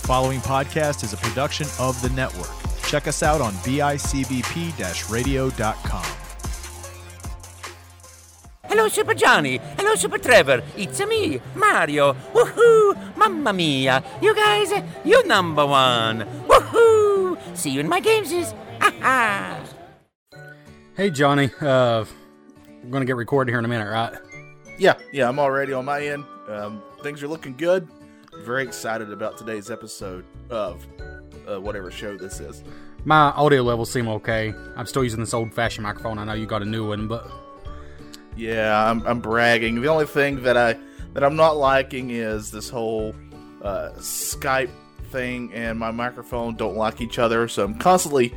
The 0.00 0.06
following 0.06 0.40
podcast 0.40 1.04
is 1.04 1.12
a 1.12 1.16
production 1.18 1.66
of 1.78 2.00
the 2.02 2.08
network. 2.10 2.50
Check 2.82 3.06
us 3.06 3.22
out 3.22 3.40
on 3.40 3.52
bicbp 3.62 5.10
radio.com. 5.12 6.04
Hello, 8.64 8.88
Super 8.88 9.14
Johnny. 9.14 9.58
Hello, 9.78 9.94
Super 9.94 10.18
Trevor. 10.18 10.62
It's 10.76 10.98
me, 11.06 11.40
Mario. 11.54 12.14
Woohoo! 12.32 13.16
Mamma 13.16 13.52
mia! 13.52 14.02
You 14.20 14.34
guys, 14.34 14.72
you 15.04 15.24
number 15.26 15.64
one. 15.66 16.20
Woohoo! 16.48 17.56
See 17.56 17.70
you 17.70 17.80
in 17.80 17.88
my 17.88 18.00
games. 18.00 18.32
Ha 18.80 18.92
ha! 19.00 19.60
Hey, 20.96 21.10
Johnny. 21.10 21.50
Uh, 21.60 22.04
we're 22.82 22.90
gonna 22.90 23.04
get 23.04 23.16
recorded 23.16 23.52
here 23.52 23.58
in 23.58 23.64
a 23.64 23.68
minute, 23.68 23.88
right? 23.90 24.14
Yeah, 24.78 24.94
yeah, 25.12 25.28
I'm 25.28 25.38
already 25.38 25.72
on 25.72 25.84
my 25.84 26.04
end. 26.04 26.24
Um, 26.48 26.82
things 27.02 27.22
are 27.22 27.28
looking 27.28 27.56
good. 27.56 27.86
Very 28.44 28.62
excited 28.62 29.12
about 29.12 29.36
today's 29.36 29.70
episode 29.70 30.24
of 30.48 30.86
uh, 31.46 31.60
whatever 31.60 31.90
show 31.90 32.16
this 32.16 32.40
is. 32.40 32.64
My 33.04 33.30
audio 33.30 33.62
levels 33.62 33.90
seem 33.90 34.08
okay. 34.08 34.54
I'm 34.76 34.86
still 34.86 35.04
using 35.04 35.20
this 35.20 35.34
old-fashioned 35.34 35.82
microphone. 35.82 36.18
I 36.18 36.24
know 36.24 36.32
you 36.32 36.46
got 36.46 36.62
a 36.62 36.66
new 36.66 36.88
one, 36.88 37.06
but 37.06 37.30
Yeah, 38.36 38.90
I'm, 38.90 39.06
I'm 39.06 39.20
bragging. 39.20 39.80
The 39.80 39.88
only 39.88 40.06
thing 40.06 40.42
that 40.42 40.56
I 40.56 40.76
that 41.12 41.22
I'm 41.24 41.36
not 41.36 41.56
liking 41.56 42.10
is 42.10 42.50
this 42.50 42.70
whole 42.70 43.14
uh, 43.62 43.90
Skype 43.98 44.70
thing 45.10 45.52
and 45.52 45.78
my 45.78 45.90
microphone 45.90 46.54
don't 46.56 46.76
like 46.76 47.00
each 47.00 47.18
other, 47.18 47.46
so 47.48 47.64
I'm 47.64 47.74
constantly 47.78 48.34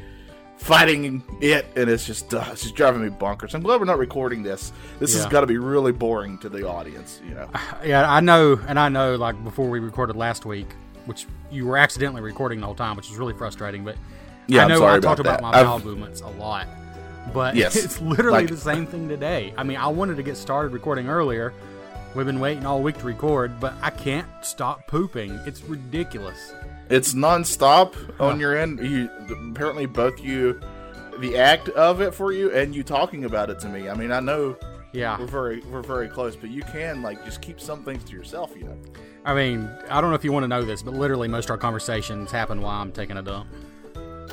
fighting 0.57 1.23
it, 1.41 1.65
and 1.75 1.89
it's 1.89 2.05
just 2.05 2.33
uh, 2.33 2.43
it's 2.51 2.63
just 2.63 2.75
driving 2.75 3.01
me 3.01 3.09
bonkers. 3.09 3.53
I'm 3.53 3.61
glad 3.61 3.79
we're 3.79 3.85
not 3.85 3.97
recording 3.97 4.43
this. 4.43 4.71
This 4.99 5.13
has 5.13 5.25
Yeah. 5.25 5.29
got 5.31 5.41
to 5.41 5.47
be 5.47 5.57
really 5.57 5.91
boring 5.91 6.37
to 6.39 6.49
the 6.49 6.67
audience, 6.67 7.19
you 7.27 7.35
know. 7.35 7.49
yeah, 7.85 8.09
I 8.11 8.19
know, 8.19 8.59
and 8.67 8.79
I 8.79 8.89
know. 8.89 9.15
Like 9.15 9.41
before 9.43 9.69
we 9.69 9.79
recorded 9.79 10.15
last 10.15 10.45
week, 10.45 10.67
which 11.05 11.25
you 11.51 11.65
were 11.65 11.77
accidentally 11.77 12.21
recording 12.21 12.59
the 12.59 12.65
whole 12.65 12.75
time, 12.75 12.95
which 12.95 13.09
was 13.09 13.17
really 13.17 13.33
frustrating. 13.33 13.83
But 13.83 13.95
Yeah, 14.47 14.65
I 14.65 14.67
know 14.67 14.83
I 14.83 14.97
about 14.97 15.01
talked 15.01 15.19
about, 15.19 15.37
that. 15.39 15.41
my 15.41 15.49
I've- 15.51 15.63
bowel 15.65 15.79
movements 15.79 16.21
a 16.21 16.27
lot, 16.27 16.67
but 17.33 17.55
Yes, 17.55 17.75
it's 17.83 17.99
literally 18.01 18.41
like- 18.43 18.49
the 18.49 18.57
same 18.57 18.85
thing 18.85 19.07
today. 19.09 19.53
I 19.57 19.63
mean, 19.63 19.77
I 19.77 19.87
wanted 19.87 20.17
to 20.17 20.23
get 20.23 20.37
started 20.37 20.71
recording 20.71 21.07
earlier. 21.09 21.53
We've 22.15 22.27
been 22.27 22.39
waiting 22.39 22.63
all 22.65 22.81
week 22.83 22.99
to 22.99 23.05
record, 23.05 23.59
but 23.59 23.73
I 23.81 23.89
can't 23.89 24.27
stop 24.43 24.85
pooping. 24.85 25.31
It's 25.47 25.63
ridiculous. 25.63 26.53
It's 26.93 27.15
nonstop 27.15 27.95
on 28.19 28.39
your 28.39 28.55
end. 28.55 28.79
You 28.79 29.09
apparently 29.49 29.87
both 29.87 30.19
you, 30.23 30.59
the 31.17 31.37
act 31.37 31.69
of 31.69 32.01
it 32.01 32.13
for 32.13 32.31
you, 32.31 32.51
and 32.51 32.75
you 32.75 32.83
talking 32.83 33.25
about 33.25 33.49
it 33.49 33.59
to 33.61 33.67
me. 33.69 33.89
I 33.89 33.95
mean, 33.95 34.11
I 34.11 34.19
know 34.19 34.55
Yeah. 34.91 35.17
we're 35.19 35.25
very 35.25 35.61
we're 35.71 35.81
very 35.81 36.07
close, 36.07 36.35
but 36.35 36.51
you 36.51 36.61
can 36.61 37.01
like 37.01 37.25
just 37.25 37.41
keep 37.41 37.59
some 37.59 37.83
things 37.83 38.03
to 38.05 38.13
yourself, 38.15 38.51
you 38.55 38.65
know. 38.65 38.77
I 39.25 39.33
mean, 39.33 39.67
I 39.89 40.01
don't 40.01 40.11
know 40.11 40.15
if 40.15 40.23
you 40.23 40.31
want 40.31 40.43
to 40.43 40.47
know 40.47 40.63
this, 40.63 40.83
but 40.83 40.93
literally 40.93 41.27
most 41.27 41.45
of 41.45 41.51
our 41.51 41.57
conversations 41.57 42.29
happen 42.31 42.61
while 42.61 42.79
I'm 42.79 42.91
taking 42.91 43.17
a 43.17 43.23
dump. 43.23 43.47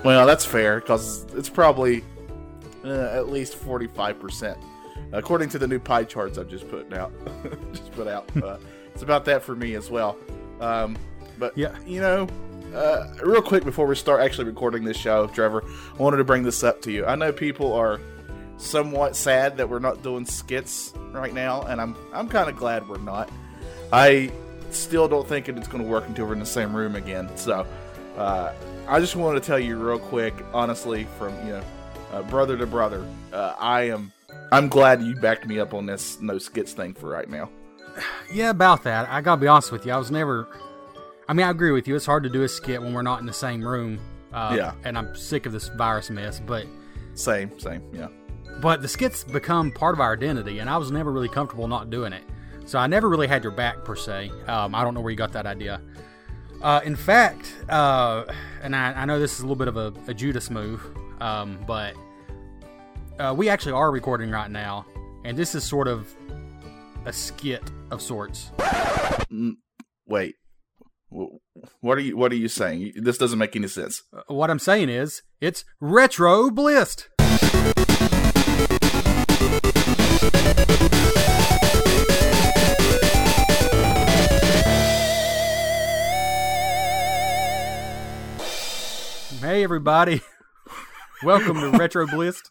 Well, 0.04 0.26
that's 0.26 0.44
fair 0.44 0.80
because 0.80 1.24
it's 1.34 1.48
probably 1.48 2.04
uh, 2.84 2.88
at 2.90 3.30
least 3.30 3.54
forty 3.54 3.86
five 3.86 4.20
percent, 4.20 4.58
according 5.12 5.48
to 5.50 5.58
the 5.58 5.66
new 5.66 5.78
pie 5.78 6.04
charts 6.04 6.36
I've 6.36 6.48
just 6.48 6.68
put 6.68 6.92
out. 6.92 7.10
just 7.72 7.90
put 7.92 8.06
out. 8.06 8.28
Uh, 8.36 8.58
it's 8.92 9.02
about 9.02 9.24
that 9.24 9.42
for 9.42 9.56
me 9.56 9.76
as 9.76 9.90
well. 9.90 10.18
Um, 10.60 10.98
but 11.38 11.56
Yeah. 11.56 11.74
you 11.86 12.00
know, 12.02 12.26
uh, 12.74 13.06
real 13.22 13.42
quick 13.42 13.64
before 13.64 13.86
we 13.86 13.94
start 13.94 14.20
actually 14.20 14.46
recording 14.46 14.84
this 14.84 14.96
show, 14.96 15.26
Trevor, 15.28 15.64
I 15.66 15.96
wanted 15.96 16.18
to 16.18 16.24
bring 16.24 16.42
this 16.42 16.62
up 16.62 16.80
to 16.82 16.92
you. 16.92 17.04
I 17.06 17.14
know 17.14 17.32
people 17.32 17.72
are 17.72 18.00
somewhat 18.56 19.16
sad 19.16 19.56
that 19.56 19.68
we're 19.68 19.78
not 19.78 20.02
doing 20.02 20.24
skits 20.24 20.92
right 21.12 21.32
now, 21.32 21.62
and 21.62 21.80
I'm 21.80 21.96
I'm 22.12 22.28
kind 22.28 22.48
of 22.48 22.56
glad 22.56 22.88
we're 22.88 22.98
not. 22.98 23.30
I 23.92 24.30
still 24.70 25.08
don't 25.08 25.26
think 25.26 25.48
it's 25.48 25.68
going 25.68 25.82
to 25.82 25.90
work 25.90 26.06
until 26.06 26.26
we're 26.26 26.34
in 26.34 26.38
the 26.38 26.46
same 26.46 26.74
room 26.74 26.94
again. 26.94 27.28
So, 27.36 27.66
uh, 28.16 28.52
I 28.86 29.00
just 29.00 29.16
wanted 29.16 29.40
to 29.40 29.46
tell 29.46 29.58
you 29.58 29.76
real 29.76 29.98
quick, 29.98 30.34
honestly, 30.52 31.06
from 31.18 31.34
you 31.46 31.54
know, 31.54 31.64
uh, 32.12 32.22
brother 32.22 32.56
to 32.56 32.66
brother, 32.66 33.04
uh, 33.32 33.54
I 33.58 33.82
am 33.90 34.12
I'm 34.52 34.68
glad 34.68 35.02
you 35.02 35.14
backed 35.16 35.46
me 35.46 35.58
up 35.58 35.74
on 35.74 35.86
this 35.86 36.20
no 36.20 36.38
skits 36.38 36.72
thing 36.72 36.94
for 36.94 37.08
right 37.08 37.28
now. 37.28 37.50
Yeah, 38.32 38.50
about 38.50 38.84
that. 38.84 39.08
I 39.08 39.22
gotta 39.22 39.40
be 39.40 39.48
honest 39.48 39.72
with 39.72 39.84
you. 39.84 39.90
I 39.92 39.96
was 39.96 40.12
never. 40.12 40.46
I 41.30 41.32
mean, 41.32 41.46
I 41.46 41.50
agree 41.50 41.70
with 41.70 41.86
you. 41.86 41.94
It's 41.94 42.06
hard 42.06 42.24
to 42.24 42.28
do 42.28 42.42
a 42.42 42.48
skit 42.48 42.82
when 42.82 42.92
we're 42.92 43.02
not 43.02 43.20
in 43.20 43.26
the 43.26 43.32
same 43.32 43.62
room. 43.62 44.00
Uh, 44.32 44.52
Yeah. 44.56 44.72
And 44.82 44.98
I'm 44.98 45.14
sick 45.14 45.46
of 45.46 45.52
this 45.52 45.68
virus 45.68 46.10
mess. 46.10 46.40
But 46.44 46.66
Same, 47.14 47.56
same, 47.56 47.82
yeah. 47.92 48.08
but 48.60 48.82
the 48.82 48.88
skits 48.88 49.22
become 49.22 49.70
part 49.70 49.94
of 49.94 50.00
our 50.00 50.12
identity, 50.12 50.58
and 50.58 50.68
I 50.68 50.76
was 50.76 50.90
never 50.90 51.12
really 51.12 51.28
comfortable 51.28 51.68
not 51.68 51.88
doing 51.88 52.12
it. 52.12 52.24
So 52.66 52.80
I 52.80 52.88
never 52.88 53.08
really 53.08 53.28
had 53.28 53.44
your 53.44 53.52
back 53.52 53.84
per 53.84 53.94
se. 53.94 54.32
Um, 54.48 54.74
I 54.74 54.82
don't 54.82 54.92
know 54.92 55.00
where 55.00 55.10
you 55.12 55.16
got 55.16 55.32
that 55.34 55.46
idea. 55.46 55.80
Uh, 56.62 56.80
in 56.84 56.96
fact, 56.96 57.54
uh, 57.68 58.24
and 58.62 58.74
I, 58.74 58.92
I 58.92 59.04
know 59.04 59.20
this 59.20 59.34
is 59.34 59.38
a 59.40 59.42
little 59.42 59.54
bit 59.56 59.68
of 59.68 59.76
a, 59.76 59.92
a 60.08 60.14
Judas 60.14 60.50
move, 60.50 60.82
um, 61.20 61.58
but 61.64 61.94
uh, 63.20 63.32
we 63.36 63.48
actually 63.48 63.72
are 63.72 63.90
recording 63.92 64.30
right 64.30 64.50
now, 64.50 64.84
and 65.24 65.36
this 65.36 65.54
is 65.54 65.62
sort 65.62 65.86
of 65.86 66.12
a 67.06 67.12
skit 67.12 67.62
of 67.92 68.02
sorts. 68.02 68.50
Wait, 70.06 70.34
Wh- 70.36 70.39
what 71.10 71.98
are 71.98 72.00
you 72.00 72.16
what 72.16 72.32
are 72.32 72.36
you 72.36 72.48
saying? 72.48 72.92
This 72.96 73.18
doesn't 73.18 73.38
make 73.38 73.56
any 73.56 73.68
sense. 73.68 74.02
Uh, 74.16 74.22
What 74.28 74.50
I'm 74.50 74.58
saying 74.58 74.88
is, 74.88 75.22
it's 75.40 75.64
retro 75.80 76.50
bliss. 76.50 77.08
Hey 89.40 89.64
everybody, 89.64 90.20
welcome 91.22 91.56
to 91.60 91.70
Retro 91.70 92.06
Bliss. 92.06 92.42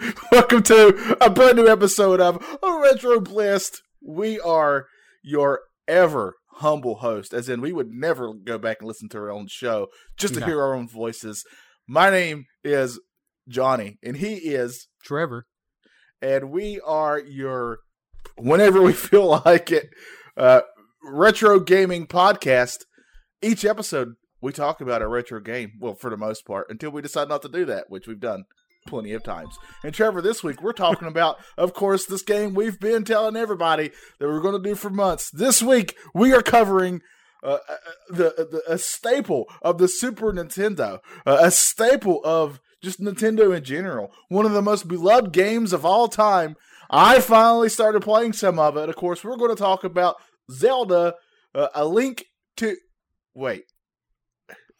Welcome 0.32 0.62
to 0.64 1.16
a 1.20 1.30
brand 1.30 1.56
new 1.56 1.68
episode 1.68 2.20
of 2.20 2.44
Retro 2.62 3.20
Blast. 3.20 3.82
We 4.02 4.40
are 4.40 4.86
your 5.22 5.60
ever 5.86 6.34
humble 6.58 6.96
host, 6.96 7.32
as 7.34 7.48
in 7.48 7.60
we 7.60 7.72
would 7.72 7.90
never 7.90 8.32
go 8.32 8.58
back 8.58 8.78
and 8.80 8.88
listen 8.88 9.08
to 9.10 9.18
our 9.18 9.30
own 9.30 9.46
show 9.48 9.88
just 10.16 10.34
to 10.34 10.40
No. 10.40 10.46
hear 10.46 10.60
our 10.62 10.74
own 10.74 10.88
voices. 10.88 11.44
My 11.88 12.10
name 12.10 12.44
is 12.62 13.00
Johnny, 13.48 13.98
and 14.02 14.16
he 14.16 14.34
is, 14.36 14.88
Trevor. 15.04 15.46
and 16.22 16.50
we 16.50 16.80
are 16.80 17.18
your 17.18 17.78
whenever 18.36 18.80
we 18.82 18.92
feel 19.08 19.42
like 19.44 19.70
it 19.70 19.88
uh, 20.36 20.62
retro 21.02 21.60
gaming 21.60 22.06
podcast. 22.06 22.78
Each 23.42 23.64
episode, 23.64 24.14
we 24.40 24.52
talk 24.52 24.80
about 24.80 25.02
a 25.02 25.08
retro 25.08 25.40
game. 25.40 25.72
Well, 25.80 25.94
for 25.94 26.08
the 26.10 26.16
most 26.16 26.46
part, 26.46 26.66
until 26.70 26.90
we 26.90 27.02
decide 27.02 27.28
not 27.28 27.42
to 27.42 27.48
do 27.48 27.64
that, 27.66 27.86
which 27.90 28.06
we've 28.06 28.20
done 28.20 28.44
plenty 28.86 29.12
of 29.12 29.22
times. 29.22 29.56
And 29.82 29.94
Trevor, 29.94 30.20
this 30.20 30.42
week 30.42 30.62
we're 30.62 30.72
talking 30.72 31.08
about, 31.14 31.38
of 31.56 31.74
course, 31.74 32.06
this 32.06 32.22
game 32.22 32.54
we've 32.54 32.80
been 32.80 33.04
telling 33.04 33.36
everybody 33.36 33.90
that 34.18 34.28
we're 34.28 34.40
going 34.40 34.60
to 34.60 34.68
do 34.68 34.74
for 34.74 34.90
months. 34.90 35.30
This 35.30 35.62
week 35.62 35.96
we 36.14 36.32
are 36.32 36.42
covering. 36.42 37.00
Uh, 37.42 37.58
uh, 37.68 37.76
the, 38.08 38.48
the 38.50 38.62
a 38.66 38.78
staple 38.78 39.46
of 39.60 39.76
the 39.76 39.86
Super 39.86 40.32
Nintendo, 40.32 41.00
uh, 41.26 41.40
a 41.42 41.50
staple 41.50 42.22
of 42.24 42.58
just 42.82 43.02
Nintendo 43.02 43.54
in 43.54 43.62
general, 43.62 44.10
one 44.30 44.46
of 44.46 44.52
the 44.52 44.62
most 44.62 44.88
beloved 44.88 45.30
games 45.30 45.74
of 45.74 45.84
all 45.84 46.08
time. 46.08 46.56
I 46.88 47.20
finally 47.20 47.68
started 47.68 48.00
playing 48.00 48.32
some 48.32 48.58
of 48.58 48.78
it. 48.78 48.88
Of 48.88 48.96
course, 48.96 49.22
we're 49.22 49.36
going 49.36 49.54
to 49.54 49.62
talk 49.62 49.84
about 49.84 50.16
Zelda, 50.50 51.16
uh, 51.54 51.68
a 51.74 51.84
link 51.84 52.24
to. 52.56 52.76
Wait. 53.34 53.64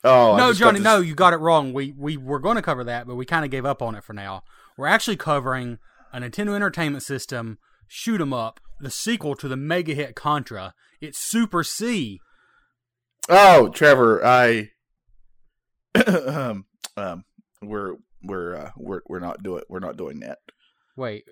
Oh 0.05 0.37
no, 0.37 0.53
Johnny, 0.53 0.81
no, 0.81 1.01
you 1.01 1.15
got 1.15 1.33
it 1.33 1.39
wrong. 1.39 1.73
We 1.73 1.95
we 1.97 2.17
were 2.17 2.39
going 2.39 2.57
to 2.57 2.63
cover 2.63 2.85
that, 2.85 3.07
but 3.07 3.15
we 3.15 3.25
kind 3.25 3.45
of 3.45 3.51
gave 3.51 3.65
up 3.65 3.81
on 3.81 3.95
it 3.95 4.05
for 4.05 4.13
now. 4.13 4.43
We're 4.77 4.87
actually 4.87 5.17
covering 5.17 5.79
a 6.13 6.21
Nintendo 6.21 6.55
Entertainment 6.55 7.03
System 7.03 7.59
shoot 7.89 8.21
'em 8.21 8.33
up, 8.33 8.61
the 8.81 8.91
sequel 8.91 9.35
to 9.37 9.49
the 9.49 9.57
mega 9.57 9.95
hit 9.95 10.15
Contra. 10.15 10.75
It's 11.01 11.19
Super 11.19 11.65
C. 11.65 12.21
Oh, 13.29 13.69
Trevor, 13.71 14.25
I 14.25 14.71
um 16.07 16.67
um 16.97 17.25
we're 17.63 17.95
we're 18.23 18.57
uh, 18.57 18.71
we're 18.77 19.01
we're 19.09 19.21
not 19.21 19.43
doing 19.43 19.63
we're 19.69 19.81
not 19.81 19.97
doing 19.97 20.21
that. 20.21 20.39
Wait, 20.97 21.25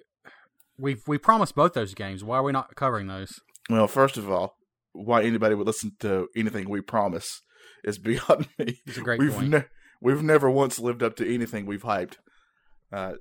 we 0.78 0.96
we 1.06 1.18
promised 1.18 1.54
both 1.54 1.74
those 1.74 1.94
games. 1.94 2.24
Why 2.24 2.38
are 2.38 2.42
we 2.42 2.52
not 2.52 2.74
covering 2.74 3.06
those? 3.06 3.38
Well, 3.68 3.86
first 3.86 4.16
of 4.16 4.30
all, 4.30 4.54
why 4.92 5.24
anybody 5.24 5.54
would 5.54 5.66
listen 5.66 5.92
to 6.00 6.28
anything 6.34 6.70
we 6.70 6.80
promise 6.80 7.42
is 7.84 7.98
beyond 7.98 8.48
me. 8.58 8.80
It's 8.86 8.98
a 8.98 9.00
great 9.02 9.18
we've 9.20 9.32
point. 9.32 9.48
ne- 9.50 9.64
we've 10.00 10.22
never 10.22 10.50
once 10.50 10.78
lived 10.78 11.02
up 11.02 11.16
to 11.16 11.34
anything 11.34 11.66
we've 11.66 11.82
hyped. 11.82 12.14
Uh, 12.92 13.14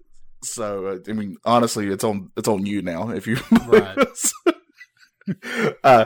so 0.44 0.88
uh, 0.88 0.98
I 1.08 1.14
mean, 1.14 1.38
honestly, 1.46 1.88
it's 1.88 2.04
on 2.04 2.32
it's 2.38 2.48
on 2.48 2.66
you 2.66 2.82
now. 2.82 3.10
If 3.10 3.28
you 3.28 3.38
Right. 3.68 3.98
uh, 5.84 6.06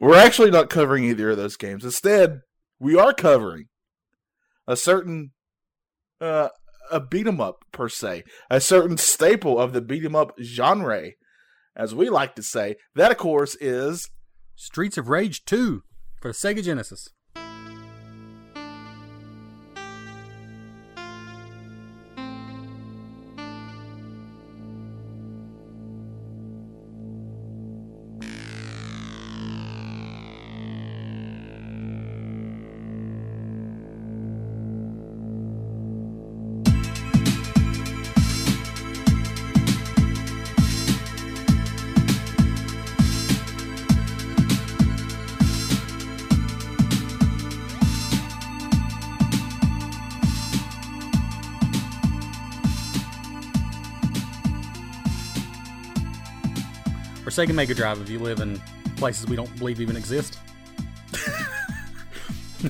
we're 0.00 0.16
actually 0.16 0.50
not 0.50 0.70
covering 0.70 1.04
either 1.04 1.30
of 1.30 1.36
those 1.36 1.56
games. 1.56 1.84
Instead, 1.84 2.40
we 2.80 2.98
are 2.98 3.12
covering 3.12 3.66
a 4.66 4.76
certain 4.76 5.32
uh, 6.20 6.48
a 6.90 7.00
beat 7.00 7.26
'em 7.26 7.40
up 7.40 7.64
per 7.72 7.88
se, 7.88 8.24
a 8.50 8.60
certain 8.60 8.96
staple 8.96 9.58
of 9.58 9.72
the 9.72 9.80
beat 9.80 10.04
'em 10.04 10.16
up 10.16 10.32
genre, 10.42 11.10
as 11.76 11.94
we 11.94 12.08
like 12.08 12.34
to 12.36 12.42
say. 12.42 12.76
That, 12.94 13.10
of 13.12 13.18
course, 13.18 13.56
is 13.60 14.08
Streets 14.56 14.98
of 14.98 15.08
Rage 15.08 15.44
2 15.44 15.82
for 16.20 16.28
the 16.28 16.34
Sega 16.34 16.62
Genesis. 16.64 17.08
Sega 57.32 57.54
Mega 57.54 57.74
Drive 57.74 58.00
if 58.00 58.08
you 58.08 58.18
live 58.18 58.40
in 58.40 58.60
places 58.96 59.26
we 59.26 59.36
don't 59.36 59.54
believe 59.58 59.80
even 59.80 59.96
exist. 59.96 60.38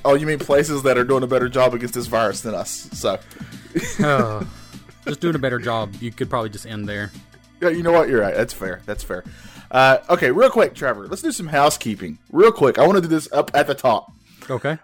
Oh, 0.03 0.15
you 0.15 0.25
mean 0.25 0.39
places 0.39 0.81
that 0.83 0.97
are 0.97 1.03
doing 1.03 1.21
a 1.21 1.27
better 1.27 1.47
job 1.47 1.75
against 1.75 1.93
this 1.93 2.07
virus 2.07 2.41
than 2.41 2.55
us? 2.55 2.89
So, 2.93 3.19
Oh, 3.99 4.47
just 5.05 5.19
doing 5.19 5.35
a 5.35 5.39
better 5.39 5.59
job. 5.59 5.93
You 6.01 6.11
could 6.11 6.31
probably 6.31 6.49
just 6.49 6.65
end 6.65 6.89
there. 6.89 7.11
yeah, 7.61 7.69
you 7.69 7.83
know 7.83 7.91
what? 7.91 8.09
You're 8.09 8.21
right. 8.21 8.33
That's 8.35 8.53
fair. 8.53 8.81
That's 8.87 9.03
fair. 9.03 9.23
Uh, 9.69 9.99
okay, 10.09 10.31
real 10.31 10.49
quick, 10.49 10.73
Trevor. 10.73 11.07
Let's 11.07 11.21
do 11.21 11.31
some 11.31 11.45
housekeeping. 11.45 12.17
Real 12.31 12.51
quick. 12.51 12.79
I 12.79 12.87
want 12.87 12.95
to 12.95 13.01
do 13.01 13.07
this 13.07 13.31
up 13.31 13.51
at 13.53 13.67
the 13.67 13.75
top. 13.75 14.11
Okay. 14.49 14.79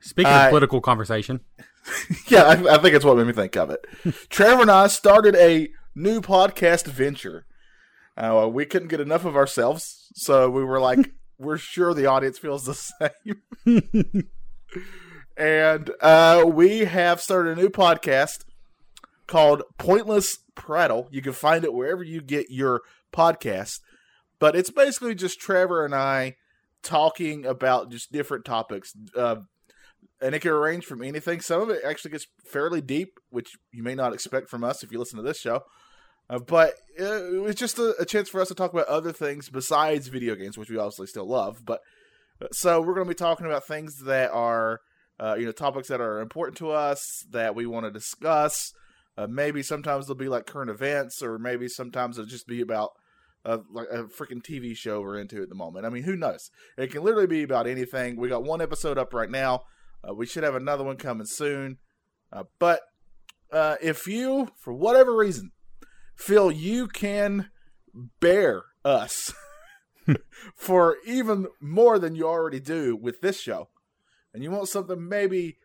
Speaking 0.00 0.30
Uh, 0.30 0.44
of 0.44 0.50
political 0.50 0.82
conversation, 0.82 1.40
Yeah, 2.28 2.42
I, 2.42 2.74
I 2.74 2.78
think 2.78 2.94
it's 2.94 3.06
what 3.06 3.16
made 3.16 3.26
me 3.28 3.32
think 3.32 3.56
of 3.56 3.70
it. 3.70 3.86
Trevor 4.28 4.60
and 4.62 4.70
I 4.70 4.88
started 4.88 5.34
a 5.36 5.70
new 5.94 6.20
podcast 6.20 6.84
venture. 6.84 7.46
Uh, 8.16 8.48
we 8.52 8.66
couldn't 8.66 8.88
get 8.88 9.00
enough 9.00 9.24
of 9.24 9.36
ourselves, 9.36 10.08
so 10.14 10.50
we 10.50 10.64
were 10.64 10.80
like, 10.80 11.12
we're 11.38 11.58
sure 11.58 11.94
the 11.94 12.06
audience 12.06 12.38
feels 12.38 12.64
the 12.64 12.74
same. 12.74 14.30
and 15.36 15.90
uh, 16.00 16.44
we 16.46 16.80
have 16.80 17.20
started 17.20 17.58
a 17.58 17.60
new 17.60 17.70
podcast 17.70 18.44
called 19.26 19.62
Pointless 19.78 20.38
Prattle. 20.54 21.08
You 21.10 21.22
can 21.22 21.32
find 21.32 21.64
it 21.64 21.72
wherever 21.72 22.02
you 22.02 22.20
get 22.20 22.50
your 22.50 22.82
podcast, 23.12 23.80
but 24.38 24.54
it's 24.54 24.70
basically 24.70 25.14
just 25.14 25.40
Trevor 25.40 25.84
and 25.84 25.94
I 25.94 26.36
talking 26.82 27.46
about 27.46 27.90
just 27.90 28.12
different 28.12 28.44
topics. 28.44 28.92
Uh, 29.16 29.36
and 30.20 30.34
it 30.34 30.40
can 30.40 30.52
range 30.52 30.84
from 30.84 31.02
anything. 31.02 31.40
Some 31.40 31.62
of 31.62 31.70
it 31.70 31.82
actually 31.84 32.12
gets 32.12 32.26
fairly 32.44 32.80
deep, 32.80 33.18
which 33.30 33.56
you 33.72 33.82
may 33.82 33.94
not 33.94 34.12
expect 34.12 34.48
from 34.48 34.62
us 34.62 34.82
if 34.82 34.92
you 34.92 34.98
listen 34.98 35.16
to 35.16 35.22
this 35.22 35.38
show. 35.38 35.64
Uh, 36.30 36.38
but 36.38 36.74
uh, 37.00 37.34
it 37.34 37.42
was 37.42 37.54
just 37.54 37.78
a, 37.78 37.94
a 37.98 38.04
chance 38.04 38.28
for 38.28 38.40
us 38.40 38.48
to 38.48 38.54
talk 38.54 38.72
about 38.72 38.86
other 38.86 39.12
things 39.12 39.48
besides 39.48 40.08
video 40.08 40.34
games, 40.34 40.56
which 40.56 40.70
we 40.70 40.78
obviously 40.78 41.06
still 41.06 41.28
love. 41.28 41.64
But 41.64 41.80
uh, 42.40 42.46
so 42.52 42.80
we're 42.80 42.94
going 42.94 43.06
to 43.06 43.10
be 43.10 43.14
talking 43.14 43.46
about 43.46 43.66
things 43.66 44.00
that 44.04 44.30
are, 44.30 44.80
uh, 45.20 45.36
you 45.38 45.46
know, 45.46 45.52
topics 45.52 45.88
that 45.88 46.00
are 46.00 46.20
important 46.20 46.56
to 46.58 46.70
us 46.70 47.24
that 47.30 47.54
we 47.54 47.66
want 47.66 47.86
to 47.86 47.90
discuss. 47.90 48.72
Uh, 49.16 49.26
maybe 49.26 49.62
sometimes 49.62 50.06
they'll 50.06 50.16
be 50.16 50.28
like 50.28 50.46
current 50.46 50.70
events, 50.70 51.22
or 51.22 51.38
maybe 51.38 51.68
sometimes 51.68 52.18
it'll 52.18 52.30
just 52.30 52.46
be 52.46 52.60
about 52.60 52.90
uh, 53.44 53.58
like 53.70 53.88
a 53.90 54.04
freaking 54.04 54.42
TV 54.42 54.74
show 54.74 55.00
we're 55.00 55.18
into 55.18 55.42
at 55.42 55.48
the 55.48 55.54
moment. 55.54 55.84
I 55.84 55.90
mean, 55.90 56.04
who 56.04 56.16
knows? 56.16 56.50
It 56.78 56.90
can 56.90 57.02
literally 57.02 57.26
be 57.26 57.42
about 57.42 57.66
anything. 57.66 58.16
We 58.16 58.28
got 58.28 58.44
one 58.44 58.62
episode 58.62 58.96
up 58.96 59.12
right 59.12 59.30
now. 59.30 59.62
Uh, 60.08 60.14
we 60.14 60.26
should 60.26 60.44
have 60.44 60.54
another 60.54 60.84
one 60.84 60.96
coming 60.96 61.26
soon. 61.26 61.78
Uh, 62.32 62.44
but 62.58 62.80
if 63.82 64.06
you, 64.06 64.48
for 64.62 64.72
whatever 64.72 65.14
reason, 65.14 65.50
feel 66.22 66.50
you 66.50 66.86
can 66.86 67.50
bear 68.20 68.62
us 68.84 69.34
for 70.54 70.96
even 71.04 71.46
more 71.60 71.98
than 71.98 72.14
you 72.14 72.26
already 72.26 72.60
do 72.60 72.96
with 72.96 73.20
this 73.20 73.40
show, 73.40 73.68
and 74.32 74.42
you 74.42 74.50
want 74.50 74.68
something 74.68 75.08
maybe 75.08 75.58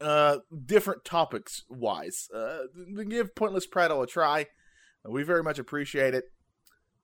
uh, 0.00 0.38
different 0.66 1.04
topics 1.04 1.64
wise, 1.68 2.28
uh, 2.34 2.60
give 3.08 3.34
Pointless 3.34 3.66
Prattle 3.66 4.02
a 4.02 4.06
try. 4.06 4.46
We 5.04 5.22
very 5.22 5.42
much 5.42 5.58
appreciate 5.58 6.14
it. 6.14 6.24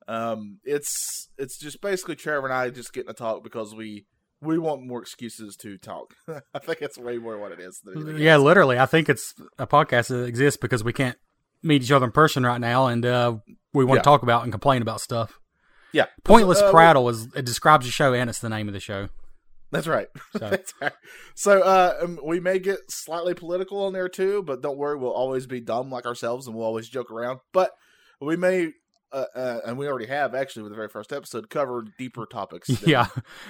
Um, 0.09 0.59
it's 0.65 1.29
it's 1.37 1.59
just 1.59 1.81
basically 1.81 2.15
Trevor 2.15 2.47
and 2.47 2.55
I 2.55 2.71
just 2.71 2.93
getting 2.93 3.09
to 3.09 3.15
talk 3.15 3.43
because 3.43 3.75
we 3.75 4.07
we 4.41 4.57
want 4.59 4.87
more 4.87 5.03
excuses 5.03 5.57
to 5.57 5.79
talk. 5.79 6.15
I 6.55 6.59
think 6.61 6.79
that's 6.79 6.99
way 6.99 7.19
more 7.19 7.39
what 7.39 7.53
it 7.53 7.61
is. 7.61 7.81
Than 7.83 8.19
yeah, 8.19 8.35
else. 8.35 8.45
literally, 8.45 8.79
I 8.79 8.87
think 8.87 9.09
it's 9.09 9.35
a 9.59 9.67
podcast 9.67 10.09
that 10.09 10.25
exists 10.25 10.61
because 10.61 10.85
we 10.85 10.93
can't 10.93 11.19
meet 11.63 11.83
each 11.83 11.91
other 11.93 12.07
in 12.07 12.13
person 12.13 12.45
right 12.45 12.61
now, 12.61 12.87
and 12.87 13.05
uh, 13.05 13.37
we 13.73 13.85
want 13.85 13.99
Yeah. 13.99 14.03
to 14.03 14.05
talk 14.05 14.23
about 14.23 14.43
and 14.45 14.53
complain 14.53 14.83
about 14.83 15.01
stuff. 15.01 15.39
yeah. 15.93 16.07
Pointless 16.25 16.61
Uh, 16.61 16.71
prattle 16.71 17.09
is 17.09 17.29
it 17.35 17.45
describes 17.45 17.87
the 17.87 17.93
show 17.93 18.13
and 18.15 18.29
it's 18.31 18.39
the 18.41 18.49
name 18.49 18.69
of 18.69 18.75
the 18.75 18.81
show. 18.81 19.09
That's 19.73 19.87
right. 19.87 20.09
So- 20.33 20.39
That's 20.51 20.73
right. 20.81 20.93
So 21.35 21.61
uh, 21.63 21.95
um, 22.03 22.21
we 22.25 22.39
may 22.41 22.59
get 22.59 22.79
slightly 22.89 23.35
political 23.35 23.85
on 23.85 23.93
there 23.93 24.09
too, 24.09 24.43
but 24.43 24.63
don't 24.63 24.79
worry, 24.79 24.97
we'll 24.97 25.11
always 25.13 25.47
be 25.47 25.61
dumb 25.61 25.91
like 25.91 26.07
ourselves, 26.07 26.47
and 26.47 26.55
we'll 26.57 26.67
always 26.67 26.89
joke 26.89 27.11
around. 27.11 27.41
But 27.53 27.73
we 28.21 28.37
may, 28.37 28.73
uh, 29.13 29.25
uh, 29.35 29.61
and 29.67 29.77
we 29.79 29.87
already 29.89 30.07
have 30.07 30.35
actually 30.35 30.63
with 30.63 30.73
the 30.73 30.77
very 30.77 30.89
first 30.89 31.13
episode, 31.13 31.51
cover 31.51 31.85
deeper 31.99 32.27
topics. 32.27 32.69
Yeah, 32.87 33.09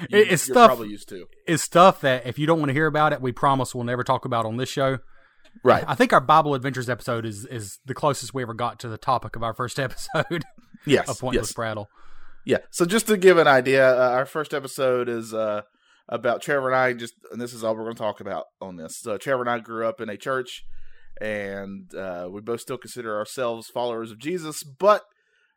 you, 0.09 0.19
It- 0.19 0.33
it's 0.33 0.49
you're 0.49 0.55
stuff. 0.55 0.69
probably 0.69 0.89
used 0.89 1.09
to. 1.11 1.27
It's 1.47 1.63
stuff 1.63 2.01
that 2.01 2.27
if 2.27 2.39
you 2.39 2.47
don't 2.47 2.59
want 2.61 2.71
to 2.71 2.75
hear 2.75 2.87
about 2.87 3.13
it, 3.13 3.21
we 3.21 3.33
promise 3.33 3.75
we'll 3.75 3.85
never 3.85 4.03
talk 4.05 4.25
about 4.25 4.47
on 4.47 4.57
this 4.57 4.69
show. 4.71 4.99
Right. 5.65 5.85
I 5.87 5.95
think 5.95 6.13
our 6.13 6.21
Bible 6.21 6.55
Adventures 6.55 6.89
episode 6.89 7.25
is 7.27 7.45
is 7.47 7.79
the 7.85 7.95
closest 7.95 8.35
we 8.35 8.43
ever 8.43 8.55
got 8.55 8.79
to 8.81 8.89
the 8.89 8.99
topic 8.99 9.37
of 9.37 9.43
our 9.43 9.55
first 9.55 9.79
episode 9.81 10.45
Yes. 10.87 11.09
of 11.09 11.19
Pointless 11.19 11.49
yes. 11.49 11.53
Prattle. 11.53 11.89
Yeah. 12.45 12.59
So 12.71 12.85
just 12.85 13.07
to 13.09 13.17
give 13.17 13.39
an 13.39 13.49
idea, 13.49 13.89
uh, 13.97 14.11
our 14.11 14.27
first 14.27 14.55
episode 14.55 15.09
is 15.09 15.35
uh, 15.35 15.63
about 16.09 16.43
Trevor 16.43 16.69
and 16.71 16.77
I. 16.77 16.93
Just 16.93 17.15
and 17.33 17.41
this 17.41 17.53
is 17.53 17.65
all 17.65 17.75
we're 17.75 17.85
going 17.85 17.97
to 17.97 18.03
talk 18.03 18.21
about 18.21 18.45
on 18.61 18.77
this. 18.77 18.99
So 19.01 19.19
Trevor 19.19 19.43
and 19.43 19.51
I 19.51 19.59
grew 19.59 19.87
up 19.87 20.01
in 20.01 20.09
a 20.09 20.17
church, 20.17 20.63
and 21.21 21.93
uh, 21.95 22.29
we 22.31 22.41
both 22.41 22.61
still 22.61 22.79
consider 22.79 23.17
ourselves 23.19 23.69
followers 23.69 24.13
of 24.13 24.19
Jesus. 24.19 24.63
But 24.63 25.03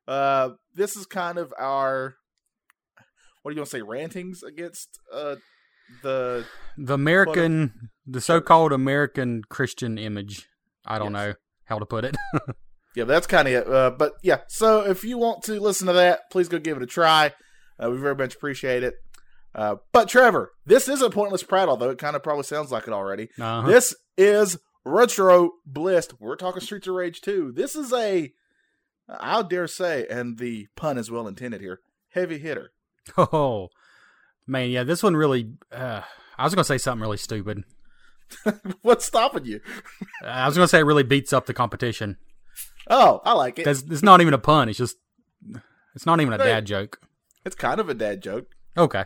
uh, 0.08 0.52
this 0.74 0.96
is 0.96 1.06
kind 1.06 1.38
of 1.38 1.54
our 1.60 2.16
what 3.44 3.50
are 3.50 3.52
you 3.52 3.58
going 3.58 3.66
to 3.66 3.70
say? 3.70 3.82
Rantings 3.82 4.42
against 4.44 5.00
uh, 5.14 5.36
the 6.04 6.46
The 6.78 6.94
American, 6.94 7.90
the 8.06 8.22
so-called 8.22 8.72
American 8.72 9.44
Christian 9.50 9.98
image. 9.98 10.48
I 10.86 10.98
don't 11.00 11.14
Yes. 11.14 11.28
know 11.28 11.34
how 11.66 11.80
to 11.80 11.86
put 11.86 12.06
it. 12.06 12.16
yeah. 12.96 13.04
That's 13.04 13.28
kind 13.28 13.48
of 13.48 13.54
it. 13.54 13.68
Uh, 13.72 13.92
but 13.92 14.14
yeah. 14.24 14.40
So 14.48 14.82
if 14.86 15.04
you 15.04 15.18
want 15.18 15.44
to 15.44 15.60
listen 15.60 15.88
to 15.88 15.94
that, 15.94 16.22
please 16.32 16.48
go 16.50 16.58
give 16.60 16.78
it 16.78 16.84
a 16.84 16.88
try. 16.88 17.34
Uh, 17.82 17.90
we 17.92 17.98
very 17.98 18.16
much 18.16 18.36
appreciate 18.36 18.84
it. 18.84 18.96
Uh, 19.56 19.76
but 19.92 20.08
Trevor, 20.08 20.52
this 20.66 20.88
is 20.88 21.02
a 21.02 21.10
pointless 21.10 21.44
prattle, 21.44 21.76
though 21.76 21.90
it 21.90 21.98
kind 21.98 22.16
of 22.16 22.24
probably 22.24 22.44
sounds 22.44 22.72
like 22.72 22.88
it 22.88 22.94
already. 22.94 23.30
Uh-huh. 23.40 23.68
This 23.68 23.96
is 24.18 24.58
Retro 24.86 25.52
Bliss. 25.66 26.08
We're 26.20 26.36
talking 26.36 26.62
Streets 26.62 26.88
of 26.88 26.94
Rage 26.96 27.22
2. 27.22 27.54
This 27.56 27.76
is 27.76 27.92
a, 27.92 28.32
I 29.10 29.42
dare 29.44 29.68
say, 29.68 30.06
and 30.10 30.38
the 30.38 30.68
pun 30.76 30.98
is 31.00 31.10
well 31.10 31.28
intended 31.28 31.62
here, 31.62 31.80
heavy 32.10 32.38
hitter. 32.40 32.72
Oh 33.18 33.70
man, 34.50 34.70
yeah, 34.70 34.84
this 34.84 35.04
one 35.04 35.16
really. 35.16 35.52
Uh, 35.72 36.02
I 36.38 36.44
was 36.44 36.54
gonna 36.54 36.64
say 36.64 36.78
something 36.78 37.02
really 37.02 37.18
stupid. 37.18 37.64
What's 38.82 39.06
stopping 39.06 39.46
you? 39.46 39.62
I 40.24 40.46
was 40.48 40.56
gonna 40.56 40.68
say 40.68 40.80
it 40.80 40.84
really 40.86 41.04
beats 41.04 41.34
up 41.34 41.46
the 41.46 41.54
competition. 41.54 42.18
Oh, 42.90 43.22
I 43.24 43.34
like 43.34 43.60
it. 43.60 43.66
That's 43.66 43.84
it's 43.84 44.04
not 44.04 44.22
even 44.22 44.34
a 44.34 44.40
pun. 44.40 44.70
It's 44.70 44.78
just 44.78 44.98
it's 45.96 46.06
not 46.06 46.20
even 46.20 46.34
a 46.34 46.38
dad 46.38 46.66
joke. 46.66 47.00
It's 47.46 47.56
kind 47.56 47.80
of 47.80 47.90
a 47.90 47.94
dad 47.94 48.22
joke. 48.22 48.48
Okay. 48.78 49.06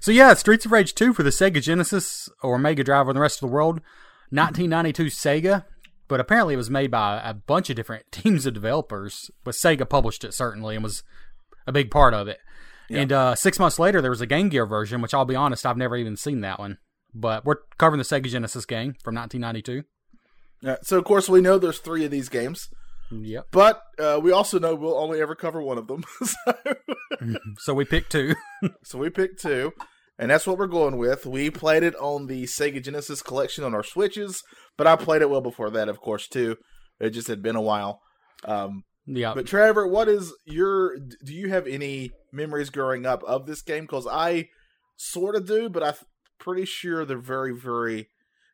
So 0.00 0.10
yeah, 0.10 0.34
Streets 0.34 0.66
of 0.66 0.72
Rage 0.72 0.94
2 0.94 1.14
for 1.14 1.22
the 1.22 1.30
Sega 1.30 1.62
Genesis 1.62 2.28
or 2.42 2.58
Mega 2.58 2.84
Drive 2.84 3.08
or 3.08 3.14
the 3.14 3.20
rest 3.20 3.42
of 3.42 3.48
the 3.48 3.54
world. 3.54 3.80
1992 4.30 5.04
Sega, 5.04 5.64
but 6.08 6.20
apparently 6.20 6.54
it 6.54 6.58
was 6.58 6.70
made 6.70 6.90
by 6.90 7.20
a 7.24 7.32
bunch 7.32 7.70
of 7.70 7.76
different 7.76 8.04
teams 8.12 8.46
of 8.46 8.54
developers. 8.54 9.30
But 9.44 9.54
Sega 9.54 9.88
published 9.88 10.24
it 10.24 10.34
certainly 10.34 10.74
and 10.74 10.84
was 10.84 11.02
a 11.66 11.72
big 11.72 11.90
part 11.90 12.14
of 12.14 12.28
it. 12.28 12.38
And 12.90 13.12
uh, 13.12 13.34
six 13.34 13.58
months 13.58 13.78
later, 13.78 14.00
there 14.02 14.10
was 14.10 14.20
a 14.20 14.26
Game 14.26 14.48
Gear 14.48 14.66
version, 14.66 15.00
which 15.00 15.14
I'll 15.14 15.24
be 15.24 15.34
honest, 15.36 15.64
I've 15.66 15.76
never 15.76 15.96
even 15.96 16.16
seen 16.16 16.40
that 16.42 16.58
one. 16.58 16.78
But 17.14 17.44
we're 17.44 17.56
covering 17.78 17.98
the 17.98 18.04
Sega 18.04 18.28
Genesis 18.28 18.66
game 18.66 18.94
from 19.02 19.14
1992. 19.14 19.84
Uh, 20.68 20.76
so, 20.82 20.98
of 20.98 21.04
course, 21.04 21.28
we 21.28 21.40
know 21.40 21.58
there's 21.58 21.78
three 21.78 22.04
of 22.04 22.10
these 22.10 22.28
games, 22.28 22.68
Yep. 23.10 23.46
but 23.52 23.82
uh, 23.98 24.18
we 24.22 24.32
also 24.32 24.58
know 24.58 24.74
we'll 24.74 24.98
only 24.98 25.20
ever 25.20 25.34
cover 25.34 25.62
one 25.62 25.78
of 25.78 25.86
them. 25.86 26.04
so, 26.24 26.54
So 27.58 27.74
we 27.74 27.84
picked 27.84 28.10
two. 28.12 28.34
so 28.84 28.98
we 28.98 29.10
picked 29.10 29.40
two, 29.40 29.72
and 30.18 30.30
that's 30.30 30.46
what 30.46 30.58
we're 30.58 30.66
going 30.66 30.96
with. 30.96 31.26
We 31.26 31.50
played 31.50 31.82
it 31.82 31.94
on 31.96 32.26
the 32.26 32.44
Sega 32.44 32.82
Genesis 32.82 33.22
collection 33.22 33.62
on 33.64 33.74
our 33.74 33.82
Switches, 33.82 34.42
but 34.76 34.86
I 34.86 34.96
played 34.96 35.22
it 35.22 35.30
well 35.30 35.40
before 35.42 35.70
that, 35.70 35.88
of 35.88 36.00
course, 36.00 36.26
too. 36.28 36.56
It 36.98 37.10
just 37.10 37.28
had 37.28 37.42
been 37.42 37.56
a 37.56 37.62
while. 37.62 38.00
Um, 38.44 38.84
yeah. 39.06 39.34
But 39.34 39.46
Trevor, 39.46 39.86
what 39.86 40.08
is 40.08 40.32
your? 40.44 40.96
Do 40.96 41.34
you 41.34 41.48
have 41.50 41.66
any 41.66 42.12
memories 42.32 42.70
growing 42.70 43.06
up 43.06 43.22
of 43.24 43.46
this 43.46 43.62
game? 43.62 43.84
Because 43.84 44.06
I 44.06 44.48
sort 44.96 45.36
of 45.36 45.46
do, 45.46 45.68
but 45.68 45.82
I'm 45.82 45.94
pretty 46.38 46.64
sure 46.64 47.04
they're 47.04 47.18
very, 47.18 47.54
very 47.54 48.08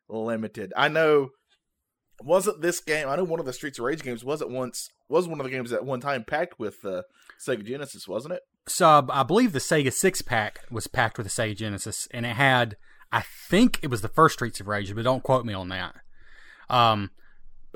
limited. 0.09 0.73
I 0.75 0.87
know. 0.87 1.29
Wasn't 2.23 2.61
this 2.61 2.79
game? 2.81 3.07
I 3.09 3.15
know 3.15 3.23
one 3.23 3.39
of 3.39 3.47
the 3.47 3.53
Streets 3.53 3.79
of 3.79 3.85
Rage 3.85 4.03
games 4.03 4.23
was 4.23 4.43
at 4.43 4.49
once 4.49 4.89
was 5.11 5.27
one 5.27 5.39
of 5.39 5.43
the 5.43 5.51
games 5.51 5.73
at 5.73 5.85
one 5.85 5.99
time 5.99 6.23
packed 6.23 6.57
with 6.57 6.83
uh, 6.85 7.01
Sega 7.45 7.65
Genesis, 7.65 8.07
wasn't 8.07 8.33
it? 8.33 8.41
So 8.67 9.05
I 9.09 9.23
believe 9.23 9.51
the 9.51 9.59
Sega 9.59 9.91
six 9.91 10.21
pack 10.21 10.61
was 10.71 10.87
packed 10.87 11.17
with 11.17 11.27
the 11.27 11.31
Sega 11.31 11.55
Genesis, 11.55 12.07
and 12.11 12.25
it 12.25 12.35
had, 12.35 12.77
I 13.11 13.21
think 13.49 13.79
it 13.83 13.89
was 13.89 14.01
the 14.01 14.07
first 14.07 14.35
Streets 14.35 14.59
of 14.59 14.67
Rage, 14.67 14.95
but 14.95 15.03
don't 15.03 15.23
quote 15.23 15.45
me 15.45 15.53
on 15.53 15.69
that. 15.69 15.95
Um, 16.69 17.11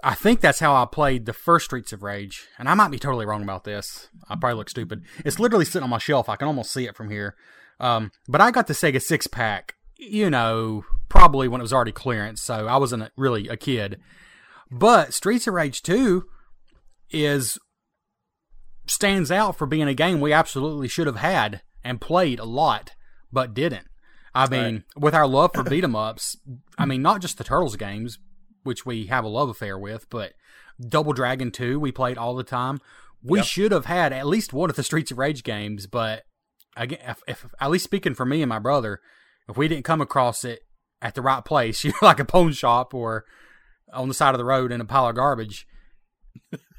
I 0.03 0.13
think 0.13 0.41
that's 0.41 0.59
how 0.59 0.75
I 0.75 0.85
played 0.85 1.25
the 1.25 1.33
first 1.33 1.65
Streets 1.65 1.93
of 1.93 2.03
Rage, 2.03 2.47
and 2.59 2.67
I 2.67 2.73
might 2.73 2.91
be 2.91 2.99
totally 2.99 3.25
wrong 3.25 3.43
about 3.43 3.63
this. 3.63 4.09
I 4.29 4.35
probably 4.35 4.57
look 4.57 4.69
stupid. 4.69 5.03
It's 5.23 5.39
literally 5.39 5.65
sitting 5.65 5.83
on 5.83 5.89
my 5.89 5.97
shelf. 5.97 6.29
I 6.29 6.35
can 6.35 6.47
almost 6.47 6.71
see 6.71 6.85
it 6.85 6.95
from 6.95 7.09
here. 7.09 7.35
Um, 7.79 8.11
but 8.27 8.41
I 8.41 8.51
got 8.51 8.67
the 8.67 8.73
Sega 8.73 9.01
six 9.01 9.27
pack, 9.27 9.75
you 9.97 10.29
know, 10.29 10.83
probably 11.09 11.47
when 11.47 11.61
it 11.61 11.63
was 11.63 11.73
already 11.73 11.91
clearance, 11.91 12.41
so 12.41 12.67
I 12.67 12.77
wasn't 12.77 13.11
really 13.17 13.47
a 13.47 13.57
kid. 13.57 13.99
But 14.71 15.13
Streets 15.13 15.47
of 15.47 15.53
Rage 15.53 15.81
two 15.81 16.25
is 17.09 17.57
stands 18.87 19.31
out 19.31 19.57
for 19.57 19.65
being 19.65 19.87
a 19.87 19.93
game 19.93 20.21
we 20.21 20.33
absolutely 20.33 20.87
should 20.87 21.07
have 21.07 21.17
had 21.17 21.61
and 21.83 22.01
played 22.01 22.39
a 22.39 22.45
lot, 22.45 22.91
but 23.31 23.53
didn't. 23.53 23.87
I 24.33 24.47
mean, 24.49 24.83
with 24.97 25.13
our 25.15 25.27
love 25.27 25.51
for 25.53 25.63
beat 25.63 25.83
'em 25.83 25.95
ups, 25.95 26.35
I 26.77 26.85
mean, 26.85 27.01
not 27.01 27.21
just 27.21 27.37
the 27.37 27.43
Turtles 27.43 27.77
games, 27.77 28.19
which 28.65 28.85
we 28.85 29.05
have 29.07 29.23
a 29.23 29.27
love 29.29 29.49
affair 29.49 29.77
with, 29.77 30.09
but 30.09 30.33
Double 30.89 31.13
Dragon 31.13 31.51
2 31.51 31.79
we 31.79 31.91
played 31.91 32.17
all 32.17 32.35
the 32.35 32.43
time. 32.43 32.79
We 33.23 33.39
Yep. 33.39 33.45
should 33.47 33.71
have 33.71 33.85
had 33.85 34.11
at 34.13 34.27
least 34.27 34.53
one 34.53 34.69
of 34.69 34.75
the 34.75 34.83
Streets 34.83 35.11
of 35.11 35.17
Rage 35.17 35.43
games, 35.43 35.87
but 35.87 36.23
again, 36.75 36.99
if, 37.07 37.21
if 37.27 37.45
at 37.59 37.71
least 37.71 37.85
speaking 37.85 38.13
for 38.13 38.25
me 38.25 38.41
and 38.41 38.49
my 38.49 38.59
brother, 38.59 38.99
if 39.47 39.57
we 39.57 39.67
didn't 39.67 39.85
come 39.85 40.01
across 40.01 40.43
it 40.43 40.59
at 41.01 41.15
the 41.15 41.21
right 41.21 41.43
place, 41.45 41.83
you 41.85 41.91
know, 41.91 41.97
like 42.01 42.19
a 42.19 42.25
pawn 42.25 42.51
shop 42.51 42.93
or 42.93 43.25
on 43.93 44.07
the 44.07 44.13
side 44.13 44.33
of 44.35 44.39
the 44.39 44.45
road 44.45 44.71
in 44.71 44.81
a 44.81 44.85
pile 44.85 45.07
of 45.07 45.15
garbage, 45.15 45.65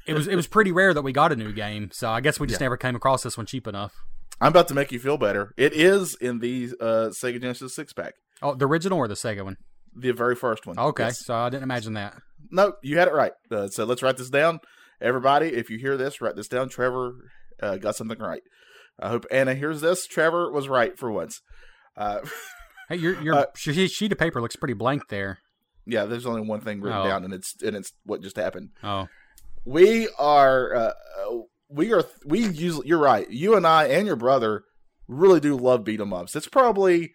it 0.05 0.13
was 0.13 0.27
it 0.27 0.35
was 0.35 0.47
pretty 0.47 0.71
rare 0.71 0.93
that 0.93 1.01
we 1.01 1.11
got 1.11 1.31
a 1.31 1.35
new 1.35 1.51
game. 1.51 1.89
So 1.91 2.09
I 2.09 2.21
guess 2.21 2.39
we 2.39 2.47
just 2.47 2.61
Yeah. 2.61 2.65
never 2.65 2.77
came 2.77 2.95
across 2.95 3.23
this 3.23 3.37
one 3.37 3.45
cheap 3.45 3.67
enough. 3.67 3.93
I'm 4.39 4.49
about 4.49 4.67
to 4.67 4.73
make 4.75 4.91
you 4.91 4.99
feel 4.99 5.17
better. 5.17 5.53
It 5.57 5.73
is 5.73 6.15
in 6.15 6.39
the 6.39 6.71
uh, 6.79 7.09
Sega 7.09 7.41
Genesis 7.41 7.73
six 7.75 7.91
pack, 7.91 8.13
Oh, 8.41 8.53
the 8.53 8.67
original 8.67 8.99
or 8.99 9.07
the 9.07 9.15
Sega 9.15 9.43
one? 9.43 9.57
The 9.97 10.11
very 10.11 10.35
first 10.35 10.65
one. 10.65 10.77
Okay, 10.79 11.09
so 11.11 11.35
I 11.35 11.49
didn't 11.49 11.63
imagine 11.63 11.93
that. 11.93 12.15
No, 12.51 12.73
you 12.83 12.97
had 12.97 13.07
it 13.07 13.13
right. 13.13 13.33
Uh, 13.51 13.67
so 13.67 13.83
let's 13.85 14.01
write 14.03 14.17
this 14.17 14.29
down. 14.29 14.59
Everybody, 15.01 15.47
if 15.47 15.69
you 15.69 15.77
hear 15.77 15.97
this, 15.97 16.21
write 16.21 16.35
this 16.35 16.47
down. 16.47 16.69
Trevor 16.69 17.13
uh, 17.61 17.77
got 17.77 17.95
something 17.95 18.19
right. 18.19 18.41
I 18.99 19.09
hope 19.09 19.25
Anna 19.31 19.53
hears 19.53 19.81
this. 19.81 20.07
Trevor 20.07 20.51
was 20.51 20.67
right 20.67 20.97
for 20.97 21.11
once. 21.11 21.41
Uh, 21.95 22.19
Hey, 22.89 22.95
your 22.95 23.21
your 23.21 23.35
Uh, 23.35 23.45
she- 23.57 23.87
sheet 23.89 24.13
of 24.13 24.17
paper 24.17 24.39
looks 24.41 24.55
pretty 24.55 24.73
blank 24.73 25.09
there. 25.09 25.39
yeah, 25.85 26.05
there's 26.05 26.25
only 26.25 26.41
one 26.41 26.61
thing 26.61 26.79
written 26.79 27.01
Oh. 27.01 27.07
down, 27.07 27.25
and 27.25 27.33
it's 27.33 27.53
and 27.61 27.75
it's 27.75 27.91
what 28.05 28.21
just 28.21 28.37
happened. 28.37 28.69
Oh, 28.81 29.07
We 29.65 30.07
are 30.17 30.73
uh, 30.73 30.93
we 31.69 31.91
are 31.91 32.05
we 32.25 32.47
use. 32.47 32.79
You're 32.85 32.97
right. 32.97 33.29
You 33.29 33.55
and 33.57 33.67
I 33.67 33.87
and 33.87 34.07
your 34.07 34.15
brother 34.15 34.63
really 35.09 35.41
do 35.41 35.57
love 35.57 35.83
beat 35.83 35.99
'em 35.99 36.13
ups. 36.13 36.33
It's 36.33 36.47
probably 36.47 37.11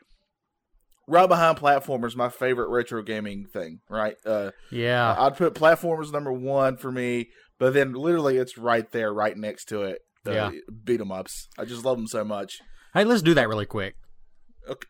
right 1.12 1.28
behind 1.28 1.58
platformers. 1.58 2.16
My 2.16 2.28
favorite 2.28 2.68
retro 2.68 3.02
gaming 3.02 3.46
thing. 3.52 3.80
Right. 3.88 4.16
Uh, 4.26 4.50
yeah. 4.70 5.14
I'd 5.18 5.36
put 5.36 5.54
platformers 5.54 6.12
number 6.12 6.32
one 6.32 6.76
for 6.76 6.90
me, 6.90 7.28
but 7.58 7.74
then 7.74 7.92
literally 7.92 8.36
it's 8.38 8.56
right 8.58 8.90
there, 8.90 9.12
right 9.12 9.36
next 9.36 9.66
to 9.66 9.82
it. 9.82 9.98
Uh, 10.26 10.30
Yeah. 10.32 10.50
beat 10.84 11.00
'em 11.00 11.12
ups. 11.12 11.48
I 11.58 11.64
just 11.64 11.84
love 11.84 11.96
them 11.98 12.06
so 12.06 12.24
much. 12.24 12.60
hey, 12.94 13.04
let's 13.04 13.22
do 13.22 13.34
that 13.34 13.48
really 13.48 13.66
quick. 13.66 13.94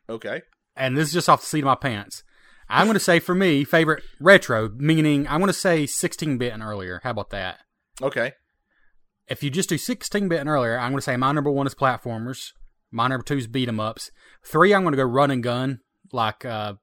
Okay. 0.09 0.43
And 0.77 0.97
this 0.97 1.09
is 1.09 1.15
just 1.15 1.29
off 1.29 1.41
the 1.41 1.47
seat 1.47 1.61
of 1.61 1.65
my 1.67 1.75
pants. 1.75 2.23
I'm 2.69 2.87
going 2.87 2.95
to 2.95 3.01
say 3.01 3.19
for 3.19 3.35
me, 3.35 3.65
favorite 3.65 4.03
retro, 4.21 4.71
meaning 4.77 5.27
I'm 5.29 5.41
going 5.41 5.49
to 5.49 5.53
say 5.53 5.87
16 5.87 6.39
bit 6.39 6.53
and 6.53 6.63
earlier. 6.63 7.01
How 7.03 7.11
about 7.11 7.31
that? 7.31 7.59
Okay. 8.01 8.33
If 9.29 9.43
you 9.43 9.51
just 9.51 9.69
do 9.69 9.79
16 9.79 10.29
bit 10.29 10.41
and 10.41 10.49
earlier, 10.49 10.79
I'm 10.79 10.91
going 10.93 10.99
to 10.99 11.03
say 11.03 11.17
my 11.17 11.33
number 11.33 11.51
one 11.51 11.67
is 11.67 11.75
platformers. 11.75 12.53
My 12.91 13.09
number 13.09 13.25
two 13.25 13.37
is 13.37 13.47
beat 13.47 13.69
'em 13.69 13.81
ups. 13.81 14.11
Three, 14.45 14.75
I'm 14.75 14.83
going 14.83 14.93
to 14.93 14.97
go 14.97 15.05
run 15.05 15.31
and 15.31 15.43
gun. 15.43 15.81
Like, 16.11 16.45
uh, 16.45 16.75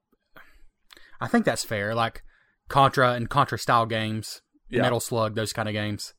I 1.19 1.27
think 1.27 1.45
that's 1.45 1.63
fair. 1.63 1.93
Like 1.95 2.23
Contra 2.69 3.13
and 3.13 3.29
Contra 3.29 3.57
style 3.57 3.85
games, 3.85 4.41
Yeah. 4.69 4.81
Metal 4.83 4.99
Slug, 4.99 5.35
those 5.35 5.53
kind 5.53 5.67
of 5.67 5.73
games. 5.73 6.13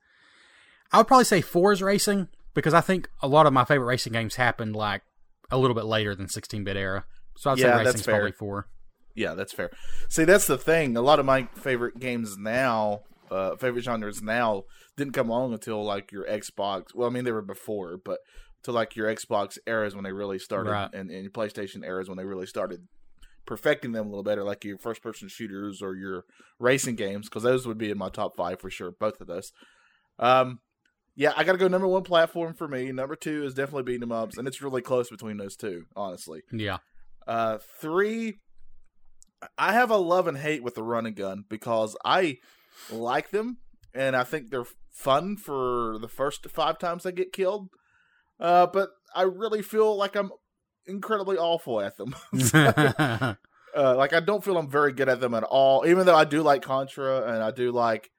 I 0.93 0.99
would 0.99 1.07
probably 1.07 1.25
say 1.25 1.41
four 1.41 1.73
is 1.73 1.83
racing 1.83 2.29
because 2.55 2.75
I 2.75 2.81
think 2.81 3.09
a 3.23 3.29
lot 3.29 3.47
of 3.47 3.53
my 3.53 3.65
favorite 3.65 3.87
racing 3.87 4.13
games 4.13 4.35
happened 4.37 4.75
like 4.75 5.03
a 5.51 5.59
little 5.59 5.75
bit 5.75 5.85
later 5.85 6.15
than 6.15 6.29
16 6.29 6.65
bit 6.65 6.77
era. 6.77 7.05
So 7.37 7.51
I'd 7.51 7.59
Yeah, 7.59 7.77
say 7.79 7.85
racing's 7.85 8.03
probably 8.07 8.33
four. 8.33 8.67
Yeah, 9.15 9.35
that's 9.35 9.53
fair. 9.53 9.71
See, 10.09 10.25
that's 10.25 10.47
the 10.47 10.59
thing. 10.59 10.97
A 10.97 11.01
lot 11.03 11.19
of 11.19 11.25
my 11.27 11.49
favorite 11.55 11.99
games 11.99 12.37
now, 12.39 13.01
uh, 13.31 13.57
favorite 13.57 13.83
genres 13.85 14.23
now, 14.23 14.65
didn't 14.97 15.15
come 15.15 15.31
along 15.31 15.53
until 15.53 15.85
like 15.85 16.13
your 16.13 16.27
Xbox. 16.27 16.95
Well, 16.95 17.09
I 17.09 17.13
mean, 17.13 17.25
they 17.25 17.33
were 17.33 17.43
before, 17.43 17.97
but 17.97 18.19
to 18.65 18.73
like 18.73 18.97
your 18.97 19.07
Xbox 19.15 19.59
eras 19.67 19.95
when 19.95 20.05
they 20.05 20.13
really 20.13 20.39
started, 20.39 20.71
Right. 20.71 20.91
and, 20.93 21.11
and 21.11 21.23
your 21.23 21.31
PlayStation 21.31 21.85
eras 21.85 22.09
when 22.09 22.19
they 22.19 22.25
really 22.25 22.47
started 22.47 22.81
perfecting 23.47 23.93
them 23.93 24.07
a 24.07 24.09
little 24.11 24.23
better, 24.23 24.45
like 24.45 24.65
your 24.65 24.79
first 24.79 25.03
person 25.03 25.29
shooters 25.29 25.81
or 25.83 25.95
your 25.97 26.25
racing 26.59 26.95
games, 26.97 27.29
because 27.29 27.43
those 27.43 27.67
would 27.67 27.79
be 27.79 27.91
in 27.91 27.99
my 27.99 28.09
top 28.11 28.37
five 28.37 28.61
for 28.61 28.71
sure. 28.71 28.93
Both 28.93 29.21
of 29.21 29.27
those. 29.27 29.51
Um, 30.19 30.59
yeah, 31.17 31.33
I 31.37 31.45
got 31.45 31.53
to 31.53 31.59
go 31.59 31.69
number 31.69 31.89
one 31.89 32.03
platform 32.05 32.55
for 32.55 32.69
me. 32.69 32.93
Number 32.93 33.17
two 33.17 33.45
is 33.45 33.55
definitely 33.55 33.83
beating 33.85 34.01
them 34.01 34.13
ups, 34.13 34.37
and 34.39 34.47
it's 34.47 34.63
really 34.63 34.83
close 34.83 35.11
between 35.11 35.39
those 35.39 35.57
two, 35.57 35.85
honestly. 35.97 36.43
Yeah. 36.53 36.79
Uh, 37.27 37.59
three, 37.81 38.39
I 39.59 39.73
have 39.73 39.91
a 39.91 39.97
love 39.97 40.27
and 40.27 40.37
hate 40.39 40.63
with 40.63 40.75
the 40.75 40.83
run 40.83 41.07
and 41.07 41.17
gun 41.17 41.45
because 41.49 41.97
I 42.05 42.39
like 42.93 43.31
them 43.31 43.59
and 43.95 44.15
I 44.15 44.23
think 44.25 44.51
they're 44.51 44.65
fun 44.93 45.37
for 45.37 45.99
the 46.01 46.09
first 46.09 46.49
five 46.51 46.79
times 46.79 47.05
I 47.07 47.11
get 47.11 47.33
killed. 47.33 47.69
Uh, 48.41 48.67
but 48.67 48.91
I 49.15 49.23
really 49.23 49.63
feel 49.63 49.97
like 49.97 50.17
I'm 50.17 50.31
incredibly 50.87 51.37
awful 51.37 51.81
at 51.81 51.97
them. 51.97 52.15
uh, 53.77 53.97
like 53.97 54.13
I 54.13 54.21
don't 54.21 54.43
feel 54.43 54.57
I'm 54.57 54.71
very 54.71 54.93
good 54.93 55.09
at 55.09 55.21
them 55.21 55.35
at 55.35 55.45
all. 55.45 55.87
Even 55.87 56.07
though 56.07 56.17
I 56.17 56.25
do 56.25 56.43
like 56.43 56.63
Contra 56.63 57.23
and 57.33 57.43
I 57.43 57.51
do 57.51 57.71
like 57.73 58.11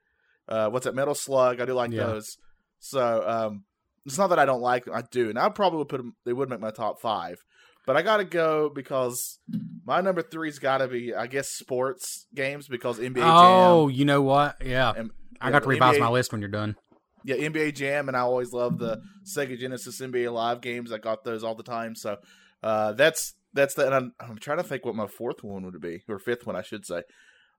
uh, 0.48 0.70
what's 0.70 0.86
that 0.86 0.96
Metal 0.96 1.16
Slug. 1.16 1.62
I 1.62 1.66
do 1.66 1.74
like 1.74 1.92
Yeah. 1.92 2.08
those. 2.08 2.38
So 2.80 3.24
um, 3.28 3.64
it's 4.06 4.18
not 4.18 4.28
that 4.28 4.40
I 4.40 4.46
don't 4.46 4.62
like 4.62 4.86
them. 4.86 4.94
I 4.96 5.04
do, 5.12 5.30
and 5.30 5.38
I 5.40 5.50
probably 5.50 5.80
would 5.80 5.90
put 5.90 5.98
them. 5.98 6.16
They 6.26 6.34
would 6.34 6.50
make 6.50 6.60
my 6.60 6.72
top 6.72 7.00
five. 7.00 7.44
But 7.86 7.98
I 7.98 8.04
gotta 8.04 8.26
go 8.26 8.70
because 8.70 9.40
my 9.86 10.02
number 10.02 10.22
three's 10.22 10.60
gotta 10.60 10.88
be, 10.88 11.14
I 11.16 11.28
guess, 11.28 11.50
sports 11.50 12.28
games 12.36 12.68
because 12.68 13.00
NBA 13.00 13.22
oh, 13.24 13.90
Jam. 13.90 13.98
you 13.98 14.06
know 14.06 14.22
what? 14.22 14.58
Yeah. 14.64 14.94
and- 14.96 15.12
I 15.44 15.48
yeah, 15.48 15.54
got 15.54 15.64
to 15.64 15.70
revise 15.70 15.96
NBA 15.96 16.00
my 16.02 16.10
list 16.10 16.32
when 16.32 16.42
you're 16.42 16.52
done. 16.52 16.76
Yeah, 17.24 17.36
NBA 17.36 17.76
Jam, 17.76 18.08
and 18.08 18.18
I 18.18 18.22
always 18.22 18.52
love 18.52 18.78
the 18.78 19.02
Sega 19.24 19.58
Genesis 19.58 20.00
NBA 20.00 20.32
Live 20.34 20.62
games. 20.62 20.92
I 20.92 20.98
got 20.98 21.24
those 21.24 21.44
all 21.44 21.56
the 21.56 21.64
time. 21.64 21.96
So 21.96 22.18
uh, 22.64 22.94
that's 22.94 23.34
that's 23.54 23.74
the. 23.76 23.86
And 23.86 23.96
I'm, 23.96 24.14
I'm 24.20 24.38
trying 24.38 24.58
to 24.58 24.64
think 24.64 24.86
what 24.86 24.96
my 24.96 25.08
fourth 25.08 25.44
one 25.44 25.64
would 25.66 25.80
be, 25.82 26.02
or 26.08 26.20
fifth 26.20 26.46
one, 26.46 26.56
I 26.56 26.62
should 26.62 26.86
say. 26.86 27.04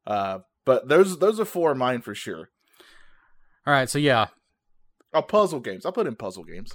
Uh, 0.06 0.38
but 0.64 0.88
those 0.88 1.18
those 1.18 1.40
are 1.40 1.44
four 1.44 1.72
of 1.72 1.78
mine 1.78 2.02
for 2.02 2.14
sure. 2.14 2.48
All 3.66 3.72
right. 3.72 3.88
So, 3.88 3.98
yeah. 3.98 4.26
Oh, 5.14 5.22
puzzle 5.22 5.60
games. 5.60 5.86
I'll 5.86 5.92
put 5.92 6.06
in 6.06 6.16
puzzle 6.16 6.44
games. 6.44 6.72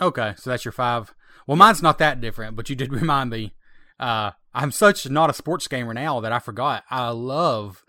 Okay. 0.00 0.34
So 0.36 0.50
that's 0.50 0.64
your 0.64 0.72
five. 0.72 1.12
Well, 1.46 1.56
mine's 1.56 1.82
not 1.82 1.98
that 1.98 2.20
different, 2.20 2.56
but 2.56 2.70
you 2.70 2.76
did 2.76 2.92
remind 3.00 3.30
me. 3.30 3.54
Uh, 3.98 4.30
I'm 4.54 4.72
such 4.72 5.08
not 5.08 5.30
a 5.30 5.34
sports 5.34 5.68
gamer 5.68 5.92
now 5.92 6.20
that 6.20 6.32
I 6.32 6.38
forgot. 6.38 6.84
I 6.90 7.10
love, 7.10 7.84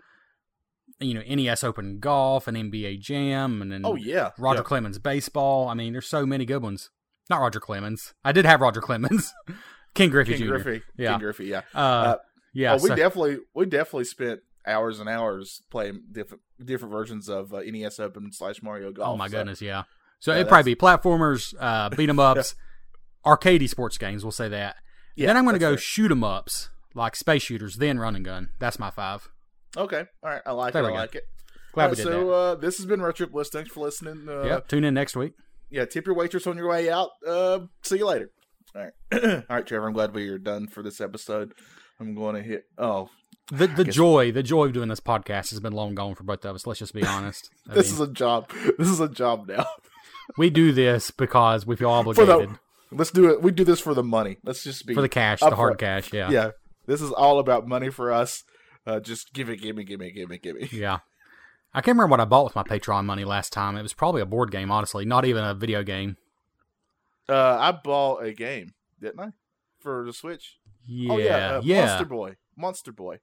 you 1.02 1.14
know, 1.14 1.22
NES 1.28 1.64
Open 1.64 1.98
Golf 1.98 2.46
and 2.48 2.56
NBA 2.56 3.00
Jam 3.00 3.60
and 3.62 3.70
then 3.72 3.82
Oh 3.84 3.94
yeah, 3.96 4.30
Roger 4.38 4.58
Yeah. 4.60 4.64
Clemens 4.64 4.98
baseball. 4.98 5.68
I 5.68 5.74
mean, 5.74 5.92
there's 5.92 6.06
so 6.08 6.24
many 6.26 6.44
good 6.44 6.62
ones. 6.62 6.90
Not 7.30 7.40
Roger 7.40 7.60
Clemens. 7.60 8.14
I 8.24 8.32
did 8.32 8.44
have 8.44 8.60
Roger 8.60 8.80
Clemens. 8.80 9.32
King 9.94 10.10
Griffey 10.10 10.36
King 10.38 10.46
Jr. 10.46 10.56
Griffey. 10.58 10.82
Yeah. 10.96 11.10
King 11.12 11.18
Griffey. 11.20 11.44
Yeah. 11.46 11.62
Uh, 11.74 11.78
Uh, 11.78 12.16
yeah. 12.54 12.72
oh, 12.72 12.76
we 12.82 12.88
so- 12.88 12.96
definitely 12.96 13.38
we 13.54 13.66
definitely 13.66 14.04
spent 14.04 14.40
hours 14.66 15.00
and 15.00 15.08
hours 15.08 15.62
playing 15.70 16.02
different 16.12 16.42
different 16.64 16.92
versions 16.92 17.28
of 17.28 17.52
uh, 17.52 17.60
NES 17.66 17.98
Open 18.00 18.30
slash 18.32 18.62
Mario 18.62 18.92
Golf. 18.92 19.08
oh 19.08 19.16
my 19.16 19.26
so- 19.28 19.38
goodness, 19.38 19.60
yeah. 19.60 19.84
So 20.20 20.30
Yeah, 20.32 20.38
it'd 20.38 20.48
probably 20.48 20.74
be 20.74 20.80
platformers, 20.80 21.52
uh, 21.58 21.88
beat 21.90 22.08
'em 22.08 22.20
ups, 22.20 22.54
arcadey 23.26 23.68
sports 23.68 23.98
games. 23.98 24.24
We'll 24.24 24.30
say 24.32 24.48
that. 24.48 24.76
Yeah, 25.16 25.26
then 25.26 25.36
I'm 25.36 25.44
going 25.44 25.54
to 25.54 25.58
go 25.58 25.74
shoot 25.76 26.10
'em 26.12 26.22
ups, 26.24 26.70
like 26.94 27.16
space 27.16 27.42
shooters, 27.42 27.76
then 27.76 27.98
run 27.98 28.14
and 28.16 28.24
gun. 28.24 28.50
That's 28.60 28.78
my 28.78 28.90
five. 28.90 29.28
Okay. 29.76 30.04
All 30.22 30.30
right. 30.30 30.42
I 30.44 30.52
like 30.52 30.72
There 30.72 30.84
it. 30.84 30.88
I 30.88 30.90
like 30.90 31.14
it. 31.14 31.24
Glad 31.72 31.84
All 31.84 31.90
we 31.90 31.96
did 31.96 32.02
so 32.02 32.10
that. 32.26 32.32
uh, 32.32 32.54
this 32.56 32.76
has 32.76 32.86
been 32.86 33.00
Retro 33.00 33.26
Bliss. 33.26 33.48
Thanks 33.48 33.70
for 33.70 33.80
listening. 33.80 34.28
Uh, 34.28 34.42
yep. 34.42 34.68
Tune 34.68 34.84
in 34.84 34.92
next 34.94 35.16
week. 35.16 35.32
yeah, 35.70 35.86
tip 35.86 36.04
your 36.06 36.14
waitress 36.14 36.46
on 36.46 36.56
your 36.58 36.68
way 36.68 36.90
out. 36.90 37.10
Uh, 37.26 37.60
see 37.82 37.96
you 37.98 38.06
later. 38.06 38.30
All 38.74 38.82
right, 38.82 39.24
all 39.24 39.42
right, 39.56 39.66
Trevor. 39.66 39.86
I'm 39.86 39.92
glad 39.92 40.14
we 40.14 40.28
are 40.28 40.38
done 40.38 40.66
for 40.66 40.82
this 40.82 41.00
episode. 41.00 41.52
I'm 42.00 42.14
going 42.14 42.34
to 42.36 42.42
hit. 42.42 42.64
Oh, 42.78 43.08
The 43.50 43.66
the 43.66 43.84
joy 43.84 44.32
the 44.32 44.42
joy 44.42 44.66
of 44.66 44.72
doing 44.74 44.88
this 44.88 45.00
podcast 45.00 45.50
has 45.50 45.60
been 45.60 45.72
long 45.72 45.94
gone 45.94 46.14
for 46.14 46.24
both 46.24 46.44
of 46.44 46.54
us. 46.54 46.66
Let's 46.66 46.78
just 46.80 46.94
be 46.94 47.04
honest. 47.04 47.50
This 47.66 47.86
mean, 47.86 47.94
is 47.94 48.00
a 48.00 48.12
job. 48.12 48.50
This 48.78 48.88
is 48.88 49.00
a 49.00 49.08
job 49.08 49.48
now. 49.48 49.66
we 50.38 50.50
do 50.50 50.72
this 50.72 51.10
because 51.10 51.66
we 51.66 51.76
feel 51.76 51.90
obligated 51.90 52.28
the 52.28 52.58
let's 52.96 53.10
do 53.10 53.30
it. 53.30 53.42
We 53.42 53.50
do 53.50 53.64
this 53.64 53.80
for 53.80 53.94
the 53.94 54.02
money. 54.02 54.36
Let's 54.44 54.62
just 54.64 54.86
be 54.86 54.94
for 54.94 55.00
the 55.02 55.08
cash, 55.08 55.40
upfront. 55.40 55.50
the 55.50 55.56
hard 55.56 55.78
cash. 55.78 56.12
Yeah. 56.12 56.30
Yeah, 56.30 56.50
this 56.86 57.00
is 57.00 57.10
all 57.12 57.38
about 57.38 57.66
money 57.66 57.90
for 57.90 58.12
us. 58.12 58.44
Uh, 58.86 59.00
just 59.00 59.32
give 59.32 59.48
it, 59.48 59.58
give 59.60 59.76
me, 59.76 59.84
give 59.84 60.00
me, 60.00 60.10
give 60.10 60.28
me, 60.28 60.38
give 60.38 60.56
me. 60.56 60.68
Yeah. 60.72 60.98
I 61.74 61.80
can't 61.80 61.96
remember 61.96 62.10
what 62.10 62.20
I 62.20 62.26
bought 62.26 62.44
with 62.44 62.54
my 62.54 62.64
Patreon 62.64 63.06
money 63.06 63.24
last 63.24 63.52
time. 63.52 63.76
It 63.78 63.82
was 63.82 63.94
probably 63.94 64.20
a 64.20 64.26
board 64.26 64.50
game, 64.50 64.70
honestly, 64.70 65.06
not 65.06 65.24
even 65.24 65.42
a 65.42 65.54
video 65.54 65.82
game. 65.82 66.18
Uh, 67.28 67.56
I 67.58 67.72
bought 67.72 68.24
a 68.24 68.32
game, 68.34 68.74
didn't 69.00 69.20
I, 69.20 69.28
for 69.78 70.04
the 70.04 70.12
Switch? 70.12 70.58
Yeah, 70.86 71.12
oh 71.12 71.16
yeah, 71.16 71.56
uh, 71.56 71.60
yeah. 71.64 71.86
Monster 71.86 72.04
Boy, 72.04 72.36
Monster 72.56 72.92
Boy. 72.92 73.20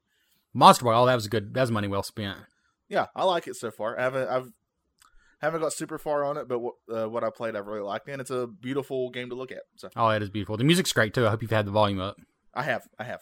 Monster 0.54 0.86
Boy. 0.86 0.96
Oh, 0.96 1.06
that 1.06 1.14
was 1.14 1.28
good. 1.28 1.54
That 1.54 1.62
was 1.62 1.72
money 1.72 1.88
well 1.88 2.02
spent. 2.02 2.38
Yeah, 2.88 3.08
I 3.16 3.24
like 3.26 3.48
it 3.48 3.56
so 3.56 3.70
far. 3.70 4.00
I 4.00 4.04
haven't 4.04 4.30
I've 4.30 4.52
haven't 5.42 5.62
got 5.62 5.74
super 5.74 5.98
far 5.98 6.24
on 6.24 6.38
it, 6.38 6.48
but 6.48 6.60
what, 6.60 6.76
uh, 6.94 7.08
what 7.08 7.24
I 7.24 7.30
played, 7.30 7.56
I 7.56 7.60
really 7.60 7.82
liked, 7.82 8.08
and 8.10 8.20
it's 8.20 8.32
a 8.32 8.48
beautiful 8.48 9.10
game 9.10 9.30
to 9.30 9.36
look 9.36 9.52
at. 9.52 9.64
So 9.76 9.90
Oh, 9.96 10.10
it 10.10 10.24
is 10.24 10.30
beautiful. 10.30 10.58
The 10.58 10.64
music's 10.64 10.92
great 10.92 11.14
too. 11.14 11.28
I 11.28 11.30
hope 11.30 11.42
you've 11.42 11.52
had 11.52 11.66
the 11.66 11.72
volume 11.72 12.00
up. 12.00 12.18
I 12.54 12.64
have, 12.64 12.88
I 12.98 13.04
have. 13.04 13.22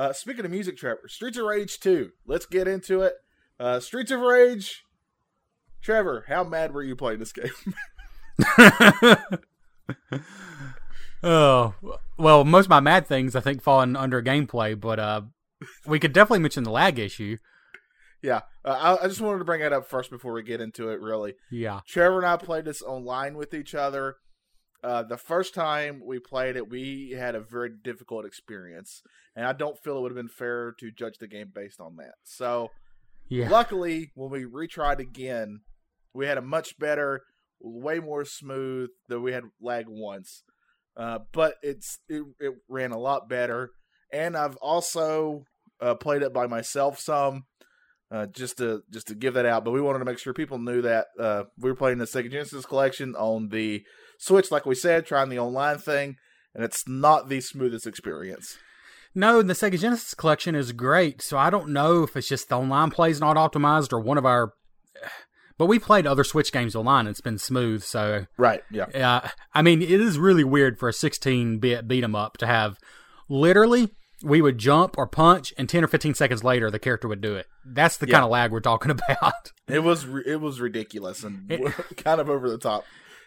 Uh, 0.00 0.14
speaking 0.14 0.46
of 0.46 0.50
music, 0.50 0.78
Trevor, 0.78 1.08
Streets 1.08 1.36
of 1.36 1.44
Rage 1.44 1.78
two. 1.78 2.12
Let's 2.24 2.46
get 2.46 2.66
into 2.66 3.02
it. 3.02 3.12
Uh, 3.58 3.80
Streets 3.80 4.10
of 4.10 4.20
Rage. 4.20 4.82
Trevor, 5.82 6.24
how 6.26 6.42
mad 6.42 6.72
were 6.72 6.82
you 6.82 6.96
playing 6.96 7.18
this 7.18 7.34
game? 7.34 7.74
oh 11.22 11.74
well, 12.16 12.44
most 12.46 12.64
of 12.64 12.70
my 12.70 12.80
mad 12.80 13.06
things 13.06 13.36
I 13.36 13.40
think 13.40 13.60
fall 13.60 13.82
in 13.82 13.94
under 13.94 14.22
gameplay, 14.22 14.80
but 14.80 14.98
uh, 14.98 15.20
we 15.84 16.00
could 16.00 16.14
definitely 16.14 16.38
mention 16.38 16.64
the 16.64 16.70
lag 16.70 16.98
issue. 16.98 17.36
Yeah, 18.22 18.40
uh, 18.64 18.96
I, 19.00 19.04
I 19.04 19.08
just 19.08 19.20
wanted 19.20 19.40
to 19.40 19.44
bring 19.44 19.60
that 19.60 19.74
up 19.74 19.86
first 19.86 20.08
before 20.08 20.32
we 20.32 20.42
get 20.42 20.62
into 20.62 20.88
it. 20.88 21.02
Really, 21.02 21.34
Yeah, 21.50 21.80
Trevor 21.86 22.16
and 22.16 22.26
I 22.26 22.38
played 22.38 22.64
this 22.64 22.80
online 22.80 23.34
with 23.34 23.52
each 23.52 23.74
other. 23.74 24.16
Uh, 24.82 25.02
the 25.02 25.16
first 25.16 25.54
time 25.54 26.00
we 26.04 26.18
played 26.18 26.56
it, 26.56 26.70
we 26.70 27.10
had 27.10 27.34
a 27.34 27.40
very 27.40 27.70
difficult 27.82 28.24
experience, 28.24 29.02
and 29.36 29.46
I 29.46 29.52
don't 29.52 29.78
feel 29.78 29.98
it 29.98 30.00
would 30.00 30.12
have 30.12 30.16
been 30.16 30.28
fair 30.28 30.72
to 30.80 30.90
judge 30.90 31.18
the 31.18 31.28
game 31.28 31.50
based 31.54 31.80
on 31.80 31.96
that. 31.96 32.14
So, 32.24 32.70
yeah, 33.28 33.48
luckily, 33.50 34.10
when 34.14 34.30
we 34.30 34.44
retried 34.44 34.98
again, 34.98 35.60
we 36.14 36.26
had 36.26 36.38
a 36.38 36.42
much 36.42 36.78
better, 36.78 37.22
way 37.60 38.00
more 38.00 38.24
smooth 38.24 38.88
than 39.08 39.22
we 39.22 39.32
had 39.32 39.44
lag 39.60 39.84
once. 39.88 40.44
Uh, 40.96 41.18
but 41.32 41.54
it's 41.62 41.98
it, 42.08 42.24
it 42.40 42.54
ran 42.68 42.92
a 42.92 42.98
lot 42.98 43.28
better, 43.28 43.70
and 44.12 44.36
I've 44.36 44.56
also 44.56 45.44
uh, 45.80 45.94
played 45.94 46.22
it 46.22 46.32
by 46.32 46.46
myself 46.46 46.98
some, 46.98 47.44
uh, 48.10 48.26
just 48.26 48.58
to 48.58 48.82
just 48.90 49.08
to 49.08 49.14
give 49.14 49.34
that 49.34 49.46
out. 49.46 49.64
But 49.64 49.72
we 49.72 49.80
wanted 49.80 50.00
to 50.00 50.04
make 50.04 50.18
sure 50.18 50.32
people 50.32 50.58
knew 50.58 50.82
that 50.82 51.06
uh, 51.18 51.44
we 51.58 51.70
were 51.70 51.76
playing 51.76 51.98
the 51.98 52.06
Sega 52.06 52.30
Genesis 52.30 52.66
collection 52.66 53.14
on 53.14 53.50
the 53.50 53.84
Switch, 54.20 54.50
like 54.50 54.66
we 54.66 54.74
said, 54.74 55.06
trying 55.06 55.30
the 55.30 55.38
online 55.38 55.78
thing, 55.78 56.16
and 56.54 56.62
it's 56.62 56.86
not 56.86 57.28
the 57.30 57.40
smoothest 57.40 57.86
experience. 57.86 58.58
No, 59.14 59.40
the 59.42 59.54
Sega 59.54 59.78
Genesis 59.80 60.14
collection 60.14 60.54
is 60.54 60.72
great. 60.72 61.22
So 61.22 61.38
I 61.38 61.48
don't 61.50 61.70
know 61.70 62.02
if 62.04 62.14
it's 62.16 62.28
just 62.28 62.48
the 62.50 62.58
online 62.58 62.90
play's 62.90 63.18
not 63.20 63.36
optimized 63.36 63.92
or 63.92 64.00
one 64.00 64.18
of 64.18 64.26
our. 64.26 64.52
But 65.58 65.66
we 65.66 65.78
played 65.78 66.06
other 66.06 66.24
Switch 66.24 66.52
games 66.52 66.74
online 66.74 67.00
and 67.00 67.10
it's 67.10 67.20
been 67.20 67.36
smooth. 67.36 67.82
So 67.82 68.24
Right? 68.38 68.62
Yeah. 68.70 68.84
uh, 68.94 69.28
I 69.52 69.60
mean, 69.60 69.82
it 69.82 69.90
is 70.00 70.18
really 70.18 70.42
weird 70.42 70.78
for 70.78 70.88
a 70.88 70.92
16-bit 70.92 71.86
beat 71.86 72.02
'em 72.02 72.14
up 72.14 72.38
to 72.38 72.46
have 72.46 72.78
literally 73.28 73.90
we 74.22 74.40
would 74.42 74.56
jump 74.58 74.94
or 74.98 75.06
punch, 75.06 75.52
and 75.58 75.68
10 75.68 75.84
or 75.84 75.86
15 75.86 76.14
seconds 76.14 76.42
later 76.44 76.70
the 76.70 76.78
character 76.78 77.08
would 77.08 77.20
do 77.20 77.34
it. 77.36 77.46
That's 77.64 77.96
the 77.98 78.06
Yeah. 78.06 78.14
kind 78.14 78.24
of 78.24 78.30
lag 78.30 78.52
we're 78.52 78.60
talking 78.60 78.90
about. 79.08 79.52
It 79.68 79.80
was 79.82 80.06
it 80.26 80.40
was 80.40 80.60
ridiculous 80.60 81.22
and 81.24 81.50
It- 81.52 81.74
kind 81.98 82.20
of 82.22 82.30
over 82.30 82.48
the 82.48 82.56
top. 82.58 82.84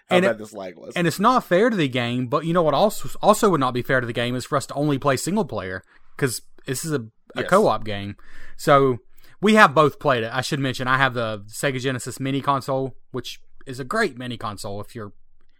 How 0.09 0.17
And 0.17 0.25
it- 0.25 0.37
this 0.37 0.53
lag 0.53 0.77
was. 0.77 0.93
and 0.95 1.07
it's 1.07 1.19
not 1.19 1.43
fair 1.45 1.69
to 1.69 1.75
the 1.77 1.87
game. 1.87 2.27
But 2.27 2.45
you 2.45 2.53
know 2.53 2.63
what? 2.63 2.73
Also, 2.73 3.09
also 3.21 3.49
would 3.49 3.59
not 3.59 3.73
be 3.73 3.81
fair 3.81 4.01
to 4.01 4.07
the 4.07 4.13
game 4.13 4.35
is 4.35 4.45
for 4.45 4.57
us 4.57 4.65
to 4.67 4.73
only 4.73 4.97
play 4.99 5.15
single 5.17 5.45
player 5.45 5.81
because 6.15 6.41
this 6.65 6.83
is 6.85 6.91
a, 6.91 7.01
a 7.35 7.41
Yes. 7.41 7.49
co-op 7.49 7.83
game. 7.85 8.15
So 8.57 8.97
we 9.41 9.55
have 9.55 9.73
both 9.73 9.99
played 9.99 10.23
it. 10.23 10.31
I 10.33 10.41
should 10.41 10.59
mention 10.59 10.87
I 10.87 10.97
have 10.97 11.13
the 11.13 11.39
Sega 11.47 11.79
Genesis 11.79 12.19
mini 12.19 12.41
console, 12.41 12.95
which 13.11 13.39
is 13.65 13.79
a 13.79 13.83
great 13.85 14.17
mini 14.17 14.37
console 14.37 14.79
if 14.81 14.93
you're 14.93 15.13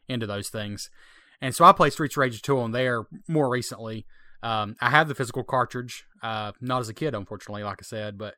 into 0.10 0.27
those 0.27 0.49
things. 0.49 0.89
And 1.41 1.56
so 1.56 1.65
I 1.65 1.71
played 1.71 1.93
Streets 1.93 2.15
of 2.15 2.21
Rage 2.21 2.41
2 2.41 2.60
on 2.60 2.71
there 2.71 3.03
more 3.27 3.49
recently. 3.49 4.06
Um, 4.41 4.75
I 4.82 4.89
have 4.89 5.08
the 5.08 5.15
physical 5.15 5.43
cartridge, 5.43 6.03
uh, 6.21 6.51
not 6.62 6.82
as 6.82 6.89
a 6.89 6.93
kid, 6.93 7.15
unfortunately, 7.15 7.63
like 7.63 7.79
I 7.82 7.84
said, 7.84 8.17
but 8.17 8.36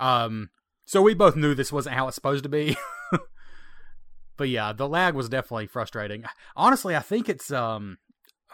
um, 0.00 0.50
so 0.84 1.02
we 1.02 1.14
both 1.14 1.34
knew 1.36 1.54
this 1.54 1.72
wasn't 1.72 1.96
how 1.96 2.06
it's 2.08 2.14
supposed 2.14 2.42
to 2.44 2.48
be. 2.48 2.76
but 4.36 4.48
yeah, 4.48 4.72
the 4.72 4.88
lag 4.88 5.14
was 5.14 5.28
definitely 5.28 5.66
frustrating. 5.66 6.24
Honestly, 6.56 6.96
I 6.96 7.00
think 7.00 7.28
it's 7.28 7.50
um 7.50 7.98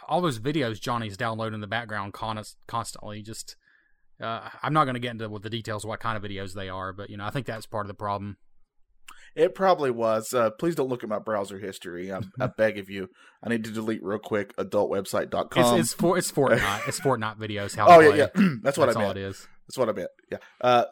all 0.09 0.21
those 0.21 0.39
videos 0.39 0.81
Johnny's 0.81 1.17
downloading 1.17 1.55
in 1.55 1.61
the 1.61 1.67
background 1.67 2.13
con- 2.13 2.43
constantly. 2.67 3.23
Just 3.23 3.57
uh, 4.23 4.49
I'm 4.63 4.73
not 4.73 4.85
going 4.85 4.95
to 4.95 5.01
get 5.01 5.13
into 5.13 5.29
with 5.29 5.43
the 5.43 5.51
details 5.51 5.85
of 5.85 5.89
what 5.89 6.01
kind 6.01 6.17
of 6.17 6.23
videos 6.23 6.55
they 6.55 6.69
are, 6.69 6.93
but 6.93 7.11
you 7.11 7.17
know 7.17 7.25
I 7.25 7.31
think 7.31 7.47
that's 7.47 7.67
part 7.67 7.87
of 7.87 7.89
the 7.89 7.95
problem. 7.95 8.37
It 9.35 9.55
probably 9.55 9.91
was. 9.91 10.33
Uh, 10.33 10.51
please 10.51 10.75
don't 10.75 10.89
look 10.89 11.05
at 11.05 11.09
my 11.09 11.19
browser 11.19 11.59
history. 11.59 12.13
I, 12.13 12.21
I 12.41 12.47
beg 12.57 12.79
of 12.79 12.91
you. 12.91 13.09
I 13.43 13.49
need 13.49 13.65
to 13.65 13.71
delete 13.71 14.03
real 14.03 14.19
quick 14.19 14.57
adultwebsite.com. 14.57 15.79
It's 15.79 15.93
it's 15.93 15.93
for 15.95 16.19
it's 16.19 16.33
Fortnite. 16.33 16.81
it's 16.89 17.01
Fortnite 17.01 17.39
videos. 17.39 17.77
How 17.77 17.87
oh 17.89 18.01
yeah, 18.01 18.29
yeah. 18.35 18.49
That's 18.63 18.79
what 18.79 18.87
That's 18.87 18.97
I 18.97 19.01
all 19.01 19.07
meant. 19.09 19.19
it 19.19 19.23
is. 19.23 19.47
That's 19.69 19.79
what 19.79 19.89
I 19.89 19.93
meant. 19.93 20.11
Yeah. 20.31 20.39
Uh, 20.61 20.85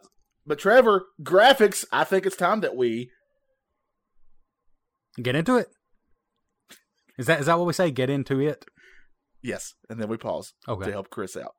but 0.46 0.59
Trevor, 0.59 1.07
graphics. 1.22 1.85
I 1.90 2.05
think 2.05 2.27
it's 2.27 2.37
time 2.37 2.61
that 2.61 2.77
we. 2.77 3.11
Get 5.23 5.35
into 5.35 5.57
it. 5.57 5.69
Is 7.19 7.27
that 7.27 7.41
is 7.41 7.47
that 7.47 7.59
what 7.59 7.67
we 7.67 7.73
say? 7.73 7.91
Get 7.91 8.11
into 8.11 8.41
it. 8.41 8.65
Yes, 9.43 9.75
and 9.89 10.01
then 10.01 10.09
we 10.09 10.17
pause 10.17 10.53
Okay. 10.69 10.87
to 10.87 10.93
help 10.93 11.09
Chris 11.11 11.37
out. 11.37 11.55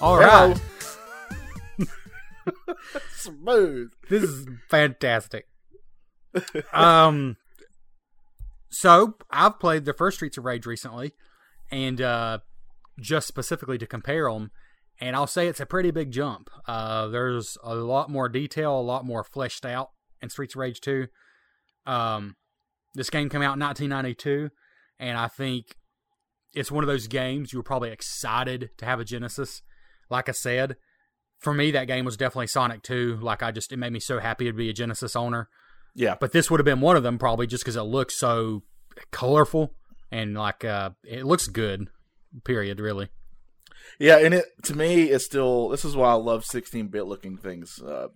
All 0.00 0.18
right. 0.18 0.56
Smooth. 3.16 3.90
this 4.10 4.22
is 4.22 4.46
fantastic. 4.68 5.46
um, 6.72 7.36
so 8.74 9.14
I've 9.30 9.60
played 9.60 9.84
the 9.84 9.92
first 9.92 10.16
Streets 10.16 10.36
of 10.36 10.44
Rage 10.44 10.66
recently, 10.66 11.12
and 11.70 12.00
uh, 12.00 12.38
just 13.00 13.28
specifically 13.28 13.78
to 13.78 13.86
compare 13.86 14.28
them, 14.30 14.50
and 15.00 15.14
I'll 15.14 15.26
say 15.26 15.46
it's 15.46 15.60
a 15.60 15.66
pretty 15.66 15.90
big 15.90 16.10
jump. 16.10 16.50
Uh, 16.66 17.06
there's 17.06 17.56
a 17.62 17.74
lot 17.76 18.10
more 18.10 18.28
detail, 18.28 18.78
a 18.78 18.82
lot 18.82 19.04
more 19.04 19.22
fleshed 19.22 19.64
out 19.64 19.90
in 20.20 20.28
Streets 20.28 20.54
of 20.54 20.60
Rage 20.60 20.80
2. 20.80 21.06
Um, 21.86 22.34
this 22.94 23.10
game 23.10 23.28
came 23.28 23.42
out 23.42 23.54
in 23.54 23.60
1992, 23.60 24.50
and 24.98 25.18
I 25.18 25.28
think 25.28 25.76
it's 26.52 26.72
one 26.72 26.82
of 26.82 26.88
those 26.88 27.06
games 27.06 27.52
you 27.52 27.60
were 27.60 27.64
probably 27.64 27.90
excited 27.90 28.70
to 28.78 28.84
have 28.84 28.98
a 28.98 29.04
Genesis. 29.04 29.62
Like 30.10 30.28
I 30.28 30.32
said, 30.32 30.76
for 31.38 31.54
me, 31.54 31.70
that 31.72 31.86
game 31.86 32.04
was 32.04 32.16
definitely 32.16 32.46
Sonic 32.48 32.82
2. 32.82 33.18
Like, 33.20 33.42
I 33.42 33.52
just, 33.52 33.72
it 33.72 33.76
made 33.76 33.92
me 33.92 34.00
so 34.00 34.18
happy 34.18 34.46
to 34.46 34.52
be 34.52 34.70
a 34.70 34.72
Genesis 34.72 35.14
owner. 35.14 35.48
Yeah. 35.94 36.16
But 36.18 36.32
this 36.32 36.50
would 36.50 36.60
have 36.60 36.64
been 36.64 36.80
one 36.80 36.96
of 36.96 37.02
them 37.02 37.18
probably 37.18 37.46
just 37.46 37.64
because 37.64 37.76
it 37.76 37.82
looks 37.82 38.18
so 38.18 38.62
colorful 39.10 39.74
and, 40.10 40.34
like, 40.34 40.64
uh, 40.64 40.90
it 41.04 41.24
looks 41.24 41.46
good, 41.46 41.88
period, 42.44 42.80
really. 42.80 43.08
Yeah, 43.98 44.18
and 44.18 44.32
it 44.34 44.46
to 44.64 44.74
me 44.74 45.04
it's 45.10 45.24
still 45.26 45.68
this 45.68 45.84
is 45.84 45.94
why 45.94 46.10
I 46.10 46.14
love 46.14 46.44
16-bit 46.44 47.04
looking 47.06 47.36
things. 47.36 47.80
Uh, 47.80 48.08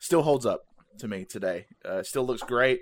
still 0.00 0.22
holds 0.22 0.44
up 0.44 0.62
to 0.98 1.08
me 1.08 1.24
today. 1.24 1.66
Uh, 1.88 1.98
it 1.98 2.06
still 2.06 2.26
looks 2.26 2.42
great. 2.42 2.80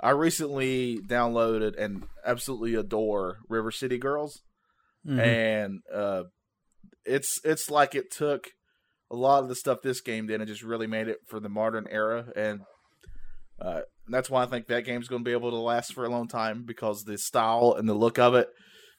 I 0.00 0.10
recently 0.10 0.98
downloaded 1.00 1.76
and 1.78 2.04
absolutely 2.24 2.74
adore 2.74 3.38
River 3.48 3.70
City 3.70 3.98
Girls, 3.98 4.40
Mhm. 5.06 5.18
and 5.18 5.80
uh, 5.92 6.24
it's 7.04 7.38
it's 7.44 7.68
like 7.70 7.94
it 7.94 8.10
took 8.12 8.48
a 9.10 9.16
lot 9.16 9.42
of 9.42 9.48
the 9.48 9.56
stuff 9.56 9.82
this 9.82 10.00
game 10.00 10.26
did 10.28 10.40
and 10.40 10.48
just 10.48 10.62
really 10.62 10.86
made 10.86 11.08
it 11.08 11.18
for 11.28 11.38
the 11.40 11.48
modern 11.48 11.86
era, 11.90 12.26
and 12.36 12.60
uh, 13.64 13.80
that's 14.08 14.28
why 14.28 14.42
I 14.42 14.46
think 14.46 14.66
that 14.66 14.84
game's 14.84 15.08
going 15.08 15.22
to 15.22 15.28
be 15.28 15.32
able 15.32 15.50
to 15.50 15.56
last 15.56 15.94
for 15.94 16.04
a 16.04 16.08
long 16.08 16.28
time 16.28 16.64
because 16.66 17.04
the 17.04 17.16
style 17.16 17.74
and 17.78 17.88
the 17.88 17.94
look 17.94 18.18
of 18.18 18.34
it 18.34 18.48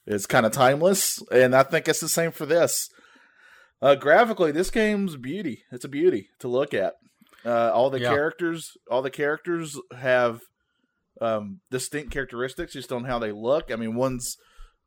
is 0.06 0.26
kind 0.26 0.46
of 0.46 0.52
timeless, 0.52 1.22
and 1.30 1.54
I 1.54 1.62
think 1.62 1.86
it's 1.88 2.00
the 2.00 2.08
same 2.08 2.30
for 2.32 2.46
this. 2.46 2.88
Uh, 3.82 3.94
graphically, 3.94 4.52
this 4.52 4.70
game's 4.70 5.16
beauty. 5.16 5.62
It's 5.70 5.84
a 5.84 5.88
beauty 5.88 6.28
to 6.40 6.48
look 6.48 6.72
at. 6.72 6.94
Uh, 7.44 7.70
all 7.74 7.90
the 7.90 8.00
Yeah. 8.00 8.08
characters, 8.08 8.70
all 8.90 9.02
the 9.02 9.10
characters 9.10 9.78
have 9.96 10.40
um, 11.20 11.60
distinct 11.70 12.10
characteristics 12.12 12.72
just 12.72 12.90
on 12.92 13.04
how 13.04 13.18
they 13.18 13.30
look. 13.32 13.70
I 13.70 13.76
mean, 13.76 13.94
one's 13.94 14.36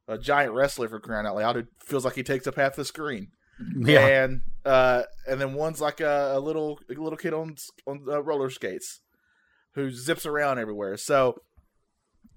a 0.07 0.17
giant 0.17 0.53
wrestler 0.53 0.89
for 0.89 0.99
crying 0.99 1.25
out 1.27 1.35
loud 1.35 1.55
who 1.55 1.63
feels 1.85 2.03
like 2.05 2.15
he 2.15 2.23
takes 2.23 2.47
up 2.47 2.55
half 2.55 2.75
the 2.75 2.83
screen, 2.85 3.27
yeah. 3.77 4.05
and 4.23 4.41
uh, 4.65 5.03
and 5.27 5.39
then 5.39 5.53
one's 5.53 5.79
like 5.79 5.99
a, 6.01 6.33
a 6.35 6.39
little 6.39 6.79
a 6.89 6.93
little 6.99 7.17
kid 7.17 7.33
on 7.33 7.55
on 7.85 8.03
uh, 8.09 8.21
roller 8.23 8.49
skates 8.49 8.99
who 9.77 9.91
zips 9.91 10.25
around 10.25 10.57
everywhere. 10.57 10.97
So 10.97 11.35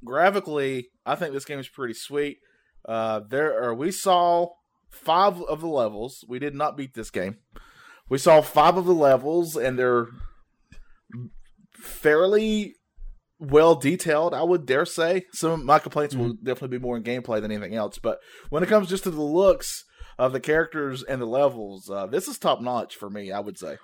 graphically, 0.05 0.90
I 1.07 1.14
think 1.14 1.33
this 1.33 1.46
game 1.46 1.59
is 1.59 1.68
pretty 1.68 1.94
sweet. 1.94 2.38
Uh, 2.87 3.20
there 3.29 3.61
are 3.62 3.74
we 3.74 3.90
saw 3.90 4.48
five 4.90 5.40
of 5.42 5.61
the 5.61 5.68
levels. 5.68 6.24
We 6.29 6.38
did 6.38 6.55
not 6.55 6.76
beat 6.76 6.94
this 6.94 7.11
game. 7.11 7.38
We 8.09 8.18
saw 8.18 8.42
five 8.42 8.76
of 8.76 8.85
the 8.87 8.92
levels, 8.92 9.57
and 9.57 9.79
they're 9.79 10.09
fairly 11.72 12.74
well 13.38 13.74
detailed. 13.74 14.35
I 14.35 14.42
would 14.42 14.66
dare 14.66 14.85
say 14.85 15.22
some 15.33 15.53
of 15.53 15.64
my 15.64 15.79
complaints 15.79 16.14
will 16.14 16.35
definitely 16.35 16.79
be 16.79 16.83
more 16.83 16.96
in 16.96 17.03
gameplay 17.03 17.40
than 17.40 17.50
anything 17.50 17.74
else. 17.74 17.98
But 17.98 18.18
when 18.50 18.62
it 18.62 18.68
comes 18.68 18.88
just 18.88 19.05
to 19.05 19.11
the 19.11 19.22
looks 19.22 19.85
of 20.18 20.33
the 20.33 20.40
characters 20.40 21.03
and 21.03 21.22
the 21.22 21.26
levels, 21.26 21.88
uh, 21.88 22.07
this 22.07 22.29
is 22.29 22.38
top 22.38 22.61
notch 22.61 22.96
for 22.96 23.09
me. 23.09 23.33
I 23.33 23.40
would 23.40 23.59
say. 23.59 23.79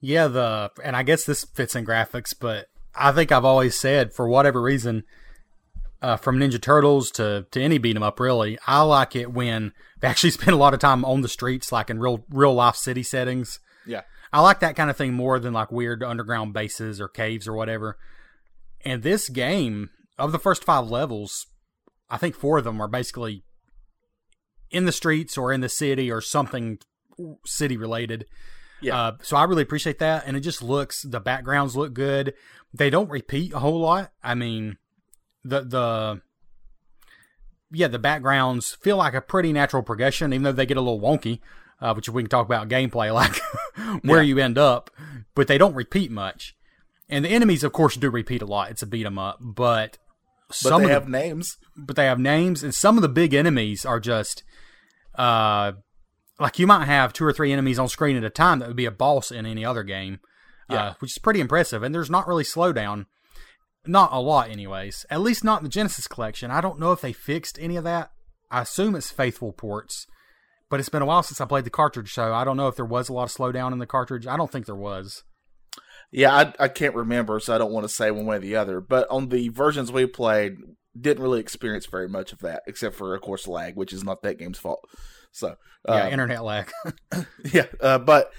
Yeah, 0.00 0.28
the 0.28 0.70
and 0.82 0.96
I 0.96 1.02
guess 1.04 1.24
this 1.24 1.44
fits 1.44 1.76
in 1.76 1.86
graphics, 1.86 2.34
but 2.38 2.66
I 2.94 3.12
think 3.12 3.32
I've 3.32 3.44
always 3.44 3.78
said 3.78 4.12
for 4.12 4.28
whatever 4.28 4.60
reason, 4.60 5.04
uh, 6.00 6.16
from 6.16 6.38
Ninja 6.38 6.60
Turtles 6.60 7.10
to 7.12 7.46
to 7.50 7.60
any 7.60 7.78
beat 7.78 7.96
'em 7.96 8.02
up, 8.02 8.20
really, 8.20 8.58
I 8.66 8.82
like 8.82 9.16
it 9.16 9.32
when 9.32 9.72
they 10.00 10.08
actually 10.08 10.30
spend 10.30 10.50
a 10.50 10.56
lot 10.56 10.74
of 10.74 10.80
time 10.80 11.04
on 11.04 11.20
the 11.20 11.28
streets, 11.28 11.72
like 11.72 11.90
in 11.90 11.98
real 11.98 12.24
real 12.30 12.54
life 12.54 12.76
city 12.76 13.02
settings. 13.02 13.60
Yeah. 13.86 14.02
I 14.32 14.40
like 14.40 14.60
that 14.60 14.76
kind 14.76 14.88
of 14.88 14.96
thing 14.96 15.12
more 15.12 15.38
than 15.38 15.52
like 15.52 15.70
weird 15.70 16.02
underground 16.02 16.54
bases 16.54 17.00
or 17.00 17.08
caves 17.08 17.46
or 17.46 17.52
whatever. 17.52 17.98
And 18.84 19.02
this 19.02 19.28
game, 19.28 19.90
of 20.18 20.32
the 20.32 20.38
first 20.38 20.64
five 20.64 20.86
levels, 20.86 21.46
I 22.08 22.16
think 22.16 22.34
four 22.34 22.58
of 22.58 22.64
them 22.64 22.80
are 22.80 22.88
basically 22.88 23.44
in 24.70 24.86
the 24.86 24.92
streets 24.92 25.36
or 25.36 25.52
in 25.52 25.60
the 25.60 25.68
city 25.68 26.10
or 26.10 26.20
something 26.20 26.78
city 27.44 27.76
related. 27.76 28.26
Yeah. 28.82 28.96
Uh, 29.00 29.16
so 29.22 29.36
I 29.36 29.44
really 29.44 29.62
appreciate 29.62 29.98
that, 30.00 30.24
and 30.26 30.36
it 30.36 30.40
just 30.40 30.62
looks 30.62 31.02
the 31.02 31.20
backgrounds 31.20 31.76
look 31.76 31.94
good. 31.94 32.34
They 32.74 32.90
don't 32.90 33.08
repeat 33.10 33.52
a 33.52 33.58
whole 33.60 33.80
lot. 33.80 34.12
I 34.22 34.34
mean, 34.34 34.76
the 35.44 35.60
the 35.62 36.20
yeah 37.70 37.88
the 37.88 37.98
backgrounds 37.98 38.72
feel 38.82 38.96
like 38.96 39.14
a 39.14 39.20
pretty 39.20 39.52
natural 39.52 39.82
progression, 39.82 40.32
even 40.32 40.42
though 40.42 40.52
they 40.52 40.66
get 40.66 40.76
a 40.76 40.80
little 40.80 41.00
wonky. 41.00 41.40
Uh, 41.80 41.92
which 41.94 42.08
we 42.08 42.22
can 42.22 42.30
talk 42.30 42.46
about 42.46 42.68
gameplay, 42.68 43.12
like 43.14 43.34
where 44.04 44.22
Yeah. 44.22 44.28
you 44.28 44.38
end 44.38 44.56
up, 44.56 44.88
but 45.34 45.48
they 45.48 45.58
don't 45.58 45.74
repeat 45.74 46.12
much. 46.12 46.54
And 47.08 47.24
the 47.24 47.28
enemies, 47.30 47.64
of 47.64 47.72
course, 47.72 47.96
do 47.96 48.08
repeat 48.08 48.40
a 48.40 48.46
lot. 48.46 48.70
It's 48.70 48.82
a 48.82 48.86
beat 48.86 49.04
'em 49.04 49.18
up, 49.18 49.38
but 49.40 49.98
But 50.46 50.54
some 50.56 50.82
they 50.82 50.84
of 50.84 50.88
the 50.90 50.94
have 50.94 51.08
names. 51.08 51.56
but 51.76 51.96
they 51.96 52.04
have 52.04 52.20
names, 52.20 52.62
and 52.62 52.72
some 52.72 52.96
of 52.96 53.02
the 53.02 53.08
big 53.08 53.34
enemies 53.34 53.84
are 53.84 53.98
just, 53.98 54.44
uh, 55.16 55.72
like 56.38 56.58
you 56.58 56.66
might 56.66 56.86
have 56.86 57.12
two 57.12 57.24
or 57.24 57.32
three 57.32 57.52
enemies 57.52 57.78
on 57.78 57.88
screen 57.88 58.16
at 58.16 58.24
a 58.24 58.30
time 58.30 58.58
that 58.58 58.68
would 58.68 58.76
be 58.76 58.86
a 58.86 58.90
boss 58.90 59.30
in 59.30 59.46
any 59.46 59.64
other 59.64 59.82
game, 59.82 60.20
Yeah. 60.68 60.82
uh, 60.84 60.94
which 61.00 61.12
is 61.12 61.18
pretty 61.18 61.40
impressive. 61.40 61.82
And 61.82 61.94
there's 61.94 62.10
not 62.10 62.26
really 62.26 62.44
slowdown, 62.44 63.06
not 63.86 64.12
a 64.12 64.20
lot, 64.20 64.50
anyways. 64.50 65.04
At 65.10 65.20
least 65.20 65.44
not 65.44 65.60
in 65.60 65.64
the 65.64 65.70
Genesis 65.70 66.08
collection. 66.08 66.50
I 66.50 66.60
don't 66.60 66.78
know 66.80 66.92
if 66.92 67.00
they 67.00 67.12
fixed 67.12 67.58
any 67.60 67.76
of 67.76 67.84
that. 67.84 68.10
I 68.50 68.62
assume 68.62 68.94
it's 68.94 69.10
faithful 69.10 69.52
ports, 69.52 70.06
but 70.68 70.78
it's 70.80 70.88
been 70.88 71.02
a 71.02 71.06
while 71.06 71.22
since 71.22 71.40
I 71.40 71.46
played 71.46 71.64
the 71.64 71.70
cartridge, 71.70 72.12
so 72.12 72.32
I 72.34 72.44
don't 72.44 72.56
know 72.56 72.68
if 72.68 72.76
there 72.76 72.84
was 72.84 73.08
a 73.08 73.12
lot 73.12 73.24
of 73.24 73.30
slowdown 73.30 73.72
in 73.72 73.78
the 73.78 73.86
cartridge. 73.86 74.26
I 74.26 74.36
don't 74.36 74.50
think 74.50 74.66
there 74.66 74.74
was. 74.74 75.22
Yeah, 76.10 76.34
I, 76.34 76.52
I 76.64 76.68
can't 76.68 76.94
remember, 76.94 77.40
so 77.40 77.54
I 77.54 77.58
don't 77.58 77.72
want 77.72 77.84
to 77.84 77.94
say 77.94 78.10
one 78.10 78.26
way 78.26 78.36
or 78.36 78.40
the 78.40 78.56
other. 78.56 78.80
But 78.82 79.06
on 79.10 79.30
the 79.30 79.48
versions 79.48 79.90
we 79.90 80.04
played, 80.06 80.56
didn't 80.98 81.22
really 81.22 81.40
experience 81.40 81.86
very 81.86 82.08
much 82.08 82.34
of 82.34 82.40
that, 82.40 82.62
except 82.66 82.94
for, 82.96 83.14
of 83.14 83.22
course, 83.22 83.48
lag, 83.48 83.76
which 83.76 83.94
is 83.94 84.04
not 84.04 84.20
that 84.22 84.38
game's 84.38 84.58
fault. 84.58 84.86
So, 85.32 85.56
Yeah, 85.88 86.06
uh, 86.06 86.10
internet 86.10 86.44
lag. 86.44 86.70
yeah, 87.52 87.66
uh, 87.80 87.98
but 87.98 88.32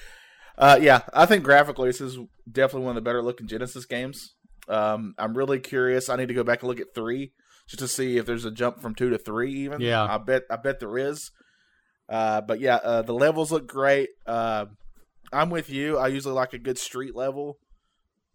uh, 0.57 0.79
yeah, 0.81 1.01
I 1.13 1.25
think 1.25 1.43
graphically 1.43 1.89
this 1.89 2.01
is 2.01 2.17
definitely 2.49 2.85
one 2.85 2.97
of 2.97 3.03
the 3.03 3.07
better 3.07 3.21
looking 3.21 3.47
Genesis 3.47 3.85
games. 3.85 4.35
Um, 4.69 5.13
I'm 5.17 5.35
really 5.35 5.59
curious. 5.59 6.07
I 6.07 6.15
need 6.15 6.29
to 6.29 6.33
go 6.33 6.43
back 6.43 6.61
and 6.61 6.69
look 6.69 6.79
at 6.79 6.95
three 6.95 7.33
just 7.67 7.79
to 7.79 7.87
see 7.87 8.17
if 8.17 8.25
there's 8.25 8.45
a 8.45 8.51
jump 8.51 8.81
from 8.81 8.95
two 8.95 9.09
to 9.09 9.17
three. 9.17 9.53
Even 9.53 9.81
Yeah. 9.81 10.03
I 10.03 10.17
bet 10.17 10.43
I 10.49 10.55
bet 10.55 10.79
there 10.79 10.97
is. 10.97 11.31
Uh, 12.07 12.41
but 12.41 12.59
yeah, 12.59 12.75
uh, 12.75 13.01
the 13.01 13.13
levels 13.13 13.51
look 13.51 13.67
great. 13.67 14.09
Uh, 14.25 14.65
I'm 15.31 15.49
with 15.49 15.69
you. 15.69 15.97
I 15.97 16.07
usually 16.07 16.35
like 16.35 16.53
a 16.53 16.59
good 16.59 16.77
street 16.77 17.15
level. 17.15 17.57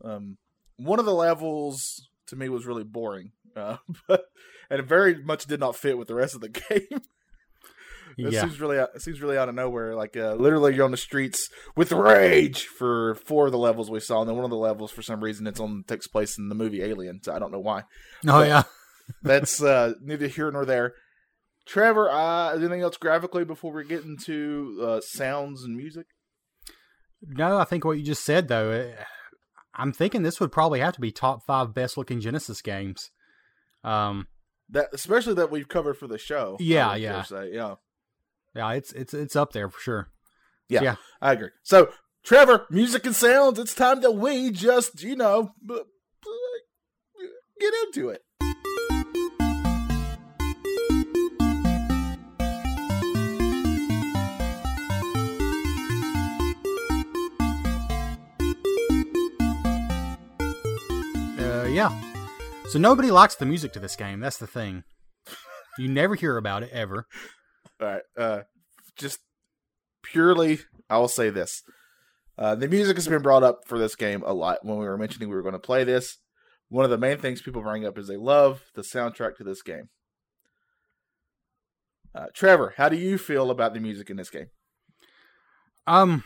Um, 0.02 0.38
one 0.76 0.98
of 0.98 1.04
the 1.04 1.14
levels 1.14 2.08
to 2.28 2.36
me 2.36 2.48
was 2.48 2.66
really 2.66 2.84
boring, 2.84 3.32
uh, 3.56 3.76
but 4.08 4.24
and 4.70 4.80
it 4.80 4.86
very 4.86 5.22
much 5.22 5.46
did 5.46 5.60
not 5.60 5.76
fit 5.76 5.98
with 5.98 6.08
the 6.08 6.14
rest 6.14 6.34
of 6.34 6.40
the 6.40 6.48
game. 6.48 7.02
It 8.18 8.32
yeah. 8.32 8.40
seems 8.40 8.60
really 8.60 8.76
it 8.76 9.00
seems 9.00 9.22
really 9.22 9.38
out 9.38 9.48
of 9.48 9.54
nowhere. 9.54 9.94
Like 9.94 10.16
uh, 10.16 10.34
literally, 10.34 10.74
you're 10.74 10.84
on 10.84 10.90
the 10.90 10.96
streets 10.96 11.48
with 11.76 11.92
rage 11.92 12.64
for 12.64 13.14
four 13.14 13.46
of 13.46 13.52
the 13.52 13.58
levels 13.58 13.90
we 13.90 14.00
saw, 14.00 14.20
and 14.20 14.28
then 14.28 14.34
one 14.34 14.44
of 14.44 14.50
the 14.50 14.56
levels, 14.56 14.90
for 14.90 15.02
some 15.02 15.22
reason, 15.22 15.46
it's 15.46 15.60
on 15.60 15.84
takes 15.86 16.08
place 16.08 16.36
in 16.36 16.48
the 16.48 16.56
movie 16.56 16.82
Alien. 16.82 17.20
So 17.22 17.32
I 17.32 17.38
don't 17.38 17.52
know 17.52 17.60
why. 17.60 17.84
Oh, 18.26 18.42
yeah. 18.42 18.64
That's 19.22 19.62
uh, 19.62 19.94
neither 20.02 20.26
here 20.26 20.50
nor 20.50 20.64
there. 20.64 20.94
Trevor, 21.64 22.10
uh, 22.10 22.54
anything 22.54 22.80
else 22.80 22.96
graphically 22.96 23.44
before 23.44 23.72
we 23.72 23.84
get 23.84 24.02
into 24.02 24.80
uh, 24.82 25.00
sounds 25.00 25.62
and 25.62 25.76
music? 25.76 26.06
No, 27.22 27.58
I 27.58 27.64
think 27.64 27.84
what 27.84 27.98
you 27.98 28.04
just 28.04 28.24
said 28.24 28.48
though. 28.48 28.70
eh, 28.70 28.92
I'm 29.74 29.92
thinking 29.92 30.22
this 30.22 30.40
would 30.40 30.50
probably 30.50 30.80
have 30.80 30.94
to 30.94 31.00
be 31.00 31.12
top 31.12 31.44
five 31.46 31.74
best 31.74 31.96
looking 31.96 32.20
Genesis 32.20 32.62
games. 32.62 33.10
Um, 33.84 34.26
That 34.70 34.88
especially 34.92 35.34
that 35.34 35.50
we've 35.50 35.68
covered 35.68 35.98
for 35.98 36.06
the 36.06 36.18
show. 36.18 36.56
Yeah, 36.58 36.96
yeah. 36.96 37.22
Say. 37.22 37.50
yeah, 37.52 37.74
yeah, 38.54 38.72
it's 38.72 38.92
it's 38.92 39.14
it's 39.14 39.36
up 39.36 39.52
there 39.52 39.68
for 39.68 39.80
sure. 39.80 40.08
yeah, 40.68 40.82
Yeah. 40.82 40.94
I 41.20 41.32
agree. 41.32 41.50
So, 41.62 41.90
Trevor, 42.24 42.66
music 42.70 43.06
and 43.06 43.14
sounds. 43.14 43.58
It's 43.58 43.74
time 43.74 44.00
that 44.00 44.12
we 44.12 44.50
just 44.50 45.02
you 45.02 45.16
know 45.16 45.52
get 47.60 47.74
into 47.86 48.10
it. 48.10 48.22
Uh, 61.38 61.66
yeah. 61.70 61.90
So 62.68 62.78
nobody 62.78 63.10
likes 63.10 63.34
the 63.34 63.46
music 63.46 63.72
to 63.72 63.80
this 63.80 63.96
game. 63.96 64.20
That's 64.20 64.38
the 64.38 64.46
thing. 64.46 64.84
You 65.78 65.88
never 65.88 66.14
hear 66.14 66.36
about 66.36 66.62
it 66.62 66.70
ever. 66.72 67.06
All 67.80 67.86
right. 67.86 68.02
Uh, 68.16 68.42
just 68.96 69.20
purely, 70.02 70.60
I 70.90 70.98
will 70.98 71.08
say 71.08 71.30
this: 71.30 71.62
uh, 72.36 72.54
the 72.54 72.68
music 72.68 72.96
has 72.96 73.08
been 73.08 73.22
brought 73.22 73.42
up 73.42 73.60
for 73.66 73.78
this 73.78 73.94
game 73.94 74.22
a 74.26 74.32
lot. 74.32 74.64
When 74.64 74.78
we 74.78 74.84
were 74.84 74.98
mentioning 74.98 75.28
we 75.28 75.36
were 75.36 75.42
going 75.42 75.52
to 75.52 75.58
play 75.58 75.84
this, 75.84 76.18
one 76.68 76.84
of 76.84 76.90
the 76.90 76.98
main 76.98 77.18
things 77.18 77.42
people 77.42 77.62
bring 77.62 77.86
up 77.86 77.98
is 77.98 78.08
they 78.08 78.16
love 78.16 78.62
the 78.74 78.82
soundtrack 78.82 79.36
to 79.36 79.44
this 79.44 79.62
game. 79.62 79.88
Uh, 82.14 82.26
Trevor, 82.34 82.74
how 82.76 82.88
do 82.88 82.96
you 82.96 83.18
feel 83.18 83.50
about 83.50 83.74
the 83.74 83.80
music 83.80 84.10
in 84.10 84.16
this 84.16 84.30
game? 84.30 84.48
Um. 85.86 86.24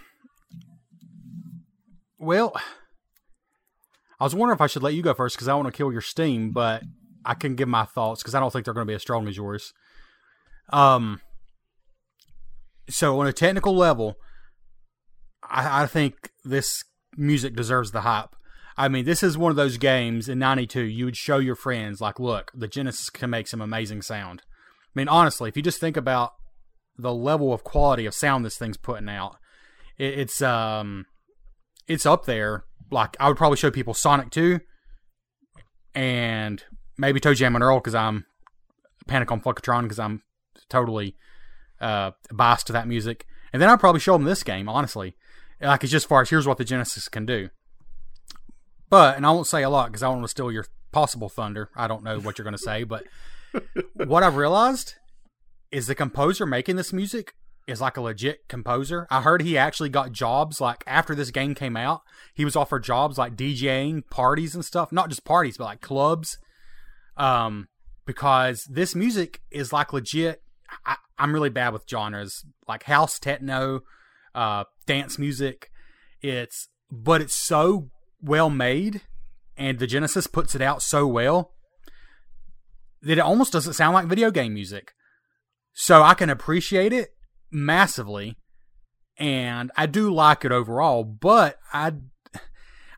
Well, 2.19 2.55
I 4.21 4.25
was 4.25 4.35
wondering 4.35 4.57
if 4.57 4.61
I 4.61 4.69
should 4.69 4.85
let 4.85 4.95
you 4.95 5.03
go 5.03 5.13
first 5.13 5.35
because 5.37 5.49
I 5.49 5.55
want 5.55 5.67
to 5.67 5.77
kill 5.77 5.91
your 5.91 6.01
steam, 6.01 6.53
but 6.53 6.85
I 7.25 7.35
can 7.35 7.57
give 7.57 7.69
my 7.69 7.85
thoughts 7.85 8.23
because 8.23 8.37
I 8.37 8.41
don't 8.41 8.53
think 8.53 8.65
they're 8.65 8.75
going 8.75 8.87
to 8.87 8.91
be 8.91 8.95
as 8.95 9.03
strong 9.03 9.29
as 9.29 9.37
yours. 9.37 9.75
Um. 10.73 11.21
So 12.89 13.19
on 13.21 13.27
a 13.27 13.33
technical 13.33 13.75
level, 13.75 14.17
I, 15.43 15.83
I 15.83 15.87
think 15.87 16.31
this 16.45 16.85
music 17.17 17.55
deserves 17.55 17.93
the 17.93 18.03
hype. 18.03 18.35
I 18.77 18.89
mean, 18.89 19.05
this 19.05 19.23
is 19.23 19.37
one 19.37 19.51
of 19.51 19.57
those 19.57 19.77
games 19.77 20.29
in 20.29 20.39
'92 20.39 20.81
you 20.83 21.05
would 21.05 21.17
show 21.17 21.39
your 21.39 21.55
friends, 21.55 22.01
like, 22.01 22.19
look, 22.19 22.51
the 22.55 22.69
Genesis 22.69 23.11
can 23.11 23.31
make 23.31 23.47
some 23.47 23.61
amazing 23.61 24.03
sound. 24.03 24.43
I 24.45 24.99
mean, 24.99 25.09
honestly, 25.09 25.49
if 25.49 25.57
you 25.57 25.63
just 25.63 25.81
think 25.81 25.97
about 25.97 26.33
the 26.97 27.13
level 27.15 27.53
of 27.53 27.65
quality 27.65 28.07
of 28.07 28.15
sound 28.15 28.45
this 28.45 28.57
thing's 28.57 28.77
putting 28.77 29.09
out, 29.09 29.37
it, 29.99 30.19
it's 30.19 30.43
um, 30.43 31.07
it's 31.87 32.07
up 32.07 32.25
there. 32.25 32.65
Like 32.91 33.17
I 33.21 33.29
would 33.29 33.37
probably 33.37 33.57
show 33.57 33.71
people 33.71 33.95
Sonic 33.95 34.31
Two, 34.31 34.61
and 35.95 36.63
maybe 36.97 37.21
ToeJam 37.21 37.55
and 37.55 37.63
Earl 37.63 37.79
because 37.79 37.95
I'm 37.95 38.27
Panic 39.07 39.31
on 39.31 39.41
Funkotron 39.41 39.83
because 39.83 39.99
I'm 39.99 40.23
totally 40.69 41.17
uh 41.83 42.13
biased 42.33 42.67
to 42.69 42.73
that 42.73 42.89
music, 42.89 43.27
and 43.53 43.61
then 43.61 43.69
I'd 43.69 43.81
probably 43.81 44.01
show 44.01 44.15
them 44.15 44.25
this 44.25 44.43
game. 44.43 44.69
Honestly, 44.69 45.17
like 45.61 45.83
it's 45.83 45.93
just 45.93 46.05
as 46.05 46.09
far 46.09 46.23
as 46.23 46.31
here's 46.31 46.47
what 46.47 46.59
the 46.59 46.65
Genesis 46.65 47.09
can 47.09 47.27
do. 47.27 47.51
But 48.89 49.17
and 49.17 49.27
I 49.27 49.31
won't 49.31 49.47
say 49.47 49.63
a 49.63 49.71
lot 49.71 49.89
because 49.89 50.03
I 50.03 50.07
don't 50.07 50.17
want 50.17 50.25
to 50.25 50.31
steal 50.31 50.53
your 50.53 50.67
possible 50.93 51.29
thunder. 51.29 51.71
I 51.77 51.89
don't 51.89 52.05
know 52.05 52.21
what 52.21 52.39
you're 52.39 52.45
going 52.45 52.57
to 52.57 52.59
say, 52.59 52.85
but 52.85 53.05
what 53.95 54.23
I've 54.23 54.37
realized 54.37 54.95
is 55.71 55.87
the 55.87 55.95
composer 55.95 56.47
making 56.47 56.77
this 56.77 56.93
music 56.93 57.35
is 57.67 57.81
like 57.81 57.97
a 57.97 58.01
legit 58.01 58.49
composer. 58.49 59.07
I 59.11 59.23
heard 59.23 59.43
he 59.43 59.57
actually 59.57 59.89
got 59.89 60.13
jobs 60.13 60.61
like 60.61 60.85
after 60.87 61.15
this 61.15 61.31
game 61.31 61.55
came 61.55 61.77
out. 61.77 62.03
He 62.35 62.45
was 62.45 62.57
offered 62.57 62.85
jobs 62.85 63.19
like 63.19 63.37
DJing 63.37 64.09
parties 64.11 64.55
and 64.55 64.65
stuff, 64.65 64.93
not 64.93 65.09
just 65.09 65.25
parties, 65.25 65.57
but 65.57 65.65
like 65.65 65.81
clubs. 65.81 66.39
Um, 67.17 67.69
because 68.05 68.65
this 68.65 68.95
music 68.95 69.41
is 69.51 69.73
like 69.73 69.93
legit. 69.93 70.42
I, 70.85 70.97
I'm 71.19 71.33
really 71.33 71.51
bad 71.51 71.73
with 71.73 71.89
genres 71.89 72.45
like 72.69 72.85
house, 72.85 73.19
techno, 73.19 73.83
uh, 74.35 74.65
dance 74.87 75.19
music. 75.19 75.71
It's 76.21 76.69
but 76.91 77.21
it's 77.21 77.35
so 77.35 77.91
well 78.21 78.51
made, 78.51 79.03
and 79.57 79.79
the 79.79 79.87
Genesis 79.87 80.27
puts 80.27 80.55
it 80.55 80.63
out 80.63 80.83
so 80.83 81.07
well 81.07 81.53
that 83.03 83.19
it 83.19 83.21
almost 83.21 83.53
doesn't 83.53 83.73
sound 83.73 83.95
like 83.95 84.07
video 84.07 84.31
game 84.31 84.55
music. 84.55 84.93
So 85.73 86.03
I 86.03 86.15
can 86.15 86.31
appreciate 86.31 86.93
it 86.93 87.15
massively 87.51 88.37
and 89.19 89.71
I 89.77 89.87
do 89.87 90.13
like 90.13 90.45
it 90.45 90.53
overall, 90.53 91.05
but 91.05 91.59
I 91.73 91.95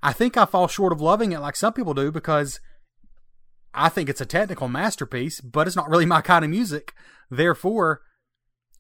I 0.03 0.13
think 0.13 0.37
I 0.37 0.45
fall 0.45 0.69
short 0.69 0.93
of 0.93 1.01
loving 1.01 1.33
it 1.33 1.41
like 1.41 1.57
some 1.57 1.73
people 1.73 1.95
do 1.95 2.13
because 2.13 2.61
I 3.73 3.89
think 3.89 4.09
it's 4.09 4.21
a 4.21 4.27
technical 4.27 4.69
masterpiece, 4.69 5.41
but 5.41 5.67
it's 5.67 5.77
not 5.77 5.89
really 5.89 6.07
my 6.07 6.21
kind 6.21 6.45
of 6.45 6.51
music. 6.51 6.95
Therefore, 7.31 8.03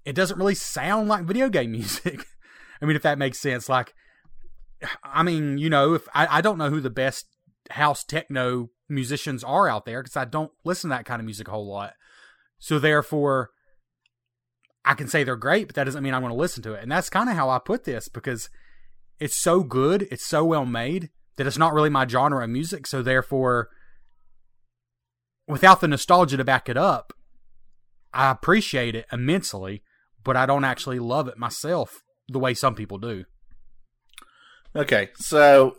it 0.05 0.15
doesn't 0.15 0.39
really 0.39 0.55
sound 0.55 1.09
like 1.09 1.25
video 1.25 1.49
game 1.49 1.73
music. 1.73 2.25
I 2.81 2.87
mean, 2.87 2.97
if 2.97 3.03
that 3.03 3.19
makes 3.19 3.39
sense. 3.39 3.69
Like, 3.69 3.95
I 5.03 5.23
mean, 5.23 5.59
you 5.59 5.71
know, 5.71 5.95
if 5.95 6.09
I, 6.15 6.39
I 6.39 6.41
don't 6.41 6.59
know 6.59 6.71
who 6.71 6.81
the 6.81 6.91
best 6.91 7.27
house 7.71 8.05
techno 8.05 8.71
musicians 8.89 9.43
are 9.43 9.69
out 9.69 9.87
there 9.87 10.03
because 10.03 10.17
I 10.17 10.25
don't 10.25 10.53
listen 10.65 10.91
to 10.91 10.97
that 10.97 11.07
kind 11.07 11.21
of 11.21 11.25
music 11.25 11.49
a 11.49 11.53
whole 11.53 11.69
lot. 11.69 11.95
So 12.59 12.79
therefore, 12.79 13.51
I 14.85 14.95
can 14.95 15.09
say 15.09 15.25
they're 15.25 15.37
great, 15.37 15.67
but 15.67 15.77
that 15.77 15.85
doesn't 15.85 16.03
mean 16.03 16.13
I'm 16.13 16.21
going 16.21 16.33
to 16.33 16.39
listen 16.39 16.63
to 16.65 16.75
it. 16.75 16.83
And 16.83 16.93
that's 16.93 17.09
kind 17.09 17.31
of 17.31 17.37
how 17.37 17.49
I 17.49 17.59
put 17.59 17.85
this 17.85 18.09
because 18.09 18.51
it's 19.19 19.37
so 19.37 19.63
good, 19.63 20.07
it's 20.11 20.27
so 20.27 20.45
well 20.45 20.67
made 20.67 21.11
that 21.37 21.47
it's 21.47 21.59
not 21.59 21.73
really 21.73 21.91
my 21.91 22.07
genre 22.07 22.45
of 22.45 22.51
music. 22.51 22.87
So 22.87 23.03
therefore, 23.03 23.69
without 25.49 25.81
the 25.81 25.89
nostalgia 25.89 26.37
to 26.37 26.45
back 26.45 26.69
it 26.69 26.77
up, 26.77 27.13
I 28.15 28.31
appreciate 28.31 28.95
it 28.95 29.07
immensely, 29.13 29.83
but 30.23 30.37
I 30.37 30.47
don't 30.47 30.65
actually 30.65 31.01
love 31.01 31.29
it 31.29 31.37
myself 31.37 32.03
the 32.29 32.39
way 32.39 32.55
some 32.55 32.75
people 32.75 32.99
do. 32.99 33.25
Okay, 34.77 35.11
so 35.17 35.77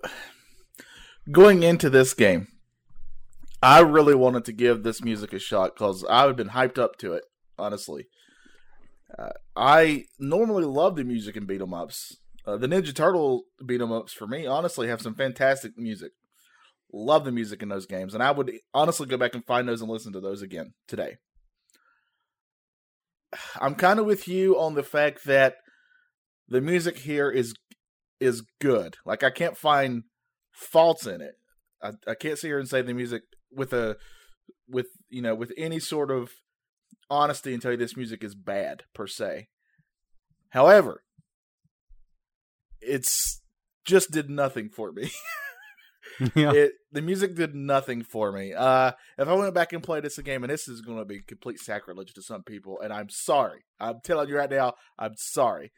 going 1.31 1.63
into 1.63 1.89
this 1.89 2.13
game, 2.13 2.47
I 3.63 3.79
really 3.79 4.15
wanted 4.15 4.45
to 4.45 4.53
give 4.53 4.83
this 4.83 5.01
music 5.01 5.33
a 5.33 5.39
shot 5.39 5.75
because 5.75 6.05
I've 6.09 6.35
been 6.35 6.49
hyped 6.49 6.77
up 6.77 6.97
to 6.97 7.13
it. 7.13 7.23
Honestly, 7.57 8.07
uh, 9.17 9.29
I 9.55 10.05
normally 10.19 10.65
love 10.65 10.97
the 10.97 11.03
music 11.03 11.37
in 11.37 11.45
beat 11.45 11.61
'em 11.61 11.73
ups. 11.73 12.17
Uh, 12.45 12.57
the 12.57 12.67
Ninja 12.67 12.93
Turtle 12.93 13.45
beat 13.65 13.81
'em 13.81 13.91
ups 13.91 14.13
for 14.13 14.27
me, 14.27 14.45
honestly, 14.45 14.87
have 14.87 15.01
some 15.01 15.15
fantastic 15.15 15.77
music. 15.77 16.11
Love 16.93 17.25
the 17.25 17.31
music 17.31 17.63
in 17.63 17.69
those 17.69 17.85
games, 17.85 18.13
and 18.13 18.21
I 18.21 18.31
would 18.31 18.51
honestly 18.73 19.07
go 19.07 19.17
back 19.17 19.33
and 19.33 19.45
find 19.45 19.67
those 19.67 19.81
and 19.81 19.89
listen 19.89 20.13
to 20.13 20.19
those 20.19 20.41
again 20.41 20.73
today. 20.87 21.17
I'm 23.59 23.75
kind 23.75 23.99
of 23.99 24.05
with 24.05 24.27
you 24.27 24.59
on 24.59 24.75
the 24.75 24.83
fact 24.83 25.25
that 25.25 25.55
the 26.47 26.61
music 26.61 26.99
here 26.99 27.29
is 27.29 27.53
is 28.19 28.43
good. 28.61 28.97
Like 29.05 29.23
I 29.23 29.29
can't 29.29 29.57
find 29.57 30.03
faults 30.51 31.05
in 31.05 31.21
it. 31.21 31.35
I, 31.81 31.91
I 32.07 32.15
can't 32.15 32.37
sit 32.37 32.47
here 32.47 32.59
and 32.59 32.67
say 32.67 32.81
the 32.81 32.93
music 32.93 33.23
with 33.51 33.73
a 33.73 33.97
with 34.67 34.87
you 35.09 35.21
know 35.21 35.35
with 35.35 35.51
any 35.57 35.79
sort 35.79 36.11
of 36.11 36.31
honesty 37.09 37.53
and 37.53 37.61
tell 37.61 37.71
you 37.71 37.77
this 37.77 37.97
music 37.97 38.23
is 38.23 38.35
bad 38.35 38.83
per 38.93 39.07
se. 39.07 39.47
However, 40.49 41.03
it's 42.81 43.41
just 43.85 44.11
did 44.11 44.29
nothing 44.29 44.69
for 44.69 44.91
me. 44.91 45.11
yeah. 46.35 46.51
it 46.51 46.73
the 46.91 47.01
music 47.01 47.35
did 47.35 47.55
nothing 47.55 48.03
for 48.03 48.31
me. 48.31 48.53
Uh 48.53 48.91
if 49.17 49.27
I 49.27 49.33
went 49.33 49.53
back 49.53 49.73
and 49.73 49.83
played 49.83 50.03
this 50.03 50.17
game, 50.19 50.43
and 50.43 50.51
this 50.51 50.67
is 50.67 50.81
going 50.81 50.97
to 50.97 51.05
be 51.05 51.21
complete 51.21 51.59
sacrilege 51.59 52.13
to 52.13 52.21
some 52.21 52.43
people, 52.43 52.79
and 52.81 52.93
I'm 52.93 53.09
sorry. 53.09 53.65
I'm 53.79 53.99
telling 54.03 54.29
you 54.29 54.37
right 54.37 54.49
now, 54.49 54.73
I'm 54.97 55.13
sorry. 55.17 55.71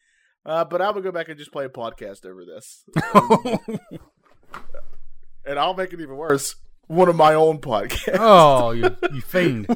Uh, 0.45 0.63
but 0.63 0.81
I 0.81 0.89
would 0.91 1.03
go 1.03 1.11
back 1.11 1.27
and 1.27 1.37
just 1.37 1.51
play 1.51 1.65
a 1.65 1.69
podcast 1.69 2.25
over 2.25 2.45
this, 2.45 2.85
and 5.45 5.59
I'll 5.59 5.73
make 5.73 5.91
it 5.91 5.99
even 5.99 6.15
worse. 6.15 6.55
One 6.87 7.09
of 7.09 7.17
my 7.17 7.33
own 7.33 7.59
podcasts, 7.59 8.15
oh, 8.17 8.71
you, 8.71 8.95
you 9.13 9.19
fiend. 9.19 9.67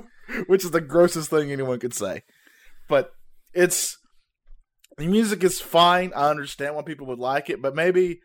which 0.47 0.63
is 0.63 0.71
the 0.71 0.80
grossest 0.80 1.30
thing 1.30 1.52
anyone 1.52 1.80
could 1.80 1.93
say. 1.93 2.24
But 2.88 3.12
it's 3.54 3.97
the 4.97 5.08
music 5.08 5.43
is 5.43 5.60
fine. 5.60 6.13
I 6.15 6.30
understand 6.30 6.76
why 6.76 6.84
people 6.84 7.08
would 7.08 7.19
like 7.19 7.50
it, 7.50 7.62
but 7.62 7.76
maybe 7.76 8.21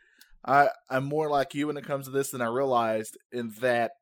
I 0.47 0.69
I'm 0.89 1.05
more 1.05 1.29
like 1.29 1.55
you 1.55 1.67
when 1.67 1.77
it 1.77 1.85
comes 1.85 2.07
to 2.07 2.11
this 2.11 2.31
than 2.31 2.41
I 2.41 2.47
realized. 2.47 3.17
In 3.33 3.53
that 3.61 3.93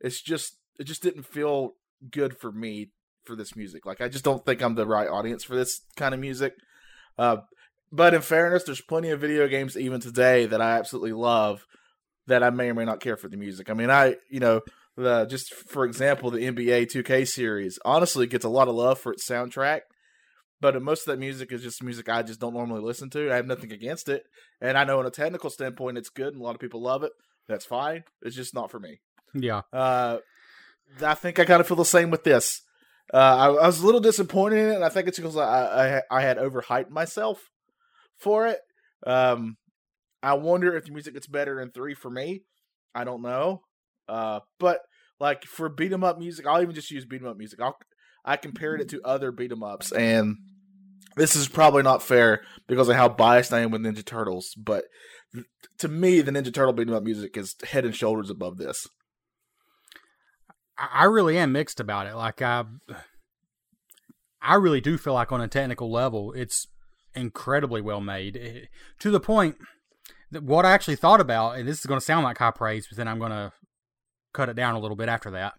it's 0.00 0.20
just 0.20 0.56
it 0.78 0.84
just 0.84 1.02
didn't 1.02 1.24
feel 1.24 1.74
good 2.10 2.38
for 2.38 2.50
me 2.50 2.90
for 3.24 3.36
this 3.36 3.54
music. 3.54 3.84
Like 3.84 4.00
I 4.00 4.08
just 4.08 4.24
don't 4.24 4.44
think 4.44 4.62
I'm 4.62 4.74
the 4.74 4.86
right 4.86 5.08
audience 5.08 5.44
for 5.44 5.54
this 5.54 5.80
kind 5.96 6.14
of 6.14 6.20
music. 6.20 6.54
Uh, 7.18 7.38
but 7.92 8.14
in 8.14 8.22
fairness, 8.22 8.64
there's 8.64 8.80
plenty 8.80 9.10
of 9.10 9.20
video 9.20 9.48
games 9.48 9.76
even 9.76 10.00
today 10.00 10.46
that 10.46 10.60
I 10.60 10.78
absolutely 10.78 11.12
love 11.12 11.66
that 12.26 12.42
I 12.42 12.50
may 12.50 12.70
or 12.70 12.74
may 12.74 12.84
not 12.84 13.00
care 13.00 13.16
for 13.16 13.28
the 13.28 13.36
music. 13.36 13.68
I 13.68 13.74
mean, 13.74 13.90
I 13.90 14.16
you 14.30 14.40
know 14.40 14.62
the 14.96 15.26
just 15.26 15.52
for 15.52 15.84
example, 15.84 16.30
the 16.30 16.40
NBA 16.40 16.90
2K 16.90 17.26
series 17.26 17.78
honestly 17.84 18.26
gets 18.26 18.44
a 18.44 18.48
lot 18.48 18.68
of 18.68 18.74
love 18.74 18.98
for 18.98 19.12
its 19.12 19.28
soundtrack, 19.28 19.80
but 20.60 20.80
most 20.82 21.06
of 21.06 21.12
that 21.12 21.18
music 21.18 21.52
is 21.52 21.62
just 21.62 21.82
music 21.82 22.08
I 22.08 22.22
just 22.22 22.40
don't 22.40 22.54
normally 22.54 22.82
listen 22.82 23.10
to. 23.10 23.32
I 23.32 23.36
have 23.36 23.46
nothing 23.46 23.72
against 23.72 24.08
it, 24.08 24.24
and 24.60 24.76
I 24.76 24.84
know 24.84 24.98
on 24.98 25.06
a 25.06 25.10
technical 25.10 25.50
standpoint 25.50 25.98
it's 25.98 26.10
good 26.10 26.32
and 26.32 26.40
a 26.40 26.44
lot 26.44 26.54
of 26.54 26.60
people 26.60 26.82
love 26.82 27.02
it. 27.02 27.12
That's 27.48 27.64
fine. 27.64 28.04
It's 28.22 28.36
just 28.36 28.54
not 28.54 28.70
for 28.70 28.78
me. 28.78 29.00
Yeah. 29.34 29.62
Uh, 29.72 30.18
I 31.02 31.14
think 31.14 31.38
I 31.38 31.44
kind 31.44 31.60
of 31.60 31.66
feel 31.66 31.76
the 31.76 31.84
same 31.84 32.10
with 32.10 32.24
this. 32.24 32.62
Uh, 33.12 33.16
I, 33.16 33.46
I 33.46 33.66
was 33.66 33.80
a 33.80 33.86
little 33.86 34.00
disappointed 34.00 34.58
in 34.58 34.68
it, 34.70 34.74
and 34.76 34.84
I 34.84 34.88
think 34.88 35.08
it's 35.08 35.18
because 35.18 35.36
I, 35.36 35.98
I 35.98 36.02
I 36.10 36.20
had 36.20 36.36
overhyped 36.38 36.90
myself 36.90 37.50
for 38.18 38.46
it. 38.46 38.60
Um, 39.06 39.56
I 40.22 40.34
wonder 40.34 40.76
if 40.76 40.84
the 40.84 40.92
music 40.92 41.14
gets 41.14 41.26
better 41.26 41.60
in 41.60 41.70
three 41.70 41.94
for 41.94 42.10
me. 42.10 42.42
I 42.94 43.04
don't 43.04 43.22
know. 43.22 43.62
Uh, 44.08 44.40
but 44.58 44.80
like 45.18 45.44
for 45.44 45.68
beat 45.68 45.92
'em 45.92 46.04
up 46.04 46.18
music, 46.18 46.46
I'll 46.46 46.62
even 46.62 46.74
just 46.74 46.90
use 46.90 47.04
beat 47.04 47.22
'em 47.22 47.28
up 47.28 47.36
music. 47.36 47.60
I'll 47.60 47.78
I 48.24 48.36
compared 48.36 48.80
it 48.80 48.90
to 48.90 49.00
other 49.02 49.32
beat 49.32 49.50
'em 49.50 49.62
ups, 49.62 49.92
and 49.92 50.36
this 51.20 51.36
is 51.36 51.48
probably 51.48 51.82
not 51.82 52.02
fair 52.02 52.40
because 52.66 52.88
of 52.88 52.96
how 52.96 53.06
biased 53.06 53.52
I 53.52 53.60
am 53.60 53.70
with 53.70 53.82
Ninja 53.82 54.04
Turtles. 54.04 54.54
But 54.56 54.84
to 55.78 55.86
me, 55.86 56.22
the 56.22 56.30
Ninja 56.30 56.52
Turtle 56.52 56.72
beat 56.72 56.88
up 56.88 57.02
music 57.02 57.36
is 57.36 57.54
head 57.62 57.84
and 57.84 57.94
shoulders 57.94 58.30
above 58.30 58.56
this. 58.56 58.86
I 60.78 60.88
I 60.92 61.04
really 61.04 61.36
am 61.36 61.52
mixed 61.52 61.78
about 61.78 62.06
it. 62.06 62.14
Like 62.14 62.40
I, 62.40 62.64
I 64.40 64.54
really 64.54 64.80
do 64.80 64.96
feel 64.96 65.12
like 65.12 65.30
on 65.30 65.42
a 65.42 65.48
technical 65.48 65.92
level, 65.92 66.32
it's 66.32 66.66
incredibly 67.14 67.82
well 67.82 68.00
made 68.00 68.38
eh, 68.38 68.60
to 69.00 69.10
the 69.10 69.20
point 69.20 69.56
that 70.30 70.42
what 70.42 70.64
I 70.64 70.72
actually 70.72 70.96
thought 70.96 71.20
about, 71.20 71.58
and 71.58 71.68
this 71.68 71.80
is 71.80 71.86
going 71.86 72.00
to 72.00 72.04
sound 72.04 72.24
like 72.24 72.38
high 72.38 72.50
praise, 72.50 72.86
but 72.88 72.96
then 72.96 73.08
I'm 73.08 73.18
going 73.18 73.32
to 73.32 73.52
cut 74.32 74.48
it 74.48 74.56
down 74.56 74.74
a 74.74 74.78
little 74.78 74.96
bit 74.96 75.10
after 75.10 75.30
that. 75.32 75.52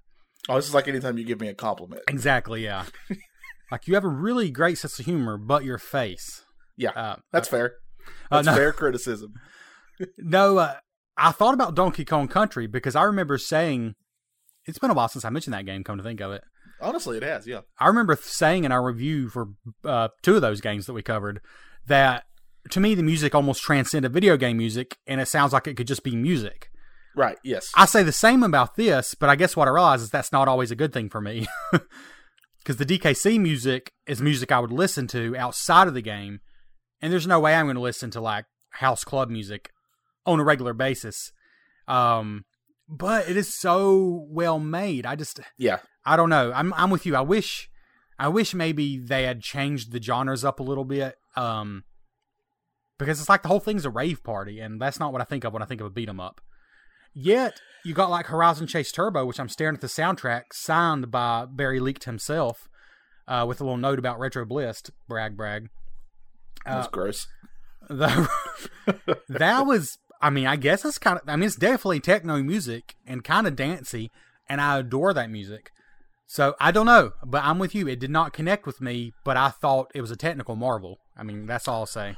Oh, 0.49 0.55
this 0.55 0.67
is 0.67 0.73
like 0.73 0.87
anytime 0.87 1.19
you 1.19 1.23
give 1.23 1.39
me 1.39 1.49
a 1.49 1.53
compliment. 1.53 2.01
Exactly, 2.07 2.63
yeah. 2.63 2.85
like 3.71 3.87
you 3.87 3.93
have 3.95 4.03
a 4.03 4.09
really 4.09 4.51
great 4.51 4.77
sense 4.77 4.99
of 4.99 5.05
humor, 5.05 5.37
but 5.37 5.63
your 5.63 5.77
face. 5.77 6.43
Yeah, 6.77 6.91
Uh, 6.91 7.15
that's 7.31 7.47
fair. 7.47 7.75
uh, 8.31 8.37
That's 8.37 8.47
no. 8.47 8.55
fair 8.55 8.73
criticism. 8.81 9.33
No, 10.17 10.57
uh, 10.57 10.75
I 11.17 11.31
thought 11.31 11.53
about 11.53 11.75
Donkey 11.75 12.05
Kong 12.05 12.27
Country 12.27 12.65
because 12.67 12.95
I 12.95 13.03
remember 13.03 13.37
saying, 13.37 13.93
it's 14.65 14.79
been 14.79 14.89
a 14.89 14.93
while 14.93 15.07
since 15.07 15.23
I 15.25 15.29
mentioned 15.29 15.53
that 15.53 15.65
game. 15.65 15.83
Come 15.83 15.97
to 15.97 16.03
think 16.03 16.21
of 16.21 16.31
it, 16.31 16.43
Honestly, 16.81 17.17
it 17.17 17.23
has. 17.23 17.45
Yeah. 17.45 17.61
I 17.79 17.87
remember 17.87 18.17
saying 18.19 18.63
in 18.63 18.71
our 18.71 18.83
review 18.83 19.29
for 19.29 19.49
uh, 19.85 20.07
two 20.23 20.35
of 20.35 20.41
those 20.41 20.61
games 20.61 20.87
that 20.87 20.93
we 20.93 21.03
covered 21.03 21.39
that 21.85 22.23
to 22.71 22.79
me 22.79 22.95
the 22.95 23.03
music 23.03 23.35
almost 23.35 23.61
transcended 23.61 24.11
video 24.13 24.37
game 24.37 24.57
music, 24.57 24.97
and 25.05 25.21
it 25.21 25.27
sounds 25.27 25.53
like 25.53 25.67
it 25.67 25.75
could 25.77 25.87
just 25.87 26.03
be 26.03 26.15
music. 26.15 26.69
Right. 27.15 27.37
Yes. 27.43 27.71
I 27.75 27.85
say 27.85 28.01
the 28.03 28.11
same 28.11 28.41
about 28.41 28.75
this, 28.77 29.13
but 29.13 29.29
I 29.29 29.35
guess 29.35 29.55
what 29.55 29.67
I 29.67 29.71
realize 29.71 30.01
is 30.01 30.09
that's 30.09 30.31
not 30.31 30.47
always 30.47 30.71
a 30.71 30.75
good 30.75 30.93
thing 30.93 31.09
for 31.09 31.21
me. 31.21 31.47
Because 32.61 32.77
the 32.77 32.85
DKC 32.85 33.39
music 33.39 33.91
is 34.05 34.21
music 34.21 34.51
I 34.51 34.59
would 34.59 34.71
listen 34.71 35.07
to 35.07 35.35
outside 35.35 35.87
of 35.87 35.93
the 35.93 36.01
game, 36.01 36.41
and 37.01 37.11
there's 37.11 37.27
no 37.27 37.39
way 37.39 37.55
I'm 37.55 37.65
going 37.65 37.75
to 37.75 37.81
listen 37.81 38.11
to 38.11 38.21
like 38.21 38.45
house 38.73 39.03
club 39.03 39.29
music 39.29 39.71
on 40.25 40.39
a 40.39 40.43
regular 40.43 40.73
basis. 40.73 41.31
Um, 41.87 42.45
but 42.87 43.27
it 43.27 43.35
is 43.35 43.53
so 43.53 44.27
well 44.29 44.59
made. 44.59 45.05
I 45.05 45.15
just, 45.15 45.39
yeah. 45.57 45.79
I 46.05 46.15
don't 46.15 46.29
know. 46.29 46.51
I'm, 46.53 46.73
I'm 46.75 46.89
with 46.89 47.05
you. 47.05 47.15
I 47.15 47.21
wish, 47.21 47.69
I 48.19 48.27
wish 48.27 48.53
maybe 48.53 48.97
they 48.97 49.23
had 49.23 49.41
changed 49.41 49.91
the 49.91 50.01
genres 50.01 50.45
up 50.45 50.59
a 50.59 50.63
little 50.63 50.85
bit. 50.85 51.15
Um, 51.35 51.83
because 52.99 53.19
it's 53.19 53.29
like 53.29 53.41
the 53.41 53.47
whole 53.47 53.59
thing's 53.59 53.85
a 53.85 53.89
rave 53.89 54.23
party, 54.23 54.59
and 54.59 54.79
that's 54.79 54.99
not 54.99 55.11
what 55.11 55.21
I 55.21 55.25
think 55.25 55.43
of 55.43 55.53
when 55.53 55.63
I 55.63 55.65
think 55.65 55.81
of 55.81 55.87
a 55.87 55.91
beat 55.91 56.07
'em 56.07 56.19
up. 56.19 56.39
Yet 57.13 57.59
you 57.83 57.93
got 57.93 58.09
like 58.09 58.27
Horizon 58.27 58.67
Chase 58.67 58.91
Turbo, 58.91 59.25
which 59.25 59.39
I'm 59.39 59.49
staring 59.49 59.75
at 59.75 59.81
the 59.81 59.87
soundtrack, 59.87 60.43
signed 60.53 61.11
by 61.11 61.45
Barry 61.49 61.79
Leitch 61.79 62.05
himself, 62.05 62.67
uh, 63.27 63.45
with 63.47 63.59
a 63.59 63.63
little 63.63 63.77
note 63.77 63.99
about 63.99 64.19
Retro 64.19 64.45
Bliss. 64.45 64.83
Brag, 65.07 65.35
brag. 65.35 65.69
That's 66.65 66.87
Uh, 66.87 66.91
gross. 66.91 67.27
the, 67.89 68.29
that 69.27 69.65
was, 69.65 69.97
I 70.21 70.29
mean, 70.29 70.47
I 70.47 70.55
guess 70.55 70.85
it's 70.85 70.97
kind 70.97 71.17
of, 71.19 71.27
I 71.27 71.35
mean, 71.35 71.47
it's 71.47 71.55
definitely 71.55 71.99
techno 71.99 72.41
music 72.43 72.95
and 73.05 73.23
kind 73.23 73.47
of 73.47 73.55
dancey, 73.55 74.11
and 74.47 74.61
I 74.61 74.77
adore 74.79 75.13
that 75.13 75.29
music. 75.29 75.71
So 76.27 76.55
I 76.61 76.71
don't 76.71 76.85
know, 76.85 77.11
but 77.25 77.43
I'm 77.43 77.59
with 77.59 77.75
you. 77.75 77.87
It 77.89 77.99
did 77.99 78.11
not 78.11 78.31
connect 78.31 78.65
with 78.65 78.79
me, 78.79 79.11
but 79.25 79.35
I 79.35 79.49
thought 79.49 79.91
it 79.93 79.99
was 79.99 80.11
a 80.11 80.15
technical 80.15 80.55
marvel. 80.55 80.99
I 81.17 81.23
mean, 81.23 81.45
that's 81.45 81.67
all 81.67 81.81
I'll 81.81 81.85
say. 81.85 82.15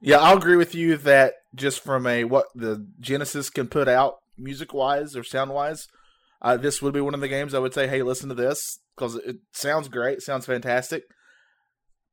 Yeah, 0.00 0.18
I'll 0.18 0.36
agree 0.36 0.54
with 0.56 0.74
you 0.74 0.96
that 0.98 1.34
just 1.54 1.80
from 1.80 2.06
a 2.06 2.24
what 2.24 2.46
the 2.54 2.86
Genesis 3.00 3.50
can 3.50 3.66
put 3.66 3.88
out 3.88 4.18
music 4.38 4.72
wise 4.74 5.16
or 5.16 5.22
sound 5.24 5.50
wise, 5.50 5.86
uh, 6.42 6.56
this 6.56 6.82
would 6.82 6.94
be 6.94 7.00
one 7.00 7.14
of 7.14 7.20
the 7.20 7.28
games 7.28 7.54
I 7.54 7.58
would 7.58 7.74
say, 7.74 7.86
hey, 7.88 8.02
listen 8.02 8.28
to 8.28 8.34
this 8.34 8.78
because 8.96 9.16
it 9.16 9.36
sounds 9.52 9.88
great, 9.88 10.20
sounds 10.22 10.46
fantastic. 10.46 11.02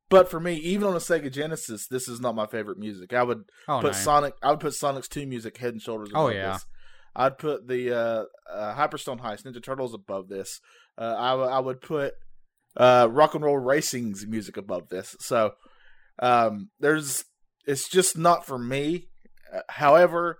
But 0.09 0.29
for 0.29 0.39
me, 0.39 0.55
even 0.55 0.87
on 0.87 0.93
a 0.95 0.99
Sega 0.99 1.31
Genesis, 1.31 1.87
this 1.87 2.07
is 2.07 2.19
not 2.21 2.35
my 2.35 2.45
favorite 2.45 2.77
music. 2.77 3.13
I 3.13 3.23
would 3.23 3.43
Oh, 3.67 3.79
put 3.81 3.93
no. 3.93 3.97
Sonic. 3.97 4.33
I 4.43 4.51
would 4.51 4.59
put 4.59 4.73
Sonic's 4.73 5.07
Two 5.07 5.25
music 5.25 5.57
head 5.57 5.73
and 5.73 5.81
shoulders 5.81 6.09
Oh, 6.13 6.29
yeah. 6.29 6.53
this. 6.53 6.65
I'd 7.15 7.37
put 7.37 7.67
the 7.67 7.91
uh, 7.91 8.23
uh, 8.51 8.75
Hyperstone 8.75 9.21
Heist, 9.21 9.43
Ninja 9.43 9.63
Turtles 9.63 9.93
above 9.93 10.27
this. 10.29 10.59
Uh, 10.97 11.15
I, 11.17 11.29
w- 11.31 11.49
I 11.49 11.59
would 11.59 11.81
put 11.81 12.13
uh, 12.77 13.07
Rock 13.09 13.33
and 13.35 13.43
Roll 13.43 13.57
Racing's 13.57 14.25
music 14.27 14.57
above 14.57 14.89
this. 14.89 15.15
So 15.19 15.51
um, 16.19 16.69
there's, 16.79 17.23
it's 17.65 17.87
just 17.89 18.17
not 18.17 18.45
for 18.45 18.57
me. 18.59 19.07
Uh, 19.53 19.61
however, 19.69 20.39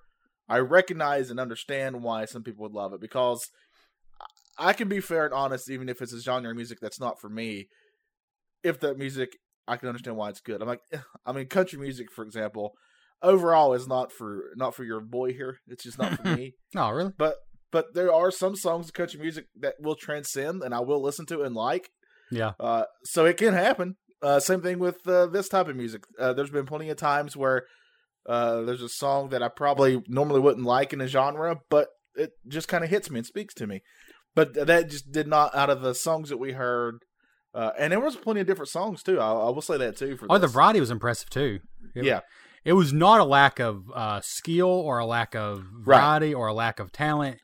I 0.53 0.59
recognize 0.59 1.31
and 1.31 1.39
understand 1.39 2.03
why 2.03 2.25
some 2.25 2.43
people 2.43 2.61
would 2.61 2.73
love 2.73 2.93
it 2.93 3.01
because 3.01 3.49
I 4.59 4.73
can 4.73 4.87
be 4.87 4.99
fair 4.99 5.25
and 5.25 5.33
honest, 5.33 5.67
even 5.67 5.89
if 5.89 5.99
it's 5.99 6.13
a 6.13 6.21
genre 6.21 6.51
of 6.51 6.55
music 6.55 6.77
that's 6.79 6.99
not 6.99 7.19
for 7.19 7.27
me. 7.27 7.69
If 8.63 8.79
that 8.81 8.99
music, 8.99 9.31
I 9.67 9.77
can 9.77 9.89
understand 9.89 10.15
why 10.15 10.29
it's 10.29 10.41
good. 10.41 10.61
I'm 10.61 10.67
like, 10.67 10.81
I 11.25 11.31
mean, 11.31 11.47
country 11.47 11.79
music, 11.79 12.11
for 12.11 12.23
example, 12.23 12.73
overall 13.23 13.73
is 13.73 13.87
not 13.87 14.11
for 14.11 14.51
not 14.55 14.75
for 14.75 14.83
your 14.83 15.01
boy 15.01 15.33
here. 15.33 15.57
It's 15.67 15.83
just 15.83 15.97
not 15.97 16.21
for 16.21 16.35
me. 16.35 16.53
Oh, 16.75 16.91
really? 16.91 17.13
But 17.17 17.37
but 17.71 17.95
there 17.95 18.13
are 18.13 18.29
some 18.29 18.55
songs 18.55 18.89
of 18.89 18.93
country 18.93 19.19
music 19.19 19.45
that 19.59 19.73
will 19.79 19.95
transcend, 19.95 20.61
and 20.61 20.71
I 20.75 20.81
will 20.81 21.01
listen 21.01 21.25
to 21.27 21.41
and 21.41 21.55
like. 21.55 21.89
Yeah. 22.29 22.51
Uh, 22.59 22.83
so 23.03 23.25
it 23.25 23.37
can 23.37 23.55
happen. 23.55 23.95
Uh, 24.21 24.39
same 24.39 24.61
thing 24.61 24.77
with 24.77 25.07
uh, 25.07 25.25
this 25.25 25.49
type 25.49 25.67
of 25.67 25.75
music. 25.75 26.03
Uh, 26.19 26.33
there's 26.33 26.51
been 26.51 26.67
plenty 26.67 26.89
of 26.89 26.97
times 26.97 27.35
where 27.35 27.63
uh, 28.27 28.61
there's 28.61 28.81
a 28.81 28.89
song 28.89 29.29
that 29.29 29.43
I 29.43 29.49
probably 29.49 30.01
normally 30.07 30.39
wouldn't 30.39 30.65
like 30.65 30.93
in 30.93 31.01
a 31.01 31.07
genre, 31.07 31.59
but 31.69 31.89
it 32.15 32.31
just 32.47 32.67
kind 32.67 32.83
of 32.83 32.89
hits 32.89 33.09
me 33.09 33.19
and 33.19 33.25
speaks 33.25 33.53
to 33.55 33.67
me. 33.67 33.81
But 34.35 34.53
that 34.53 34.89
just 34.89 35.11
did 35.11 35.27
not 35.27 35.53
out 35.55 35.69
of 35.69 35.81
the 35.81 35.93
songs 35.93 36.29
that 36.29 36.37
we 36.37 36.53
heard. 36.53 36.99
Uh, 37.53 37.71
and 37.77 37.91
there 37.91 37.99
was 37.99 38.15
plenty 38.15 38.41
of 38.41 38.47
different 38.47 38.69
songs 38.69 39.03
too. 39.03 39.19
I, 39.19 39.31
I 39.31 39.49
will 39.49 39.61
say 39.61 39.77
that 39.77 39.95
too. 39.97 40.17
For 40.17 40.25
Oh, 40.29 40.37
the 40.39 40.47
variety 40.47 40.79
was 40.79 40.89
impressive 40.89 41.29
too. 41.29 41.59
It- 41.95 42.05
yeah, 42.05 42.21
It 42.65 42.73
was 42.73 42.93
not 42.93 43.19
a 43.19 43.25
lack 43.25 43.59
of 43.59 43.83
uh, 43.93 44.21
skill 44.23 44.69
or 44.69 44.97
a 44.99 45.05
lack 45.05 45.35
of 45.35 45.63
Right. 45.85 45.97
variety 45.99 46.33
or 46.33 46.47
a 46.47 46.53
lack 46.53 46.79
of 46.79 46.91
talent. 46.91 47.39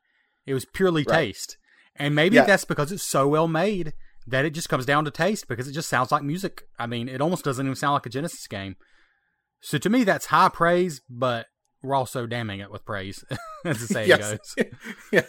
It 0.47 0.53
was 0.55 0.65
purely 0.65 1.03
Right. 1.07 1.25
taste. 1.25 1.57
And 1.95 2.15
maybe 2.15 2.37
Yeah. 2.37 2.45
that's 2.45 2.65
because 2.65 2.91
it's 2.91 3.03
so 3.03 3.27
well 3.27 3.47
made 3.47 3.93
that 4.25 4.45
it 4.45 4.51
just 4.51 4.69
comes 4.69 4.85
down 4.85 5.05
to 5.05 5.11
taste 5.11 5.47
because 5.47 5.67
it 5.67 5.73
just 5.73 5.89
sounds 5.89 6.11
like 6.11 6.23
music. 6.23 6.63
I 6.79 6.87
mean, 6.87 7.07
it 7.09 7.19
almost 7.21 7.43
doesn't 7.43 7.65
even 7.65 7.75
sound 7.75 7.93
like 7.93 8.05
a 8.05 8.09
Genesis 8.09 8.47
game. 8.47 8.77
So 9.61 9.77
to 9.77 9.89
me, 9.89 10.03
that's 10.03 10.27
high 10.27 10.49
praise, 10.49 11.01
but 11.09 11.47
we're 11.81 11.95
also 11.95 12.25
damning 12.25 12.59
it 12.59 12.71
with 12.71 12.85
praise, 12.85 13.23
as 13.65 13.79
the 13.81 13.87
saying 13.87 14.09
Yes. 14.09 14.37
goes. 14.55 14.65
yeah. 15.11 15.21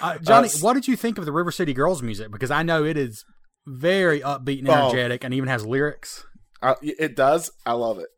Uh, 0.00 0.18
Johnny, 0.18 0.46
s- 0.46 0.62
what 0.62 0.74
did 0.74 0.88
you 0.88 0.96
think 0.96 1.18
of 1.18 1.24
the 1.24 1.32
River 1.32 1.50
City 1.52 1.72
Girls 1.72 2.02
music? 2.02 2.30
Because 2.30 2.50
I 2.50 2.62
know 2.62 2.84
it 2.84 2.96
is 2.96 3.24
very 3.66 4.20
upbeat 4.20 4.60
and 4.60 4.68
Oh. 4.68 4.88
energetic 4.88 5.24
and 5.24 5.32
even 5.34 5.48
has 5.48 5.64
lyrics. 5.66 6.24
I, 6.60 6.76
it 6.82 7.16
does. 7.16 7.50
I 7.66 7.72
love 7.72 7.98
it. 7.98 8.08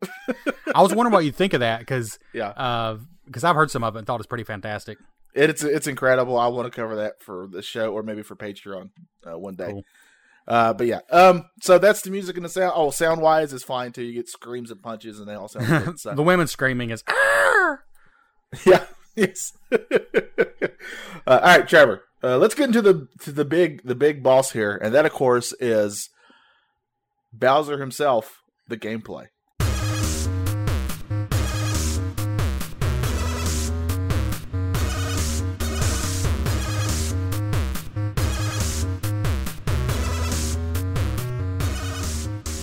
I 0.75 0.81
was 0.81 0.93
wondering 0.93 1.13
what 1.13 1.25
you'd 1.25 1.35
think 1.35 1.53
of 1.53 1.61
that 1.61 1.79
because 1.79 2.19
yeah, 2.33 2.95
because 3.25 3.43
I've 3.43 3.55
heard 3.55 3.71
some 3.71 3.83
of 3.83 3.95
it 3.95 3.99
and 3.99 4.07
thought 4.07 4.19
it's 4.19 4.27
pretty 4.27 4.43
fantastic. 4.43 4.99
it's 5.33 5.63
it's 5.63 5.87
incredible. 5.87 6.37
I 6.37 6.47
want 6.47 6.71
to 6.71 6.75
cover 6.81 6.97
that 6.97 7.23
for 7.23 7.47
the 7.47 7.63
show 7.63 7.91
or 7.91 8.03
maybe 8.03 8.21
for 8.21 8.35
Patreon 8.35 8.91
uh, 9.25 9.37
one 9.39 9.55
day. 9.55 9.71
Cool. 9.71 9.83
Uh, 10.47 10.73
but 10.73 10.85
yeah, 10.85 10.99
um, 11.11 11.45
so 11.61 11.79
that's 11.79 12.01
the 12.01 12.11
music 12.11 12.35
and 12.35 12.45
the 12.45 12.49
sound. 12.49 12.73
Oh, 12.75 12.91
sound 12.91 13.21
wise 13.21 13.51
is 13.51 13.63
fine 13.63 13.91
too. 13.91 14.03
You 14.03 14.13
get 14.13 14.29
screams 14.29 14.69
and 14.69 14.81
punches, 14.81 15.19
and 15.19 15.27
they 15.27 15.33
all 15.33 15.47
sound 15.47 15.67
good. 15.67 15.99
So. 15.99 16.13
the 16.15 16.21
women 16.21 16.47
screaming 16.47 16.91
is 16.91 17.03
"Arr!" 17.07 17.83
yeah, 18.65 18.85
yes. 19.15 19.53
uh, 19.71 19.77
all 21.27 21.39
right, 21.39 21.67
Trevor. 21.67 22.03
Uh, 22.23 22.37
let's 22.37 22.53
get 22.53 22.67
into 22.67 22.81
the 22.81 23.07
to 23.21 23.31
the 23.31 23.45
big 23.45 23.81
the 23.83 23.95
big 23.95 24.21
boss 24.21 24.51
here, 24.51 24.79
and 24.81 24.93
that 24.93 25.05
of 25.05 25.13
course 25.13 25.53
is 25.59 26.09
Bowser 27.33 27.79
himself. 27.79 28.41
The 28.67 28.77
gameplay. 28.77 29.27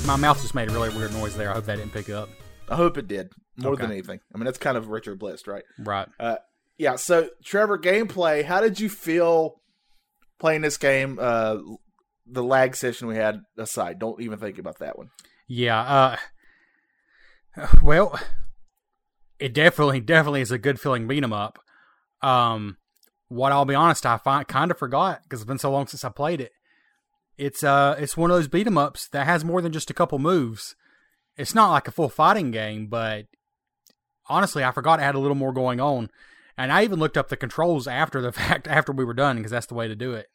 My 0.06 0.16
mouth 0.16 0.40
just 0.42 0.54
made 0.54 0.68
a 0.68 0.72
really 0.72 0.88
weird 0.90 1.12
noise 1.12 1.36
there. 1.36 1.50
I 1.50 1.54
hope 1.54 1.66
that 1.66 1.76
didn't 1.76 1.92
pick 1.92 2.10
up. 2.10 2.28
I 2.68 2.74
hope 2.76 2.98
it 2.98 3.06
did 3.06 3.30
more 3.56 3.72
Okay. 3.72 3.82
than 3.82 3.92
anything. 3.92 4.20
I 4.34 4.38
mean, 4.38 4.44
that's 4.44 4.58
kind 4.58 4.76
of 4.76 4.88
Retro 4.88 5.14
Bliss, 5.16 5.46
right? 5.46 5.62
Right. 5.78 6.08
Yeah. 6.76 6.96
So, 6.96 7.28
Trevor, 7.44 7.78
gameplay. 7.78 8.44
How 8.44 8.60
did 8.60 8.80
you 8.80 8.88
feel 8.88 9.60
playing 10.40 10.62
this 10.62 10.76
game? 10.76 11.18
Uh, 11.20 11.58
the 12.26 12.42
lag 12.42 12.74
session 12.74 13.06
we 13.08 13.16
had 13.16 13.42
aside, 13.56 13.98
don't 14.00 14.20
even 14.20 14.38
think 14.38 14.58
about 14.58 14.78
that 14.80 14.98
one. 14.98 15.08
Yeah. 15.46 16.16
Uh, 17.56 17.66
well, 17.82 18.18
it 19.38 19.54
definitely, 19.54 20.00
definitely 20.00 20.40
is 20.40 20.50
a 20.50 20.58
good 20.58 20.80
feeling 20.80 21.06
beat 21.06 21.22
'em 21.22 21.32
up. 21.32 21.58
Um, 22.22 22.76
what 23.28 23.52
I'll 23.52 23.64
be 23.64 23.74
honest, 23.74 24.04
I 24.04 24.16
find 24.18 24.46
kind 24.48 24.70
of 24.70 24.78
forgot 24.78 25.22
because 25.22 25.40
it's 25.40 25.48
been 25.48 25.58
so 25.58 25.70
long 25.70 25.86
since 25.86 26.04
I 26.04 26.08
played 26.10 26.40
it. 26.40 26.52
It's 27.38 27.64
uh, 27.64 27.96
it's 27.98 28.16
one 28.16 28.30
of 28.30 28.36
those 28.36 28.48
beat 28.48 28.66
'em 28.66 28.78
ups 28.78 29.08
that 29.08 29.26
has 29.26 29.44
more 29.44 29.60
than 29.62 29.72
just 29.72 29.90
a 29.90 29.94
couple 29.94 30.18
moves. 30.18 30.74
It's 31.36 31.54
not 31.54 31.70
like 31.70 31.88
a 31.88 31.92
full 31.92 32.08
fighting 32.08 32.50
game, 32.50 32.86
but 32.88 33.26
honestly, 34.28 34.62
I 34.62 34.72
forgot 34.72 35.00
it 35.00 35.04
had 35.04 35.14
a 35.14 35.18
little 35.18 35.34
more 35.34 35.52
going 35.52 35.80
on. 35.80 36.10
And 36.56 36.70
I 36.70 36.84
even 36.84 36.98
looked 36.98 37.16
up 37.16 37.28
the 37.28 37.36
controls 37.36 37.86
after 37.88 38.20
the 38.20 38.32
fact, 38.40 38.68
after 38.68 38.92
we 38.92 39.04
were 39.04 39.14
done, 39.14 39.36
because 39.36 39.50
that's 39.50 39.66
the 39.66 39.74
way 39.74 39.88
to 39.88 39.96
do 39.96 40.12
it. 40.12 40.28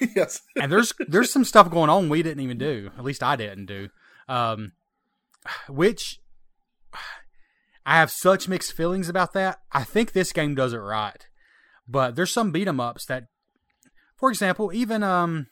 yes. 0.16 0.40
and 0.60 0.72
there's 0.72 0.92
there's 1.06 1.30
some 1.30 1.44
stuff 1.44 1.70
going 1.70 1.90
on 1.90 2.08
we 2.08 2.22
didn't 2.22 2.42
even 2.42 2.58
do. 2.58 2.90
At 2.98 3.04
least 3.04 3.22
I 3.22 3.36
didn't 3.36 3.66
do. 3.66 3.88
Um, 4.28 4.72
which 5.68 6.20
I 7.84 7.96
have 7.96 8.10
such 8.10 8.48
mixed 8.48 8.72
feelings 8.72 9.08
about 9.08 9.32
that. 9.34 9.60
I 9.70 9.84
think 9.84 10.10
this 10.10 10.32
game 10.32 10.56
does 10.56 10.72
it 10.72 10.78
right, 10.78 11.24
but 11.86 12.16
there's 12.16 12.32
some 12.32 12.50
beat 12.50 12.66
'em 12.66 12.80
ups 12.80 13.04
that, 13.06 13.26
for 14.16 14.28
example, 14.28 14.72
even 14.72 15.04
um, 15.04 15.46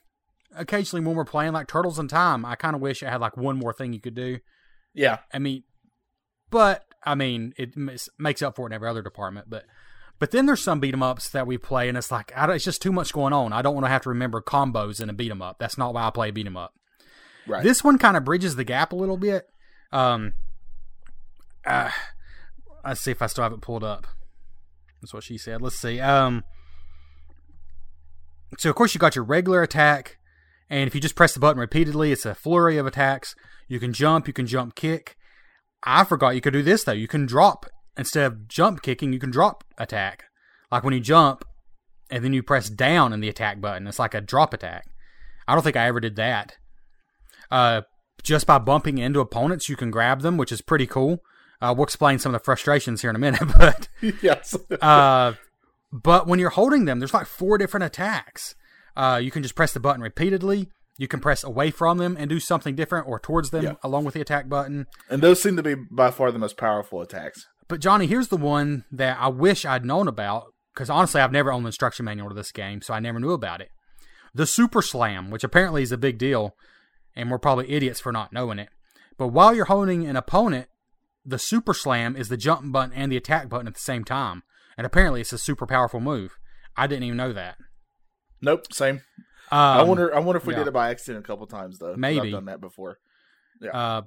occasionally 0.57 1.05
when 1.05 1.17
we're 1.17 1.25
playing 1.25 1.53
like 1.53 1.67
Turtles 1.67 1.99
in 1.99 2.09
Time, 2.09 2.45
I 2.45 2.55
kind 2.57 2.75
of 2.75 2.83
wish 2.83 3.03
it 3.03 3.09
had 3.09 3.21
like 3.21 3.37
one 3.37 3.57
more 3.59 3.73
thing 3.73 3.93
you 3.93 4.01
could 4.01 4.15
do. 4.15 4.39
Yeah. 4.95 5.19
I 5.33 5.39
mean, 5.39 5.65
but 6.51 6.85
I 7.05 7.15
mean, 7.15 7.53
it 7.57 7.75
makes 8.19 8.43
up 8.43 8.57
for 8.57 8.67
it 8.67 8.71
in 8.71 8.73
every 8.75 8.89
other 8.89 9.03
department. 9.03 9.51
But 9.51 9.65
but 10.19 10.31
then 10.31 10.47
there's 10.47 10.63
some 10.63 10.81
beat 10.81 10.95
'em 10.95 11.03
ups 11.03 11.29
that 11.31 11.47
we 11.47 11.59
play, 11.59 11.89
and 11.89 11.99
it's 11.99 12.11
like 12.11 12.33
I 12.37 12.47
don't, 12.47 12.57
it's 12.57 12.65
just 12.65 12.81
too 12.81 12.93
much 12.93 13.13
going 13.13 13.33
on. 13.33 13.53
I 13.53 13.63
don't 13.63 13.75
want 13.75 13.85
to 13.87 13.91
have 13.91 14.03
to 14.03 14.09
remember 14.11 14.41
combos 14.41 15.01
in 15.01 15.11
a 15.11 15.13
beat 15.13 15.31
'em 15.31 15.43
up. 15.43 15.59
That's 15.59 15.77
not 15.77 15.93
why 15.93 16.07
I 16.07 16.11
play 16.11 16.31
beat 16.31 16.47
'em 16.47 16.57
up. 16.57 16.73
Right. 17.47 17.63
This 17.63 17.83
one 17.85 17.99
kind 17.99 18.17
of 18.17 18.25
bridges 18.25 18.57
the 18.57 18.65
gap 18.65 18.93
a 18.93 18.97
little 18.97 19.17
bit. 19.19 19.47
Um, 19.93 20.33
uh, 21.67 21.91
let's 22.85 23.01
see 23.01 23.11
if 23.11 23.21
I 23.21 23.27
still 23.27 23.45
have 23.45 23.53
it 23.53 23.61
pulled 23.61 23.85
up. 23.85 24.07
That's 25.01 25.13
what 25.13 25.25
she 25.25 25.37
said. 25.37 25.61
Let's 25.61 25.77
see. 25.77 26.01
Um, 26.01 26.45
so 28.57 28.71
of 28.71 28.77
course 28.77 28.95
you 28.95 28.99
got 28.99 29.15
your 29.17 29.25
regular 29.25 29.63
attack, 29.63 30.19
and 30.71 30.87
if 30.87 30.95
you 30.95 31.01
just 31.01 31.17
press 31.17 31.35
the 31.35 31.41
button 31.41 31.61
repeatedly, 31.61 32.13
it's 32.13 32.27
a 32.27 32.35
flurry 32.35 32.77
of 32.77 32.87
attacks. 32.87 33.35
You 33.69 33.81
can 33.81 33.93
jump, 33.93 34.27
you 34.27 34.33
can 34.33 34.47
jump 34.47 34.75
kick. 34.75 35.17
I 35.83 36.05
forgot 36.05 36.35
you 36.35 36.41
could 36.41 36.53
do 36.53 36.63
this 36.63 36.85
though. 36.85 36.93
You 36.93 37.09
can 37.09 37.27
drop 37.27 37.67
instead 37.97 38.25
of 38.25 38.49
jump 38.49 38.83
kicking, 38.83 39.13
you 39.13 39.19
can 39.19 39.31
drop 39.31 39.65
attack. 39.79 40.25
Like 40.71 40.85
when 40.85 40.95
you 40.95 41.01
jump, 41.01 41.45
and 42.11 42.25
then 42.25 42.33
you 42.33 42.43
press 42.43 42.69
down 42.69 43.13
in 43.13 43.21
the 43.21 43.29
attack 43.29 43.61
button. 43.61 43.87
It's 43.87 43.99
like 43.99 44.15
a 44.15 44.21
drop 44.21 44.55
attack. 44.55 44.87
I 45.49 45.55
don't 45.55 45.63
think 45.63 45.77
I 45.77 45.87
ever 45.87 46.01
did 46.01 46.17
that. 46.17 46.57
Uh, 47.51 47.83
just 48.23 48.47
by 48.47 48.59
bumping 48.59 48.99
into 48.99 49.21
opponents, 49.21 49.69
you 49.69 49.77
can 49.77 49.91
grab 49.91 50.23
them, 50.23 50.37
which 50.37 50.53
is 50.53 50.61
pretty 50.61 50.87
cool. 50.87 51.23
Uh, 51.61 51.75
we'll 51.77 51.85
explain 51.85 52.19
some 52.19 52.35
of 52.35 52.41
the 52.41 52.45
frustrations 52.45 53.01
here 53.01 53.11
in 53.11 53.17
a 53.17 53.19
minute, 53.19 53.43
but 53.59 53.89
yes. 54.23 54.57
uh, 54.81 55.33
but 55.93 56.27
when 56.27 56.39
you're 56.39 56.51
holding 56.51 56.85
them, 56.85 56.99
there's 56.99 57.15
like 57.15 57.27
four 57.27 57.59
different 57.59 57.85
attacks. 57.85 58.55
Uh, 58.97 59.21
you 59.23 59.31
can 59.31 59.43
just 59.43 59.55
press 59.55 59.73
the 59.73 59.81
button 59.81 60.01
repeatedly. 60.03 60.69
You 60.97 61.09
can 61.09 61.19
press 61.21 61.43
away 61.43 61.71
from 61.73 61.99
them 61.99 62.17
and 62.19 62.29
do 62.31 62.39
something 62.39 62.77
different, 62.77 63.09
or 63.09 63.19
towards 63.19 63.51
them 63.51 63.65
Yeah. 63.65 63.75
along 63.83 64.05
with 64.05 64.15
the 64.15 64.21
attack 64.21 64.49
button. 64.49 64.87
and 65.11 65.23
those 65.23 65.43
seem 65.43 65.57
to 65.57 65.63
be 65.63 65.75
by 65.91 66.11
far 66.11 66.31
the 66.31 66.39
most 66.39 66.57
powerful 66.57 67.01
attacks. 67.03 67.47
But 67.67 67.81
Johnny, 67.81 68.07
here's 68.07 68.29
the 68.29 68.37
one 68.37 68.85
that 68.93 69.17
I 69.21 69.29
wish 69.29 69.65
I'd 69.65 69.85
known 69.85 70.07
about 70.07 70.45
because 70.75 70.91
honestly, 70.91 71.21
I've 71.21 71.33
never 71.33 71.53
owned 71.53 71.65
the 71.65 71.69
instruction 71.69 72.05
manual 72.05 72.29
to 72.29 72.35
this 72.35 72.53
game, 72.53 72.83
so 72.83 72.95
I 72.95 73.01
never 73.01 73.19
knew 73.21 73.33
about 73.33 73.61
it. 73.61 73.69
The 74.35 74.47
Super 74.47 74.83
Slam, 74.83 75.31
which 75.31 75.45
apparently 75.45 75.83
is 75.83 75.93
a 75.93 75.97
big 75.97 76.19
deal, 76.19 76.55
and 77.17 77.31
we're 77.31 77.39
probably 77.39 77.71
idiots 77.71 78.01
for 78.01 78.11
not 78.13 78.33
knowing 78.33 78.59
it. 78.59 78.69
But 79.17 79.29
while 79.29 79.55
you're 79.55 79.67
holding 79.67 80.05
an 80.07 80.17
opponent, 80.17 80.67
the 81.25 81.39
Super 81.39 81.73
Slam 81.75 82.17
is 82.17 82.29
the 82.29 82.37
jump 82.37 82.71
button 82.73 82.93
and 82.93 83.11
the 83.13 83.17
attack 83.17 83.49
button 83.49 83.69
at 83.69 83.75
the 83.75 83.81
same 83.81 84.05
time, 84.05 84.43
and 84.77 84.85
apparently 84.87 85.21
it's 85.21 85.33
a 85.33 85.39
super 85.39 85.67
powerful 85.67 86.01
move. 86.01 86.37
I 86.77 86.87
didn't 86.89 87.05
even 87.05 87.17
know 87.17 87.33
that. 87.33 87.57
Nope. 88.45 88.73
Same. 88.73 88.97
Um, 89.51 89.59
I 89.61 89.83
wonder. 89.83 90.15
I 90.15 90.21
wonder 90.21 90.39
if 90.39 90.47
we 90.47 90.53
yeah. 90.55 90.61
did 90.61 90.69
it 90.69 90.73
by 90.73 90.91
accident 90.91 91.25
a 91.25 91.27
couple 91.27 91.47
times 91.47 91.79
though. 91.79 91.97
Maybe. 91.97 92.29
I've 92.29 92.33
done 92.33 92.45
that 92.47 92.61
before. 92.61 92.99
Uh, 93.73 94.03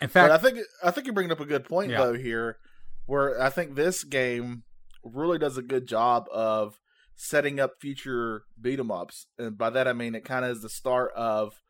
in 0.00 0.06
But 0.08 0.10
fact, 0.10 0.32
I 0.32 0.38
think 0.38 0.58
I 0.82 0.90
think 0.90 1.06
you're 1.06 1.14
bringing 1.14 1.32
up 1.32 1.40
a 1.40 1.46
good 1.46 1.64
point 1.64 1.90
Yeah. 1.90 1.98
though 1.98 2.14
here, 2.14 2.58
where 3.06 3.40
I 3.40 3.50
think 3.50 3.74
this 3.74 4.04
game 4.04 4.64
really 5.04 5.38
does 5.38 5.56
a 5.56 5.62
good 5.62 5.86
job 5.86 6.26
of 6.32 6.78
setting 7.16 7.60
up 7.60 7.72
future 7.80 8.44
beat 8.60 8.80
'em 8.80 8.90
ups, 8.90 9.26
and 9.38 9.56
by 9.58 9.70
that 9.70 9.86
I 9.88 9.92
mean 9.92 10.14
it 10.14 10.24
kind 10.24 10.44
of 10.44 10.52
is 10.52 10.62
the 10.62 10.68
start 10.70 11.12
of. 11.14 11.60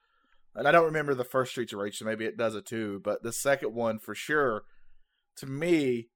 And 0.55 0.67
I 0.67 0.73
don't 0.73 0.87
remember 0.87 1.15
the 1.15 1.25
first 1.25 1.53
Streets 1.53 1.73
of 1.73 1.79
Rage, 1.79 1.97
so 1.99 2.05
maybe 2.05 2.25
it 2.25 2.37
does 2.37 2.57
it 2.57 2.67
too. 2.67 3.01
But 3.05 3.23
the 3.23 3.33
second 3.33 3.73
one 3.73 4.01
for 4.01 4.17
sure, 4.17 4.65
to 5.37 5.47
me, 5.47 6.09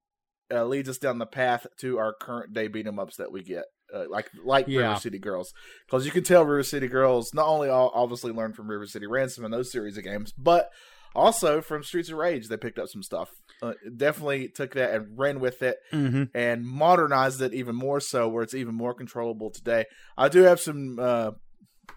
uh, 0.51 0.65
leads 0.65 0.89
us 0.89 0.97
down 0.97 1.19
the 1.19 1.25
path 1.25 1.65
to 1.79 1.97
our 1.97 2.13
current 2.13 2.51
day 2.53 2.67
beat 2.67 2.85
'em 2.85 2.99
ups 2.99 3.15
that 3.15 3.31
we 3.31 3.43
get, 3.43 3.63
uh, 3.93 4.05
like 4.09 4.29
like 4.43 4.67
Yeah. 4.67 4.89
River 4.89 4.99
City 4.99 5.19
Girls, 5.19 5.53
because 5.85 6.05
you 6.05 6.11
can 6.11 6.23
tell 6.23 6.43
River 6.43 6.63
City 6.63 6.87
Girls 6.87 7.33
not 7.33 7.47
only 7.47 7.69
all 7.69 7.91
obviously 7.93 8.31
learned 8.31 8.55
from 8.55 8.69
River 8.69 8.87
City 8.87 9.07
Ransom 9.07 9.45
and 9.45 9.53
those 9.53 9.71
series 9.71 9.97
of 9.97 10.03
games, 10.03 10.33
but 10.37 10.69
also 11.15 11.61
from 11.61 11.83
Streets 11.83 12.09
of 12.09 12.17
Rage 12.17 12.47
they 12.47 12.57
picked 12.57 12.79
up 12.79 12.89
some 12.89 13.03
stuff. 13.03 13.29
Uh, 13.61 13.73
definitely 13.95 14.49
took 14.49 14.73
that 14.73 14.93
and 14.93 15.17
ran 15.17 15.39
with 15.39 15.61
it 15.61 15.77
mhm. 15.93 16.29
and 16.35 16.65
modernized 16.65 17.41
it 17.41 17.53
even 17.53 17.75
more 17.75 17.99
so, 17.99 18.27
where 18.27 18.43
it's 18.43 18.53
even 18.53 18.75
more 18.75 18.93
controllable 18.93 19.49
today. 19.49 19.85
I 20.17 20.27
do 20.27 20.43
have 20.43 20.59
some 20.59 20.97
uh, 20.99 21.31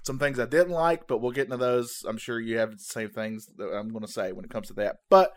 some 0.05 0.19
things 0.19 0.39
I 0.39 0.47
didn't 0.47 0.71
like, 0.71 1.07
but 1.09 1.21
we'll 1.21 1.33
get 1.33 1.47
into 1.47 1.57
those. 1.57 2.03
I'm 2.07 2.19
sure 2.19 2.39
you 2.41 2.59
have 2.59 2.73
the 2.73 2.79
same 2.79 3.11
things 3.11 3.47
that 3.57 3.69
I'm 3.69 3.89
going 3.89 4.05
to 4.05 4.13
say 4.13 4.33
when 4.33 4.45
it 4.45 4.51
comes 4.51 4.69
to 4.69 4.75
that. 4.75 4.97
But 5.11 5.33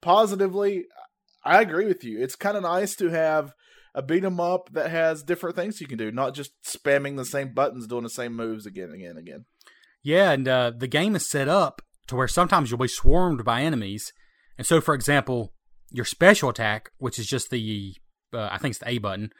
positively, 0.00 0.84
I 1.44 1.60
agree 1.60 1.86
with 1.86 2.04
you. 2.04 2.22
It's 2.22 2.36
kind 2.36 2.56
of 2.56 2.62
nice 2.62 2.94
to 2.96 3.10
have 3.10 3.52
a 3.94 4.02
beat 4.02 4.24
'em 4.24 4.40
up 4.40 4.70
that 4.72 4.90
has 4.90 5.22
different 5.22 5.56
things 5.56 5.80
you 5.80 5.86
can 5.86 5.98
do, 5.98 6.10
not 6.10 6.34
just 6.34 6.52
spamming 6.62 7.16
the 7.16 7.24
same 7.24 7.54
buttons, 7.54 7.86
doing 7.86 8.02
the 8.02 8.10
same 8.10 8.34
moves 8.34 8.66
again 8.66 8.86
and 8.86 8.94
again 8.94 9.10
and 9.10 9.18
again. 9.18 9.44
Yeah, 10.02 10.32
and 10.32 10.48
uh, 10.48 10.72
the 10.76 10.88
game 10.88 11.16
is 11.16 11.28
set 11.28 11.48
up 11.48 11.80
to 12.08 12.16
where 12.16 12.28
sometimes 12.28 12.70
you'll 12.70 12.78
be 12.78 12.88
swarmed 12.88 13.44
by 13.44 13.62
enemies. 13.62 14.12
And 14.58 14.66
so, 14.66 14.80
for 14.80 14.94
example, 14.94 15.54
your 15.90 16.04
special 16.04 16.48
attack, 16.50 16.90
which 16.98 17.18
is 17.18 17.26
just 17.26 17.50
the, 17.50 17.94
uh, 18.32 18.48
I 18.50 18.58
think 18.58 18.72
it's 18.72 18.80
the 18.80 18.90
A 18.90 18.98
button, 18.98 19.32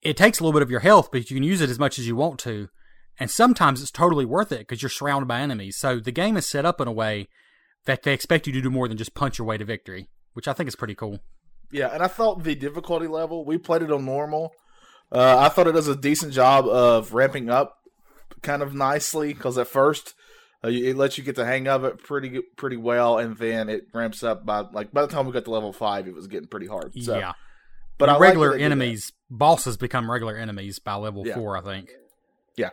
it 0.00 0.16
takes 0.16 0.38
a 0.38 0.42
little 0.42 0.58
bit 0.58 0.62
of 0.62 0.70
your 0.70 0.80
health, 0.80 1.10
but 1.10 1.30
you 1.30 1.36
can 1.36 1.42
use 1.42 1.60
it 1.60 1.70
as 1.70 1.78
much 1.78 1.98
as 1.98 2.06
you 2.06 2.16
want 2.16 2.38
to. 2.40 2.68
And 3.18 3.30
sometimes 3.30 3.80
it's 3.80 3.90
totally 3.90 4.24
worth 4.24 4.52
it 4.52 4.60
because 4.60 4.82
you're 4.82 4.88
surrounded 4.88 5.26
by 5.26 5.40
enemies. 5.40 5.76
So 5.76 6.00
the 6.00 6.12
game 6.12 6.36
is 6.36 6.48
set 6.48 6.64
up 6.64 6.80
in 6.80 6.88
a 6.88 6.92
way 6.92 7.28
that 7.84 8.02
they 8.02 8.12
expect 8.12 8.46
you 8.46 8.52
to 8.54 8.60
do 8.60 8.70
more 8.70 8.88
than 8.88 8.96
just 8.96 9.14
punch 9.14 9.38
your 9.38 9.46
way 9.46 9.58
to 9.58 9.64
victory, 9.64 10.08
which 10.32 10.48
I 10.48 10.52
think 10.52 10.68
is 10.68 10.76
pretty 10.76 10.94
cool. 10.94 11.20
Yeah, 11.74 11.88
and 11.92 12.04
I 12.04 12.06
thought 12.06 12.44
the 12.44 12.54
difficulty 12.54 13.08
level, 13.08 13.44
we 13.44 13.58
played 13.58 13.82
it 13.82 13.90
on 13.90 14.04
normal. 14.04 14.52
Uh, 15.10 15.38
I 15.38 15.48
thought 15.48 15.66
it 15.66 15.72
does 15.72 15.88
a 15.88 15.96
decent 15.96 16.32
job 16.32 16.66
of 16.68 17.12
ramping 17.12 17.50
up 17.50 17.78
kind 18.42 18.62
of 18.62 18.74
nicely 18.74 19.34
because 19.34 19.58
at 19.58 19.66
first 19.66 20.14
uh, 20.62 20.68
it 20.68 20.96
lets 20.96 21.18
you 21.18 21.24
get 21.24 21.34
the 21.34 21.44
hang 21.44 21.66
of 21.66 21.82
it 21.82 21.98
pretty 21.98 22.40
pretty 22.56 22.76
well, 22.76 23.18
and 23.18 23.36
then 23.38 23.68
it 23.68 23.88
ramps 23.92 24.22
up 24.22 24.46
by 24.46 24.60
like 24.72 24.92
by 24.92 25.02
the 25.02 25.08
time 25.08 25.26
we 25.26 25.32
got 25.32 25.46
to 25.46 25.50
level 25.50 25.72
five, 25.72 26.06
it 26.06 26.14
was 26.14 26.28
getting 26.28 26.46
pretty 26.46 26.68
hard. 26.68 26.92
So, 27.02 27.18
yeah. 27.18 27.32
but 27.98 28.08
I 28.08 28.18
regular 28.18 28.52
that. 28.52 28.62
enemies, 28.62 29.12
bosses 29.28 29.76
become 29.76 30.08
regular 30.08 30.36
enemies 30.36 30.78
by 30.78 30.94
level 30.94 31.26
Yeah. 31.26 31.34
four, 31.34 31.56
I 31.56 31.60
think. 31.60 31.90
Yeah. 32.56 32.70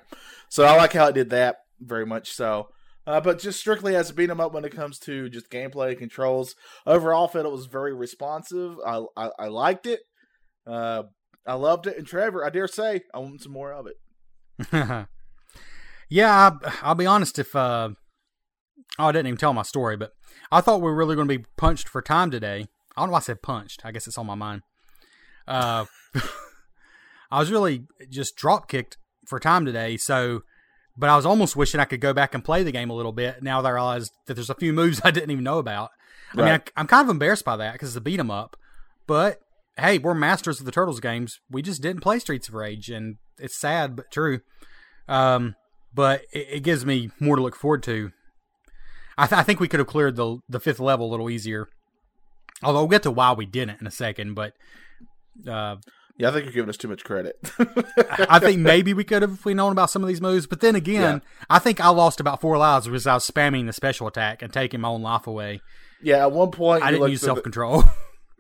So 0.48 0.64
I 0.64 0.76
like 0.78 0.94
how 0.94 1.08
it 1.08 1.14
did 1.14 1.32
that 1.32 1.64
very 1.80 2.06
much 2.06 2.34
so. 2.34 2.70
Uh, 3.08 3.20
but 3.20 3.40
just 3.40 3.60
strictly 3.60 3.96
as 3.96 4.10
a 4.10 4.14
beat 4.14 4.30
'em 4.30 4.40
up 4.40 4.54
when 4.54 4.66
it 4.66 4.76
comes 4.76 5.00
to 5.00 5.30
just 5.30 5.50
gameplay 5.50 5.98
controls, 5.98 6.56
overall, 6.86 7.28
I 7.28 7.32
felt 7.32 7.46
it 7.46 7.52
was 7.52 7.66
very 7.66 7.94
responsive. 7.94 8.78
I 8.86 9.04
I, 9.18 9.30
I 9.40 9.48
liked 9.48 9.86
it. 9.88 10.02
Uh, 10.68 11.04
I 11.46 11.56
loved 11.56 11.88
it. 11.88 11.98
And 11.98 12.06
Trevor, 12.06 12.46
I 12.46 12.50
dare 12.50 12.68
say, 12.68 13.02
I 13.14 13.20
want 13.20 13.42
some 13.42 13.52
more 13.52 13.74
of 13.74 13.88
it. 13.88 13.98
yeah, 16.10 16.52
I, 16.64 16.74
I'll 16.84 16.96
be 16.96 17.08
honest. 17.08 17.40
If 17.40 17.56
uh, 17.56 17.90
oh, 19.00 19.06
I 19.06 19.12
didn't 19.12 19.28
even 19.28 19.38
tell 19.38 19.54
my 19.54 19.64
story, 19.64 19.98
but 19.98 20.12
I 20.52 20.62
thought 20.62 20.82
we 20.82 20.90
were 20.90 20.96
really 20.96 21.16
going 21.16 21.28
to 21.28 21.38
be 21.38 21.46
punched 21.58 21.90
for 21.90 22.02
time 22.02 22.32
today. 22.32 22.68
I 22.96 23.02
don't 23.02 23.10
know 23.10 23.14
why 23.14 23.20
I 23.20 23.22
said 23.22 23.42
punched. 23.42 23.82
I 23.84 23.92
guess 23.92 24.08
it's 24.08 24.18
on 24.18 24.26
my 24.28 24.36
mind. 24.36 24.62
Uh, 25.48 25.86
I 27.32 27.40
was 27.40 27.52
really 27.52 27.86
just 28.10 28.36
drop 28.36 28.68
kicked 28.68 28.98
for 29.26 29.40
time 29.40 29.66
today. 29.66 29.98
So, 29.98 30.42
but 31.02 31.10
I 31.10 31.16
was 31.16 31.26
almost 31.26 31.56
wishing 31.56 31.80
I 31.80 31.86
could 31.86 32.00
go 32.00 32.14
back 32.14 32.36
and 32.36 32.46
play 32.46 32.62
the 32.62 32.72
game 32.72 32.92
a 32.92 32.94
little 32.94 33.12
bit. 33.12 33.42
Now 33.42 33.60
that 33.60 33.68
I 33.68 33.72
realized 33.72 34.14
that 34.28 34.36
there's 34.36 34.52
a 34.52 34.56
few 34.56 34.72
moves 34.82 35.02
I 35.04 35.10
didn't 35.10 35.32
even 35.32 35.44
know 35.44 35.58
about. 35.58 35.90
I 36.34 36.38
mean, 36.38 36.48
I, 36.48 36.62
I'm 36.78 36.86
kind 36.86 37.04
of 37.04 37.10
embarrassed 37.10 37.44
by 37.44 37.58
that 37.58 37.74
because 37.74 37.90
it's 37.90 37.98
a 37.98 38.02
beat 38.02 38.20
'em 38.20 38.30
up. 38.30 38.56
But 39.08 39.40
hey, 39.78 39.98
we're 39.98 40.14
masters 40.14 40.60
of 40.60 40.68
the 40.68 40.72
Turtles 40.72 41.00
games. 41.00 41.40
We 41.50 41.64
just 41.64 41.82
didn't 41.82 42.04
play 42.04 42.20
Streets 42.20 42.48
of 42.48 42.54
Rage, 42.54 42.90
and 42.90 43.16
it's 43.40 43.60
sad 43.60 43.96
but 43.96 44.12
true. 44.12 44.42
Um, 45.08 45.56
but 45.92 46.22
it, 46.32 46.48
it 46.52 46.64
gives 46.64 46.86
me 46.86 47.10
more 47.20 47.36
to 47.36 47.42
look 47.42 47.56
forward 47.56 47.82
to. 47.84 48.12
I, 49.18 49.26
th- 49.26 49.40
I 49.40 49.44
think 49.44 49.60
we 49.60 49.68
could 49.68 49.80
have 49.80 49.88
cleared 49.88 50.16
the 50.16 50.38
the 50.48 50.60
fifth 50.60 50.80
level 50.80 51.08
a 51.08 51.12
little 51.12 51.32
easier. 51.32 51.68
Although 52.62 52.82
we'll 52.82 52.90
get 52.90 53.04
to 53.04 53.12
why 53.12 53.34
we 53.34 53.48
didn't 53.48 53.82
in 53.82 53.88
a 53.88 53.92
second, 53.92 54.36
but 54.36 54.54
uh, 55.50 55.78
Yeah, 56.22 56.30
I 56.30 56.34
think 56.34 56.46
you're 56.46 56.54
giving 56.54 56.70
us 56.70 56.78
too 56.78 56.88
much 56.88 57.04
credit. 57.04 57.36
I 58.30 58.38
think 58.38 58.60
maybe 58.62 58.94
we 58.94 59.04
could 59.04 59.24
have 59.24 59.32
if 59.34 59.44
we 59.46 59.56
known 59.56 59.72
about 59.72 59.90
some 59.90 60.04
of 60.04 60.08
these 60.08 60.22
moves. 60.22 60.46
But 60.46 60.60
then 60.62 60.76
again, 60.76 61.24
I 61.50 61.58
think 61.58 61.82
I 61.82 61.90
lost 61.90 62.20
about 62.20 62.40
four 62.42 62.58
lives 62.60 62.86
because 62.88 63.08
I 63.08 63.16
was 63.16 63.28
spamming 63.28 63.66
the 63.66 63.74
special 63.74 64.06
attack 64.06 64.44
and 64.44 64.54
taking 64.54 64.82
my 64.82 64.90
own 64.90 65.02
life 65.02 65.26
away. 65.26 65.62
yeah, 66.04 66.18
at 66.18 66.32
one 66.32 66.52
point, 66.52 66.84
I 66.84 66.92
you 66.92 66.98
didn't 66.98 67.12
use 67.12 67.22
self 67.22 67.42
control. 67.42 67.84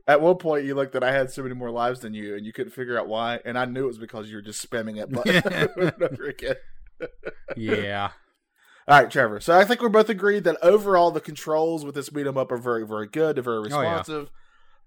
At 0.07 0.19
one 0.19 0.37
point, 0.37 0.65
you 0.65 0.73
looked 0.75 0.93
that 0.93 1.03
I 1.03 1.11
had 1.11 1.31
so 1.31 1.43
many 1.43 1.53
more 1.53 1.69
lives 1.71 1.99
than 2.01 2.13
you, 2.13 2.35
and 2.35 2.43
you 2.45 2.51
couldn't 2.51 2.71
figure 2.73 2.99
out 2.99 3.07
why. 3.07 3.39
And 3.45 3.57
I 3.57 3.65
knew 3.65 3.83
it 3.83 3.87
was 3.87 3.97
because 3.99 4.29
you 4.29 4.35
were 4.35 4.41
just 4.41 4.67
spamming 4.67 4.97
that 4.97 5.11
button 5.11 5.93
over 6.03 6.27
again. 6.27 6.55
yeah, 7.55 8.09
All 8.87 8.99
right, 9.01 9.09
Trevor. 9.11 9.39
So 9.39 9.57
I 9.57 9.63
think 9.63 9.79
we're 9.81 9.89
both 9.89 10.09
agreed 10.09 10.43
that 10.45 10.57
overall 10.63 11.11
the 11.11 11.21
controls 11.21 11.85
with 11.85 11.95
this 11.95 12.09
beat 12.09 12.25
'em 12.27 12.37
up 12.37 12.51
are 12.51 12.57
very, 12.57 12.85
very 12.85 13.07
good. 13.07 13.35
They're 13.35 13.43
very 13.43 13.57
Oh, 13.59 13.81
yeah. 13.81 13.97
responsive. 13.99 14.29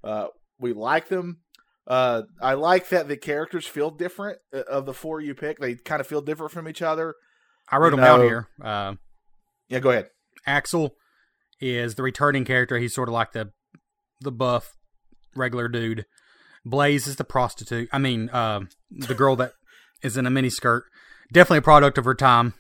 uh, 0.02 0.26
we 0.58 0.72
like 0.72 1.08
them. 1.08 1.38
Uh, 1.86 2.22
I 2.40 2.54
like 2.54 2.88
that 2.88 3.08
the 3.08 3.16
characters 3.16 3.66
feel 3.66 3.90
different 3.90 4.38
uh, 4.54 4.62
of 4.70 4.86
the 4.86 4.94
four 4.94 5.20
you 5.20 5.34
pick. 5.34 5.58
They 5.58 5.74
kind 5.74 6.00
of 6.00 6.06
feel 6.06 6.22
different 6.22 6.52
from 6.52 6.68
each 6.68 6.80
other. 6.82 7.14
I 7.70 7.76
wrote 7.76 7.92
You 7.92 7.96
them 7.96 8.04
down 8.04 8.20
here. 8.22 8.48
Uh, 8.62 8.94
Yeah, 9.68 9.80
go 9.80 9.90
ahead. 9.90 10.08
Axel 10.46 10.94
is 11.60 11.94
the 11.94 12.02
returning 12.02 12.44
character. 12.44 12.78
He's 12.78 12.94
sort 12.94 13.08
of 13.08 13.12
like 13.12 13.32
the 13.32 13.52
the 14.20 14.32
buff 14.32 14.72
regular 15.36 15.68
dude. 15.68 16.06
Blaze 16.64 17.06
is 17.06 17.16
the 17.16 17.24
prostitute. 17.24 17.88
I 17.92 17.98
mean, 17.98 18.30
uh, 18.30 18.60
the 18.90 19.14
girl 19.14 19.36
that 19.36 19.52
is 20.02 20.16
in 20.16 20.26
a 20.26 20.30
mini 20.30 20.48
skirt. 20.50 20.84
Definitely 21.32 21.58
a 21.58 21.62
product 21.62 21.98
of 21.98 22.04
her 22.06 22.14
time. 22.14 22.54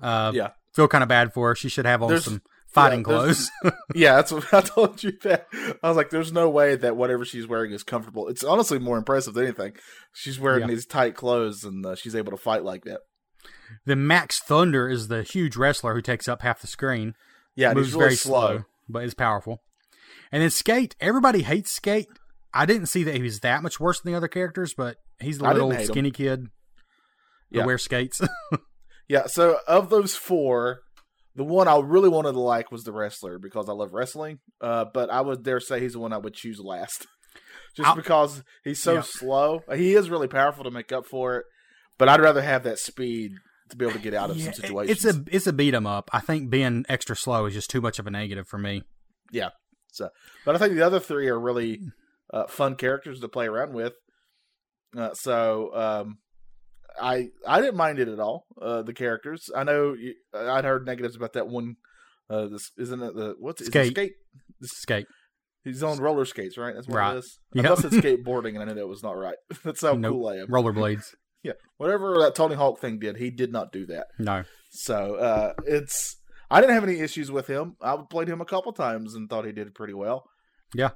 Uh, 0.00 0.30
Yeah. 0.34 0.50
Feel 0.74 0.86
kind 0.86 1.02
of 1.02 1.08
bad 1.08 1.32
for 1.34 1.48
her. 1.48 1.54
She 1.56 1.68
should 1.68 1.86
have 1.86 2.02
on 2.02 2.08
There's- 2.10 2.24
some 2.24 2.42
fighting 2.72 3.00
yeah, 3.00 3.04
clothes. 3.04 3.50
Yeah, 3.94 4.16
that's 4.16 4.32
what 4.32 4.46
I 4.54 4.60
told 4.60 5.02
you 5.02 5.12
that. 5.22 5.46
I 5.82 5.88
was 5.88 5.96
like, 5.96 6.10
there's 6.10 6.32
no 6.32 6.48
way 6.50 6.76
that 6.76 6.96
whatever 6.96 7.24
she's 7.24 7.46
wearing 7.46 7.72
is 7.72 7.82
comfortable. 7.82 8.28
It's 8.28 8.44
honestly 8.44 8.78
more 8.78 8.98
impressive 8.98 9.34
than 9.34 9.44
anything. 9.44 9.72
She's 10.14 10.38
wearing 10.38 10.62
Yeah. 10.62 10.66
these 10.68 10.86
tight 10.86 11.14
clothes 11.14 11.64
and 11.64 11.84
uh, 11.84 11.94
she's 11.94 12.14
able 12.14 12.30
to 12.32 12.36
fight 12.38 12.64
like 12.64 12.84
that. 12.84 13.00
then 13.86 14.06
Max 14.06 14.40
Thunder 14.40 14.88
is 14.88 15.08
the 15.08 15.22
huge 15.22 15.56
wrestler 15.56 15.94
who 15.94 16.02
takes 16.02 16.28
up 16.28 16.42
half 16.42 16.60
the 16.60 16.66
screen. 16.66 17.14
Yeah, 17.56 17.72
moves 17.74 17.92
really 17.92 18.04
very 18.04 18.16
slow, 18.16 18.64
but 18.88 19.04
is 19.04 19.14
powerful. 19.14 19.62
And 20.30 20.42
then 20.42 20.50
Skate, 20.50 20.94
everybody 21.00 21.42
hates 21.42 21.72
Skate. 21.72 22.06
I 22.54 22.66
didn't 22.66 22.86
see 22.86 23.02
that 23.04 23.14
he 23.14 23.22
was 23.22 23.40
that 23.40 23.62
much 23.62 23.78
worse 23.80 24.00
than 24.00 24.12
the 24.12 24.16
other 24.16 24.28
characters, 24.28 24.74
but 24.74 24.96
he's 25.20 25.38
the 25.38 25.44
little 25.48 25.70
hate 25.70 25.80
him. 25.80 25.86
skinny 25.86 26.10
kid 26.10 26.46
who 27.50 27.58
Yeah. 27.58 27.64
wears 27.66 27.82
skates. 27.82 28.20
Yeah, 29.08 29.26
so 29.26 29.58
of 29.66 29.88
those 29.88 30.14
four, 30.14 30.80
the 31.38 31.44
one 31.44 31.68
I 31.68 31.78
really 31.78 32.10
wanted 32.10 32.32
to 32.32 32.40
like 32.40 32.70
was 32.70 32.84
the 32.84 32.92
wrestler 32.92 33.38
because 33.38 33.68
I 33.70 33.72
love 33.72 33.94
wrestling. 33.94 34.40
Uh, 34.60 34.84
but 34.92 35.08
I 35.08 35.22
would 35.22 35.42
dare 35.42 35.60
say 35.60 35.80
he's 35.80 35.94
the 35.94 36.00
one 36.00 36.12
I 36.12 36.18
would 36.18 36.34
choose 36.34 36.58
last, 36.60 37.06
just 37.76 37.88
I'll- 37.88 37.96
because 37.96 38.42
he's 38.64 38.82
so 38.82 38.94
Yeah. 38.94 39.00
slow. 39.02 39.62
He 39.74 39.94
is 39.94 40.10
really 40.10 40.28
powerful 40.28 40.64
to 40.64 40.70
make 40.70 40.92
up 40.92 41.06
for 41.06 41.36
it, 41.38 41.44
but 41.96 42.08
I'd 42.10 42.20
rather 42.20 42.42
have 42.42 42.64
that 42.64 42.78
speed 42.78 43.32
to 43.70 43.76
be 43.76 43.84
able 43.84 43.94
to 43.94 44.00
get 44.00 44.14
out 44.14 44.30
of 44.30 44.36
Yeah, 44.36 44.46
some 44.46 44.54
situations. 44.54 45.04
It's 45.04 45.16
a 45.16 45.24
it's 45.30 45.46
a 45.46 45.52
beat 45.52 45.74
'em 45.74 45.86
up. 45.86 46.10
I 46.12 46.20
think 46.20 46.50
being 46.50 46.84
extra 46.88 47.14
slow 47.16 47.46
is 47.46 47.54
just 47.54 47.70
too 47.70 47.80
much 47.80 47.98
of 47.98 48.06
a 48.06 48.10
negative 48.10 48.46
for 48.48 48.58
me. 48.58 48.82
Yeah. 49.30 49.50
So, 49.92 50.08
but 50.44 50.54
I 50.54 50.58
think 50.58 50.74
the 50.74 50.82
other 50.86 51.00
three 51.00 51.28
are 51.28 51.38
really 51.40 51.80
uh, 52.32 52.46
fun 52.46 52.74
characters 52.76 53.20
to 53.20 53.28
play 53.28 53.46
around 53.46 53.72
with. 53.74 53.94
Uh, 54.96 55.12
so, 55.14 55.70
um, 55.74 56.18
I 57.00 57.28
I 57.46 57.60
didn't 57.60 57.76
mind 57.76 57.98
it 57.98 58.08
at 58.08 58.20
all. 58.20 58.46
Uh, 58.60 58.82
the 58.82 58.92
characters. 58.94 59.50
I 59.54 59.64
know 59.64 59.94
you, 59.94 60.14
I'd 60.34 60.64
heard 60.64 60.86
negatives 60.86 61.16
about 61.16 61.32
that 61.34 61.48
one. 61.48 61.76
Uh, 62.30 62.46
this 62.48 62.70
isn't 62.78 63.02
it 63.02 63.14
the 63.14 63.34
what's 63.38 63.60
is 63.62 63.68
it 63.68 63.70
Skate. 63.72 63.90
skate? 63.92 64.12
Skate. 64.62 65.06
He's 65.64 65.82
on 65.82 65.98
roller 65.98 66.24
skates, 66.24 66.56
right? 66.56 66.74
That's 66.74 66.86
what 66.88 66.96
Right. 66.96 67.16
it 67.16 67.18
is. 67.18 67.38
Yep. 67.54 67.64
thought 67.66 67.78
it 67.84 67.92
said 67.92 67.92
skateboarding, 68.04 68.50
and 68.50 68.58
I 68.60 68.64
knew 68.64 68.74
that 68.74 68.86
was 68.86 69.02
not 69.02 69.16
right. 69.16 69.36
That's 69.64 69.80
how 69.82 69.92
Nope. 69.94 70.12
cool 70.12 70.28
I 70.28 70.36
am. 70.36 70.48
Rollerblades. 70.48 71.04
Yeah, 71.44 71.52
whatever 71.76 72.16
that 72.18 72.34
Tony 72.34 72.56
Hawk 72.56 72.80
thing 72.80 72.98
did, 72.98 73.16
he 73.18 73.30
did 73.30 73.52
not 73.52 73.70
do 73.70 73.86
that. 73.86 74.08
No. 74.18 74.42
So 74.70 75.14
uh, 75.14 75.52
it's 75.66 76.16
I 76.50 76.60
didn't 76.60 76.74
have 76.74 76.82
any 76.82 76.98
issues 76.98 77.30
with 77.30 77.46
him. 77.46 77.76
I 77.80 77.96
played 78.10 78.28
him 78.28 78.40
a 78.40 78.44
couple 78.44 78.72
times 78.72 79.14
and 79.14 79.30
thought 79.30 79.44
he 79.46 79.52
did 79.52 79.72
pretty 79.72 79.94
well. 79.94 80.24
Yeah. 80.74 80.90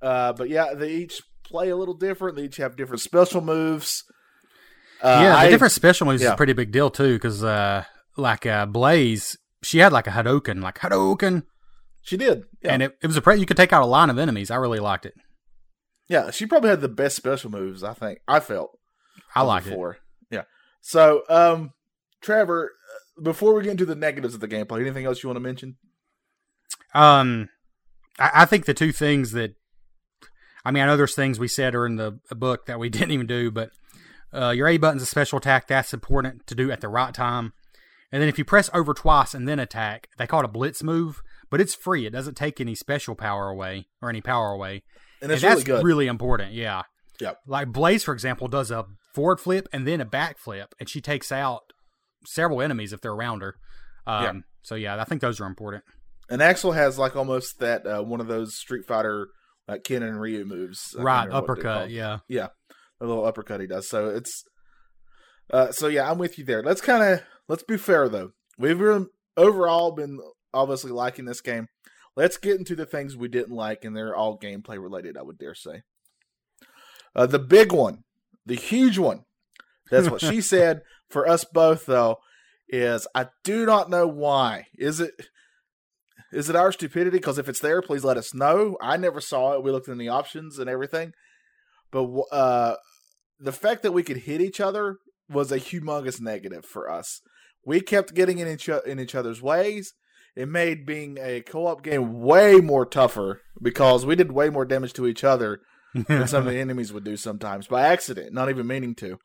Uh, 0.00 0.32
but 0.32 0.48
yeah, 0.48 0.72
they 0.74 0.92
each 0.94 1.20
play 1.44 1.68
a 1.68 1.76
little 1.76 1.94
different. 1.94 2.36
They 2.36 2.44
each 2.44 2.56
have 2.56 2.74
different 2.74 3.02
special 3.02 3.42
moves. 3.42 4.02
Uh, 5.02 5.08
yeah, 5.22 5.32
the 5.32 5.38
I- 5.38 5.50
different 5.50 5.72
special 5.72 6.06
moves 6.06 6.22
is 6.22 6.28
a 6.28 6.36
pretty 6.36 6.52
big 6.52 6.70
deal 6.72 6.90
too, 6.90 7.14
because 7.14 7.42
uh, 7.42 7.84
like 8.16 8.46
uh, 8.46 8.66
Blaze, 8.66 9.36
she 9.62 9.78
had 9.78 9.92
like 9.92 10.06
a 10.06 10.10
Hadoken, 10.10 10.62
like 10.62 10.78
Hadoken, 10.78 11.42
She 12.02 12.16
did. 12.16 12.44
Yeah. 12.62 12.72
and 12.74 12.82
it, 12.82 12.96
it 13.02 13.06
was 13.06 13.16
a 13.16 13.22
pre- 13.22 13.38
you 13.38 13.46
could 13.46 13.56
take 13.56 13.72
out 13.72 13.82
a 13.82 13.86
line 13.86 14.10
of 14.10 14.18
enemies. 14.18 14.50
I 14.50 14.56
really 14.56 14.78
liked 14.80 15.04
it. 15.06 15.14
yeah, 16.08 16.30
she 16.30 16.46
probably 16.46 16.70
had 16.70 16.80
the 16.80 16.88
best 16.88 17.16
special 17.16 17.50
moves. 17.50 17.82
I 17.82 17.94
think 17.94 18.20
I 18.28 18.38
felt. 18.40 18.78
I 19.34 19.42
liked 19.42 19.66
it. 19.66 19.78
Yeah. 20.30 20.42
So, 20.80 21.22
um, 21.28 21.72
Trevor, 22.20 22.72
uh, 23.18 23.22
before 23.22 23.54
we 23.54 23.62
get 23.62 23.70
into 23.72 23.86
the 23.86 23.94
negatives 23.94 24.34
of 24.34 24.40
the 24.40 24.48
gameplay, 24.48 24.80
anything 24.80 25.06
else 25.06 25.22
you 25.22 25.28
want 25.28 25.36
to 25.36 25.40
mention? 25.40 25.76
Um, 26.94 27.48
I, 28.18 28.30
I 28.34 28.44
think 28.44 28.66
the 28.66 28.74
two 28.74 28.92
things 28.92 29.32
that, 29.32 29.54
I 30.64 30.70
mean, 30.70 30.82
I 30.82 30.86
know 30.86 30.96
there's 30.96 31.14
things 31.14 31.38
we 31.38 31.48
said 31.48 31.74
are 31.74 31.86
in 31.86 31.96
the 31.96 32.18
book 32.30 32.66
that 32.66 32.78
we 32.78 32.88
didn't 32.90 33.12
even 33.12 33.26
do, 33.26 33.50
but 33.50 33.70
uh, 34.34 34.50
your 34.50 34.68
A 34.68 34.76
button's 34.78 35.02
a 35.02 35.06
special 35.06 35.38
attack. 35.38 35.66
That's 35.66 35.92
important 35.94 36.46
to 36.46 36.54
do 36.54 36.70
at 36.70 36.80
the 36.80 36.88
right 36.88 37.12
time. 37.14 37.52
And 38.10 38.20
then 38.20 38.28
if 38.28 38.38
you 38.38 38.44
press 38.44 38.68
over 38.74 38.92
twice 38.92 39.32
and 39.34 39.48
then 39.48 39.58
attack, 39.58 40.08
they 40.18 40.26
call 40.26 40.40
it 40.40 40.44
a 40.44 40.48
blitz 40.48 40.82
move, 40.82 41.22
but 41.50 41.60
it's 41.60 41.74
free. 41.74 42.04
It 42.06 42.10
doesn't 42.10 42.36
take 42.36 42.60
any 42.60 42.74
special 42.74 43.14
power 43.14 43.48
away 43.48 43.86
or 44.02 44.10
any 44.10 44.20
power 44.20 44.50
away. 44.50 44.82
And 45.22 45.30
And 45.30 45.32
it's 45.32 45.42
really 45.42 45.54
that's 45.56 45.64
good. 45.64 45.84
really 45.84 46.06
important. 46.08 46.52
Yeah. 46.52 46.82
Yep. 47.20 47.38
Like 47.46 47.68
Blaze, 47.72 48.04
for 48.04 48.12
example, 48.12 48.48
does 48.48 48.70
a 48.70 48.84
forward 49.14 49.40
flip 49.40 49.66
and 49.72 49.86
then 49.86 50.00
a 50.00 50.04
back 50.04 50.38
flip, 50.38 50.74
and 50.80 50.88
she 50.88 51.00
takes 51.00 51.30
out 51.32 51.62
several 52.26 52.60
enemies 52.60 52.92
if 52.92 53.00
they're 53.00 53.12
around 53.12 53.40
her. 53.42 53.54
Um, 54.06 54.24
Yeah. 54.24 54.32
So 54.62 54.74
yeah, 54.74 55.00
I 55.00 55.04
think 55.04 55.20
those 55.20 55.40
are 55.40 55.46
important. 55.46 55.84
and 56.28 56.40
Axel 56.42 56.72
has 56.72 56.98
like 56.98 57.16
almost 57.16 57.58
that 57.60 57.86
uh, 57.86 58.02
one 58.02 58.20
of 58.20 58.26
those 58.28 58.56
Street 58.56 58.84
Fighter 58.86 59.28
like 59.68 59.84
Ken 59.84 60.02
and 60.02 60.20
Ryu 60.20 60.44
moves. 60.44 60.94
Right, 60.98 61.24
remember 61.24 61.34
what 61.52 61.62
they're 61.62 61.70
uppercut. 61.70 61.90
Yeah. 61.90 62.18
Yeah, 62.28 62.48
a 63.02 63.06
little 63.06 63.26
uppercut 63.26 63.60
he 63.60 63.66
does. 63.66 63.88
So 63.88 64.08
it's, 64.08 64.44
uh, 65.52 65.72
so 65.72 65.88
yeah, 65.88 66.10
I'm 66.10 66.18
with 66.18 66.38
you 66.38 66.44
there. 66.44 66.62
Let's 66.62 66.80
kind 66.80 67.02
of 67.02 67.22
let's 67.48 67.62
be 67.62 67.76
fair 67.76 68.08
though. 68.08 68.30
we've 68.58 68.78
been 68.78 69.08
overall 69.36 69.92
been 69.92 70.18
obviously 70.54 70.92
liking 70.92 71.24
this 71.24 71.40
game. 71.40 71.66
Let's 72.16 72.36
get 72.36 72.58
into 72.58 72.76
the 72.76 72.86
things 72.86 73.16
we 73.16 73.28
didn't 73.28 73.54
like, 73.54 73.84
and 73.84 73.96
they're 73.96 74.14
all 74.14 74.38
gameplay 74.38 74.80
related. 74.80 75.16
I 75.16 75.22
would 75.22 75.38
dare 75.38 75.54
say. 75.54 75.82
Uh, 77.14 77.26
the 77.26 77.38
big 77.38 77.72
one, 77.72 78.04
the 78.46 78.54
huge 78.54 78.98
one. 78.98 79.24
That's 79.90 80.08
what 80.08 80.20
she 80.20 80.40
said. 80.40 80.82
For 81.10 81.28
us 81.28 81.44
both, 81.44 81.84
though, 81.84 82.16
is 82.68 83.06
I 83.14 83.28
do 83.44 83.66
not 83.66 83.90
know 83.90 84.06
why. 84.06 84.66
Is 84.78 85.00
it 85.00 85.12
is 86.32 86.48
it 86.48 86.56
our 86.56 86.72
stupidity? 86.72 87.18
Because 87.18 87.38
if 87.38 87.48
it's 87.48 87.60
there, 87.60 87.82
please 87.82 88.04
let 88.04 88.16
us 88.16 88.34
know. 88.34 88.76
I 88.80 88.96
never 88.96 89.20
saw 89.20 89.52
it. 89.52 89.62
We 89.62 89.70
looked 89.70 89.88
in 89.88 89.98
the 89.98 90.08
options 90.08 90.58
and 90.58 90.70
everything, 90.70 91.12
but 91.90 92.08
uh, 92.32 92.76
the 93.42 93.52
fact 93.52 93.82
that 93.82 93.92
we 93.92 94.02
could 94.02 94.18
hit 94.18 94.40
each 94.40 94.60
other 94.60 94.98
was 95.28 95.50
a 95.50 95.58
humongous 95.58 96.20
negative 96.20 96.64
for 96.64 96.90
us. 96.90 97.20
We 97.64 97.80
kept 97.80 98.14
getting 98.14 98.38
in 98.38 98.48
each 98.48 98.68
in 98.68 99.00
each 99.00 99.14
other's 99.14 99.42
ways. 99.42 99.94
It 100.34 100.48
made 100.48 100.86
being 100.86 101.18
a 101.20 101.42
co-op 101.42 101.82
game 101.82 102.20
way 102.20 102.56
more 102.56 102.86
tougher 102.86 103.42
because 103.60 104.06
we 104.06 104.16
did 104.16 104.32
way 104.32 104.48
more 104.48 104.64
damage 104.64 104.94
to 104.94 105.06
each 105.06 105.24
other 105.24 105.60
than 105.94 106.26
some 106.26 106.46
of 106.46 106.52
the 106.52 106.58
enemies 106.60 106.92
would 106.92 107.04
do 107.04 107.16
sometimes 107.16 107.66
by 107.66 107.82
accident, 107.82 108.32
not 108.32 108.48
even 108.48 108.66
meaning 108.66 108.94
to. 108.96 109.18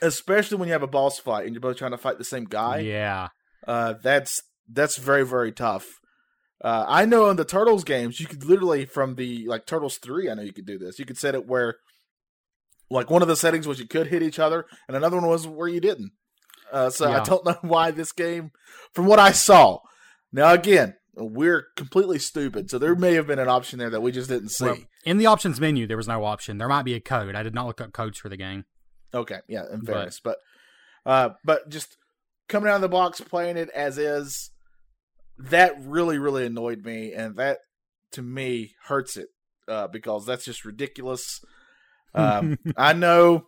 Especially 0.00 0.56
when 0.56 0.68
you 0.68 0.72
have 0.72 0.84
a 0.84 0.86
boss 0.86 1.18
fight 1.18 1.46
and 1.46 1.54
you're 1.54 1.60
both 1.60 1.78
trying 1.78 1.90
to 1.90 1.98
fight 1.98 2.18
the 2.18 2.24
same 2.24 2.44
guy. 2.44 2.78
Yeah. 2.78 3.28
Uh, 3.66 3.94
that's 4.00 4.42
that's 4.68 4.96
very 4.96 5.26
very 5.26 5.50
tough. 5.50 5.98
Uh, 6.62 6.84
I 6.88 7.04
know 7.04 7.30
in 7.30 7.36
the 7.36 7.44
Turtles 7.44 7.84
games, 7.84 8.18
you 8.18 8.26
could 8.26 8.44
literally 8.44 8.84
from 8.84 9.14
the 9.14 9.46
like 9.46 9.66
Turtles 9.66 9.98
three. 9.98 10.28
I 10.30 10.34
know 10.34 10.42
you 10.42 10.52
could 10.52 10.66
do 10.66 10.78
this. 10.78 10.98
You 10.98 11.04
could 11.04 11.18
set 11.18 11.34
it 11.34 11.46
where, 11.46 11.76
like, 12.90 13.10
one 13.10 13.22
of 13.22 13.28
the 13.28 13.36
settings 13.36 13.66
was 13.66 13.78
you 13.78 13.86
could 13.86 14.06
hit 14.08 14.22
each 14.22 14.38
other, 14.38 14.64
and 14.86 14.96
another 14.96 15.16
one 15.16 15.26
was 15.28 15.46
where 15.46 15.68
you 15.68 15.80
didn't. 15.80 16.12
Uh, 16.72 16.90
so 16.90 17.08
Yeah. 17.08 17.20
I 17.20 17.24
don't 17.24 17.44
know 17.46 17.58
why 17.62 17.90
this 17.90 18.12
game, 18.12 18.50
from 18.92 19.06
what 19.06 19.18
I 19.18 19.32
saw. 19.32 19.78
Now 20.32 20.52
again, 20.52 20.94
we're 21.14 21.66
completely 21.76 22.18
stupid, 22.18 22.70
so 22.70 22.78
there 22.78 22.94
may 22.94 23.14
have 23.14 23.26
been 23.26 23.38
an 23.38 23.48
option 23.48 23.78
there 23.78 23.90
that 23.90 24.00
we 24.02 24.12
just 24.12 24.28
didn't 24.28 24.50
see. 24.50 24.64
Well, 24.64 24.76
in 25.04 25.18
the 25.18 25.26
options 25.26 25.60
menu, 25.60 25.86
there 25.86 25.96
was 25.96 26.06
no 26.08 26.24
option. 26.24 26.58
There 26.58 26.68
might 26.68 26.84
be 26.84 26.94
a 26.94 27.00
code. 27.00 27.34
I 27.34 27.42
did 27.42 27.54
not 27.54 27.66
look 27.66 27.80
up 27.80 27.92
codes 27.92 28.18
for 28.18 28.28
the 28.28 28.36
game. 28.36 28.64
Okay, 29.14 29.38
yeah, 29.48 29.62
in 29.72 29.80
But- 29.80 29.86
fairness, 29.94 30.20
but 30.22 30.36
uh, 31.06 31.30
but 31.44 31.68
just 31.70 31.96
coming 32.48 32.68
out 32.70 32.76
of 32.76 32.82
the 32.82 32.88
box, 32.88 33.20
playing 33.22 33.56
it 33.56 33.70
as 33.70 33.96
is, 33.98 34.50
that 35.38 35.72
really 35.80 36.18
really 36.18 36.44
annoyed 36.46 36.84
me, 36.84 37.12
and 37.14 37.36
that 37.36 37.58
to 38.12 38.22
me 38.22 38.74
hurts 38.86 39.16
it 39.16 39.28
uh, 39.66 39.86
because 39.88 40.26
that's 40.26 40.44
just 40.44 40.64
ridiculous. 40.64 41.40
Um, 42.14 42.58
I 42.76 42.92
know 42.92 43.46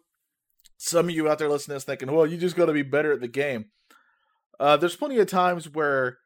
some 0.76 1.08
of 1.08 1.14
you 1.14 1.28
out 1.28 1.38
there 1.38 1.48
listening 1.48 1.74
to 1.74 1.76
this 1.76 1.84
thinking, 1.84 2.12
"Well, 2.12 2.26
you 2.26 2.36
just 2.36 2.56
got 2.56 2.66
to 2.66 2.72
be 2.72 2.82
better 2.82 3.12
at 3.12 3.20
the 3.20 3.28
game." 3.28 3.66
Uh, 4.58 4.76
there's 4.76 4.96
plenty 4.96 5.18
of 5.18 5.28
times 5.28 5.68
where 5.68 6.18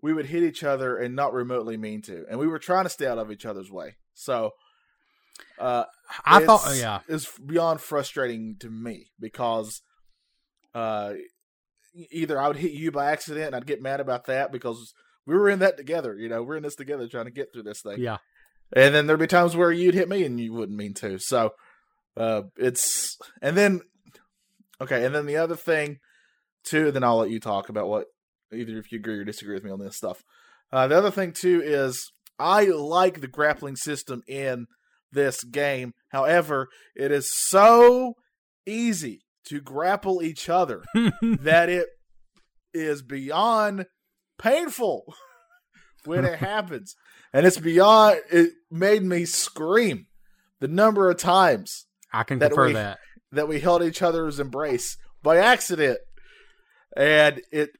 we 0.00 0.12
would 0.12 0.26
hit 0.26 0.44
each 0.44 0.62
other 0.62 0.96
and 0.96 1.16
not 1.16 1.32
remotely 1.32 1.76
mean 1.76 2.02
to, 2.02 2.24
and 2.30 2.38
we 2.38 2.46
were 2.46 2.58
trying 2.58 2.84
to 2.84 2.90
stay 2.90 3.06
out 3.06 3.18
of 3.18 3.32
each 3.32 3.44
other's 3.44 3.70
way. 3.70 3.96
So, 4.14 4.52
uh, 5.58 5.84
I 6.24 6.44
thought, 6.44 6.76
yeah, 6.76 7.00
it's 7.08 7.36
beyond 7.38 7.80
frustrating 7.80 8.56
to 8.60 8.70
me 8.70 9.10
because 9.18 9.82
uh 10.74 11.14
either 12.10 12.40
I 12.40 12.46
would 12.48 12.56
hit 12.56 12.72
you 12.72 12.92
by 12.92 13.10
accident 13.10 13.46
and 13.46 13.56
I'd 13.56 13.66
get 13.66 13.82
mad 13.82 14.00
about 14.00 14.26
that 14.26 14.52
because 14.52 14.94
we 15.26 15.34
were 15.34 15.48
in 15.48 15.58
that 15.60 15.76
together, 15.76 16.16
you 16.16 16.28
know, 16.28 16.42
we're 16.42 16.56
in 16.56 16.62
this 16.62 16.76
together 16.76 17.08
trying 17.08 17.24
to 17.24 17.30
get 17.30 17.52
through 17.52 17.64
this 17.64 17.82
thing. 17.82 17.98
yeah. 17.98 18.18
And 18.74 18.94
then 18.94 19.06
there'd 19.06 19.20
be 19.20 19.26
times 19.26 19.56
where 19.56 19.72
you'd 19.72 19.94
hit 19.94 20.08
me 20.08 20.24
and 20.24 20.38
you 20.38 20.52
wouldn't 20.52 20.78
mean 20.78 20.94
to. 20.94 21.18
So 21.18 21.52
uh 22.16 22.42
it's 22.56 23.16
and 23.40 23.56
then 23.56 23.80
okay, 24.80 25.04
and 25.04 25.14
then 25.14 25.26
the 25.26 25.36
other 25.36 25.56
thing 25.56 25.98
too, 26.64 26.90
then 26.90 27.04
I'll 27.04 27.18
let 27.18 27.30
you 27.30 27.40
talk 27.40 27.68
about 27.68 27.88
what 27.88 28.06
either 28.52 28.78
if 28.78 28.92
you 28.92 28.98
agree 28.98 29.18
or 29.18 29.24
disagree 29.24 29.54
with 29.54 29.64
me 29.64 29.70
on 29.70 29.80
this 29.80 29.96
stuff. 29.96 30.22
Uh 30.72 30.86
the 30.86 30.96
other 30.98 31.10
thing 31.10 31.32
too 31.32 31.62
is 31.64 32.10
I 32.38 32.64
like 32.66 33.20
the 33.20 33.28
grappling 33.28 33.76
system 33.76 34.22
in 34.28 34.66
this 35.10 35.42
game. 35.42 35.92
However, 36.10 36.68
it 36.94 37.10
is 37.10 37.30
so 37.34 38.14
easy 38.66 39.22
to 39.46 39.60
grapple 39.60 40.22
each 40.22 40.48
other 40.48 40.84
that 40.94 41.68
it 41.68 41.86
is 42.74 43.02
beyond 43.02 43.86
painful 44.38 45.14
when 46.08 46.24
it 46.24 46.38
happens. 46.38 46.96
And 47.32 47.46
it's 47.46 47.58
beyond 47.58 48.20
it 48.30 48.50
made 48.70 49.02
me 49.02 49.24
scream 49.26 50.06
the 50.60 50.68
number 50.68 51.10
of 51.10 51.18
times 51.18 51.86
I 52.12 52.24
can 52.24 52.38
that 52.40 52.48
confirm 52.50 52.66
we- 52.68 52.72
that. 52.74 52.98
that 53.32 53.48
we 53.48 53.60
held 53.60 53.82
each 53.82 54.02
other's 54.02 54.40
embrace 54.40 54.96
by 55.22 55.36
accident. 55.36 55.98
And 56.96 57.42
it 57.52 57.70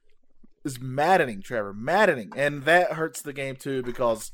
is 0.63 0.79
maddening, 0.79 1.41
Trevor, 1.41 1.73
maddening. 1.73 2.31
And 2.35 2.63
that 2.63 2.93
hurts 2.93 3.21
the 3.21 3.33
game 3.33 3.55
too 3.55 3.81
because 3.81 4.31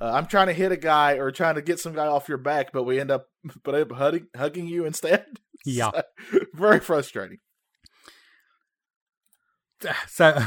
uh, 0.00 0.10
I'm 0.12 0.26
trying 0.26 0.48
to 0.48 0.52
hit 0.52 0.72
a 0.72 0.76
guy 0.76 1.12
or 1.12 1.30
trying 1.30 1.54
to 1.54 1.62
get 1.62 1.78
some 1.78 1.94
guy 1.94 2.06
off 2.06 2.28
your 2.28 2.38
back, 2.38 2.72
but 2.72 2.82
we 2.82 2.98
end 2.98 3.10
up 3.10 3.26
but 3.62 3.74
I 3.74 3.80
end 3.82 3.92
up 3.92 3.98
hugging, 3.98 4.26
hugging 4.36 4.66
you 4.66 4.84
instead. 4.84 5.24
Yeah. 5.66 5.90
Very 6.54 6.80
frustrating. 6.80 7.36
So 10.08 10.42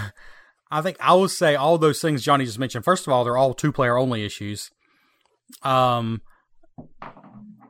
I 0.73 0.81
think 0.81 0.97
I 0.99 1.13
will 1.13 1.29
say 1.29 1.53
all 1.55 1.77
those 1.77 2.01
things 2.01 2.23
Johnny 2.23 2.45
just 2.45 2.57
mentioned. 2.57 2.83
First 2.83 3.05
of 3.05 3.13
all, 3.13 3.23
they're 3.23 3.37
all 3.37 3.53
two 3.53 3.71
player 3.71 3.95
only 3.95 4.25
issues. 4.25 4.71
Um, 5.61 6.23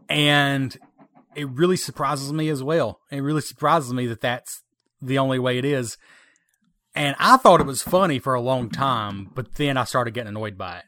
and 0.07 0.77
it 1.35 1.49
really 1.49 1.75
surprises 1.75 2.31
me 2.31 2.47
as 2.47 2.63
well. 2.63 3.01
It 3.11 3.19
really 3.19 3.41
surprises 3.41 3.91
me 3.91 4.07
that 4.07 4.21
that's 4.21 4.63
the 5.01 5.17
only 5.17 5.37
way 5.37 5.57
it 5.57 5.65
is. 5.65 5.97
And 6.95 7.17
I 7.19 7.35
thought 7.35 7.59
it 7.59 7.67
was 7.67 7.81
funny 7.81 8.19
for 8.19 8.35
a 8.35 8.41
long 8.41 8.69
time, 8.69 9.31
but 9.35 9.55
then 9.55 9.75
I 9.75 9.83
started 9.83 10.13
getting 10.13 10.29
annoyed 10.29 10.57
by 10.57 10.77
it. 10.77 10.85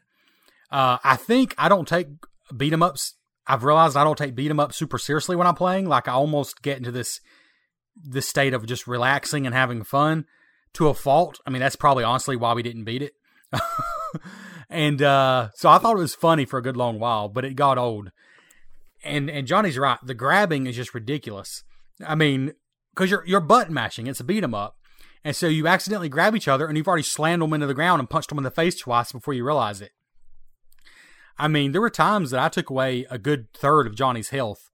Uh, 0.70 0.96
I 1.04 1.16
think 1.16 1.54
I 1.58 1.68
don't 1.68 1.86
take 1.86 2.06
beat 2.56 2.72
'em 2.72 2.82
ups. 2.82 3.14
I've 3.46 3.62
realized 3.62 3.94
I 3.94 4.04
don't 4.04 4.16
take 4.16 4.34
beat 4.34 4.50
'em 4.50 4.60
up 4.60 4.72
super 4.72 4.96
seriously 4.96 5.36
when 5.36 5.46
I'm 5.46 5.54
playing. 5.54 5.86
Like 5.86 6.08
I 6.08 6.12
almost 6.12 6.62
get 6.62 6.78
into 6.78 6.90
this 6.90 7.20
this 7.94 8.26
state 8.26 8.54
of 8.54 8.64
just 8.64 8.86
relaxing 8.86 9.44
and 9.46 9.54
having 9.54 9.84
fun 9.84 10.24
to 10.76 10.88
a 10.88 10.94
fault. 10.94 11.40
I 11.46 11.50
mean, 11.50 11.60
that's 11.60 11.76
probably 11.76 12.04
honestly 12.04 12.36
why 12.36 12.52
we 12.52 12.62
didn't 12.62 12.84
beat 12.84 13.02
it. 13.02 13.14
and 14.70 15.00
uh, 15.00 15.48
so 15.54 15.68
I 15.70 15.78
thought 15.78 15.96
it 15.96 16.00
was 16.00 16.14
funny 16.14 16.44
for 16.44 16.58
a 16.58 16.62
good 16.62 16.76
long 16.76 16.98
while, 16.98 17.28
but 17.28 17.44
it 17.44 17.56
got 17.56 17.78
old. 17.78 18.10
And 19.04 19.30
and 19.30 19.46
Johnny's 19.46 19.78
right. 19.78 19.98
The 20.02 20.14
grabbing 20.14 20.66
is 20.66 20.76
just 20.76 20.94
ridiculous. 20.94 21.64
I 22.06 22.14
mean, 22.14 22.52
because 22.94 23.10
you're 23.10 23.24
you're 23.26 23.40
button 23.40 23.74
mashing. 23.74 24.06
It's 24.06 24.20
a 24.20 24.24
beat 24.24 24.42
'em 24.42 24.54
up, 24.54 24.76
and 25.24 25.34
so 25.34 25.46
you 25.46 25.66
accidentally 25.66 26.08
grab 26.08 26.34
each 26.34 26.48
other, 26.48 26.66
and 26.66 26.76
you've 26.76 26.88
already 26.88 27.04
slammed 27.04 27.42
them 27.42 27.52
into 27.52 27.66
the 27.66 27.74
ground 27.74 28.00
and 28.00 28.10
punched 28.10 28.30
them 28.30 28.38
in 28.38 28.44
the 28.44 28.50
face 28.50 28.76
twice 28.76 29.12
before 29.12 29.34
you 29.34 29.44
realize 29.44 29.80
it. 29.80 29.92
I 31.38 31.48
mean, 31.48 31.72
there 31.72 31.80
were 31.80 31.90
times 31.90 32.30
that 32.30 32.40
I 32.40 32.48
took 32.48 32.70
away 32.70 33.06
a 33.10 33.18
good 33.18 33.52
third 33.52 33.86
of 33.86 33.94
Johnny's 33.94 34.30
health 34.30 34.70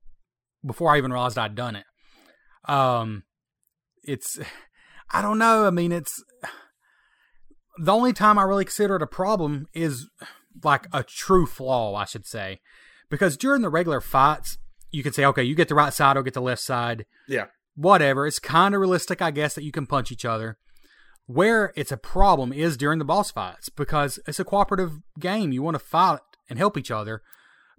before 0.64 0.94
I 0.94 0.98
even 0.98 1.12
realized 1.12 1.36
I'd 1.36 1.56
done 1.56 1.76
it. 1.76 1.84
Um, 2.64 3.24
it's 4.04 4.38
I 5.12 5.22
don't 5.22 5.38
know. 5.38 5.66
I 5.66 5.70
mean, 5.70 5.92
it's 5.92 6.22
the 7.78 7.92
only 7.92 8.12
time 8.12 8.38
I 8.38 8.42
really 8.42 8.64
consider 8.64 8.96
it 8.96 9.02
a 9.02 9.06
problem 9.06 9.66
is 9.72 10.08
like 10.62 10.86
a 10.92 11.02
true 11.02 11.46
flaw, 11.46 11.94
I 11.94 12.04
should 12.04 12.26
say, 12.26 12.60
because 13.10 13.36
during 13.36 13.62
the 13.62 13.68
regular 13.70 14.00
fights, 14.00 14.58
you 14.90 15.02
can 15.02 15.12
say, 15.12 15.24
okay, 15.24 15.42
you 15.42 15.54
get 15.54 15.68
the 15.68 15.74
right 15.74 15.92
side, 15.92 16.16
I'll 16.16 16.22
get 16.22 16.34
the 16.34 16.40
left 16.42 16.62
side, 16.62 17.06
Yeah. 17.26 17.46
whatever. 17.74 18.26
It's 18.26 18.38
kind 18.38 18.74
of 18.74 18.80
realistic, 18.80 19.22
I 19.22 19.30
guess, 19.30 19.54
that 19.54 19.64
you 19.64 19.72
can 19.72 19.86
punch 19.86 20.12
each 20.12 20.24
other. 20.24 20.58
Where 21.26 21.72
it's 21.76 21.92
a 21.92 21.96
problem 21.96 22.52
is 22.52 22.76
during 22.76 22.98
the 22.98 23.04
boss 23.04 23.30
fights 23.30 23.68
because 23.70 24.18
it's 24.26 24.40
a 24.40 24.44
cooperative 24.44 24.98
game. 25.18 25.52
You 25.52 25.62
want 25.62 25.76
to 25.76 25.78
fight 25.84 26.20
and 26.50 26.58
help 26.58 26.76
each 26.76 26.90
other, 26.90 27.22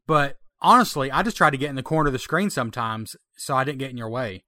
but 0.07 0.37
honestly, 0.61 1.11
I 1.11 1.21
just 1.21 1.37
try 1.37 1.49
to 1.49 1.57
get 1.57 1.69
in 1.69 1.75
the 1.75 1.83
corner 1.83 2.07
of 2.07 2.13
the 2.13 2.19
screen 2.19 2.49
sometimes 2.49 3.15
so 3.35 3.55
I 3.55 3.63
didn't 3.63 3.79
get 3.79 3.91
in 3.91 3.97
your 3.97 4.09
way 4.09 4.43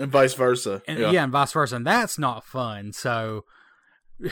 And 0.00 0.10
vice 0.10 0.34
versa. 0.34 0.82
and 0.86 0.98
yeah. 0.98 1.22
and 1.24 1.32
vice 1.32 1.52
versa, 1.52 1.76
and 1.76 1.86
that's 1.86 2.18
not 2.18 2.44
fun. 2.44 2.92
So 2.92 3.44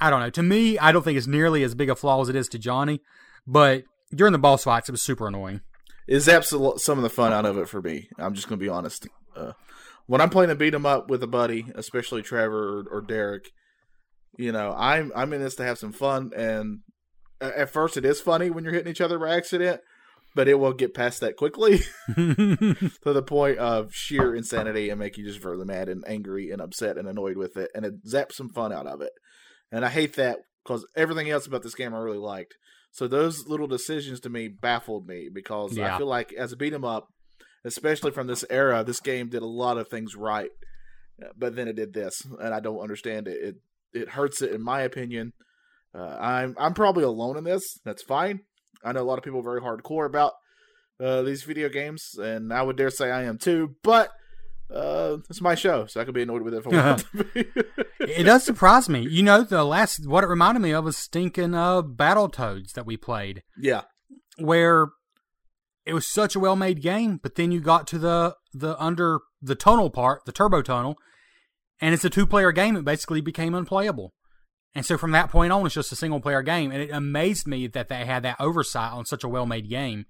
I 0.00 0.10
don't 0.10 0.20
know. 0.20 0.30
To 0.30 0.42
me, 0.42 0.78
I 0.78 0.92
don't 0.92 1.02
think 1.02 1.18
it's 1.18 1.26
nearly 1.26 1.62
as 1.62 1.74
big 1.74 1.90
a 1.90 1.94
flaw 1.94 2.20
as 2.22 2.28
it 2.28 2.36
is 2.36 2.48
to 2.48 2.58
Johnny, 2.58 3.00
but 3.46 3.84
during 4.14 4.32
the 4.32 4.38
boss 4.38 4.64
fights, 4.64 4.88
it 4.88 4.92
was 4.92 5.02
super 5.02 5.28
annoying. 5.28 5.60
is 6.08 6.28
absolutely 6.28 6.80
some 6.80 6.98
of 6.98 7.02
the 7.02 7.10
fun 7.10 7.32
out 7.32 7.46
of 7.46 7.56
it 7.58 7.68
for 7.68 7.80
me. 7.80 8.08
I'm 8.18 8.34
just 8.34 8.48
going 8.48 8.58
to 8.58 8.64
be 8.64 8.68
honest. 8.68 9.06
Uh, 9.36 9.52
when 10.06 10.20
I'm 10.20 10.30
playing 10.30 10.50
a 10.50 10.56
beat 10.56 10.74
'em 10.74 10.86
up 10.86 11.08
with 11.08 11.22
a 11.22 11.28
buddy, 11.28 11.66
especially 11.74 12.22
Trevor 12.22 12.80
or, 12.80 12.98
or 12.98 13.00
Derek, 13.00 13.52
you 14.36 14.52
know, 14.52 14.74
I'm 14.76 15.12
I'm 15.14 15.32
in 15.32 15.40
this 15.40 15.54
to 15.56 15.64
have 15.64 15.78
some 15.78 15.92
fun. 15.92 16.32
And 16.34 16.80
at 17.40 17.70
first, 17.70 17.96
it 17.96 18.04
is 18.04 18.20
funny 18.20 18.50
when 18.50 18.64
you're 18.64 18.72
hitting 18.72 18.90
each 18.90 19.00
other 19.00 19.18
by 19.18 19.36
accident, 19.36 19.80
but 20.34 20.48
it 20.48 20.58
will 20.58 20.72
get 20.72 20.94
past 20.94 21.20
that 21.20 21.36
quickly 21.36 21.78
to 22.14 22.92
the 23.04 23.22
point 23.22 23.58
of 23.58 23.92
sheer 23.94 24.34
insanity 24.34 24.90
and 24.90 24.98
make 24.98 25.16
you 25.16 25.24
just 25.24 25.44
really 25.44 25.64
mad 25.64 25.88
and 25.88 26.04
angry 26.06 26.50
and 26.50 26.60
upset 26.60 26.96
and 26.96 27.08
annoyed 27.08 27.36
with 27.36 27.56
it, 27.56 27.70
and 27.74 27.84
it 27.84 28.04
zaps 28.06 28.32
some 28.32 28.48
fun 28.48 28.72
out 28.72 28.86
of 28.86 29.00
it. 29.00 29.12
And 29.72 29.84
I 29.84 29.88
hate 29.88 30.14
that 30.16 30.38
because 30.64 30.86
everything 30.96 31.30
else 31.30 31.46
about 31.46 31.62
this 31.62 31.74
game 31.74 31.94
I 31.94 31.98
really 31.98 32.18
liked. 32.18 32.54
So 32.92 33.06
those 33.06 33.46
little 33.46 33.68
decisions 33.68 34.20
to 34.20 34.30
me 34.30 34.48
baffled 34.48 35.06
me 35.06 35.28
because 35.32 35.78
I 35.78 35.96
feel 35.98 36.08
like 36.08 36.32
as 36.32 36.52
a 36.52 36.56
beat 36.56 36.72
'em 36.72 36.84
up, 36.84 37.06
especially 37.64 38.10
from 38.10 38.26
this 38.26 38.44
era, 38.50 38.82
this 38.84 39.00
game 39.00 39.28
did 39.28 39.42
a 39.42 39.46
lot 39.46 39.78
of 39.78 39.88
things 39.88 40.16
right. 40.16 40.50
but 41.36 41.54
then 41.54 41.68
it 41.68 41.76
did 41.76 41.92
this, 41.92 42.22
and 42.40 42.54
I 42.54 42.60
don't 42.60 42.80
understand 42.80 43.28
it. 43.28 43.38
It 43.42 43.56
it 43.92 44.08
hurts 44.10 44.42
it 44.42 44.52
in 44.52 44.62
my 44.62 44.80
opinion. 44.82 45.32
Uh, 45.94 46.16
I'm 46.20 46.54
I'm 46.58 46.74
probably 46.74 47.04
alone 47.04 47.36
in 47.36 47.44
this. 47.44 47.78
That's 47.84 48.02
fine. 48.02 48.40
I 48.84 48.92
know 48.92 49.02
a 49.02 49.04
lot 49.04 49.18
of 49.18 49.24
people 49.24 49.40
are 49.40 49.42
very 49.42 49.60
hardcore 49.60 50.06
about 50.06 50.32
uh, 50.98 51.22
these 51.22 51.42
video 51.42 51.68
games, 51.68 52.16
and 52.18 52.52
I 52.52 52.62
would 52.62 52.76
dare 52.76 52.90
say 52.90 53.10
I 53.10 53.24
am 53.24 53.38
too. 53.38 53.76
But 53.82 54.10
uh, 54.72 55.18
it's 55.28 55.40
my 55.40 55.54
show, 55.54 55.86
so 55.86 56.00
I 56.00 56.04
could 56.04 56.14
be 56.14 56.22
annoyed 56.22 56.42
with 56.42 56.54
it 56.54 56.58
if 56.58 56.66
I 56.66 56.70
want 56.70 57.04
to 57.12 57.24
be. 57.24 57.44
it 58.00 58.24
does 58.24 58.44
surprise 58.44 58.88
me. 58.88 59.06
You 59.08 59.22
know, 59.22 59.42
the 59.42 59.64
last 59.64 60.06
what 60.06 60.24
it 60.24 60.28
reminded 60.28 60.60
me 60.60 60.72
of 60.72 60.84
was 60.84 60.96
stinking 60.96 61.54
uh 61.54 61.82
Battletoads 61.82 62.72
that 62.72 62.86
we 62.86 62.96
played, 62.96 63.42
yeah, 63.58 63.82
where 64.38 64.88
it 65.86 65.94
was 65.94 66.06
such 66.06 66.36
a 66.36 66.40
well 66.40 66.56
made 66.56 66.82
game, 66.82 67.18
but 67.22 67.34
then 67.34 67.50
you 67.50 67.60
got 67.60 67.86
to 67.88 67.98
the 67.98 68.36
the 68.52 68.80
under 68.82 69.20
the 69.42 69.54
tunnel 69.54 69.90
part, 69.90 70.24
the 70.24 70.32
turbo 70.32 70.62
tunnel, 70.62 70.96
and 71.80 71.94
it's 71.94 72.04
a 72.04 72.10
two 72.10 72.26
player 72.26 72.52
game. 72.52 72.76
It 72.76 72.84
basically 72.84 73.20
became 73.20 73.54
unplayable. 73.54 74.12
And 74.74 74.86
so 74.86 74.96
from 74.96 75.10
that 75.12 75.30
point 75.30 75.52
on, 75.52 75.66
it's 75.66 75.74
just 75.74 75.92
a 75.92 75.96
single 75.96 76.20
player 76.20 76.42
game. 76.42 76.70
And 76.70 76.82
it 76.82 76.90
amazed 76.90 77.46
me 77.46 77.66
that 77.68 77.88
they 77.88 78.04
had 78.04 78.22
that 78.22 78.40
oversight 78.40 78.92
on 78.92 79.04
such 79.04 79.24
a 79.24 79.28
well 79.28 79.46
made 79.46 79.68
game. 79.68 80.06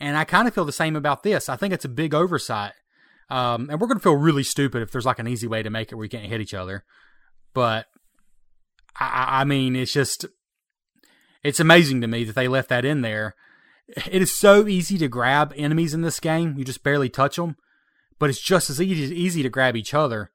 And 0.00 0.16
I 0.16 0.24
kind 0.24 0.48
of 0.48 0.54
feel 0.54 0.64
the 0.64 0.72
same 0.72 0.96
about 0.96 1.22
this. 1.22 1.48
I 1.48 1.56
think 1.56 1.72
it's 1.72 1.84
a 1.84 1.88
big 1.90 2.14
oversight. 2.14 2.72
Um, 3.30 3.68
and 3.70 3.80
we're 3.80 3.86
going 3.86 3.98
to 3.98 4.02
feel 4.02 4.16
really 4.16 4.42
stupid 4.42 4.82
if 4.82 4.90
there's 4.90 5.06
like 5.06 5.18
an 5.18 5.28
easy 5.28 5.46
way 5.46 5.62
to 5.62 5.70
make 5.70 5.92
it 5.92 5.94
where 5.94 6.04
you 6.04 6.10
can't 6.10 6.26
hit 6.26 6.40
each 6.40 6.54
other. 6.54 6.84
But 7.54 7.86
I, 8.98 9.40
I 9.40 9.44
mean, 9.44 9.76
it's 9.76 9.92
just, 9.92 10.26
it's 11.42 11.60
amazing 11.60 12.00
to 12.00 12.06
me 12.06 12.24
that 12.24 12.34
they 12.34 12.48
left 12.48 12.68
that 12.70 12.84
in 12.84 13.02
there. 13.02 13.34
It 14.10 14.22
is 14.22 14.32
so 14.32 14.66
easy 14.66 14.98
to 14.98 15.08
grab 15.08 15.52
enemies 15.56 15.94
in 15.94 16.02
this 16.02 16.20
game. 16.20 16.56
You 16.58 16.64
just 16.64 16.82
barely 16.82 17.08
touch 17.08 17.36
them, 17.36 17.56
but 18.18 18.30
it's 18.30 18.42
just 18.42 18.70
as 18.70 18.80
easy, 18.80 19.14
easy 19.14 19.42
to 19.42 19.50
grab 19.50 19.76
each 19.76 19.94
other. 19.94 20.30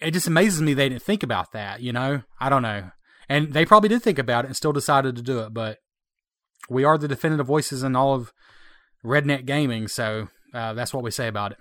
It 0.00 0.12
just 0.12 0.26
amazes 0.26 0.60
me 0.62 0.74
they 0.74 0.88
didn't 0.88 1.02
think 1.02 1.22
about 1.22 1.52
that, 1.52 1.80
you 1.80 1.92
know? 1.92 2.22
I 2.40 2.48
don't 2.48 2.62
know. 2.62 2.90
And 3.28 3.52
they 3.52 3.66
probably 3.66 3.88
did 3.88 4.02
think 4.02 4.18
about 4.18 4.44
it 4.44 4.48
and 4.48 4.56
still 4.56 4.72
decided 4.72 5.16
to 5.16 5.22
do 5.22 5.40
it, 5.40 5.52
but 5.52 5.78
we 6.68 6.84
are 6.84 6.96
the 6.96 7.08
definitive 7.08 7.46
voices 7.46 7.82
in 7.82 7.96
all 7.96 8.14
of 8.14 8.32
redneck 9.04 9.44
gaming, 9.44 9.88
so 9.88 10.28
uh, 10.54 10.72
that's 10.74 10.94
what 10.94 11.02
we 11.02 11.10
say 11.10 11.28
about 11.28 11.52
it. 11.52 11.58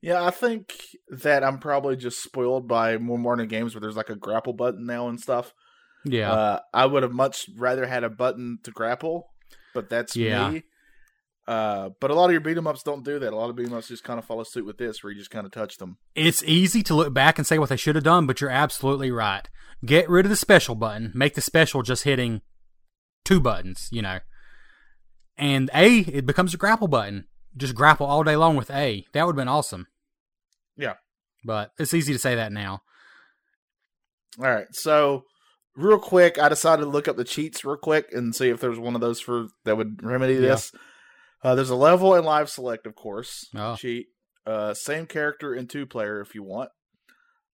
Yeah, 0.00 0.24
I 0.24 0.30
think 0.30 0.74
that 1.08 1.42
I'm 1.42 1.58
probably 1.58 1.96
just 1.96 2.22
spoiled 2.22 2.68
by 2.68 2.98
more 2.98 3.18
modern 3.18 3.48
games 3.48 3.74
where 3.74 3.80
there's 3.80 3.96
like 3.96 4.10
a 4.10 4.16
grapple 4.16 4.52
button 4.52 4.86
now 4.86 5.08
and 5.08 5.18
stuff. 5.18 5.52
Yeah. 6.04 6.32
Uh, 6.32 6.60
I 6.72 6.86
would 6.86 7.02
have 7.02 7.12
much 7.12 7.46
rather 7.56 7.86
had 7.86 8.04
a 8.04 8.10
button 8.10 8.58
to 8.62 8.70
grapple, 8.70 9.28
but 9.74 9.88
that's 9.90 10.14
Yeah. 10.14 10.50
me. 10.50 10.62
Uh, 11.48 11.88
but 11.98 12.10
a 12.10 12.14
lot 12.14 12.26
of 12.26 12.32
your 12.32 12.42
beat 12.42 12.58
'em 12.58 12.66
ups 12.66 12.82
don't 12.82 13.02
do 13.04 13.18
that. 13.18 13.32
A 13.32 13.36
lot 13.36 13.48
of 13.48 13.56
beat 13.56 13.66
'em 13.68 13.72
ups 13.72 13.88
just 13.88 14.04
kind 14.04 14.18
of 14.18 14.26
follow 14.26 14.44
suit 14.44 14.66
with 14.66 14.76
this, 14.76 15.02
where 15.02 15.10
you 15.10 15.18
just 15.18 15.30
kind 15.30 15.46
of 15.46 15.50
touch 15.50 15.78
them. 15.78 15.96
It's 16.14 16.42
easy 16.42 16.82
to 16.82 16.94
look 16.94 17.14
back 17.14 17.38
and 17.38 17.46
say 17.46 17.58
what 17.58 17.70
they 17.70 17.76
should 17.78 17.94
have 17.94 18.04
done, 18.04 18.26
but 18.26 18.42
you're 18.42 18.50
absolutely 18.50 19.10
right. 19.10 19.48
Get 19.82 20.10
rid 20.10 20.26
of 20.26 20.30
the 20.30 20.36
special 20.36 20.74
button. 20.74 21.10
Make 21.14 21.34
the 21.34 21.40
special 21.40 21.82
just 21.82 22.04
hitting 22.04 22.42
two 23.24 23.40
buttons, 23.40 23.88
you 23.90 24.02
know. 24.02 24.20
And 25.38 25.70
A, 25.72 26.00
it 26.00 26.26
becomes 26.26 26.52
a 26.52 26.58
grapple 26.58 26.86
button. 26.88 27.26
Just 27.56 27.74
grapple 27.74 28.06
all 28.06 28.24
day 28.24 28.36
long 28.36 28.54
with 28.54 28.70
A. 28.70 29.06
That 29.14 29.24
would 29.24 29.32
have 29.32 29.36
been 29.40 29.48
awesome. 29.48 29.86
Yeah. 30.76 30.96
But 31.44 31.72
it's 31.78 31.94
easy 31.94 32.12
to 32.12 32.18
say 32.18 32.34
that 32.34 32.52
now. 32.52 32.82
All 34.38 34.44
right, 34.44 34.66
so 34.72 35.24
real 35.74 35.98
quick, 35.98 36.38
I 36.38 36.50
decided 36.50 36.82
to 36.82 36.88
look 36.90 37.08
up 37.08 37.16
the 37.16 37.24
cheats 37.24 37.64
real 37.64 37.76
quick 37.76 38.12
and 38.12 38.34
see 38.36 38.50
if 38.50 38.60
there's 38.60 38.78
one 38.78 38.94
of 38.94 39.00
those 39.00 39.18
for 39.18 39.46
that 39.64 39.76
would 39.78 40.02
remedy 40.02 40.34
Yeah. 40.34 40.58
Uh, 41.42 41.54
there's 41.54 41.70
a 41.70 41.76
level 41.76 42.14
and 42.14 42.24
live 42.26 42.48
select, 42.50 42.86
of 42.86 42.94
course. 42.94 43.46
Oh. 43.56 43.76
Cheat. 43.76 44.06
Uh, 44.46 44.74
same 44.74 45.06
character 45.06 45.54
in 45.54 45.66
two 45.66 45.86
player 45.86 46.20
if 46.20 46.34
you 46.34 46.42
want. 46.42 46.70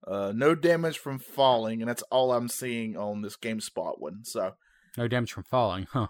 Uh, 0.07 0.33
no 0.35 0.55
damage 0.55 0.99
from 0.99 1.19
falling, 1.19 1.81
and 1.81 1.89
that's 1.89 2.03
all 2.11 2.33
I'm 2.33 2.49
seeing 2.49 2.97
on 2.97 3.23
this 3.23 3.37
GameSpot 3.37 3.95
one. 3.99 4.25
So, 4.25 4.53
No 4.97 5.09
damage 5.09 5.33
from 5.33 5.45
falling. 5.45 5.87
Huh. 5.93 6.09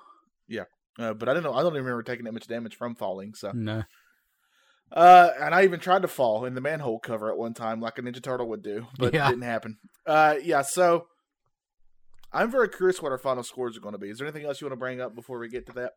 Yeah, 0.48 0.64
uh, 0.98 1.14
but 1.14 1.28
I 1.28 1.34
don't 1.34 1.42
know. 1.42 1.54
I 1.54 1.62
don't 1.62 1.72
even 1.72 1.84
remember 1.84 2.02
taking 2.02 2.24
that 2.26 2.32
much 2.32 2.46
damage 2.48 2.76
from 2.76 2.94
falling. 2.96 3.34
So, 3.34 3.52
No. 3.54 3.84
uh, 4.92 5.30
and 5.40 5.54
I 5.54 5.64
even 5.64 5.80
tried 5.80 6.02
to 6.02 6.08
fall 6.08 6.44
in 6.44 6.54
the 6.54 6.60
manhole 6.60 6.98
cover 6.98 7.30
at 7.30 7.38
one 7.38 7.54
time, 7.54 7.80
like 7.80 7.98
a 7.98 8.02
Ninja 8.02 8.22
Turtle 8.22 8.48
would 8.48 8.62
do, 8.62 8.86
but 8.98 9.14
Yeah. 9.14 9.26
it 9.28 9.30
didn't 9.30 9.44
happen. 9.44 9.78
Uh, 10.06 10.36
yeah. 10.42 10.62
So, 10.62 11.06
I'm 12.32 12.50
very 12.50 12.68
curious 12.68 13.00
what 13.00 13.12
our 13.12 13.18
final 13.18 13.42
scores 13.44 13.76
are 13.76 13.80
going 13.80 13.92
to 13.94 13.98
be. 13.98 14.10
Is 14.10 14.18
there 14.18 14.26
anything 14.26 14.44
else 14.46 14.60
you 14.60 14.66
want 14.66 14.72
to 14.72 14.76
bring 14.80 15.00
up 15.00 15.14
before 15.14 15.38
we 15.38 15.48
get 15.48 15.66
to 15.66 15.72
that? 15.74 15.92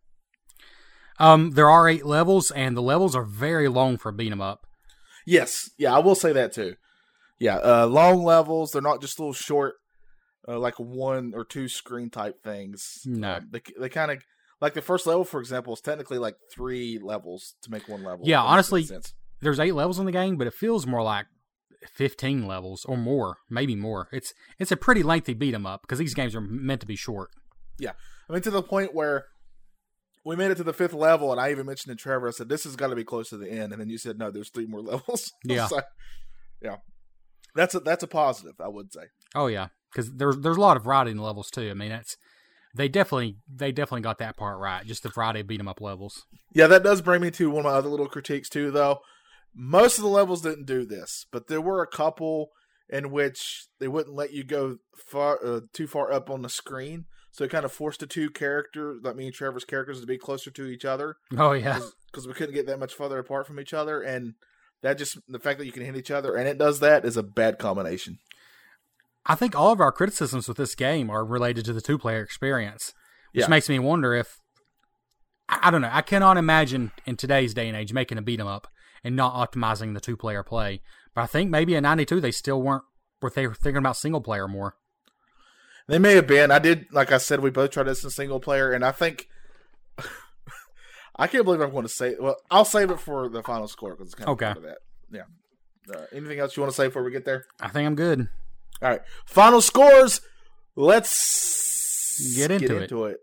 Um, 1.20 1.52
there 1.52 1.70
are 1.70 1.88
eight 1.90 2.06
levels, 2.06 2.52
and 2.52 2.76
the 2.78 2.82
levels 2.82 3.16
are 3.16 3.24
very 3.24 3.68
long 3.68 3.98
for 3.98 4.12
beat 4.12 4.32
'em 4.32 4.42
up. 4.42 4.66
Yes, 5.26 5.70
yeah, 5.78 5.96
I 5.96 6.00
will 6.00 6.16
say 6.16 6.32
that 6.34 6.54
too. 6.54 6.76
Yeah, 7.40 7.58
uh, 7.58 7.86
long 7.88 8.24
levels. 8.24 8.72
They're 8.72 8.82
not 8.82 9.02
just 9.02 9.20
little 9.20 9.34
short, 9.34 9.76
uh, 10.48 10.58
like 10.60 10.76
one 10.76 11.34
or 11.36 11.44
two 11.46 11.68
screen 11.68 12.10
type 12.10 12.44
things. 12.44 13.02
No. 13.06 13.36
Um, 13.36 13.50
they 13.52 13.62
they 13.80 13.90
kind 13.90 14.12
of 14.12 14.20
like 14.62 14.74
the 14.74 14.82
first 14.82 15.06
level, 15.06 15.24
for 15.24 15.40
example, 15.40 15.74
is 15.74 15.82
technically 15.82 16.18
like 16.18 16.36
three 16.54 17.00
levels 17.02 17.56
to 17.64 17.72
make 17.72 17.88
one 17.88 18.04
level. 18.04 18.22
Yeah, 18.26 18.40
if 18.40 18.48
that 18.48 18.56
makes 18.72 18.72
honestly. 18.72 19.14
There's 19.40 19.60
eight 19.60 19.76
levels 19.76 20.00
in 20.00 20.06
the 20.06 20.12
game, 20.12 20.38
but 20.38 20.48
it 20.48 20.54
feels 20.54 20.88
more 20.88 21.04
like 21.04 21.28
fifteen 21.94 22.48
levels 22.48 22.86
or 22.86 22.98
more, 22.98 23.38
maybe 23.50 23.76
more. 23.76 24.08
It's 24.12 24.34
it's 24.58 24.72
a 24.72 24.78
pretty 24.78 25.04
lengthy 25.04 25.34
beat 25.36 25.54
'em 25.54 25.66
up 25.68 25.82
because 25.82 26.00
these 26.00 26.16
games 26.16 26.36
are 26.36 26.42
meant 26.42 26.82
to 26.82 26.88
be 26.88 26.96
short. 26.96 27.30
Yeah, 27.78 27.92
I 28.30 28.34
mean, 28.34 28.42
to 28.44 28.50
the 28.50 28.64
point 28.64 28.96
where 28.96 29.26
we 30.28 30.36
made 30.36 30.52
it 30.52 30.56
to 30.56 30.64
the 30.64 30.74
fifth 30.74 30.94
level, 30.94 31.32
and 31.32 31.40
I 31.40 31.52
even 31.52 31.66
mentioned 31.66 31.98
to 31.98 32.02
Trevor, 32.02 32.28
I 32.28 32.32
said, 32.32 32.50
"This 32.50 32.66
has 32.66 32.76
got 32.76 32.88
to 32.88 32.98
be 32.98 33.06
close 33.06 33.30
to 33.30 33.38
the 33.38 33.50
end," 33.50 33.72
and 33.72 33.80
then 33.80 33.90
you 33.90 33.98
said, 33.98 34.20
"No, 34.20 34.30
there's 34.30 34.50
three 34.50 34.66
more 34.66 34.82
levels." 34.94 35.32
Yeah. 35.46 35.68
So, 35.68 35.80
yeah, 36.62 36.78
that's 37.56 37.74
a 37.76 37.80
that's 37.80 38.04
a 38.04 38.08
positive, 38.08 38.56
I 38.60 38.68
would 38.68 38.92
say. 38.92 39.04
Oh 39.34 39.48
yeah, 39.48 39.68
because 39.90 40.14
there's 40.16 40.38
there's 40.40 40.58
a 40.58 40.62
lot 40.62 40.76
of 40.76 40.86
riding 40.86 41.18
levels 41.18 41.50
too. 41.50 41.70
I 41.72 41.74
mean, 41.74 41.90
that's 41.90 42.18
they 42.76 42.90
definitely 42.90 43.38
they 43.48 43.72
definitely 43.72 44.02
got 44.02 44.18
that 44.18 44.36
part 44.36 44.60
right. 44.60 44.86
Just 44.86 45.04
the 45.04 45.10
Friday 45.10 45.44
beat 45.44 45.62
'em 45.62 45.70
up 45.70 45.80
levels. 45.80 46.26
Yeah, 46.54 46.68
that 46.68 46.84
does 46.84 47.02
bring 47.02 47.22
me 47.22 47.32
to 47.32 47.50
one 47.50 47.60
of 47.60 47.72
my 47.72 47.78
other 47.78 47.90
little 47.90 48.10
critiques 48.10 48.50
too, 48.50 48.70
though. 48.70 49.00
Most 49.56 49.98
of 49.98 50.04
the 50.04 50.10
levels 50.10 50.42
didn't 50.42 50.66
do 50.66 50.86
this, 50.86 51.26
but 51.32 51.48
there 51.48 51.62
were 51.62 51.82
a 51.82 51.88
couple 51.88 52.50
in 52.90 53.12
which 53.12 53.68
they 53.80 53.88
wouldn't 53.88 54.16
let 54.16 54.34
you 54.34 54.44
go 54.44 54.78
far 54.96 55.40
uh, 55.44 55.62
too 55.74 55.88
far 55.88 56.12
up 56.12 56.30
on 56.30 56.42
the 56.42 56.50
screen, 56.50 57.06
so 57.38 57.44
it 57.44 57.52
kind 57.52 57.66
of 57.66 57.72
forced 57.72 58.00
the 58.00 58.08
two 58.08 58.32
characters, 58.32 59.00
like 59.04 59.16
me 59.16 59.26
and 59.26 59.34
Trevor's 59.34 59.64
characters, 59.64 60.02
to 60.02 60.08
be 60.08 60.18
closer 60.18 60.50
to 60.50 60.66
each 60.66 60.86
other 60.86 61.18
Oh 61.38 61.52
yeah, 61.54 61.80
because 62.08 62.28
we 62.28 62.34
couldn't 62.34 62.56
get 62.56 62.66
that 62.66 62.80
much 62.80 62.94
further 62.96 63.20
apart 63.20 63.46
from 63.46 63.60
each 63.60 63.74
other, 63.74 64.02
and 64.02 64.34
that 64.82 64.98
just 64.98 65.18
the 65.28 65.40
fact 65.40 65.60
that 65.60 65.66
you 65.68 65.72
can 65.72 65.84
hit 65.86 65.96
each 65.96 66.10
other 66.12 66.36
and 66.36 66.48
it 66.48 66.58
does 66.58 66.80
that 66.80 67.06
is 67.06 67.16
a 67.18 67.24
bad 67.24 67.60
combination. 67.60 68.18
I 69.26 69.36
think 69.36 69.56
all 69.56 69.72
of 69.72 69.80
our 69.82 69.92
criticisms 69.92 70.48
with 70.48 70.58
this 70.58 70.74
game 70.74 71.10
are 71.10 71.26
related 71.26 71.66
to 71.66 71.74
the 71.74 71.82
two 71.82 71.98
player 71.98 72.22
experience, 72.22 72.94
which 73.34 73.44
Yeah. 73.44 73.50
makes 73.50 73.68
me 73.70 73.78
wonder 73.78 74.14
if 74.14 74.40
I, 75.50 75.72
don't 75.72 75.82
know. 75.82 75.90
I 75.92 76.02
cannot 76.02 76.38
imagine 76.38 76.92
in 77.06 77.16
today's 77.18 77.54
day 77.54 77.68
and 77.68 77.78
age 77.78 77.94
making 77.94 78.18
a 78.18 78.22
beat 78.22 78.40
'em 78.40 78.48
up 78.48 78.68
and 79.04 79.16
not 79.16 79.34
optimizing 79.34 79.94
the 79.94 80.02
two 80.02 80.18
player 80.18 80.44
play. 80.44 80.82
But 81.16 81.22
I 81.22 81.26
think 81.28 81.50
maybe 81.50 81.76
in 81.76 81.84
'92 81.84 82.20
they 82.20 82.32
still 82.32 82.62
weren't. 82.62 82.84
Were 83.22 83.30
they 83.30 83.48
were 83.48 83.54
thinking 83.54 83.78
about 83.78 83.96
single 83.98 84.22
player 84.22 84.48
more? 84.48 84.76
They 85.88 86.00
may 86.00 86.16
have 86.16 86.28
been. 86.28 86.52
I 86.52 86.60
did, 86.60 86.88
like 86.92 87.12
I 87.12 87.18
said, 87.18 87.40
we 87.40 87.50
both 87.50 87.72
tried 87.72 87.84
this 87.84 88.04
in 88.04 88.10
single 88.10 88.40
player, 88.40 88.72
and 88.74 88.84
I 88.84 88.92
think 88.92 89.30
I 91.16 91.28
can't 91.28 91.46
believe 91.46 91.62
I'm 91.62 91.72
going 91.72 91.84
to 91.84 91.90
say. 91.90 92.16
Well, 92.20 92.36
I'll 92.52 92.66
save 92.66 92.92
it 92.92 93.00
for 93.00 93.30
the 93.30 93.42
final 93.44 93.68
score 93.68 93.92
because 93.92 94.08
it's 94.08 94.16
kind 94.16 94.28
of 94.30 94.34
Okay. 94.34 94.46
part 94.48 94.58
of 94.58 94.64
that. 94.64 94.78
Yeah. 95.12 95.24
Uh, 95.94 96.06
anything 96.12 96.40
else 96.40 96.58
you 96.58 96.62
want 96.62 96.72
to 96.72 96.76
say 96.76 96.88
before 96.88 97.04
we 97.04 97.12
get 97.12 97.24
there? 97.26 97.46
I 97.62 97.70
think 97.70 97.88
I'm 97.88 97.96
good. 97.96 98.28
All 98.82 98.90
right, 98.90 99.02
final 99.26 99.62
scores. 99.62 100.22
Let's 100.76 102.36
Get 102.36 102.52
into 102.52 102.76
it. 102.78 102.84
into 102.84 103.06
it. 103.06 103.14
Uh, 103.16 103.18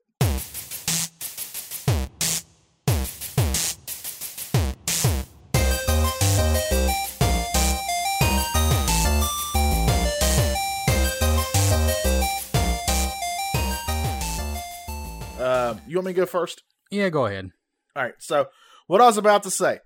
you 15.94 15.98
want 15.98 16.06
me 16.06 16.12
to 16.12 16.20
go 16.20 16.26
first? 16.26 16.62
Yeah, 16.90 17.08
go 17.08 17.26
ahead. 17.26 17.50
All 17.96 18.02
right. 18.02 18.14
So 18.18 18.46
what 18.86 19.00
I 19.00 19.06
was 19.06 19.16
about 19.16 19.42
to 19.44 19.50
say 19.50 19.78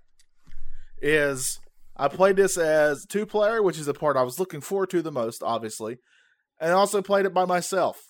is 1.01 1.59
I 1.95 2.07
played 2.07 2.35
this 2.35 2.57
as 2.57 3.05
two 3.05 3.25
player, 3.25 3.61
which 3.61 3.77
is 3.77 3.85
the 3.85 3.93
part 3.93 4.17
I 4.17 4.23
was 4.23 4.39
looking 4.39 4.61
forward 4.61 4.89
to 4.91 5.01
the 5.01 5.11
most, 5.11 5.43
obviously, 5.43 5.97
and 6.59 6.71
I 6.71 6.73
also 6.73 7.01
played 7.01 7.25
it 7.25 7.33
by 7.33 7.45
myself. 7.45 8.01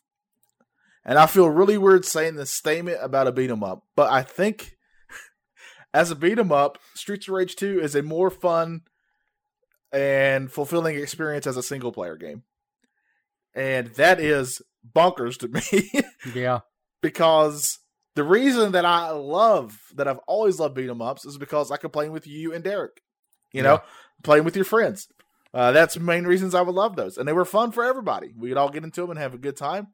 And 1.05 1.17
I 1.17 1.25
feel 1.27 1.49
really 1.49 1.77
weird 1.77 2.05
saying 2.05 2.35
this 2.35 2.51
statement 2.51 2.99
about 3.01 3.27
a 3.27 3.31
beat 3.31 3.49
'em 3.49 3.63
up, 3.63 3.83
but 3.95 4.11
I 4.11 4.21
think 4.21 4.75
as 5.93 6.11
a 6.11 6.15
beat 6.15 6.37
'em 6.37 6.51
up, 6.51 6.77
Streets 6.93 7.27
of 7.27 7.33
Rage 7.33 7.55
2 7.55 7.79
is 7.79 7.95
a 7.95 8.03
more 8.03 8.29
fun 8.29 8.81
and 9.91 10.51
fulfilling 10.51 10.97
experience 10.97 11.47
as 11.47 11.57
a 11.57 11.63
single 11.63 11.91
player 11.91 12.15
game. 12.15 12.43
And 13.55 13.87
that 13.95 14.19
is 14.19 14.61
bonkers 14.95 15.37
to 15.39 15.47
me. 15.47 16.03
Yeah, 16.35 16.59
because 17.01 17.78
the 18.19 18.23
reason 18.25 18.73
that 18.73 18.83
I 18.83 19.11
love 19.11 19.79
that 19.95 20.05
I've 20.05 20.19
always 20.27 20.59
loved 20.59 20.75
beat 20.75 20.89
'em 20.89 21.01
ups 21.01 21.23
is 21.25 21.37
because 21.37 21.71
I 21.71 21.77
can 21.77 21.89
play 21.89 22.09
with 22.09 22.27
you 22.27 22.53
and 22.53 22.61
Derek. 22.61 23.01
You 23.53 23.63
know, 23.63 23.75
Yeah. 23.75 23.81
playing 24.23 24.43
with 24.43 24.57
your 24.57 24.65
friends. 24.65 25.07
Uh, 25.53 25.71
that's 25.71 25.93
the 25.93 26.01
main 26.01 26.25
reasons 26.25 26.53
I 26.53 26.61
would 26.61 26.75
love 26.75 26.97
those, 26.97 27.17
and 27.17 27.25
they 27.25 27.31
were 27.33 27.45
fun 27.45 27.71
for 27.71 27.85
everybody. 27.85 28.33
We 28.37 28.49
could 28.49 28.57
all 28.57 28.69
get 28.69 28.83
into 28.83 28.99
them 29.01 29.11
and 29.11 29.19
have 29.19 29.33
a 29.33 29.37
good 29.37 29.55
time. 29.55 29.87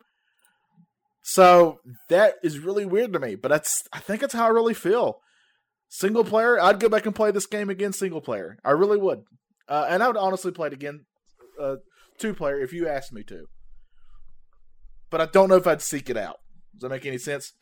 So 1.22 1.80
that 2.10 2.36
is 2.42 2.58
really 2.60 2.84
weird 2.86 3.14
to 3.14 3.20
me, 3.20 3.36
but 3.36 3.50
that's 3.50 3.84
I 3.94 4.00
think 4.00 4.22
that's 4.22 4.34
how 4.34 4.46
I 4.46 4.50
really 4.50 4.74
feel. 4.74 5.22
Single 5.88 6.24
player, 6.26 6.60
I'd 6.60 6.80
go 6.80 6.90
back 6.90 7.06
and 7.06 7.14
play 7.16 7.30
this 7.30 7.46
game 7.46 7.70
again. 7.70 7.94
Single 7.94 8.22
player, 8.22 8.58
I 8.66 8.72
really 8.72 8.98
would, 8.98 9.24
uh, 9.68 9.86
and 9.88 10.02
I 10.02 10.08
would 10.08 10.18
honestly 10.18 10.52
play 10.52 10.68
it 10.68 10.74
again, 10.74 11.06
uh, 11.60 11.76
two 12.18 12.34
player 12.34 12.60
if 12.60 12.74
you 12.74 12.88
asked 12.88 13.14
me 13.14 13.24
to. 13.26 13.46
But 15.12 15.22
I 15.22 15.28
don't 15.28 15.48
know 15.50 15.58
if 15.58 15.68
I'd 15.68 15.82
seek 15.84 16.10
it 16.10 16.18
out. 16.18 16.40
Does 16.74 16.82
that 16.82 16.90
make 16.90 17.06
any 17.06 17.20
sense? 17.20 17.54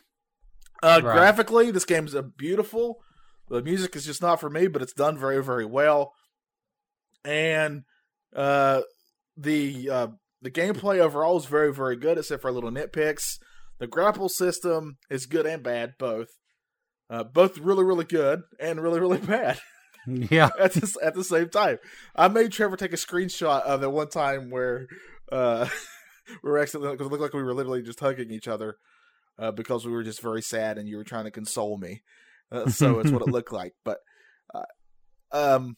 Uh, 0.84 1.02
Right. 1.04 1.16
Graphically, 1.16 1.72
this 1.72 1.86
game's 1.86 2.14
a 2.14 2.22
beautiful. 2.22 3.00
The 3.50 3.62
music 3.62 3.96
is 3.96 4.06
just 4.06 4.22
not 4.22 4.40
for 4.40 4.50
me, 4.50 4.68
but 4.68 4.82
it's 4.82 4.94
done 4.94 5.18
very, 5.18 5.44
very 5.44 5.66
well. 5.66 6.14
And 7.26 7.84
uh, 8.36 8.82
the 9.38 9.90
uh, 9.90 10.08
the 10.42 10.52
gameplay 10.52 11.00
overall 11.00 11.38
is 11.38 11.46
very, 11.46 11.74
very 11.74 11.96
good, 11.96 12.18
except 12.18 12.42
for 12.42 12.50
a 12.50 12.52
little 12.52 12.72
nitpicks. 12.72 13.38
The 13.80 13.88
grapple 13.88 14.30
system 14.30 14.98
is 15.10 15.26
good 15.26 15.46
and 15.46 15.64
bad, 15.64 15.94
both. 15.98 16.28
Uh, 17.10 17.24
both 17.24 17.58
really, 17.58 17.84
really 17.84 18.06
good 18.06 18.42
and 18.60 18.82
really, 18.82 19.00
really 19.00 19.18
bad 19.26 19.60
Yeah. 20.08 20.50
at 20.60 20.74
the, 20.74 21.00
at 21.02 21.14
the 21.14 21.24
same 21.24 21.50
time. 21.50 21.78
I 22.16 22.28
made 22.28 22.52
Trevor 22.52 22.76
take 22.78 22.94
a 22.94 22.98
screenshot 22.98 23.62
of 23.62 23.82
the 23.82 23.90
one 23.90 24.10
time 24.10 24.50
where 24.50 24.88
uh, 25.32 25.68
we 26.44 26.50
were 26.50 26.60
actually 26.60 26.92
because 26.92 27.08
it 27.08 27.10
looked 27.10 27.22
like 27.24 27.34
we 27.34 27.44
were 27.44 27.54
literally 27.54 27.84
just 27.84 28.00
hugging 28.00 28.32
each 28.32 28.48
other 28.48 28.78
uh, 29.40 29.52
because 29.52 29.86
we 29.86 29.92
were 29.92 30.04
just 30.04 30.22
very 30.22 30.42
sad 30.42 30.78
and 30.78 30.88
you 30.88 30.98
were 30.98 31.04
trying 31.04 31.26
to 31.26 31.32
console 31.32 31.78
me. 31.78 32.02
Uh, 32.52 32.70
so 32.70 33.00
it's 33.00 33.10
what 33.10 33.24
it 33.24 33.30
looked 33.30 33.52
like. 33.52 33.74
But 33.84 33.98
uh, 34.54 34.62
um, 35.32 35.76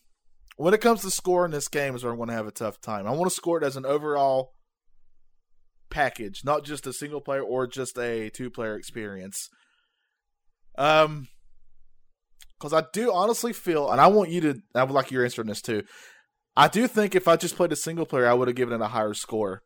when 0.58 0.74
it 0.74 0.82
comes 0.82 1.04
to 1.04 1.10
scoring 1.10 1.52
this 1.54 1.70
game, 1.70 1.96
is 1.96 2.04
where 2.04 2.12
I'm 2.12 2.18
going 2.18 2.28
to 2.28 2.36
have 2.36 2.48
a 2.48 2.52
tough 2.52 2.82
time. 2.82 3.08
I 3.08 3.12
want 3.12 3.30
to 3.32 3.36
score 3.36 3.58
it 3.58 3.64
as 3.64 3.78
an 3.78 3.86
overall 3.86 4.52
package, 5.90 6.42
not 6.44 6.66
just 6.66 6.86
a 6.86 6.92
single 6.92 7.22
player 7.22 7.42
or 7.42 7.66
just 7.66 7.98
a 7.98 8.30
two 8.30 8.50
player 8.50 8.76
experience. 8.76 9.48
Um, 10.78 11.30
because 12.60 12.74
I 12.74 12.84
do 12.92 13.14
honestly 13.14 13.54
feel, 13.54 13.90
and 13.90 14.02
I 14.02 14.08
want 14.08 14.32
you 14.32 14.42
to, 14.42 14.62
I 14.74 14.84
would 14.84 14.94
like 14.94 15.12
your 15.12 15.24
answer 15.24 15.42
on 15.42 15.48
this 15.48 15.62
too. 15.62 15.84
I 16.58 16.68
do 16.68 16.88
think 16.88 17.16
if 17.16 17.28
I 17.28 17.36
just 17.36 17.56
played 17.56 17.72
a 17.72 17.78
single 17.78 18.06
player, 18.06 18.28
I 18.28 18.34
would 18.34 18.48
have 18.48 18.56
given 18.56 18.82
it 18.82 18.84
a 18.84 18.90
higher 18.90 19.14
score. 19.14 19.62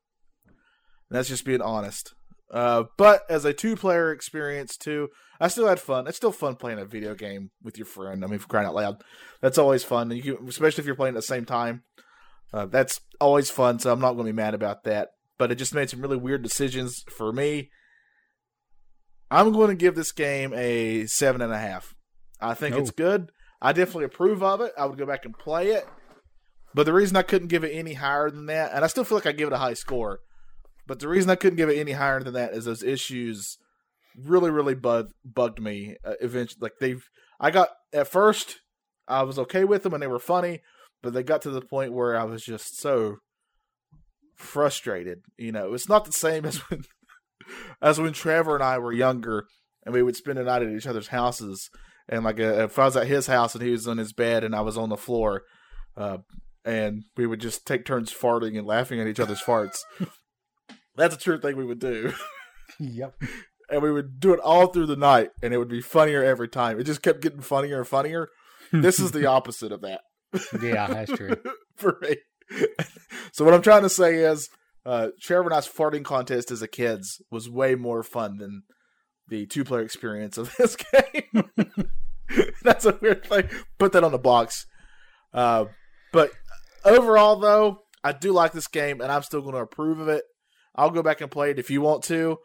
And 0.48 1.18
that's 1.18 1.30
just 1.30 1.46
being 1.46 1.62
honest. 1.62 2.14
Uh, 2.52 2.84
but 2.97 3.22
as 3.30 3.45
a 3.45 3.54
two 3.54 3.76
player 3.76 4.12
experience 4.12 4.76
too, 4.76 5.10
I 5.39 5.47
still 5.50 5.68
had 5.68 5.80
fun. 5.80 6.08
It's 6.08 6.18
still 6.18 6.32
fun 6.32 6.56
playing 6.56 6.80
a 6.80 6.86
video 6.86 7.14
game 7.16 7.52
with 7.64 7.78
your 7.78 7.86
friend. 7.86 8.24
I 8.24 8.28
mean, 8.28 8.39
for 8.39 8.47
crying 8.47 8.66
out 8.68 8.76
loud, 8.76 9.04
that's 9.41 9.58
always 9.58 9.84
fun. 9.84 10.12
And 10.12 10.24
you 10.24 10.36
can, 10.36 10.47
especially 10.47 10.82
if 10.82 10.86
you're 10.88 10.95
playing 10.95 11.14
at 11.16 11.20
the 11.20 11.22
same 11.22 11.45
time, 11.45 11.84
uh, 12.54 12.66
that's 12.66 13.00
always 13.22 13.50
fun. 13.52 13.80
So 13.80 13.91
I'm 13.91 14.00
not 14.02 14.14
going 14.14 14.26
to 14.26 14.34
be 14.34 14.36
mad 14.36 14.54
about 14.56 14.84
that. 14.86 15.10
But 15.38 15.52
it 15.52 15.56
just 15.56 15.74
made 15.76 15.89
some 15.89 16.02
really 16.02 16.18
weird 16.18 16.41
decisions 16.43 17.04
for 17.16 17.32
me. 17.32 17.70
I'm 19.32 19.54
going 19.54 19.70
to 19.70 19.76
give 19.76 19.95
this 19.95 20.12
game 20.12 20.54
a 20.56 21.06
seven 21.06 21.41
and 21.41 21.54
a 21.54 21.58
half. 21.60 21.93
I 22.41 22.54
think 22.56 22.76
it's 22.76 22.89
Oh. 22.89 22.93
good. 22.97 23.32
I 23.62 23.74
definitely 23.74 24.06
approve 24.06 24.41
of 24.41 24.62
it. 24.62 24.74
I 24.78 24.86
would 24.86 24.97
go 24.97 25.06
back 25.06 25.26
and 25.26 25.38
play 25.38 25.68
it. 25.72 25.88
But 26.74 26.86
the 26.86 26.93
reason 26.93 27.16
I 27.18 27.22
couldn't 27.24 27.47
give 27.50 27.64
it 27.64 27.72
any 27.74 27.93
higher 27.93 28.30
than 28.30 28.45
that, 28.47 28.72
and 28.74 28.84
I 28.84 28.88
still 28.88 29.04
feel 29.04 29.18
like 29.18 29.26
I 29.28 29.32
give 29.32 29.47
it 29.47 29.54
a 29.54 29.58
high 29.58 29.74
score, 29.74 30.20
but 30.90 30.98
the 31.00 31.08
reason 31.08 31.30
I 31.30 31.36
couldn't 31.36 31.58
give 31.58 31.70
it 31.70 31.78
any 31.78 31.92
higher 31.92 32.20
than 32.20 32.34
that 32.34 32.54
is 32.54 32.66
those 32.66 32.82
issues 32.82 33.60
really, 34.18 34.50
really 34.50 34.74
bug, 34.74 35.12
bugged 35.24 35.62
me. 35.62 35.96
Uh, 36.04 36.16
eventually, 36.20 36.58
like 36.62 36.72
they've, 36.80 37.08
I 37.40 37.52
got 37.52 37.70
at 37.94 38.08
first, 38.08 38.62
I 39.08 39.22
was 39.22 39.38
okay 39.38 39.66
with 39.66 39.84
them 39.84 39.94
and 39.94 40.02
they 40.02 40.08
were 40.08 40.18
funny, 40.18 40.62
but 41.04 41.14
they 41.14 41.22
got 41.22 41.44
to 41.44 41.52
the 41.52 41.62
point 41.62 41.94
where 41.94 42.20
I 42.20 42.24
was 42.24 42.44
just 42.44 42.80
so 42.80 43.18
frustrated. 44.36 45.20
You 45.38 45.52
know, 45.52 45.76
it's 45.76 45.88
not 45.88 46.06
the 46.06 46.12
same 46.12 46.44
as 46.44 46.58
when, 46.70 46.82
as 47.84 48.00
when 48.00 48.12
Trevor 48.12 48.56
and 48.56 48.64
I 48.64 48.80
were 48.80 48.92
younger 48.92 49.46
and 49.86 49.94
we 49.94 50.02
would 50.02 50.16
spend 50.16 50.40
the 50.40 50.44
night 50.44 50.64
at 50.64 50.70
each 50.70 50.88
other's 50.88 51.10
houses. 51.10 51.70
And 52.08 52.24
like, 52.24 52.40
uh, 52.40 52.64
if 52.64 52.80
I 52.80 52.86
was 52.86 52.98
at 52.98 53.06
his 53.06 53.28
house 53.28 53.54
and 53.54 53.64
he 53.64 53.70
was 53.70 53.88
on 53.88 54.00
his 54.00 54.12
bed 54.12 54.44
and 54.44 54.56
I 54.56 54.62
was 54.62 54.76
on 54.76 54.90
the 54.90 54.98
floor, 54.98 55.44
uh, 55.96 56.18
and 56.66 57.04
we 57.16 57.28
would 57.28 57.42
just 57.42 57.68
take 57.68 57.86
turns 57.86 58.12
farting 58.12 58.58
and 58.58 58.66
laughing 58.66 59.00
at 59.00 59.06
each 59.06 59.20
other's 59.20 59.44
farts. 59.44 59.78
That's 61.00 61.16
a 61.16 61.20
true 61.20 61.39
thing 61.39 61.58
we 61.58 61.66
would 61.66 61.80
do. 61.80 62.14
Yep. 62.80 63.16
and 63.70 63.82
we 63.82 63.91
would 63.91 64.20
do 64.20 64.32
it 64.34 64.39
all 64.39 64.68
through 64.68 64.86
the 64.86 64.95
night, 64.95 65.32
and 65.41 65.54
it 65.54 65.58
would 65.58 65.68
be 65.68 65.82
funnier 65.82 66.24
every 66.24 66.47
time. 66.47 66.80
It 66.80 66.84
just 66.84 67.02
kept 67.02 67.22
getting 67.22 67.41
funnier 67.41 67.80
and 67.80 67.88
funnier. 67.88 68.30
This 68.72 69.00
is 69.00 69.12
the 69.12 69.26
opposite 69.38 69.72
of 69.74 69.82
that 69.82 70.02
Yeah, 70.62 70.88
that's 70.88 71.12
true. 71.12 71.36
for 71.76 71.97
me. 72.02 72.16
so 73.34 73.43
what 73.43 73.54
I'm 73.54 73.62
trying 73.64 73.82
to 73.82 73.89
say 73.89 74.16
is, 74.18 74.50
uh, 74.86 75.10
Trevor 75.22 75.45
and 75.50 75.54
I's 75.54 75.68
farting 75.68 76.06
contest 76.06 76.52
as 76.52 76.62
a 76.62 76.68
kids 76.68 77.22
was 77.32 77.50
way 77.50 77.76
more 77.76 78.04
fun 78.04 78.38
than 78.38 78.62
the 79.28 79.45
two 79.45 79.64
player 79.66 79.82
experience 79.82 80.38
of 80.38 80.56
this 80.58 80.78
game. 80.78 81.50
That's 82.64 82.86
a 82.86 82.97
weird 83.02 83.26
thing. 83.26 83.50
Put 83.78 83.91
that 83.93 84.04
on 84.04 84.12
the 84.12 84.20
box. 84.20 84.66
Uh, 85.34 85.66
but 86.14 86.32
overall, 86.86 87.36
though, 87.38 87.80
I 88.04 88.12
do 88.14 88.32
like 88.32 88.52
this 88.54 88.68
game, 88.68 89.02
and 89.02 89.12
I'm 89.12 89.24
still 89.24 89.41
going 89.41 89.56
to 89.56 89.62
approve 89.62 90.00
of 90.00 90.08
it. 90.08 90.24
I'll 90.76 90.91
go 90.91 91.03
back 91.03 91.22
and 91.22 91.32
play 91.32 91.51
it 91.51 91.59
if 91.59 91.70
you 91.70 91.82
want 91.82 92.03
to, 92.05 92.38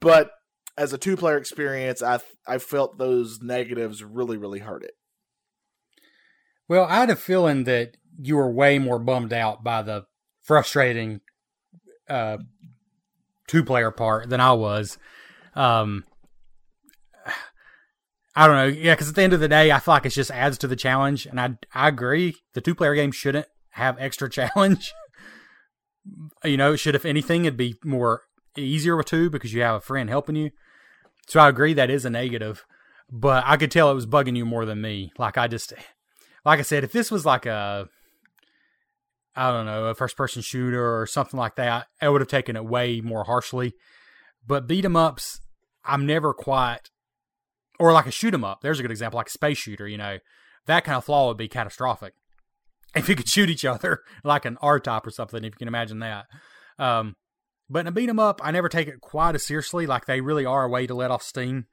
but 0.00 0.30
as 0.76 0.92
a 0.92 0.98
two 0.98 1.16
player 1.16 1.36
experience, 1.36 2.02
I 2.02 2.20
I 2.46 2.58
felt 2.58 2.98
those 2.98 3.40
negatives 3.42 4.02
really 4.02 4.36
really 4.36 4.60
hurt 4.60 4.82
it. 4.82 4.92
Well, 6.68 6.84
I 6.84 6.96
had 6.96 7.10
a 7.10 7.16
feeling 7.16 7.64
that 7.64 7.96
you 8.18 8.36
were 8.36 8.50
way 8.50 8.78
more 8.78 8.98
bummed 8.98 9.32
out 9.32 9.64
by 9.64 9.82
the 9.82 10.04
frustrating 10.42 11.20
uh, 12.08 12.38
two 13.46 13.64
player 13.64 13.90
part 13.90 14.28
than 14.28 14.40
I 14.40 14.52
was. 14.52 14.98
Um, 15.54 16.04
I 18.36 18.46
don't 18.46 18.56
know. 18.56 18.66
Yeah, 18.66 18.94
because 18.94 19.08
at 19.08 19.14
the 19.16 19.22
end 19.22 19.32
of 19.32 19.40
the 19.40 19.48
day, 19.48 19.72
I 19.72 19.80
feel 19.80 19.94
like 19.94 20.06
it 20.06 20.10
just 20.10 20.30
adds 20.30 20.58
to 20.58 20.68
the 20.68 20.76
challenge. 20.76 21.26
And 21.26 21.40
I, 21.40 21.54
I 21.74 21.88
agree. 21.88 22.36
The 22.54 22.60
two 22.60 22.74
player 22.74 22.94
game 22.94 23.10
shouldn't 23.10 23.46
have 23.70 23.98
extra 23.98 24.30
challenge. 24.30 24.92
You 26.44 26.56
know, 26.56 26.72
it 26.72 26.78
should, 26.78 26.94
if 26.94 27.04
anything, 27.04 27.44
it'd 27.44 27.56
be 27.56 27.76
more 27.84 28.22
easier 28.56 28.96
with 28.96 29.06
two 29.06 29.30
because 29.30 29.52
you 29.52 29.62
have 29.62 29.76
a 29.76 29.80
friend 29.80 30.08
helping 30.08 30.36
you. 30.36 30.50
So 31.26 31.40
I 31.40 31.48
agree 31.48 31.74
that 31.74 31.90
is 31.90 32.04
a 32.04 32.10
negative. 32.10 32.64
But 33.10 33.44
I 33.46 33.56
could 33.56 33.70
tell 33.70 33.90
it 33.90 33.94
was 33.94 34.06
bugging 34.06 34.36
you 34.36 34.44
more 34.44 34.66
than 34.66 34.80
me. 34.80 35.12
Like, 35.18 35.38
I 35.38 35.48
just, 35.48 35.72
like 36.44 36.58
I 36.58 36.62
said, 36.62 36.84
if 36.84 36.92
this 36.92 37.10
was 37.10 37.24
like 37.24 37.46
a, 37.46 37.88
I 39.34 39.50
don't 39.50 39.66
know, 39.66 39.84
a 39.86 39.94
first 39.94 40.16
person 40.16 40.42
shooter 40.42 41.00
or 41.00 41.06
something 41.06 41.38
like 41.38 41.56
that, 41.56 41.86
I 42.02 42.08
would 42.08 42.20
have 42.20 42.28
taken 42.28 42.56
it 42.56 42.66
way 42.66 43.00
more 43.00 43.24
harshly. 43.24 43.72
But 44.46 44.66
beat 44.66 44.84
'em 44.84 44.96
ups, 44.96 45.40
I'm 45.84 46.04
never 46.06 46.34
quite, 46.34 46.90
or 47.78 47.92
like 47.92 48.06
a 48.06 48.10
shoot 48.10 48.34
'em 48.34 48.44
up. 48.44 48.60
There's 48.60 48.78
a 48.78 48.82
good 48.82 48.90
example, 48.90 49.18
like 49.18 49.28
a 49.28 49.30
space 49.30 49.58
shooter. 49.58 49.86
You 49.88 49.98
know, 49.98 50.18
that 50.66 50.84
kind 50.84 50.96
of 50.96 51.04
flaw 51.04 51.28
would 51.28 51.36
be 51.36 51.48
catastrophic 51.48 52.14
if 52.94 53.08
you 53.08 53.14
could 53.14 53.28
shoot 53.28 53.50
each 53.50 53.64
other 53.64 54.00
like 54.24 54.44
an 54.44 54.58
R 54.60 54.80
type 54.80 55.06
or 55.06 55.10
something. 55.10 55.44
If 55.44 55.54
you 55.54 55.58
can 55.58 55.68
imagine 55.68 56.00
that. 56.00 56.26
Um, 56.78 57.16
but 57.70 57.80
in 57.80 57.86
a 57.86 57.92
beat 57.92 58.08
'em 58.08 58.18
up, 58.18 58.40
I 58.42 58.50
never 58.50 58.68
take 58.68 58.88
it 58.88 59.00
quite 59.00 59.34
as 59.34 59.46
seriously. 59.46 59.86
Like 59.86 60.06
they 60.06 60.20
really 60.20 60.46
are 60.46 60.64
a 60.64 60.68
way 60.68 60.86
to 60.86 60.94
let 60.94 61.10
off 61.10 61.22
steam. 61.22 61.66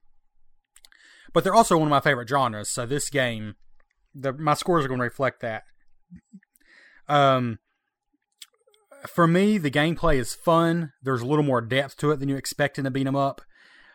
But 1.34 1.43
they're 1.43 1.55
also 1.55 1.78
one 1.78 1.88
of 1.88 1.91
my 1.91 1.99
favorite 1.99 2.30
genres. 2.30 2.70
So 2.72 2.86
this 2.86 3.09
game, 3.09 3.55
the 4.13 4.34
my 4.34 4.53
scores 4.53 4.86
are 4.86 4.88
going 4.88 4.99
to 4.99 5.05
reflect 5.05 5.41
that. 5.41 5.63
Um, 7.07 7.59
for 9.07 9.28
me, 9.28 9.57
the 9.57 9.72
gameplay 9.72 10.16
is 10.16 10.34
fun. 10.34 10.91
There's 11.01 11.22
a 11.22 11.26
little 11.26 11.43
more 11.43 11.61
depth 11.61 11.97
to 11.97 12.11
it 12.11 12.20
than 12.20 12.30
you 12.30 12.36
expect 12.36 12.80
in 12.80 12.86
a 12.86 12.91
beat 12.91 13.07
'em 13.07 13.16
up. 13.16 13.41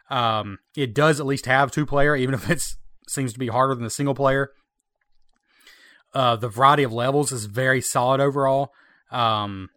Um, 0.08 0.58
it 0.76 0.94
does 0.94 1.20
at 1.20 1.26
least 1.26 1.46
have 1.46 1.70
two 1.70 1.86
player, 1.86 2.16
even 2.16 2.34
if 2.34 2.48
it 2.50 2.62
seems 3.08 3.32
to 3.32 3.38
be 3.38 3.48
harder 3.48 3.74
than 3.74 3.84
the 3.84 3.90
single 3.90 4.14
player. 4.14 4.50
Uh, 6.12 6.36
the 6.36 6.48
variety 6.48 6.82
of 6.82 6.92
levels 6.92 7.32
is 7.32 7.44
very 7.44 7.80
solid 7.80 8.20
overall. 8.20 8.72
Um, 9.10 9.70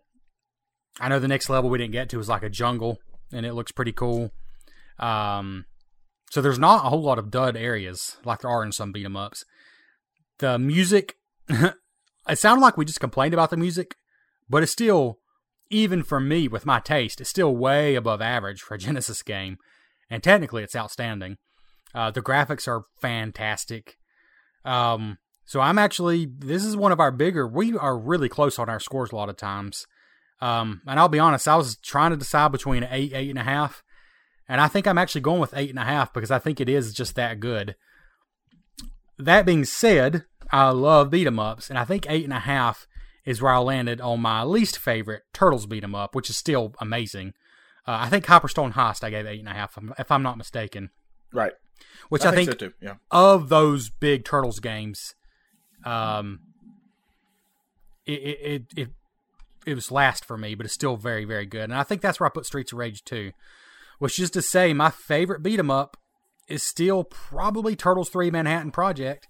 I 1.00 1.10
know 1.10 1.20
the 1.20 1.28
next 1.28 1.50
level 1.50 1.70
we 1.70 1.78
didn't 1.78 1.94
get 1.94 2.10
to 2.10 2.18
was 2.18 2.30
like 2.30 2.44
a 2.44 2.50
jungle, 2.50 3.00
and 3.32 3.46
it 3.46 3.54
looks 3.54 3.72
pretty 3.72 3.92
cool. 3.92 4.32
Um, 5.00 5.66
so 6.32 6.42
there's 6.42 6.60
not 6.60 6.86
a 6.86 6.90
whole 6.90 7.02
lot 7.02 7.20
of 7.20 7.32
dud 7.32 7.56
areas 7.56 8.18
like 8.26 8.42
there 8.42 8.50
are 8.50 8.64
in 8.64 8.72
some 8.72 8.92
beat 8.92 9.06
'em 9.06 9.16
ups. 9.16 9.46
The 10.40 10.58
music, 10.58 11.16
it 11.50 11.76
sounded 12.36 12.62
like 12.62 12.78
we 12.78 12.86
just 12.86 13.00
complained 13.00 13.34
about 13.34 13.50
the 13.50 13.58
music, 13.58 13.96
but 14.50 14.64
it's 14.64 14.72
still, 14.72 15.20
even 15.70 16.04
for 16.04 16.20
me 16.20 16.48
with 16.48 16.66
my 16.66 16.80
taste, 16.80 17.22
it's 17.22 17.30
still 17.30 17.56
way 17.56 17.96
above 17.96 18.22
average 18.22 18.62
for 18.62 18.76
a 18.76 18.78
Genesis 18.80 19.22
game, 19.22 19.58
and 20.10 20.24
technically 20.24 20.64
it's 20.64 20.76
outstanding. 20.76 21.38
Uh, 21.94 22.10
the 22.10 22.22
graphics 22.22 22.68
are 22.68 22.86
fantastic. 23.00 23.98
Um, 24.66 25.20
so 25.46 25.60
I'm 25.60 25.78
actually 25.78 26.26
this 26.26 26.64
is 26.64 26.76
one 26.76 26.92
of 26.92 27.00
our 27.00 27.12
bigger. 27.12 27.48
We 27.48 27.78
are 27.78 27.98
really 27.98 28.30
close 28.30 28.58
on 28.60 28.70
our 28.70 28.80
scores 28.80 29.12
a 29.12 29.16
lot 29.16 29.30
of 29.30 29.38
times. 29.38 29.86
Um, 30.42 30.82
and 30.86 31.00
I'll 31.00 31.08
be 31.08 31.20
honest, 31.20 31.48
I 31.48 31.56
was 31.56 31.78
trying 31.78 32.12
to 32.12 32.18
decide 32.18 32.52
between 32.52 32.86
eight, 32.92 33.14
eight 33.14 33.30
and 33.30 33.40
a 33.40 33.44
half, 33.44 33.82
and 34.50 34.60
I 34.60 34.68
think 34.68 34.88
I'm 34.88 34.98
actually 34.98 35.22
going 35.22 35.40
with 35.40 35.54
eight 35.56 35.70
and 35.70 35.80
a 35.80 35.86
half 35.86 36.14
because 36.14 36.32
I 36.32 36.40
think 36.40 36.60
it 36.60 36.68
is 36.68 36.94
just 36.94 37.16
that 37.16 37.40
good. 37.40 37.76
That 39.18 39.46
being 39.46 39.64
said, 39.64 40.26
I 40.52 40.70
love 40.72 41.12
beat 41.12 41.28
'em 41.28 41.40
ups, 41.40 41.70
and 41.70 41.80
I 41.80 41.86
think 41.86 42.06
eight 42.10 42.26
and 42.26 42.34
a 42.34 42.40
half 42.40 42.88
is 43.26 43.42
where 43.42 43.54
I 43.54 43.60
landed 43.60 44.02
on 44.02 44.20
my 44.20 44.44
least 44.44 44.78
favorite 44.78 45.24
Turtles 45.32 45.66
beat 45.66 45.84
'em 45.84 45.96
up, 45.96 46.14
which 46.14 46.30
is 46.30 46.36
still 46.36 46.74
amazing. 46.80 47.34
Uh, 47.88 47.98
I 48.02 48.10
think 48.10 48.26
Hyperstone 48.26 48.74
Heist 48.74 49.04
I 49.04 49.10
gave 49.10 49.26
eight 49.26 49.40
and 49.40 49.50
a 49.50 49.54
half, 49.54 49.78
if 49.98 50.12
I'm 50.12 50.24
not 50.24 50.38
mistaken. 50.38 50.90
Right. 51.32 51.54
Which 52.10 52.26
I, 52.26 52.32
think, 52.32 52.50
think, 52.50 52.60
so 52.60 52.68
too. 52.68 52.74
Yeah. 52.82 52.96
of 53.12 53.50
those 53.50 53.90
big 53.90 54.26
Turtles 54.26 54.60
games, 54.60 55.16
um, 55.86 56.40
it 58.06 58.12
it, 58.12 58.40
it 58.42 58.64
it 58.76 58.90
it 59.66 59.76
was 59.76 59.92
last 59.92 60.26
for 60.26 60.38
me, 60.38 60.56
but 60.56 60.66
it's 60.66 60.76
still 60.76 60.98
very 60.98 61.26
very 61.26 61.46
good. 61.46 61.64
And 61.64 61.76
I 61.76 61.84
think 61.84 62.02
that's 62.02 62.20
where 62.20 62.28
I 62.28 62.32
put 62.32 62.46
Streets 62.46 62.72
of 62.72 62.80
Rage 62.80 63.04
2. 63.04 63.32
Which 64.00 64.20
is 64.20 64.32
to 64.32 64.42
say, 64.42 64.74
my 64.74 64.90
favorite 64.90 65.44
beat 65.44 65.60
'em 65.60 65.72
up 65.72 65.98
is 66.48 66.64
still 66.64 67.04
probably 67.04 67.76
Turtles 67.76 68.10
3 68.10 68.32
Manhattan 68.32 68.72
Project, 68.72 69.28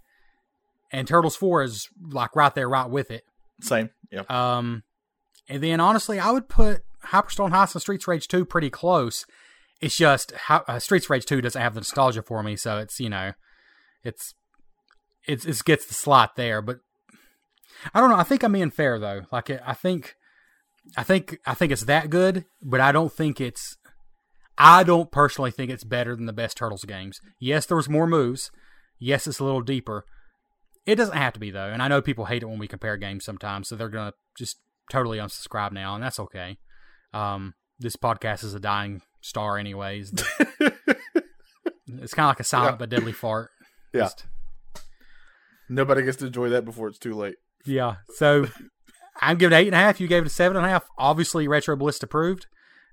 and 0.91 1.07
Turtles 1.07 1.35
4 1.35 1.63
is 1.63 1.89
like 2.09 2.35
right 2.35 2.53
there, 2.55 2.69
right 2.69 2.89
with 2.89 3.11
it. 3.11 3.23
Same. 3.61 3.89
Yeah. 4.11 4.23
Um, 4.29 4.83
and 5.47 5.61
then 5.61 5.79
honestly, 5.79 6.19
I 6.19 6.31
would 6.31 6.49
put 6.49 6.83
Hyperstone 7.07 7.51
Heist 7.51 7.75
and 7.75 7.81
Streets 7.81 8.05
of 8.05 8.09
Rage 8.09 8.27
2 8.27 8.45
pretty 8.45 8.69
close. 8.69 9.25
It's 9.81 9.97
just 9.97 10.31
uh, 10.49 10.79
Streets 10.79 11.05
of 11.05 11.09
Rage 11.11 11.25
2 11.25 11.41
doesn't 11.41 11.61
have 11.61 11.73
the 11.73 11.81
nostalgia 11.81 12.21
for 12.23 12.41
me, 12.41 12.55
so 12.55 12.77
it's 12.77 12.99
you 12.99 13.09
know, 13.09 13.33
it's 14.03 14.33
it's 15.27 15.45
it 15.45 15.63
gets 15.65 15.85
the 15.85 15.93
slot 15.93 16.35
there. 16.35 16.61
But 16.61 16.79
I 17.93 17.99
don't 17.99 18.09
know. 18.09 18.17
I 18.17 18.23
think 18.23 18.43
I'm 18.43 18.51
being 18.53 18.71
fair 18.71 18.99
though. 18.99 19.21
Like 19.31 19.49
I 19.49 19.73
think, 19.73 20.15
I 20.97 21.03
think 21.03 21.37
I 21.45 21.53
think 21.53 21.71
it's 21.71 21.85
that 21.85 22.09
good, 22.09 22.45
but 22.61 22.79
I 22.79 22.91
don't 22.91 23.11
think 23.11 23.39
it's. 23.41 23.77
I 24.57 24.83
don't 24.83 25.11
personally 25.11 25.49
think 25.49 25.71
it's 25.71 25.83
better 25.83 26.15
than 26.15 26.27
the 26.27 26.33
best 26.33 26.57
Turtles 26.57 26.85
games. 26.85 27.19
Yes, 27.39 27.65
there 27.65 27.77
was 27.77 27.89
more 27.89 28.05
moves. 28.05 28.51
Yes, 28.99 29.25
it's 29.25 29.39
a 29.39 29.43
little 29.43 29.61
deeper. 29.61 30.05
It 30.85 30.95
doesn't 30.95 31.17
have 31.17 31.33
to 31.33 31.39
be 31.39 31.49
though, 31.49 31.69
and 31.71 31.81
I 31.81 31.87
know 31.87 32.01
people 32.01 32.25
hate 32.25 32.43
it 32.43 32.47
when 32.47 32.59
we 32.59 32.67
compare 32.67 32.95
games 32.97 33.25
sometimes, 33.25 33.67
so 33.67 33.75
they're 33.75 33.89
gonna 33.89 34.13
just 34.37 34.57
totally 34.91 35.17
unsubscribe 35.17 35.71
now, 35.71 35.95
and 35.95 36.03
that's 36.03 36.19
okay. 36.19 36.57
Um, 37.13 37.53
this 37.79 37.95
podcast 37.95 38.43
is 38.43 38.53
a 38.53 38.59
dying 38.59 39.01
star, 39.21 39.57
anyways. 39.57 40.13
it's 41.87 42.13
kind 42.13 42.25
of 42.25 42.31
like 42.31 42.39
a 42.39 42.43
silent 42.43 42.73
Yeah. 42.73 42.77
but 42.77 42.89
deadly 42.89 43.11
fart. 43.13 43.49
Yeah. 43.93 44.01
Just- 44.01 44.25
Nobody 45.73 46.03
gets 46.03 46.17
to 46.17 46.27
enjoy 46.27 46.49
that 46.49 46.65
before 46.65 46.87
it's 46.87 46.99
too 46.99 47.13
late. 47.13 47.35
yeah. 47.65 47.95
So 48.15 48.47
I'm 49.21 49.37
giving 49.37 49.55
it 49.57 49.61
eight 49.61 49.67
and 49.67 49.75
a 49.75 49.79
half. 49.79 49.99
You 49.99 50.07
gave 50.07 50.23
it 50.23 50.27
a 50.27 50.29
seven 50.29 50.57
and 50.57 50.65
a 50.65 50.69
half. 50.69 50.85
Obviously, 50.97 51.47
Retro 51.47 51.75
Bliss 51.75 52.01
approved. 52.03 52.47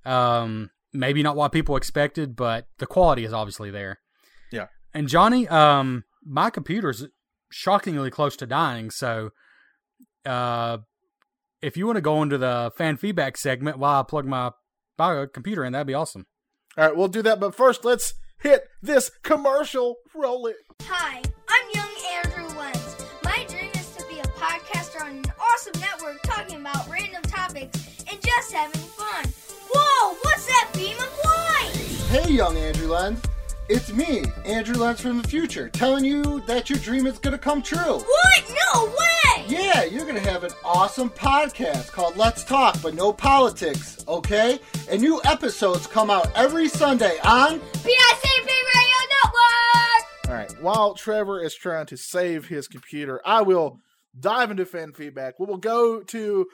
Um, 0.04 0.70
maybe 0.92 1.22
not 1.22 1.36
what 1.36 1.52
people 1.52 1.76
expected, 1.76 2.36
but 2.36 2.66
the 2.78 2.86
quality 2.86 3.24
is 3.24 3.32
obviously 3.32 3.70
there. 3.70 4.00
Yeah. 4.50 4.66
And 4.94 5.08
Johnny, 5.08 5.46
um, 5.48 6.04
my 6.24 6.50
computer's 6.50 7.06
shockingly 7.50 8.10
close 8.10 8.36
to 8.36 8.46
dying. 8.46 8.90
So, 8.90 9.30
uh, 10.24 10.78
if 11.62 11.76
you 11.76 11.86
want 11.86 11.96
to 11.96 12.02
go 12.02 12.22
into 12.22 12.38
the 12.38 12.72
fan 12.76 12.96
feedback 12.96 13.36
segment 13.36 13.78
while 13.78 14.00
I 14.00 14.02
plug 14.02 14.24
my, 14.26 14.50
my 14.98 15.26
computer 15.32 15.64
in, 15.64 15.72
that'd 15.72 15.86
be 15.86 15.94
awesome. 15.94 16.26
All 16.78 16.84
right, 16.84 16.96
we'll 16.96 17.08
do 17.08 17.22
that. 17.22 17.40
But 17.40 17.54
first, 17.54 17.84
let's 17.84 18.14
hit 18.40 18.62
this 18.80 19.10
commercial. 19.22 19.96
Roll 20.14 20.46
it. 20.46 20.56
Hi, 20.82 21.20
I'm 21.48 21.66
young 21.74 21.89
awesome 25.60 25.80
network 25.80 26.22
talking 26.22 26.56
about 26.56 26.88
random 26.88 27.20
topics 27.22 27.86
and 28.10 28.18
just 28.22 28.52
having 28.52 28.80
fun. 28.80 29.26
Whoa, 29.70 30.16
what's 30.22 30.46
that 30.46 30.70
beam 30.74 30.96
of 30.96 31.18
light? 31.22 31.74
Hey, 32.08 32.32
young 32.32 32.56
Andrew 32.56 32.88
Lenz. 32.88 33.20
It's 33.68 33.92
me, 33.92 34.24
Andrew 34.46 34.76
Lenz 34.76 35.02
from 35.02 35.20
the 35.20 35.28
future, 35.28 35.68
telling 35.68 36.04
you 36.04 36.40
that 36.46 36.70
your 36.70 36.78
dream 36.78 37.06
is 37.06 37.18
going 37.18 37.32
to 37.32 37.38
come 37.38 37.60
true. 37.60 37.98
What? 37.98 38.54
No 38.74 38.86
way! 38.86 39.44
Yeah, 39.48 39.84
you're 39.84 40.06
going 40.06 40.14
to 40.14 40.30
have 40.30 40.44
an 40.44 40.52
awesome 40.64 41.10
podcast 41.10 41.92
called 41.92 42.16
Let's 42.16 42.42
Talk, 42.42 42.80
but 42.80 42.94
no 42.94 43.12
politics, 43.12 44.02
okay? 44.08 44.60
And 44.88 45.02
new 45.02 45.20
episodes 45.24 45.86
come 45.86 46.10
out 46.10 46.30
every 46.34 46.68
Sunday 46.68 47.18
on. 47.22 47.60
PICP 47.60 48.46
Radio 48.46 49.00
Network! 49.12 50.28
All 50.28 50.34
right. 50.34 50.62
While 50.62 50.94
Trevor 50.94 51.42
is 51.42 51.54
trying 51.54 51.86
to 51.86 51.98
save 51.98 52.48
his 52.48 52.66
computer, 52.66 53.20
I 53.26 53.42
will 53.42 53.80
dive 54.18 54.50
into 54.50 54.66
fan 54.66 54.92
feedback. 54.92 55.38
We 55.38 55.46
will 55.46 55.56
go 55.56 56.02
to 56.02 56.46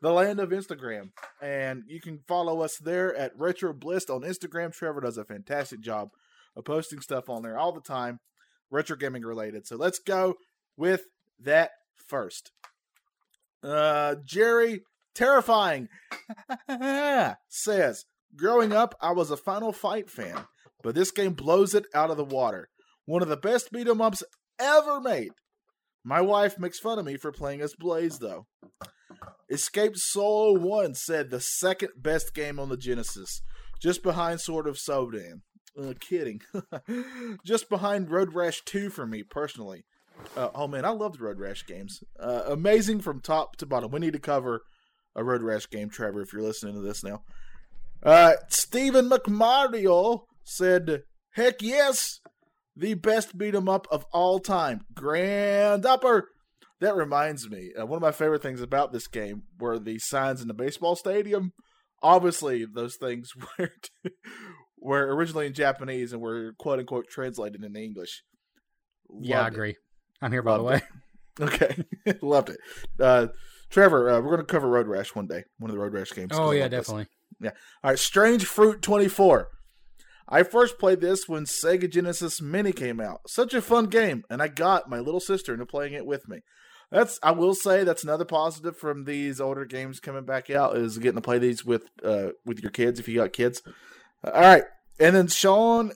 the 0.00 0.12
land 0.12 0.40
of 0.40 0.50
Instagram, 0.50 1.10
and 1.40 1.84
you 1.86 2.00
can 2.00 2.20
follow 2.26 2.60
us 2.60 2.76
there 2.78 3.14
at 3.14 3.32
Retro 3.36 3.72
Bliss 3.72 4.10
on 4.10 4.22
Instagram. 4.22 4.72
Trevor 4.72 5.00
does 5.00 5.16
a 5.16 5.24
fantastic 5.24 5.80
job 5.80 6.08
of 6.56 6.64
posting 6.64 7.00
stuff 7.00 7.28
on 7.28 7.42
there 7.42 7.58
all 7.58 7.72
the 7.72 7.80
time, 7.80 8.18
retro 8.70 8.96
gaming 8.96 9.22
related. 9.22 9.66
So 9.66 9.76
let's 9.76 9.98
go 9.98 10.34
with 10.76 11.04
that 11.40 11.70
first. 12.08 12.50
Uh, 13.62 14.16
Jerry, 14.24 14.82
terrifying, 15.14 15.88
says, 17.48 18.04
Growing 18.34 18.72
up, 18.72 18.94
I 19.00 19.12
was 19.12 19.30
a 19.30 19.36
Final 19.36 19.72
Fight 19.72 20.10
fan, 20.10 20.46
but 20.82 20.94
this 20.94 21.10
game 21.10 21.34
blows 21.34 21.74
it 21.74 21.84
out 21.94 22.10
of 22.10 22.16
the 22.16 22.24
water. 22.24 22.68
One 23.04 23.22
of 23.22 23.28
the 23.28 23.36
best 23.36 23.70
beat 23.70 23.86
'em 23.86 24.00
ups 24.00 24.22
ever 24.58 25.00
made. 25.00 25.32
My 26.04 26.20
wife 26.20 26.58
makes 26.58 26.78
fun 26.78 26.98
of 26.98 27.04
me 27.04 27.16
for 27.16 27.32
playing 27.32 27.60
as 27.60 27.74
Blaze, 27.74 28.18
though. 28.18 28.46
Escape 29.50 29.96
Solo 29.96 30.58
1 30.58 30.94
said 30.94 31.30
the 31.30 31.40
second 31.40 31.90
best 31.96 32.34
game 32.34 32.58
on 32.58 32.68
the 32.68 32.76
Genesis, 32.76 33.42
just 33.80 34.02
behind 34.02 34.40
Sword 34.40 34.66
of 34.66 34.76
Sodan. 34.76 35.42
Uh, 35.78 35.94
kidding. 36.00 36.40
just 37.44 37.68
behind 37.68 38.10
Road 38.10 38.34
Rash 38.34 38.62
2 38.64 38.90
for 38.90 39.06
me, 39.06 39.22
personally. 39.22 39.84
Uh, 40.36 40.48
oh 40.54 40.68
man, 40.68 40.84
I 40.84 40.90
loved 40.90 41.20
Road 41.20 41.38
Rash 41.38 41.64
games. 41.66 42.02
Uh, 42.18 42.42
amazing 42.46 43.00
from 43.00 43.20
top 43.20 43.56
to 43.56 43.66
bottom. 43.66 43.90
We 43.90 44.00
need 44.00 44.12
to 44.12 44.18
cover 44.18 44.62
a 45.14 45.24
Road 45.24 45.42
Rash 45.42 45.68
game, 45.68 45.90
Trevor, 45.90 46.22
if 46.22 46.32
you're 46.32 46.42
listening 46.42 46.74
to 46.74 46.80
this 46.80 47.02
now. 47.04 47.22
Uh, 48.02 48.34
Stephen 48.48 49.08
McMario 49.08 50.22
said, 50.44 51.04
Heck 51.30 51.62
yes, 51.62 52.20
the 52.76 52.94
best 52.94 53.36
beat 53.36 53.54
'em 53.54 53.68
up 53.68 53.86
of 53.90 54.04
all 54.12 54.38
time. 54.38 54.82
Grand 54.94 55.84
Upper. 55.86 56.28
That 56.80 56.96
reminds 56.96 57.48
me, 57.48 57.70
uh, 57.80 57.86
one 57.86 57.96
of 57.98 58.02
my 58.02 58.10
favorite 58.12 58.42
things 58.42 58.60
about 58.60 58.92
this 58.92 59.06
game 59.06 59.44
were 59.58 59.78
the 59.78 59.98
signs 60.00 60.42
in 60.42 60.48
the 60.48 60.54
baseball 60.54 60.96
stadium. 60.96 61.52
Obviously, 62.02 62.64
those 62.64 62.96
things 62.96 63.30
were 63.58 63.70
were 64.78 65.14
originally 65.14 65.46
in 65.46 65.54
Japanese 65.54 66.12
and 66.12 66.20
were 66.20 66.54
quote 66.58 66.80
unquote 66.80 67.06
translated 67.08 67.62
into 67.62 67.78
English. 67.80 68.24
yeah, 69.20 69.36
I 69.36 69.42
Loved 69.42 69.52
it. 69.52 69.56
agree. 69.56 69.76
I'm 70.20 70.32
here 70.32 70.42
by 70.42 70.56
the 70.56 70.62
Loved 70.62 70.82
way. 70.82 70.88
Okay, 71.40 71.82
loved 72.20 72.50
it. 72.50 72.58
Uh, 73.00 73.28
Trevor, 73.70 74.10
uh, 74.10 74.20
we're 74.20 74.34
going 74.36 74.40
to 74.40 74.44
cover 74.44 74.68
Road 74.68 74.86
Rash 74.86 75.14
one 75.14 75.26
day. 75.26 75.44
One 75.58 75.70
of 75.70 75.74
the 75.74 75.80
Road 75.82 75.94
Rash 75.94 76.12
games. 76.12 76.32
Oh 76.34 76.50
yeah, 76.50 76.62
like 76.64 76.72
this. 76.72 76.86
definitely. 76.88 77.06
All 77.42 77.50
right, 77.84 77.98
Strange 77.98 78.44
Fruit 78.44 78.82
24. 78.82 79.48
I 80.32 80.44
first 80.44 80.78
played 80.78 81.02
this 81.02 81.28
when 81.28 81.44
Sega 81.44 81.90
Genesis 81.90 82.40
Mini 82.40 82.72
came 82.72 83.00
out. 83.00 83.28
Such 83.28 83.52
a 83.52 83.60
fun 83.60 83.88
game, 83.88 84.24
and 84.30 84.40
I 84.40 84.48
got 84.48 84.88
my 84.88 84.98
little 84.98 85.20
sister 85.20 85.52
into 85.52 85.66
playing 85.66 85.92
it 85.92 86.06
with 86.06 86.26
me. 86.26 86.40
That's 86.90 87.18
I 87.22 87.32
will 87.32 87.54
say 87.54 87.84
that's 87.84 88.02
another 88.02 88.24
positive 88.24 88.78
from 88.78 89.04
these 89.04 89.42
older 89.42 89.66
games 89.66 90.00
coming 90.00 90.24
back 90.24 90.48
out 90.48 90.74
is 90.74 90.96
getting 90.96 91.16
to 91.16 91.20
play 91.20 91.38
these 91.38 91.66
with 91.66 91.84
uh 92.02 92.28
with 92.46 92.60
your 92.62 92.70
kids 92.70 92.98
if 92.98 93.08
you 93.08 93.16
got 93.16 93.34
kids. 93.34 93.62
All 94.24 94.32
right, 94.32 94.64
and 94.98 95.14
then 95.14 95.28
Sean 95.28 95.92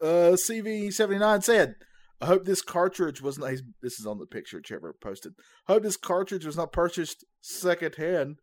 uh 0.00 0.36
CV79 0.36 1.42
said, 1.42 1.74
"I 2.20 2.26
hope 2.26 2.44
this 2.44 2.62
cartridge 2.62 3.20
was 3.20 3.40
not." 3.40 3.54
This 3.82 3.98
is 3.98 4.06
on 4.06 4.20
the 4.20 4.26
picture 4.26 4.60
Trevor 4.60 4.94
posted. 5.00 5.34
Hope 5.66 5.82
this 5.82 5.96
cartridge 5.96 6.46
was 6.46 6.56
not 6.56 6.72
purchased 6.72 7.24
secondhand 7.40 8.36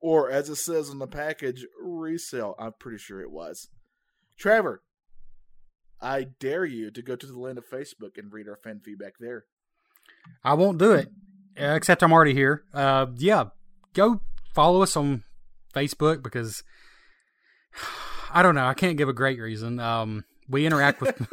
or 0.00 0.30
as 0.30 0.50
it 0.50 0.56
says 0.56 0.90
on 0.90 0.98
the 0.98 1.06
package, 1.06 1.66
resale. 1.82 2.54
I'm 2.58 2.72
pretty 2.78 2.98
sure 2.98 3.20
it 3.20 3.30
was. 3.30 3.68
Trevor, 4.40 4.82
I 6.00 6.22
dare 6.40 6.64
you 6.64 6.90
to 6.92 7.02
go 7.02 7.14
to 7.14 7.26
the 7.26 7.38
land 7.38 7.58
of 7.58 7.68
Facebook 7.68 8.16
and 8.16 8.32
read 8.32 8.48
our 8.48 8.56
fan 8.56 8.80
feedback 8.82 9.14
there. 9.20 9.44
I 10.42 10.54
won't 10.54 10.78
do 10.78 10.92
it, 10.92 11.08
uh, 11.60 11.74
except 11.74 12.02
I'm 12.02 12.10
already 12.10 12.32
here. 12.32 12.64
Uh, 12.72 13.08
yeah, 13.16 13.44
go 13.92 14.22
follow 14.54 14.80
us 14.80 14.96
on 14.96 15.24
Facebook 15.74 16.22
because 16.22 16.64
I 18.32 18.42
don't 18.42 18.54
know. 18.54 18.64
I 18.64 18.72
can't 18.72 18.96
give 18.96 19.10
a 19.10 19.12
great 19.12 19.38
reason. 19.38 19.78
Um, 19.78 20.24
we 20.48 20.64
interact 20.64 21.02
with. 21.02 21.20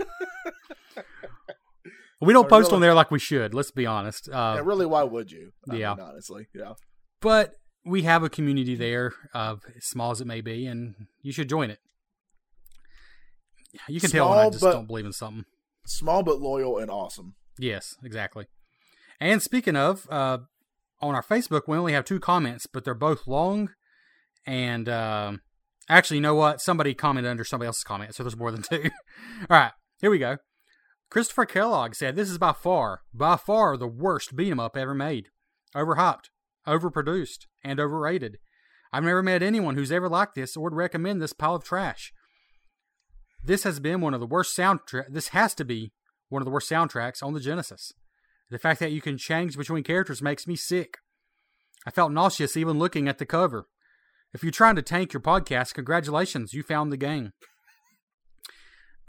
we 2.22 2.34
don't 2.34 2.50
post 2.50 2.68
really? 2.68 2.76
on 2.76 2.82
there 2.82 2.94
like 2.94 3.10
we 3.10 3.20
should. 3.20 3.54
Let's 3.54 3.72
be 3.72 3.86
honest. 3.86 4.28
Uh, 4.28 4.56
and 4.58 4.68
really, 4.68 4.86
why 4.86 5.04
would 5.04 5.32
you? 5.32 5.54
I 5.70 5.78
yeah. 5.78 5.96
mean, 5.96 6.06
honestly, 6.06 6.48
yeah. 6.54 6.74
but 7.22 7.54
we 7.86 8.02
have 8.02 8.24
a 8.24 8.30
community 8.30 8.76
there, 8.76 9.14
uh, 9.34 9.56
as 9.78 9.86
small 9.86 10.12
as 10.12 10.20
it 10.20 10.28
may 10.28 10.42
be, 10.42 10.66
and 10.66 11.08
you 11.22 11.32
should 11.32 11.48
join 11.48 11.70
it. 11.70 11.80
You 13.88 14.00
can 14.00 14.10
tell 14.10 14.30
when 14.30 14.40
I 14.40 14.50
just 14.50 14.62
but- 14.62 14.72
don't 14.74 14.88
believe 14.88 15.06
in 15.06 15.14
something. 15.14 15.46
Small 15.86 16.22
but 16.24 16.40
loyal 16.42 16.78
and 16.78 16.92
awesome. 16.92 17.36
Yes, 17.58 17.96
exactly. 18.04 18.46
And 19.20 19.42
speaking 19.42 19.76
of, 19.76 20.06
uh, 20.12 20.40
on 21.02 21.16
our 21.16 21.24
Facebook, 21.24 21.62
we 21.68 21.78
only 21.78 21.94
have 21.94 22.04
two 22.06 22.20
comments, 22.20 22.68
but 22.68 22.84
they're 22.84 22.94
both 22.94 23.26
long. 23.28 23.70
And 24.46 24.88
um, 24.90 25.42
actually, 25.90 26.18
you 26.18 26.22
know 26.22 26.36
what? 26.36 26.62
Somebody 26.62 26.94
commented 26.94 27.30
under 27.32 27.44
somebody 27.44 27.68
else's 27.68 27.84
comment, 27.84 28.16
so 28.16 28.24
there's 28.24 28.36
more 28.38 28.52
than 28.52 28.64
two. 28.64 28.84
All 29.50 29.58
right, 29.58 29.72
here 30.00 30.10
we 30.12 30.20
go. 30.20 30.38
Christopher 31.10 31.46
Kellogg 31.46 31.96
said, 31.96 32.16
"This 32.16 32.30
is 32.30 32.38
by 32.38 32.52
far, 32.54 33.02
by 33.14 33.38
far 33.38 33.78
the 33.78 33.88
worst 33.88 34.36
beat 34.36 34.52
'em 34.52 34.60
up 34.60 34.76
ever 34.76 34.94
made. 34.94 35.30
Overhyped. 35.76 36.26
overproduced, 36.68 37.46
and 37.64 37.80
overrated. 37.80 38.38
I've 38.92 39.04
never 39.06 39.24
met 39.24 39.42
anyone 39.42 39.76
who's 39.76 39.92
ever 39.92 40.10
liked 40.10 40.36
this 40.36 40.58
or 40.58 40.64
would 40.66 40.74
recommend 40.74 41.22
this 41.22 41.32
pile 41.34 41.56
of 41.56 41.64
trash. 41.64 42.12
This 43.44 43.64
has 43.64 43.80
been 43.80 44.02
one 44.02 44.14
of 44.14 44.20
the 44.20 44.26
worst 44.28 44.58
soundtrack. 44.58 45.06
This 45.10 45.30
has 45.30 45.54
to 45.56 45.66
be 45.66 45.92
one 46.30 46.42
of 46.42 46.46
the 46.46 46.52
worst 46.52 46.70
soundtracks 46.70 47.24
on 47.24 47.34
the 47.34 47.40
Genesis. 47.40 47.94
The 48.50 48.60
fact 48.60 48.80
that 48.80 48.92
you 48.92 49.02
can 49.02 49.18
change 49.18 49.58
between 49.58 49.84
characters 49.84 50.22
makes 50.22 50.48
me 50.48 50.56
sick. 50.56 50.98
I 51.86 51.92
felt 51.92 52.12
nauseous 52.12 52.58
even 52.58 52.80
looking 52.80 53.08
at 53.08 53.18
the 53.18 53.26
cover. 53.26 53.68
If 54.34 54.44
you're 54.44 54.52
trying 54.52 54.76
to 54.76 54.82
tank 54.82 55.14
your 55.14 55.22
podcast, 55.22 55.74
congratulations, 55.74 56.54
you 56.54 56.64
found 56.64 56.92
the 56.92 56.98
game. 56.98 57.32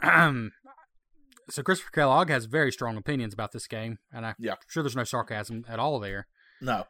so 0.01 1.63
Christopher 1.63 1.91
Kellogg 1.91 2.29
has 2.29 2.45
very 2.45 2.71
strong 2.71 2.95
opinions 2.97 3.33
about 3.33 3.51
this 3.51 3.67
game, 3.67 3.97
and 4.13 4.25
I'm 4.25 4.35
Yeah. 4.39 4.55
sure 4.67 4.83
there's 4.83 4.95
no 4.95 5.03
sarcasm 5.03 5.65
at 5.67 5.79
all 5.79 5.99
there. 5.99 6.27
No. 6.61 6.85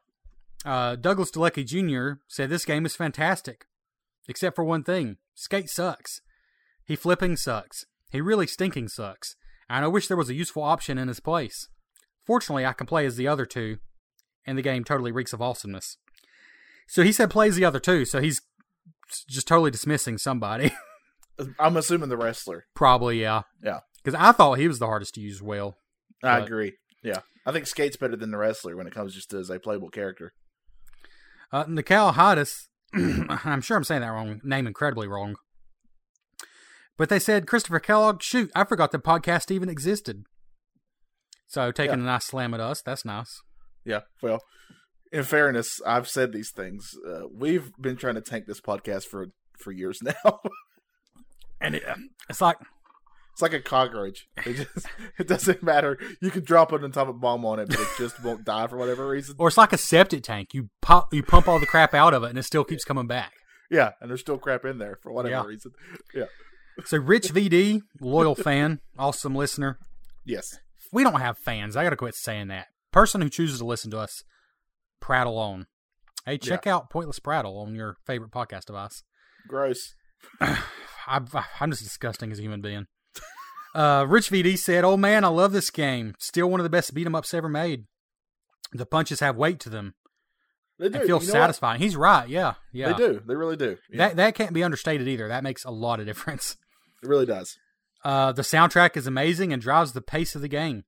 Uh, 0.65 0.95
Douglas 0.95 1.31
DeLucky 1.31 1.65
Jr. 1.65 2.21
said 2.27 2.49
this 2.49 2.65
game 2.65 2.85
is 2.85 2.95
fantastic, 2.95 3.65
except 4.27 4.55
for 4.55 4.63
one 4.63 4.83
thing: 4.83 5.17
Skate 5.33 5.69
sucks. 5.69 6.21
He 6.89 6.95
flipping 6.95 7.37
sucks. 7.37 7.85
He 8.11 8.19
really 8.19 8.47
stinking 8.47 8.87
sucks. 8.87 9.35
And 9.69 9.85
I 9.85 9.87
wish 9.87 10.07
there 10.07 10.17
was 10.17 10.31
a 10.31 10.33
useful 10.33 10.63
option 10.63 10.97
in 10.97 11.07
his 11.07 11.19
place. 11.19 11.67
Fortunately, 12.25 12.65
I 12.65 12.73
can 12.73 12.87
play 12.87 13.05
as 13.05 13.15
the 13.15 13.27
other 13.27 13.45
two, 13.45 13.77
and 14.47 14.57
the 14.57 14.63
game 14.63 14.83
totally 14.83 15.11
reeks 15.11 15.31
of 15.31 15.39
awesomeness. 15.39 15.97
So 16.87 17.03
he 17.03 17.11
said 17.11 17.29
plays 17.29 17.55
the 17.55 17.63
other 17.63 17.79
two, 17.79 18.05
so 18.05 18.19
he's 18.19 18.41
just 19.29 19.47
totally 19.47 19.69
dismissing 19.69 20.17
somebody. 20.17 20.71
I'm 21.59 21.77
assuming 21.77 22.09
the 22.09 22.17
wrestler. 22.17 22.65
Probably, 22.73 23.21
yeah. 23.21 23.43
Yeah. 23.63 23.81
Because 24.03 24.19
I 24.19 24.31
thought 24.31 24.57
he 24.57 24.67
was 24.67 24.79
the 24.79 24.87
hardest 24.87 25.13
to 25.13 25.21
use 25.21 25.43
well. 25.43 25.77
I 26.23 26.39
But- 26.39 26.47
agree. 26.47 26.73
Yeah. 27.03 27.19
I 27.45 27.51
think 27.51 27.67
Skate's 27.67 27.97
better 27.97 28.15
than 28.15 28.31
the 28.31 28.37
wrestler 28.39 28.75
when 28.75 28.87
it 28.87 28.93
comes 28.95 29.13
just 29.13 29.31
as 29.35 29.51
a 29.51 29.59
playable 29.59 29.89
character. 29.89 30.33
Uh, 31.51 31.65
Nikal 31.65 32.15
Hodis, 32.15 32.65
I'm 33.45 33.61
sure 33.61 33.77
I'm 33.77 33.83
saying 33.83 34.01
that 34.01 34.07
wrong, 34.07 34.41
name 34.43 34.65
incredibly 34.65 35.07
wrong. 35.07 35.35
But 36.99 37.09
they 37.09 37.17
said, 37.17 37.47
Christopher 37.47 37.79
Kellogg, 37.79 38.21
shoot, 38.21 38.51
I 38.53 38.65
forgot 38.65 38.91
the 38.91 38.99
podcast 38.99 39.49
even 39.49 39.69
existed. 39.69 40.25
So 41.47 41.71
taking 41.71 41.97
Yeah. 41.99 42.03
a 42.03 42.07
nice 42.07 42.25
slam 42.25 42.53
at 42.53 42.59
us, 42.59 42.81
that's 42.81 43.05
nice. 43.05 43.41
Yeah. 43.85 44.01
Well, 44.21 44.41
in 45.11 45.23
fairness, 45.23 45.81
I've 45.87 46.07
said 46.07 46.33
these 46.33 46.51
things. 46.51 46.93
Uh, 47.07 47.21
we've 47.33 47.71
been 47.79 47.95
trying 47.95 48.15
to 48.15 48.21
tank 48.21 48.45
this 48.45 48.61
podcast 48.61 49.05
for 49.05 49.27
for 49.57 49.71
years 49.71 50.01
now. 50.03 50.41
And 51.61 51.75
it, 51.75 51.83
it's 52.29 52.39
like, 52.41 52.57
it's 53.33 53.41
like 53.41 53.53
a 53.53 53.59
cockroach. 53.61 54.27
It 54.45 54.53
just 54.73 54.85
it 55.17 55.27
doesn't 55.27 55.63
matter. 55.63 55.97
You 56.21 56.29
can 56.31 56.43
drop 56.43 56.71
an 56.73 56.83
atomic 56.83 57.19
bomb 57.19 57.45
on 57.45 57.59
it, 57.59 57.69
but 57.69 57.79
it 57.79 57.87
just 57.97 58.21
won't 58.23 58.43
die 58.45 58.67
for 58.67 58.77
whatever 58.77 59.07
reason. 59.07 59.35
or 59.39 59.47
it's 59.47 59.57
like 59.57 59.71
a 59.73 59.77
septic 59.77 60.23
tank. 60.23 60.53
You 60.53 60.69
pop, 60.81 61.13
you 61.13 61.23
pump 61.23 61.47
all 61.47 61.59
the 61.59 61.65
crap 61.65 61.93
out 61.93 62.13
of 62.13 62.23
it, 62.23 62.29
and 62.29 62.37
it 62.37 62.43
still 62.43 62.63
keeps 62.65 62.83
coming 62.83 63.07
back. 63.07 63.33
Yeah, 63.71 63.91
and 64.01 64.09
there's 64.09 64.19
still 64.21 64.37
crap 64.37 64.65
in 64.65 64.77
there 64.79 64.97
for 65.01 65.11
whatever 65.13 65.35
Yeah. 65.35 65.45
reason. 65.45 65.71
Yeah. 66.13 66.25
So 66.85 66.97
Rich 66.97 67.33
VD, 67.33 67.81
loyal 68.01 68.35
fan, 68.35 68.79
awesome 68.97 69.35
listener. 69.35 69.77
Yes. 70.25 70.57
We 70.91 71.03
don't 71.03 71.19
have 71.19 71.37
fans. 71.37 71.75
I 71.75 71.83
got 71.83 71.91
to 71.91 71.95
quit 71.95 72.15
saying 72.15 72.47
that. 72.47 72.67
Person 72.91 73.21
who 73.21 73.29
chooses 73.29 73.59
to 73.59 73.65
listen 73.65 73.91
to 73.91 73.99
us, 73.99 74.23
prattle 74.99 75.37
on. 75.37 75.67
Hey, 76.25 76.37
check 76.37 76.67
out 76.67 76.89
Pointless 76.89 77.19
Prattle 77.19 77.57
on 77.59 77.75
your 77.75 77.95
favorite 78.05 78.31
podcast 78.31 78.65
device. 78.65 79.03
Gross. 79.47 79.93
I'm, 81.07 81.27
I'm 81.59 81.71
just 81.71 81.83
disgusting 81.83 82.31
as 82.31 82.39
a 82.39 82.41
human 82.41 82.61
being. 82.61 82.87
Uh, 83.75 84.05
Rich 84.07 84.31
VD 84.31 84.57
said, 84.57 84.83
"Oh 84.83 84.97
man, 84.97 85.23
I 85.23 85.27
love 85.27 85.51
this 85.51 85.69
game. 85.69 86.15
Still 86.17 86.49
one 86.49 86.59
of 86.59 86.63
the 86.63 86.69
best 86.71 86.93
beat 86.93 87.05
'em 87.05 87.13
ups 87.15 87.33
ever 87.35 87.47
made. 87.47 87.85
The 88.73 88.85
punches 88.85 89.19
have 89.19 89.37
weight 89.37 89.59
to 89.61 89.69
them 89.69 89.93
They 90.79 90.89
do. 90.89 90.97
and 90.99 91.05
feel 91.07 91.21
You 91.21 91.27
know 91.27 91.33
what? 91.33 91.41
satisfying." 91.41 91.79
He's 91.79 91.95
right. 91.95 92.27
Yeah, 92.27 92.55
yeah. 92.73 92.93
They 92.93 92.97
do. 92.97 93.21
They 93.27 93.35
really 93.35 93.55
do. 93.57 93.77
Yeah, 93.91 94.07
That 94.07 94.15
that 94.17 94.35
can't 94.35 94.53
be 94.53 94.63
understated 94.63 95.07
either. 95.07 95.27
That 95.27 95.43
makes 95.43 95.63
a 95.65 95.71
lot 95.71 95.99
of 95.99 96.05
difference. 96.07 96.57
It 97.03 97.07
really 97.07 97.25
does. 97.25 97.57
Uh, 98.03 98.31
the 98.31 98.41
soundtrack 98.41 98.95
is 98.95 99.07
amazing 99.07 99.51
and 99.51 99.61
drives 99.61 99.91
the 99.93 100.01
pace 100.01 100.35
of 100.35 100.41
the 100.41 100.47
game. 100.47 100.83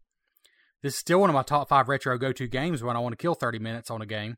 This 0.82 0.94
is 0.94 1.00
still 1.00 1.20
one 1.20 1.30
of 1.30 1.34
my 1.34 1.44
top 1.44 1.70
five 1.70 1.90
retro 1.90 2.18
go 2.18 2.32
to 2.32 2.48
games 2.48 2.82
when 2.82 2.96
I 2.96 3.00
want 3.00 3.14
to 3.14 3.18
kill 3.22 3.36
30 3.36 3.60
minutes 3.60 3.92
on 3.92 4.02
a 4.02 4.06
game. 4.06 4.38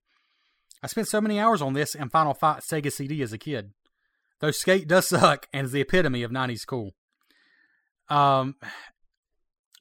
I 0.81 0.87
spent 0.87 1.07
so 1.07 1.21
many 1.21 1.39
hours 1.39 1.61
on 1.61 1.73
this 1.73 1.95
and 1.95 2.11
Final 2.11 2.33
Fight 2.33 2.59
Sega 2.61 2.91
CD 2.91 3.21
as 3.21 3.31
a 3.31 3.37
kid. 3.37 3.71
Though 4.39 4.51
Skate 4.51 4.87
does 4.87 5.07
suck 5.09 5.47
and 5.53 5.65
is 5.65 5.71
the 5.71 5.81
epitome 5.81 6.23
of 6.23 6.31
90s 6.31 6.65
cool. 6.67 6.91
Um, 8.09 8.55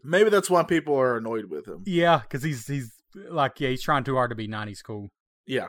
Maybe 0.05 0.30
that's 0.30 0.51
why 0.51 0.62
people 0.62 0.95
are 0.99 1.16
annoyed 1.16 1.47
with 1.47 1.66
him. 1.66 1.82
yeah, 1.86 2.18
because 2.20 2.43
he's 2.43 2.66
he's 2.66 2.93
like 3.14 3.61
yeah, 3.61 3.70
he's 3.70 3.82
trying 3.82 4.05
too 4.05 4.14
hard 4.14 4.30
to 4.30 4.36
be 4.36 4.49
90s 4.49 4.78
cool. 4.84 5.09
Yeah, 5.47 5.68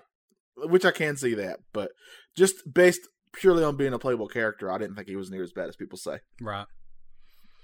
which 0.57 0.85
I 0.85 0.91
can 0.91 1.17
see 1.17 1.33
that, 1.35 1.59
but 1.71 1.91
just 2.35 2.55
based 2.71 3.07
purely 3.33 3.63
on 3.63 3.75
being 3.77 3.93
a 3.93 3.99
playable 3.99 4.27
character, 4.27 4.71
I 4.71 4.77
didn't 4.77 4.95
think 4.95 5.07
he 5.07 5.15
was 5.15 5.29
near 5.31 5.43
as 5.43 5.51
bad 5.51 5.69
as 5.69 5.75
people 5.75 5.97
say. 5.97 6.19
Right. 6.41 6.65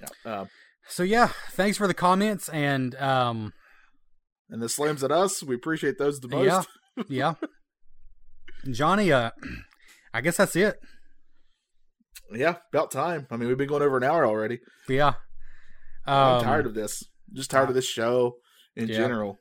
Yeah. 0.01 0.39
Um, 0.39 0.49
So 0.87 1.03
yeah, 1.03 1.27
thanks 1.51 1.77
for 1.77 1.87
the 1.87 1.93
comments 1.93 2.49
and 2.49 2.95
um, 2.95 3.53
and 4.49 4.61
the 4.61 4.69
slams 4.69 5.03
at 5.03 5.11
us, 5.11 5.43
we 5.43 5.55
appreciate 5.55 5.97
those 5.97 6.19
the 6.19 6.27
most. 6.27 6.67
yeah, 7.07 7.33
yeah. 8.63 8.71
Johnny, 8.71 9.11
uh, 9.11 9.31
I 10.13 10.21
guess 10.21 10.37
that's 10.37 10.55
it. 10.55 10.79
Yeah, 12.31 12.57
about 12.73 12.91
time. 12.91 13.27
I 13.31 13.37
mean, 13.37 13.47
we've 13.47 13.57
been 13.57 13.67
going 13.67 13.81
over 13.83 13.97
an 13.97 14.03
hour 14.03 14.25
already. 14.25 14.59
Yeah. 14.87 15.13
I'm 16.05 16.37
Um, 16.37 16.43
tired 16.43 16.65
of 16.65 16.73
this. 16.73 17.03
Just 17.33 17.51
tired 17.51 17.69
of 17.69 17.75
this 17.75 17.87
show 17.87 18.35
in 18.75 18.87
Yeah. 18.87 18.95
general. 18.97 19.37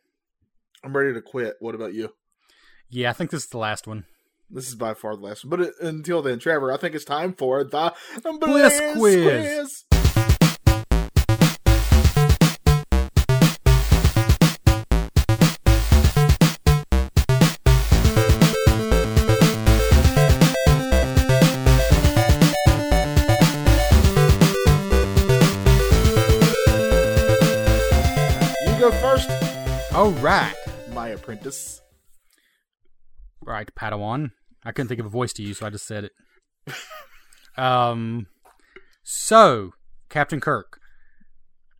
I'm 0.84 0.96
ready 0.96 1.12
to 1.14 1.20
quit. 1.22 1.54
What 1.60 1.74
about 1.74 1.94
you? 1.94 2.10
Yeah, 2.90 3.10
I 3.10 3.12
think 3.12 3.30
this 3.30 3.44
is 3.44 3.48
the 3.48 3.58
last 3.58 3.86
one. 3.86 4.04
This 4.50 4.68
is 4.68 4.74
by 4.74 4.94
far 4.94 5.14
the 5.14 5.22
last 5.22 5.44
one. 5.44 5.50
But 5.50 5.60
uh, 5.60 5.86
until 5.86 6.22
then, 6.22 6.38
Trevor, 6.38 6.72
I 6.72 6.78
think 6.78 6.94
it's 6.94 7.04
time 7.04 7.34
for 7.34 7.62
the 7.64 7.92
Bliss 8.22 8.78
Bliss 8.80 8.96
Quiz. 8.96 9.84
Quiz. 9.84 9.84
You 28.66 28.78
go 28.78 28.90
first, 29.00 29.30
All 29.94 30.10
right. 30.20 30.54
my 30.92 31.08
apprentice. 31.08 31.80
Right, 33.40 33.68
Padawan. 33.74 34.32
I 34.64 34.72
couldn't 34.72 34.88
think 34.88 35.00
of 35.00 35.06
a 35.06 35.10
voice 35.10 35.32
to 35.34 35.42
use, 35.42 35.58
so 35.58 35.66
I 35.66 35.70
just 35.70 35.86
said 35.86 36.04
it. 36.04 36.12
um, 37.56 38.26
so, 39.02 39.70
Captain 40.08 40.40
Kirk, 40.40 40.78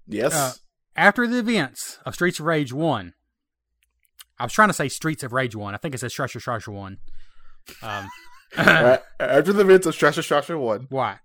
Yes. 0.09 0.35
Uh, 0.35 0.53
after 0.97 1.27
the 1.27 1.39
events 1.39 1.99
of 2.07 2.15
Streets 2.15 2.41
of 2.41 2.47
Rage 2.47 2.73
1, 2.73 3.13
I 4.39 4.45
was 4.45 4.53
trying 4.53 4.69
to 4.69 4.75
say 4.75 4.89
Streets 4.89 5.23
of 5.23 5.33
Rage 5.33 5.55
1. 5.55 5.75
I 5.75 5.77
think 5.77 5.95
it 5.95 5.99
says 5.99 6.13
Strasher 6.13 6.41
Strasher 6.41 6.73
1. 6.73 6.97
Um, 7.83 8.09
after 8.57 9.53
the 9.53 9.61
events 9.61 9.87
of 9.87 9.95
Shasha 9.95 10.23
Shasha 10.23 10.59
1. 10.59 10.87
why? 10.89 11.19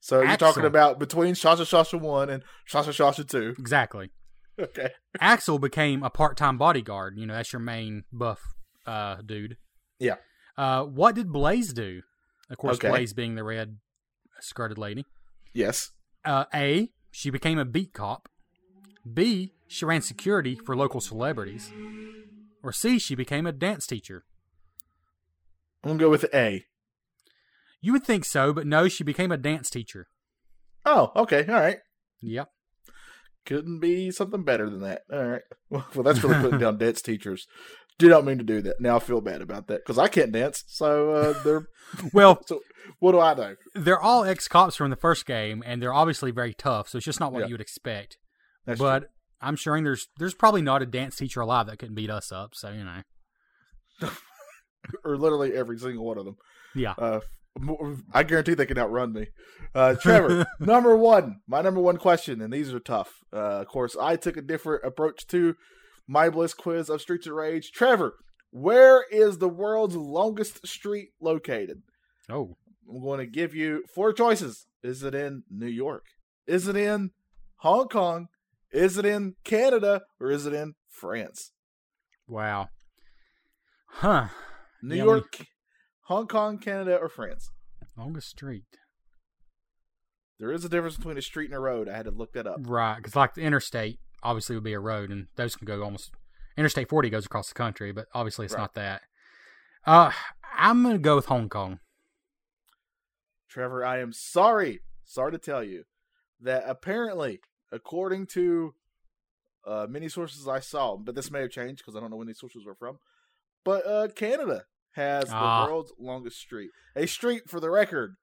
So 0.00 0.22
you're 0.22 0.36
talking 0.36 0.64
about 0.64 1.00
between 1.00 1.34
Shasha 1.34 1.62
Shasha 1.62 2.00
1 2.00 2.30
and 2.30 2.42
Shasha 2.70 2.90
Shasha 2.90 3.28
2. 3.28 3.56
Exactly. 3.58 4.10
Okay. 4.60 4.88
Axel 5.20 5.60
became 5.60 6.02
a 6.02 6.10
part 6.10 6.36
time 6.36 6.58
bodyguard. 6.58 7.14
You 7.16 7.26
know, 7.26 7.34
that's 7.34 7.52
your 7.52 7.60
main 7.60 8.02
buff 8.12 8.40
uh, 8.88 9.18
dude. 9.24 9.56
Yeah. 10.00 10.16
Uh, 10.58 10.82
what 10.82 11.14
did 11.14 11.32
Blaze 11.32 11.72
do? 11.72 12.02
Of 12.50 12.58
course, 12.58 12.76
Okay. 12.76 12.88
Blaze 12.88 13.12
being 13.12 13.36
the 13.36 13.44
red 13.44 13.76
skirted 14.40 14.76
lady. 14.76 15.06
Yes. 15.54 15.92
Uh, 16.24 16.44
A, 16.52 16.90
she 17.12 17.30
became 17.30 17.58
a 17.58 17.64
beat 17.64 17.94
cop. 17.94 18.28
B, 19.10 19.52
she 19.68 19.84
ran 19.84 20.02
security 20.02 20.56
for 20.56 20.76
local 20.76 21.00
celebrities. 21.00 21.72
Or 22.62 22.72
C, 22.72 22.98
she 22.98 23.14
became 23.14 23.46
a 23.46 23.52
dance 23.52 23.86
teacher. 23.86 24.24
I'm 25.84 25.96
to 25.96 26.04
go 26.04 26.10
with 26.10 26.24
A. 26.34 26.64
You 27.80 27.92
would 27.92 28.04
think 28.04 28.24
so, 28.24 28.52
but 28.52 28.66
no, 28.66 28.88
she 28.88 29.04
became 29.04 29.30
a 29.30 29.36
dance 29.36 29.70
teacher. 29.70 30.08
Oh, 30.84 31.12
okay. 31.14 31.46
All 31.46 31.54
right. 31.54 31.78
Yep. 32.20 32.48
Couldn't 33.46 33.78
be 33.78 34.10
something 34.10 34.42
better 34.42 34.68
than 34.68 34.80
that. 34.80 35.02
All 35.12 35.24
right. 35.24 35.42
Well, 35.70 35.86
well 35.94 36.02
that's 36.02 36.22
really 36.24 36.40
putting 36.40 36.58
down 36.60 36.78
dance 36.78 37.00
teachers. 37.00 37.46
Do 37.98 38.08
not 38.08 38.24
mean 38.24 38.38
to 38.38 38.44
do 38.44 38.60
that. 38.62 38.80
Now 38.80 38.96
I 38.96 38.98
feel 39.00 39.20
bad 39.20 39.42
about 39.42 39.66
that 39.66 39.84
because 39.84 39.98
I 39.98 40.06
can't 40.08 40.30
dance. 40.32 40.62
So 40.68 41.10
uh, 41.12 41.42
they're 41.42 41.66
Well, 42.12 42.40
so. 42.46 42.60
What 43.00 43.12
do 43.12 43.20
I 43.20 43.34
know? 43.34 43.54
they're 43.74 44.00
all 44.00 44.24
ex 44.24 44.48
cops 44.48 44.74
from 44.76 44.88
the 44.90 44.96
first 44.96 45.26
game, 45.26 45.62
and 45.66 45.82
they're 45.82 45.92
obviously 45.92 46.30
very 46.30 46.54
tough, 46.54 46.88
so 46.88 46.96
it's 46.96 47.04
just 47.04 47.20
not 47.20 47.32
what 47.32 47.40
Yeah. 47.40 47.46
you 47.48 47.54
would 47.54 47.60
expect. 47.60 48.16
That's 48.64 48.78
but 48.80 49.10
I'm 49.42 49.56
sure 49.56 49.80
there's 49.82 50.08
there's 50.18 50.32
probably 50.34 50.62
not 50.62 50.80
a 50.80 50.86
dance 50.86 51.16
teacher 51.16 51.40
alive 51.40 51.66
that 51.66 51.78
couldn't 51.78 51.94
beat 51.96 52.08
us 52.10 52.32
up, 52.32 52.54
so 52.54 52.70
you 52.70 52.84
know. 52.84 53.02
or 55.04 55.16
literally 55.18 55.54
every 55.54 55.78
single 55.78 56.04
one 56.06 56.18
of 56.18 56.24
them. 56.24 56.36
Yeah. 56.74 56.94
Uh, 56.96 57.20
I 58.14 58.22
guarantee 58.22 58.54
they 58.54 58.66
can 58.66 58.78
outrun 58.78 59.12
me. 59.12 59.26
Uh, 59.74 59.94
Trevor, 59.94 60.46
number 60.60 60.96
one, 60.96 61.40
my 61.48 61.60
number 61.60 61.80
one 61.80 61.96
question, 61.96 62.40
and 62.40 62.52
these 62.52 62.72
are 62.72 62.78
tough. 62.80 63.12
Uh, 63.32 63.60
of 63.60 63.66
course, 63.66 63.96
I 64.00 64.16
took 64.16 64.36
a 64.36 64.42
different 64.42 64.84
approach 64.84 65.26
to 65.28 65.56
my 66.08 66.28
Bliss 66.30 66.54
quiz 66.54 66.88
of 66.88 67.00
Streets 67.00 67.26
of 67.28 67.34
Rage. 67.34 67.70
Trevor, 67.70 68.14
Where 68.50 69.04
is 69.10 69.38
the 69.38 69.48
world's 69.48 69.94
longest 69.94 70.66
street 70.66 71.10
located? 71.20 71.82
Oh, 72.30 72.56
I'm 72.90 73.02
going 73.02 73.20
to 73.20 73.26
give 73.26 73.54
you 73.54 73.84
four 73.94 74.12
choices. 74.12 74.66
Is 74.82 75.02
it 75.04 75.14
in 75.14 75.42
New 75.50 75.66
York? 75.68 76.04
Is 76.46 76.66
it 76.66 76.76
in 76.76 77.10
Hong 77.58 77.88
Kong? 77.88 78.28
Is 78.72 78.96
it 78.98 79.04
in 79.04 79.34
Canada? 79.44 80.02
Or 80.18 80.30
is 80.30 80.46
it 80.46 80.54
in 80.54 80.74
France? 80.88 81.52
wow. 82.26 82.68
Huh. 83.90 84.28
New 84.82 84.96
Yeah, 84.96 85.04
York, 85.04 85.46
Hong 86.02 86.26
Kong, 86.26 86.58
Canada, 86.58 86.96
or 86.96 87.08
France? 87.08 87.50
Longest 87.96 88.28
street. 88.28 88.64
There 90.38 90.52
is 90.52 90.64
a 90.64 90.68
difference 90.68 90.96
between 90.96 91.18
a 91.18 91.22
street 91.22 91.46
and 91.46 91.54
a 91.56 91.60
road. 91.60 91.88
I 91.88 91.96
had 91.96 92.04
to 92.04 92.10
look 92.12 92.32
that 92.34 92.46
up. 92.46 92.58
Right, 92.60 92.96
because 92.96 93.16
like 93.16 93.34
the 93.34 93.42
interstate 93.42 93.98
obviously 94.22 94.54
would 94.56 94.64
be 94.64 94.72
a 94.72 94.80
road, 94.80 95.10
and 95.10 95.28
those 95.36 95.56
can 95.56 95.66
go 95.66 95.82
almost. 95.82 96.10
Interstate 96.56 96.88
40 96.88 97.10
goes 97.10 97.26
across 97.26 97.48
the 97.48 97.54
country, 97.54 97.92
but 97.92 98.06
obviously 98.14 98.44
it's 98.46 98.54
Right. 98.54 98.60
not 98.60 98.74
that. 98.74 99.02
Uh, 99.86 100.10
I'm 100.56 100.82
gonna 100.82 100.98
go 100.98 101.16
with 101.16 101.26
Hong 101.26 101.48
Kong. 101.48 101.78
Trevor, 103.48 103.84
I 103.84 103.98
am 104.00 104.12
sorry, 104.12 104.80
sorry 105.04 105.32
to 105.32 105.38
tell 105.38 105.62
you 105.64 105.84
that 106.40 106.64
apparently, 106.66 107.40
according 107.72 108.26
to 108.28 108.74
uh, 109.66 109.86
many 109.88 110.08
sources 110.08 110.46
I 110.48 110.60
saw, 110.60 110.96
but 110.96 111.14
this 111.14 111.30
may 111.30 111.40
have 111.42 111.50
changed 111.50 111.78
because 111.82 111.94
I 111.96 112.00
don't 112.00 112.10
know 112.10 112.16
when 112.16 112.26
these 112.26 112.38
sources 112.40 112.64
were 112.64 112.74
from. 112.74 112.98
But 113.64 113.86
uh, 113.86 114.08
Canada 114.14 114.64
has 114.92 115.26
Ah. 115.30 115.66
the 115.66 115.70
world's 115.72 115.92
longest 115.98 116.38
street. 116.38 116.70
A 116.96 117.06
street, 117.06 117.48
for 117.50 117.60
the 117.60 117.68
record, 117.70 118.16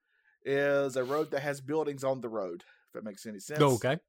is 0.43 0.96
a 0.96 1.04
road 1.04 1.32
that 1.32 1.41
has 1.41 1.62
buildings 1.62 2.04
on 2.04 2.22
the 2.22 2.30
road. 2.30 2.64
If 2.88 2.93
that 2.93 3.04
makes 3.04 3.26
any 3.26 3.39
sense. 3.39 3.62
okay. 3.62 4.00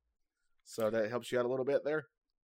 So 0.66 0.90
that 0.90 1.08
helps 1.08 1.32
you 1.32 1.38
out 1.38 1.46
a 1.46 1.48
little 1.48 1.64
bit 1.64 1.84
there. 1.84 2.06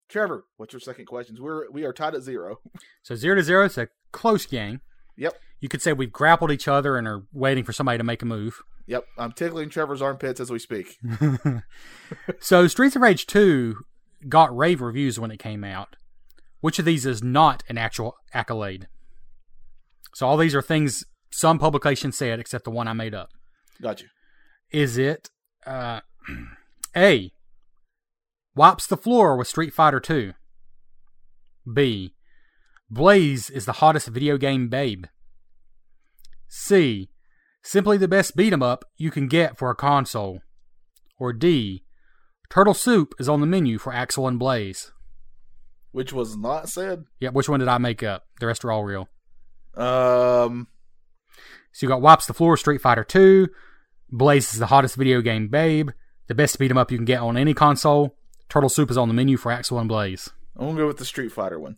Trevor, 0.08 0.44
what's 0.56 0.72
your 0.72 0.80
second 0.80 1.06
question? 1.06 1.36
We're 1.38 1.70
we 1.70 1.84
are 1.84 1.92
tied 1.92 2.14
at 2.14 2.22
zero. 2.22 2.58
So 3.02 3.14
zero 3.14 3.36
to 3.36 3.42
zero. 3.44 3.66
It's 3.66 3.78
a 3.78 3.88
close 4.10 4.46
game. 4.46 4.80
Yep. 5.16 5.38
You 5.60 5.68
could 5.68 5.80
say 5.80 5.92
we've 5.92 6.12
grappled 6.12 6.50
each 6.50 6.66
other 6.66 6.96
and 6.96 7.06
are 7.06 7.22
waiting 7.32 7.62
for 7.62 7.72
somebody 7.72 7.98
to 7.98 8.04
make 8.04 8.20
a 8.20 8.26
move. 8.26 8.62
Yep, 8.86 9.04
I'm 9.16 9.32
tickling 9.32 9.68
Trevor's 9.68 10.02
armpits 10.02 10.40
as 10.40 10.50
we 10.50 10.58
speak. 10.58 10.98
so 12.40 12.66
Streets 12.66 12.96
of 12.96 13.02
Rage 13.02 13.26
2 13.26 13.76
got 14.28 14.56
rave 14.56 14.80
reviews 14.80 15.18
when 15.20 15.30
it 15.30 15.38
came 15.38 15.62
out. 15.64 15.96
Which 16.60 16.78
of 16.78 16.84
these 16.84 17.06
is 17.06 17.22
not 17.22 17.62
an 17.68 17.78
actual 17.78 18.16
accolade? 18.32 18.88
So 20.14 20.26
all 20.26 20.36
these 20.36 20.54
are 20.54 20.62
things 20.62 21.04
some 21.30 21.58
publication 21.58 22.12
said, 22.12 22.40
except 22.40 22.64
the 22.64 22.70
one 22.70 22.88
I 22.88 22.92
made 22.92 23.14
up. 23.14 23.30
Got 23.80 24.02
you. 24.02 24.08
Is 24.70 24.98
it 24.98 25.30
uh, 25.66 26.00
A. 26.96 27.30
Wipes 28.56 28.86
the 28.86 28.96
floor 28.96 29.36
with 29.36 29.46
Street 29.46 29.74
Fighter 29.74 30.00
2? 30.00 30.32
B. 31.74 32.14
Blaze 32.88 33.50
is 33.50 33.66
the 33.66 33.72
hottest 33.72 34.08
video 34.08 34.38
game 34.38 34.68
babe? 34.70 35.04
C. 36.48 37.10
Simply 37.62 37.98
the 37.98 38.08
best 38.08 38.34
beat 38.34 38.54
'em 38.54 38.62
up 38.62 38.86
you 38.96 39.10
can 39.10 39.28
get 39.28 39.58
for 39.58 39.68
a 39.68 39.74
console? 39.74 40.40
Or 41.18 41.34
D. 41.34 41.84
Turtle 42.48 42.72
Soup 42.72 43.14
is 43.18 43.28
on 43.28 43.40
the 43.42 43.46
menu 43.46 43.76
for 43.78 43.92
Axel 43.92 44.26
and 44.26 44.38
Blaze? 44.38 44.90
Which 45.92 46.14
was 46.14 46.34
not 46.34 46.70
said. 46.70 47.04
Yeah, 47.20 47.30
which 47.30 47.50
one 47.50 47.60
did 47.60 47.68
I 47.68 47.76
make 47.76 48.02
up? 48.02 48.24
The 48.40 48.46
rest 48.46 48.64
are 48.64 48.72
all 48.72 48.84
real. 48.84 49.08
Um, 49.74 50.68
So 51.72 51.84
you 51.84 51.88
got 51.88 52.00
Wipes 52.00 52.24
the 52.26 52.32
Floor, 52.32 52.52
with 52.52 52.60
Street 52.60 52.80
Fighter 52.80 53.04
2. 53.04 53.48
Blaze 54.10 54.54
is 54.54 54.58
the 54.58 54.68
hottest 54.68 54.96
video 54.96 55.20
game 55.20 55.48
babe. 55.48 55.90
The 56.26 56.34
best 56.34 56.58
beat 56.58 56.70
'em 56.70 56.78
up 56.78 56.90
you 56.90 56.96
can 56.96 57.04
get 57.04 57.20
on 57.20 57.36
any 57.36 57.52
console. 57.52 58.16
Turtle 58.48 58.68
Soup 58.68 58.90
is 58.90 58.98
on 58.98 59.08
the 59.08 59.14
menu 59.14 59.36
for 59.36 59.52
Axel 59.52 59.78
and 59.78 59.88
Blaze. 59.88 60.30
I'm 60.56 60.66
gonna 60.68 60.78
go 60.78 60.86
with 60.86 60.98
the 60.98 61.04
Street 61.04 61.32
Fighter 61.32 61.58
one. 61.58 61.76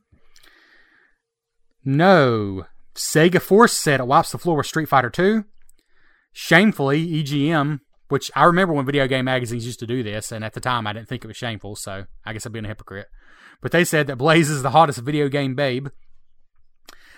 No. 1.84 2.66
Sega 2.94 3.40
Force 3.40 3.72
said 3.72 4.00
it 4.00 4.06
wipes 4.06 4.32
the 4.32 4.38
floor 4.38 4.56
with 4.56 4.66
Street 4.66 4.88
Fighter 4.88 5.10
2. 5.10 5.44
Shamefully, 6.32 7.06
EGM, 7.06 7.80
which 8.08 8.30
I 8.34 8.44
remember 8.44 8.74
when 8.74 8.84
video 8.84 9.06
game 9.06 9.24
magazines 9.24 9.64
used 9.64 9.78
to 9.80 9.86
do 9.86 10.02
this, 10.02 10.32
and 10.32 10.44
at 10.44 10.52
the 10.52 10.60
time 10.60 10.86
I 10.86 10.92
didn't 10.92 11.08
think 11.08 11.24
it 11.24 11.28
was 11.28 11.36
shameful, 11.36 11.76
so 11.76 12.06
I 12.24 12.32
guess 12.32 12.44
I'm 12.44 12.52
being 12.52 12.64
a 12.64 12.68
hypocrite. 12.68 13.06
But 13.60 13.72
they 13.72 13.84
said 13.84 14.06
that 14.08 14.16
Blaze 14.16 14.50
is 14.50 14.62
the 14.62 14.70
hottest 14.70 14.98
video 15.00 15.28
game 15.28 15.54
babe. 15.54 15.88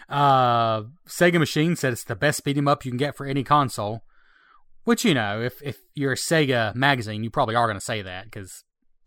Uh, 0.08 0.82
Sega 1.06 1.38
Machine 1.38 1.76
said 1.76 1.92
it's 1.92 2.04
the 2.04 2.16
best 2.16 2.44
beat 2.44 2.58
'em 2.58 2.68
up 2.68 2.84
you 2.84 2.90
can 2.90 2.98
get 2.98 3.16
for 3.16 3.26
any 3.26 3.44
console. 3.44 4.02
Which 4.84 5.04
you 5.04 5.14
know, 5.14 5.40
if 5.40 5.62
if 5.62 5.78
you're 5.94 6.12
a 6.12 6.16
Sega 6.16 6.74
magazine, 6.74 7.22
you 7.22 7.30
probably 7.30 7.54
are 7.54 7.66
going 7.66 7.78
to 7.78 7.84
say 7.84 8.02
that 8.02 8.24
because, 8.24 8.64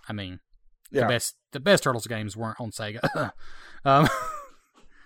I 0.07 0.13
mean, 0.13 0.39
Yeah, 0.91 1.01
the 1.01 1.07
best 1.07 1.35
the 1.51 1.59
best 1.59 1.83
Turtles 1.83 2.07
games 2.07 2.35
weren't 2.35 2.59
on 2.59 2.71
Sega. 2.71 2.99
um, 3.85 4.07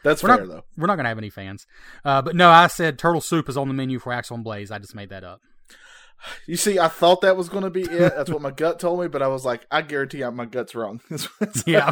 that's 0.03 0.23
we're 0.23 0.29
fair 0.29 0.45
not, 0.45 0.47
though. 0.47 0.63
We're 0.77 0.87
not 0.87 0.95
going 0.95 1.05
to 1.05 1.09
have 1.09 1.17
any 1.17 1.29
fans. 1.29 1.65
Uh, 2.05 2.21
but 2.21 2.35
no, 2.35 2.49
I 2.49 2.67
said 2.67 2.97
turtle 2.97 3.21
soup 3.21 3.49
is 3.49 3.57
on 3.57 3.67
the 3.67 3.73
menu 3.73 3.99
for 3.99 4.13
Axel 4.13 4.35
and 4.35 4.43
Blaze. 4.43 4.71
I 4.71 4.79
just 4.79 4.95
made 4.95 5.09
that 5.09 5.23
up. 5.23 5.41
You 6.47 6.55
see, 6.55 6.79
I 6.79 6.87
thought 6.87 7.21
that 7.21 7.37
was 7.37 7.47
gonna 7.47 7.69
be 7.69 7.83
it. 7.83 8.15
That's 8.15 8.31
what 8.31 8.41
my 8.41 8.51
gut 8.51 8.79
told 8.79 8.99
me, 8.99 9.07
but 9.07 9.21
I 9.21 9.27
was 9.27 9.45
like, 9.45 9.67
I 9.69 9.83
guarantee 9.83 10.23
my 10.29 10.45
gut's 10.45 10.73
wrong. 10.75 10.99
Yeah. 11.65 11.91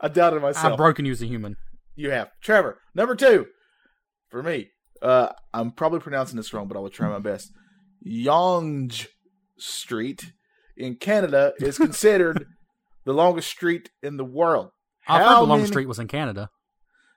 I 0.00 0.08
doubted 0.08 0.42
myself. 0.42 0.72
I've 0.72 0.76
broken 0.76 1.04
you 1.04 1.12
as 1.12 1.22
a 1.22 1.26
human. 1.26 1.56
You 1.96 2.10
have. 2.10 2.30
Trevor, 2.40 2.78
number 2.94 3.14
two 3.14 3.46
for 4.30 4.42
me. 4.42 4.68
Uh, 5.02 5.30
I'm 5.52 5.70
probably 5.72 6.00
pronouncing 6.00 6.36
this 6.36 6.52
wrong, 6.52 6.68
but 6.68 6.76
I 6.76 6.80
will 6.80 6.88
try 6.90 7.08
my 7.08 7.18
best. 7.18 7.50
Yonge 8.00 9.08
Street 9.58 10.32
in 10.76 10.96
Canada 10.96 11.52
is 11.58 11.78
considered 11.78 12.46
the 13.04 13.12
longest 13.12 13.48
street 13.48 13.90
in 14.02 14.16
the 14.16 14.24
world. 14.24 14.70
I've 15.06 15.22
How 15.22 15.28
heard 15.28 15.36
the 15.42 15.48
longest 15.48 15.62
many- 15.68 15.72
street 15.72 15.88
was 15.88 15.98
in 15.98 16.08
Canada. 16.08 16.50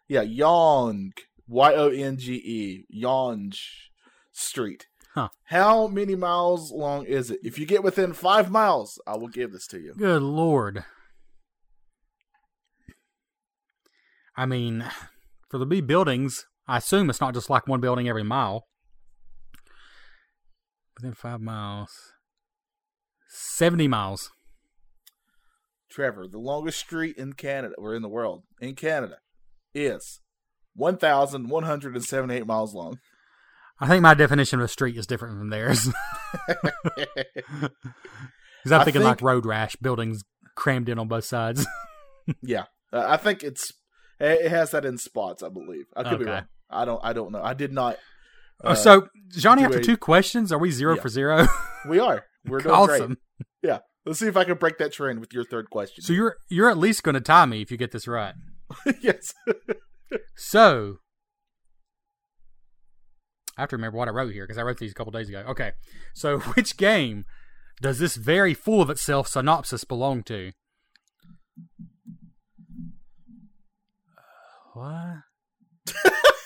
Yeah, 0.08 0.22
Yonge. 0.22 1.14
Y 1.50 1.74
O 1.74 1.88
N 1.90 2.18
G 2.18 2.34
E. 2.36 2.86
Yonge 2.90 3.90
Street. 4.34 4.88
Huh. 5.14 5.30
How 5.46 5.88
many 5.88 6.14
miles 6.16 6.72
long 6.72 7.06
is 7.06 7.32
it? 7.32 7.40
If 7.44 7.58
you 7.58 7.66
get 7.66 7.84
within 7.84 8.12
five 8.14 8.52
miles, 8.52 9.00
I 9.08 9.16
will 9.18 9.30
give 9.30 9.52
this 9.54 9.66
to 9.68 9.80
you. 9.80 9.94
Good 9.98 10.22
lord. 10.22 10.84
I 14.36 14.46
mean, 14.46 14.86
for 15.50 15.58
the 15.58 15.66
B 15.66 15.82
buildings, 15.82 16.46
I 16.68 16.78
assume 16.78 17.10
it's 17.10 17.22
not 17.22 17.34
just 17.34 17.50
like 17.50 17.68
one 17.68 17.80
building 17.82 18.08
every 18.08 18.24
mile. 18.24 18.68
Within 20.98 21.14
five 21.14 21.42
miles. 21.42 21.92
70 23.40 23.88
miles. 23.88 24.32
Trevor, 25.90 26.28
the 26.28 26.40
longest 26.40 26.80
street 26.80 27.18
in 27.18 27.34
Canada, 27.34 27.74
or 27.78 27.96
in 27.96 28.02
the 28.02 28.10
world, 28.10 28.44
in 28.60 28.76
Canada, 28.76 29.18
is 29.74 30.20
1,178 30.76 32.46
miles 32.46 32.74
long. 32.74 33.00
I 33.80 33.88
think 33.88 34.02
my 34.02 34.14
definition 34.14 34.60
of 34.60 34.66
a 34.66 34.68
street 34.68 34.98
is 34.98 35.06
different 35.08 35.38
from 35.38 35.50
theirs. 35.50 35.88
Because 38.64 38.72
I'm 38.80 38.84
thinking 38.84 39.04
like 39.04 39.22
road 39.22 39.46
rash, 39.46 39.76
buildings 39.78 40.24
crammed 40.56 40.90
in 40.90 41.00
on 41.00 41.08
both 41.08 41.24
sides. 41.24 41.66
yeah, 42.42 42.64
uh, 42.92 43.06
I 43.08 43.16
think 43.18 43.42
it's 43.44 43.72
it 44.20 44.50
has 44.50 44.72
that 44.72 44.84
in 44.84 44.98
spots. 44.98 45.42
I 45.42 45.48
believe 45.50 45.86
I 45.96 46.04
could 46.04 46.20
be 46.20 46.26
Okay. 46.26 46.32
wrong. 46.34 46.46
I 46.70 46.84
don't. 46.84 47.00
I 47.04 47.14
don't 47.14 47.32
know. 47.32 47.42
I 47.42 47.54
did 47.54 47.72
not. 47.72 47.98
uh, 48.64 48.76
so, 48.76 49.08
Johnny, 49.30 49.64
after 49.64 49.78
a- 49.78 49.84
two 49.84 49.96
questions, 49.96 50.52
are 50.52 50.58
we 50.58 50.72
zero 50.72 50.96
Yeah. 50.96 51.02
for 51.02 51.08
zero? 51.08 51.48
we 51.90 52.00
are. 52.00 52.26
We're 52.48 52.60
doing 52.60 52.76
awesome. 52.76 53.08
great. 53.08 53.18
Yeah. 53.62 53.80
Let's 54.06 54.20
see 54.20 54.28
if 54.28 54.38
I 54.38 54.46
can 54.46 54.58
break 54.58 54.78
that 54.78 54.94
trend 54.94 55.20
with 55.20 55.34
your 55.34 55.44
third 55.44 55.70
question. 55.70 56.04
So 56.04 56.14
you're 56.14 56.38
you're 56.50 56.70
at 56.70 56.78
least 56.78 57.04
going 57.04 57.16
to 57.16 57.22
tie 57.22 57.46
me 57.46 57.62
if 57.62 57.72
you 57.72 57.78
get 57.78 57.92
this 57.92 58.08
right. 58.08 58.36
yes. 59.02 59.34
So, 60.36 61.00
I 63.58 63.62
have 63.62 63.70
to 63.70 63.76
remember 63.76 63.98
what 63.98 64.08
I 64.08 64.12
wrote 64.12 64.32
here 64.32 64.46
because 64.46 64.58
I 64.58 64.62
wrote 64.62 64.78
these 64.78 64.92
a 64.92 64.94
couple 64.94 65.12
days 65.12 65.30
ago. 65.30 65.44
Okay, 65.50 65.72
so 66.14 66.40
which 66.56 66.78
game 66.78 67.26
does 67.82 68.00
this 68.00 68.16
very 68.16 68.54
full 68.54 68.82
of 68.82 68.90
itself 68.90 69.28
synopsis 69.28 69.84
belong 69.84 70.24
to? 70.24 70.52
Uh, 74.18 75.22
what? 75.84 76.04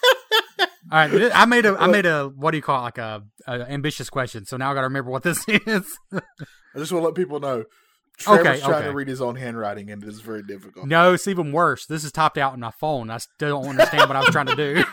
All 0.91 0.97
right, 0.97 1.31
I 1.33 1.45
made 1.45 1.65
a 1.65 1.75
I 1.79 1.87
made 1.87 2.05
a 2.05 2.27
what 2.29 2.51
do 2.51 2.57
you 2.57 2.63
call 2.63 2.79
it 2.79 2.83
like 2.83 2.97
a, 2.97 3.23
a 3.47 3.51
ambitious 3.71 4.09
question. 4.09 4.45
So 4.45 4.57
now 4.57 4.71
I 4.71 4.73
got 4.73 4.81
to 4.81 4.87
remember 4.87 5.11
what 5.11 5.23
this 5.23 5.43
is. 5.47 5.85
I 6.13 6.19
just 6.77 6.91
want 6.91 7.03
to 7.03 7.07
let 7.07 7.15
people 7.15 7.39
know. 7.39 7.65
Trevor's 8.17 8.47
Okay, 8.47 8.59
trying 8.61 8.73
okay. 8.75 8.87
to 8.87 8.93
read 8.93 9.07
his 9.07 9.21
own 9.21 9.35
handwriting, 9.35 9.89
and 9.91 10.03
it 10.03 10.07
is 10.09 10.21
very 10.21 10.43
difficult. 10.43 10.87
no, 10.87 11.13
it's 11.13 11.27
even 11.27 11.51
worse. 11.51 11.85
This 11.85 12.03
is 12.03 12.11
topped 12.11 12.37
out 12.37 12.53
on 12.53 12.59
my 12.59 12.71
phone. 12.71 13.09
I 13.09 13.17
still 13.17 13.61
don't 13.61 13.69
understand 13.71 14.09
what 14.09 14.15
I 14.15 14.19
was 14.21 14.29
trying 14.29 14.47
to 14.47 14.55
do. 14.55 14.83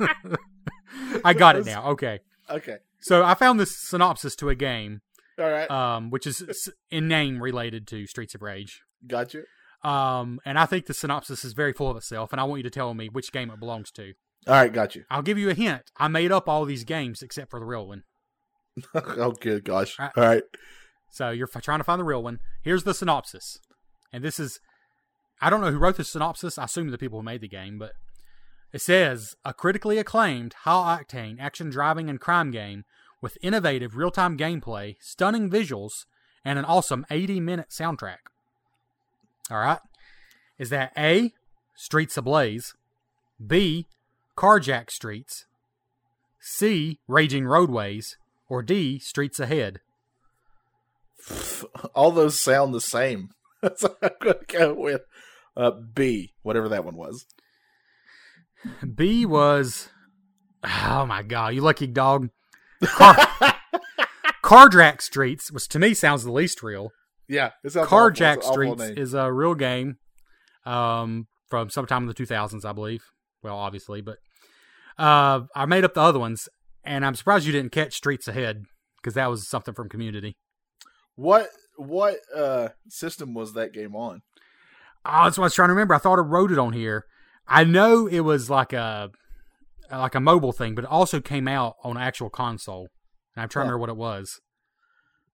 I 1.24 1.34
got 1.34 1.56
it 1.56 1.66
now. 1.66 1.90
Okay. 1.90 2.20
Okay. 2.50 2.76
So 3.00 3.24
I 3.24 3.34
found 3.34 3.60
this 3.60 3.76
synopsis 3.76 4.34
to 4.36 4.48
a 4.48 4.54
game, 4.54 5.02
All 5.38 5.50
right. 5.50 5.70
um, 5.70 6.10
which 6.10 6.26
is 6.26 6.70
in 6.90 7.08
name 7.08 7.42
related 7.42 7.86
to 7.88 8.06
Streets 8.06 8.34
of 8.34 8.42
Rage. 8.42 8.82
Got 9.06 9.34
you. 9.34 9.44
Um, 9.88 10.40
and 10.46 10.58
I 10.58 10.64
think 10.66 10.86
the 10.86 10.94
synopsis 10.94 11.44
is 11.44 11.52
very 11.52 11.72
full 11.74 11.90
of 11.90 11.96
itself, 11.98 12.32
and 12.32 12.40
I 12.40 12.44
want 12.44 12.60
you 12.60 12.62
to 12.64 12.70
tell 12.70 12.94
me 12.94 13.08
which 13.08 13.30
game 13.32 13.50
it 13.50 13.60
belongs 13.60 13.90
to. 13.92 14.14
All 14.46 14.54
right. 14.54 14.72
Got 14.72 14.94
you. 14.94 15.04
I'll 15.10 15.22
give 15.22 15.38
you 15.38 15.50
a 15.50 15.54
hint. 15.54 15.82
I 15.96 16.08
made 16.08 16.32
up 16.32 16.48
all 16.48 16.64
these 16.64 16.84
games 16.84 17.22
except 17.22 17.50
for 17.50 17.58
the 17.58 17.66
real 17.66 17.86
one. 17.86 18.02
oh, 18.94 19.32
good 19.32 19.64
gosh. 19.64 19.98
All 19.98 20.10
All 20.16 20.22
right. 20.22 20.34
right. 20.34 20.42
So 21.10 21.30
you're 21.30 21.48
f- 21.54 21.62
trying 21.62 21.78
to 21.80 21.84
find 21.84 22.00
the 22.00 22.04
real 22.04 22.22
one. 22.22 22.40
Here's 22.62 22.82
the 22.84 22.92
synopsis. 22.94 23.58
And 24.12 24.22
this 24.24 24.40
is, 24.40 24.58
I 25.40 25.48
don't 25.48 25.60
know 25.60 25.70
who 25.70 25.78
wrote 25.78 25.96
the 25.96 26.04
synopsis. 26.04 26.58
I 26.58 26.64
assume 26.64 26.90
the 26.90 26.98
people 26.98 27.20
who 27.20 27.24
made 27.24 27.40
the 27.40 27.48
game, 27.48 27.78
but 27.78 27.92
It 28.72 28.80
says 28.82 29.36
a 29.44 29.54
critically 29.54 29.98
acclaimed, 29.98 30.54
high 30.64 30.98
octane 31.02 31.36
action 31.38 31.70
driving 31.70 32.10
and 32.10 32.20
crime 32.20 32.50
game 32.50 32.82
with 33.22 33.38
innovative 33.42 33.96
real 33.96 34.10
time 34.10 34.36
gameplay, 34.36 34.96
stunning 35.00 35.48
visuals, 35.48 36.04
and 36.44 36.58
an 36.58 36.64
awesome 36.64 37.06
80 37.10 37.38
minute 37.40 37.68
soundtrack. 37.70 38.18
All 39.50 39.58
right. 39.58 39.78
Is 40.58 40.70
that 40.70 40.92
A, 40.98 41.32
Streets 41.76 42.16
Ablaze, 42.16 42.74
B, 43.44 43.86
Carjack 44.36 44.90
Streets, 44.90 45.46
C, 46.40 46.98
Raging 47.06 47.46
Roadways, 47.46 48.16
or 48.48 48.62
D, 48.62 48.98
Streets 48.98 49.38
Ahead? 49.40 49.80
All 51.94 52.10
those 52.10 52.40
sound 52.40 52.74
the 52.74 52.80
same. 52.80 53.30
so 53.76 53.96
I'm 54.02 54.10
going 54.20 54.36
to 54.46 54.58
go 54.58 54.74
with 54.74 55.02
uh, 55.56 55.70
B, 55.70 56.32
whatever 56.42 56.68
that 56.68 56.84
one 56.84 56.96
was. 56.96 57.26
B 58.94 59.26
was, 59.26 59.88
oh 60.64 61.06
my 61.06 61.22
god, 61.22 61.54
you 61.54 61.60
lucky 61.60 61.86
dog. 61.86 62.30
Car, 62.84 63.16
Carjack 64.42 65.00
Streets, 65.00 65.50
which 65.52 65.68
to 65.68 65.78
me 65.78 65.94
sounds 65.94 66.24
the 66.24 66.32
least 66.32 66.62
real. 66.62 66.90
Yeah, 67.28 67.50
it 67.62 67.72
sounds 67.72 67.86
awful. 67.86 68.08
It's 68.08 68.20
Carjack 68.20 68.38
awful 68.38 68.52
Streets 68.52 68.98
is 68.98 69.14
a 69.14 69.32
real 69.32 69.54
game 69.54 69.96
um, 70.66 71.26
from 71.48 71.70
sometime 71.70 72.02
in 72.02 72.08
the 72.08 72.14
2000s, 72.14 72.64
I 72.64 72.72
believe. 72.72 73.04
Well, 73.44 73.56
obviously, 73.56 74.00
but 74.00 74.16
uh, 74.98 75.42
I 75.54 75.66
made 75.66 75.84
up 75.84 75.94
the 75.94 76.00
other 76.00 76.18
ones, 76.18 76.48
and 76.82 77.04
I'm 77.04 77.14
surprised 77.14 77.46
you 77.46 77.52
didn't 77.52 77.72
catch 77.72 77.94
Streets 77.94 78.26
Ahead 78.26 78.64
because 79.00 79.14
that 79.14 79.28
was 79.28 79.46
something 79.46 79.74
from 79.74 79.90
Community. 79.90 80.36
What 81.14 81.48
what 81.76 82.16
uh 82.34 82.70
system 82.88 83.34
was 83.34 83.52
that 83.52 83.72
game 83.72 83.94
on? 83.94 84.22
Oh, 85.04 85.24
that's 85.24 85.36
what 85.36 85.44
I 85.44 85.46
was 85.46 85.54
trying 85.54 85.68
to 85.68 85.74
remember. 85.74 85.94
I 85.94 85.98
thought 85.98 86.18
I 86.18 86.22
wrote 86.22 86.50
it 86.50 86.58
on 86.58 86.72
here. 86.72 87.04
I 87.46 87.64
know 87.64 88.06
it 88.06 88.20
was 88.20 88.48
like 88.48 88.72
a 88.72 89.10
like 89.90 90.14
a 90.14 90.20
mobile 90.20 90.52
thing, 90.52 90.74
but 90.74 90.84
it 90.84 90.90
also 90.90 91.20
came 91.20 91.46
out 91.46 91.74
on 91.84 91.98
actual 91.98 92.30
console. 92.30 92.88
And 93.36 93.42
I'm 93.42 93.48
trying 93.48 93.66
to 93.66 93.72
remember 93.72 93.80
what 93.80 93.90
it 93.90 93.96
was. 93.96 94.40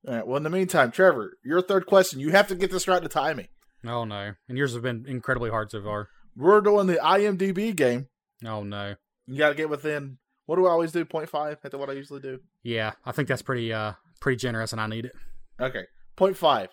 All 0.06 0.14
right. 0.14 0.26
Well, 0.26 0.36
in 0.38 0.42
the 0.42 0.50
meantime, 0.50 0.90
Trevor, 0.90 1.34
your 1.44 1.62
third 1.62 1.86
question. 1.86 2.18
You 2.18 2.30
have 2.30 2.48
to 2.48 2.54
get 2.54 2.70
this 2.70 2.88
right 2.88 3.02
to 3.02 3.08
tie 3.08 3.34
me. 3.34 3.48
Oh 3.86 4.04
no! 4.04 4.32
And 4.48 4.58
yours 4.58 4.74
have 4.74 4.82
been 4.82 5.04
incredibly 5.06 5.50
hard 5.50 5.70
so 5.70 5.82
far. 5.82 6.08
We're 6.36 6.60
doing 6.60 6.86
the 6.86 6.94
IMDb 6.96 7.74
game. 7.74 8.08
Oh 8.44 8.62
no! 8.62 8.94
You 9.26 9.38
got 9.38 9.50
to 9.50 9.54
get 9.54 9.68
within. 9.68 10.18
What 10.46 10.56
do 10.56 10.66
I 10.66 10.70
always 10.70 10.90
do? 10.90 11.04
0.5? 11.04 11.58
That's 11.62 11.74
what 11.76 11.90
I 11.90 11.92
usually 11.92 12.20
do. 12.20 12.40
Yeah, 12.64 12.92
I 13.06 13.12
think 13.12 13.28
that's 13.28 13.42
pretty 13.42 13.72
uh 13.72 13.92
pretty 14.20 14.36
generous, 14.36 14.72
and 14.72 14.80
I 14.80 14.86
need 14.86 15.04
it. 15.04 15.12
Okay. 15.60 15.84
0.5. 16.16 16.68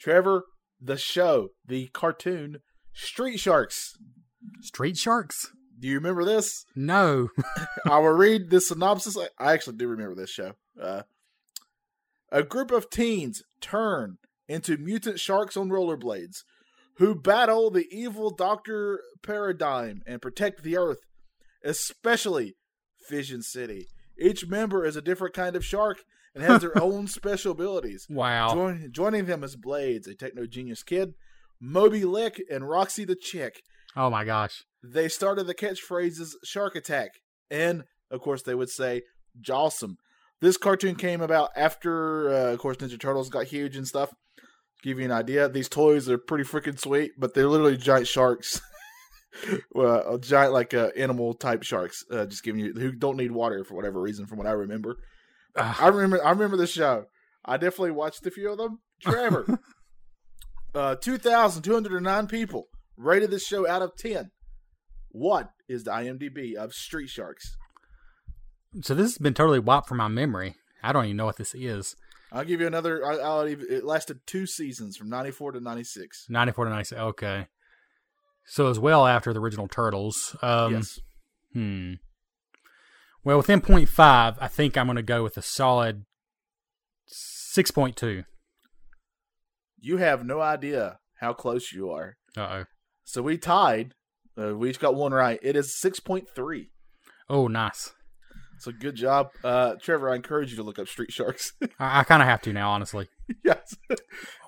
Trevor, 0.00 0.44
the 0.80 0.96
show, 0.96 1.50
the 1.66 1.86
cartoon, 1.88 2.58
Street 2.92 3.38
Sharks. 3.38 3.92
Street 4.62 4.96
Sharks? 4.96 5.52
Do 5.78 5.88
you 5.88 5.94
remember 5.96 6.24
this? 6.24 6.64
No. 6.74 7.28
I 7.86 7.98
will 7.98 8.08
read 8.10 8.50
the 8.50 8.60
synopsis. 8.60 9.16
I- 9.16 9.28
I 9.38 9.52
actually 9.52 9.76
do 9.76 9.88
remember 9.88 10.14
this 10.14 10.30
show. 10.30 10.52
Uh, 10.80 11.02
a 12.32 12.42
group 12.42 12.70
of 12.70 12.90
teens 12.90 13.42
turn 13.60 14.18
into 14.48 14.76
mutant 14.78 15.20
sharks 15.20 15.56
on 15.56 15.68
rollerblades 15.70 16.42
who 16.98 17.14
battle 17.14 17.70
the 17.70 17.86
evil 17.90 18.30
Dr. 18.30 19.00
Paradigm 19.22 20.02
and 20.06 20.22
protect 20.22 20.62
the 20.62 20.76
Earth, 20.76 21.00
especially 21.64 22.54
Fission 23.08 23.42
City. 23.42 23.86
Each 24.18 24.46
member 24.46 24.84
is 24.84 24.96
a 24.96 25.02
different 25.02 25.34
kind 25.34 25.56
of 25.56 25.64
shark 25.64 25.98
and 26.34 26.42
has 26.42 26.60
their 26.60 26.76
own 26.82 27.06
special 27.06 27.52
abilities. 27.52 28.06
wow. 28.08 28.52
Join, 28.54 28.88
joining 28.92 29.26
them 29.26 29.44
is 29.44 29.56
Blades, 29.56 30.06
a 30.06 30.14
techno 30.14 30.46
genius 30.46 30.82
kid, 30.82 31.14
Moby 31.60 32.04
Lick, 32.04 32.42
and 32.50 32.68
Roxy 32.68 33.04
the 33.04 33.16
Chick. 33.16 33.62
Oh 33.94 34.10
my 34.10 34.24
gosh. 34.24 34.64
They 34.82 35.08
started 35.08 35.46
the 35.46 35.54
catchphrases 35.54 36.32
Shark 36.44 36.76
Attack, 36.76 37.10
and 37.50 37.84
of 38.10 38.20
course 38.20 38.42
they 38.42 38.54
would 38.54 38.70
say 38.70 39.02
Jawsome. 39.40 39.96
This 40.40 40.58
cartoon 40.58 40.96
came 40.96 41.22
about 41.22 41.50
after, 41.56 42.28
uh, 42.28 42.52
of 42.52 42.58
course, 42.58 42.76
Ninja 42.76 43.00
Turtles 43.00 43.30
got 43.30 43.46
huge 43.46 43.74
and 43.76 43.86
stuff. 43.86 44.10
Give 44.86 45.00
you 45.00 45.06
an 45.06 45.10
idea, 45.10 45.48
these 45.48 45.68
toys 45.68 46.08
are 46.08 46.16
pretty 46.16 46.44
freaking 46.44 46.78
sweet, 46.78 47.18
but 47.18 47.34
they're 47.34 47.48
literally 47.48 47.76
giant 47.76 48.06
sharks. 48.06 48.60
well, 49.74 50.14
a 50.14 50.20
giant 50.20 50.52
like 50.52 50.74
uh, 50.74 50.90
animal 50.96 51.34
type 51.34 51.64
sharks, 51.64 52.04
uh, 52.08 52.24
just 52.26 52.44
giving 52.44 52.64
you 52.64 52.72
who 52.72 52.92
don't 52.92 53.16
need 53.16 53.32
water 53.32 53.64
for 53.64 53.74
whatever 53.74 54.00
reason, 54.00 54.26
from 54.26 54.38
what 54.38 54.46
I 54.46 54.52
remember. 54.52 54.98
I 55.56 55.88
remember, 55.88 56.24
I 56.24 56.30
remember 56.30 56.56
the 56.56 56.68
show. 56.68 57.06
I 57.44 57.56
definitely 57.56 57.90
watched 57.90 58.24
a 58.26 58.30
few 58.30 58.48
of 58.48 58.58
them. 58.58 58.78
Trevor, 59.00 59.58
uh, 60.76 60.94
two 60.94 61.18
thousand 61.18 61.64
two 61.64 61.74
hundred 61.74 61.94
and 61.94 62.04
nine 62.04 62.28
people 62.28 62.68
rated 62.96 63.32
this 63.32 63.44
show 63.44 63.68
out 63.68 63.82
of 63.82 63.96
ten. 63.96 64.30
What 65.08 65.50
is 65.68 65.82
the 65.82 65.90
IMDb 65.90 66.54
of 66.54 66.72
Street 66.72 67.08
Sharks? 67.08 67.56
So 68.82 68.94
this 68.94 69.06
has 69.06 69.18
been 69.18 69.34
totally 69.34 69.58
wiped 69.58 69.88
from 69.88 69.98
my 69.98 70.06
memory. 70.06 70.54
I 70.80 70.92
don't 70.92 71.06
even 71.06 71.16
know 71.16 71.26
what 71.26 71.38
this 71.38 71.56
is. 71.56 71.96
I'll 72.32 72.44
give 72.44 72.60
you 72.60 72.66
another. 72.66 73.04
I- 73.04 73.18
I'll 73.18 73.40
it 73.42 73.84
lasted 73.84 74.20
two 74.26 74.46
seasons 74.46 74.96
from 74.96 75.08
ninety 75.08 75.30
four 75.30 75.52
to 75.52 75.60
ninety 75.60 75.84
six. 75.84 76.26
94 76.28 76.64
to 76.66 76.70
96. 76.70 77.00
Okay. 77.00 77.46
So 78.46 78.66
it 78.66 78.68
was 78.68 78.78
well 78.78 79.06
after 79.06 79.32
the 79.32 79.40
original 79.40 79.68
Turtles. 79.68 80.36
Um, 80.42 80.72
yes, 80.74 80.98
Hmm. 81.52 81.94
Well, 83.24 83.38
within 83.38 83.60
0.5, 83.60 84.36
I 84.40 84.46
think 84.48 84.76
I'm 84.76 84.86
going 84.86 84.94
to 84.96 85.02
go 85.02 85.24
with 85.24 85.36
a 85.36 85.42
solid 85.42 86.04
6.2. 87.12 88.24
you 89.80 89.96
have 89.96 90.24
no 90.24 90.40
idea 90.40 90.98
how 91.20 91.32
close 91.32 91.72
you 91.72 91.90
are. 91.90 92.16
Uh 92.36 92.40
oh. 92.40 92.64
So 93.04 93.22
we 93.22 93.38
tied. 93.38 93.94
Uh, 94.38 94.54
we 94.56 94.68
each 94.70 94.78
got 94.80 94.94
one 94.94 95.12
right. 95.12 95.38
It 95.42 95.56
is 95.56 95.78
six 95.78 95.98
point 96.00 96.28
three. 96.34 96.70
Oh, 97.28 97.48
nice. 97.48 97.94
So 98.58 98.72
good 98.72 98.94
job, 98.94 99.28
uh, 99.44 99.74
Trevor. 99.82 100.10
I 100.10 100.16
encourage 100.16 100.50
you 100.50 100.56
to 100.56 100.62
look 100.62 100.78
up 100.78 100.88
Street 100.88 101.12
Sharks. 101.12 101.52
I, 101.78 102.00
I 102.00 102.04
kind 102.04 102.22
of 102.22 102.28
have 102.28 102.40
to 102.42 102.52
now, 102.52 102.70
honestly. 102.70 103.08
yes. 103.44 103.74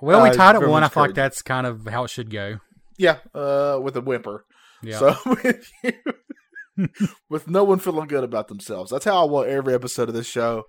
Well, 0.01 0.23
we 0.23 0.29
Uh, 0.29 0.33
tied 0.33 0.55
at 0.55 0.67
one. 0.67 0.83
I 0.83 0.87
feel 0.89 1.03
like 1.03 1.13
that's 1.15 1.41
kind 1.41 1.67
of 1.67 1.85
how 1.87 2.03
it 2.05 2.09
should 2.09 2.29
go. 2.31 2.59
Yeah, 2.97 3.17
uh, 3.33 3.79
with 3.81 3.95
a 3.95 4.01
whimper. 4.01 4.45
Yeah. 4.81 4.97
So 4.99 5.15
with 5.43 5.69
you, 5.83 6.87
with 7.29 7.47
no 7.47 7.63
one 7.63 7.79
feeling 7.79 8.07
good 8.07 8.23
about 8.23 8.47
themselves. 8.47 8.91
That's 8.91 9.05
how 9.05 9.21
I 9.25 9.29
want 9.29 9.47
every 9.49 9.73
episode 9.73 10.09
of 10.09 10.15
this 10.15 10.27
show 10.27 10.63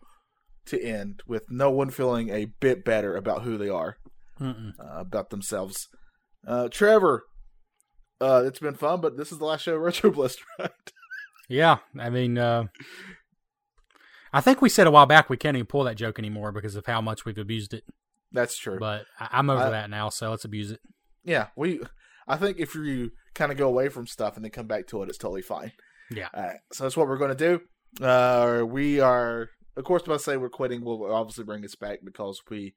to 0.66 0.80
end 0.82 1.22
with 1.26 1.44
no 1.48 1.70
one 1.70 1.90
feeling 1.90 2.28
a 2.30 2.46
bit 2.60 2.84
better 2.84 3.16
about 3.16 3.42
who 3.42 3.56
they 3.56 3.68
are, 3.68 3.96
uh, 4.40 4.52
about 4.78 5.30
themselves. 5.30 5.88
Uh, 6.46 6.68
Trevor, 6.68 7.24
uh, 8.20 8.42
it's 8.44 8.58
been 8.60 8.74
fun, 8.74 9.00
but 9.00 9.16
this 9.16 9.32
is 9.32 9.38
the 9.38 9.44
last 9.44 9.62
show 9.62 9.76
of 9.76 9.80
Retro 9.82 10.10
Blister, 10.10 10.44
right? 10.58 10.70
Yeah. 11.48 11.78
I 11.98 12.10
mean, 12.10 12.38
uh, 12.38 12.64
I 14.32 14.40
think 14.40 14.62
we 14.62 14.68
said 14.68 14.86
a 14.86 14.90
while 14.90 15.06
back 15.06 15.28
we 15.28 15.36
can't 15.36 15.56
even 15.56 15.66
pull 15.66 15.84
that 15.84 15.96
joke 15.96 16.18
anymore 16.18 16.52
because 16.52 16.76
of 16.76 16.86
how 16.86 17.00
much 17.00 17.24
we've 17.24 17.38
abused 17.38 17.74
it. 17.74 17.84
That's 18.32 18.56
true. 18.56 18.78
But 18.78 19.06
I, 19.18 19.28
I'm 19.32 19.50
over 19.50 19.62
I- 19.64 19.70
that 19.70 19.90
now, 19.90 20.08
so 20.08 20.30
let's 20.30 20.44
abuse 20.44 20.70
it. 20.70 20.80
yeah, 21.24 21.48
we. 21.56 21.80
I 22.28 22.36
think 22.36 22.58
if 22.60 22.74
you 22.76 23.10
kind 23.34 23.50
of 23.50 23.58
go 23.58 23.66
away 23.66 23.88
from 23.88 24.06
stuff 24.06 24.36
and 24.36 24.44
then 24.44 24.52
come 24.52 24.66
back 24.68 24.86
to 24.88 25.02
it, 25.02 25.08
it's 25.08 25.18
totally 25.18 25.42
fine. 25.42 25.72
Yeah. 26.12 26.28
Right, 26.36 26.56
so 26.72 26.84
that's 26.84 26.96
what 26.96 27.08
we're 27.08 27.18
going 27.18 27.36
to 27.36 27.58
do. 27.98 28.04
Uh, 28.04 28.64
we 28.64 29.00
are, 29.00 29.48
of 29.76 29.82
course, 29.84 30.06
when 30.06 30.14
I 30.14 30.18
say 30.18 30.36
we're 30.36 30.48
quitting, 30.48 30.84
we'll 30.84 31.12
obviously 31.12 31.42
bring 31.44 31.64
us 31.64 31.74
back 31.74 32.00
because 32.04 32.40
we, 32.48 32.74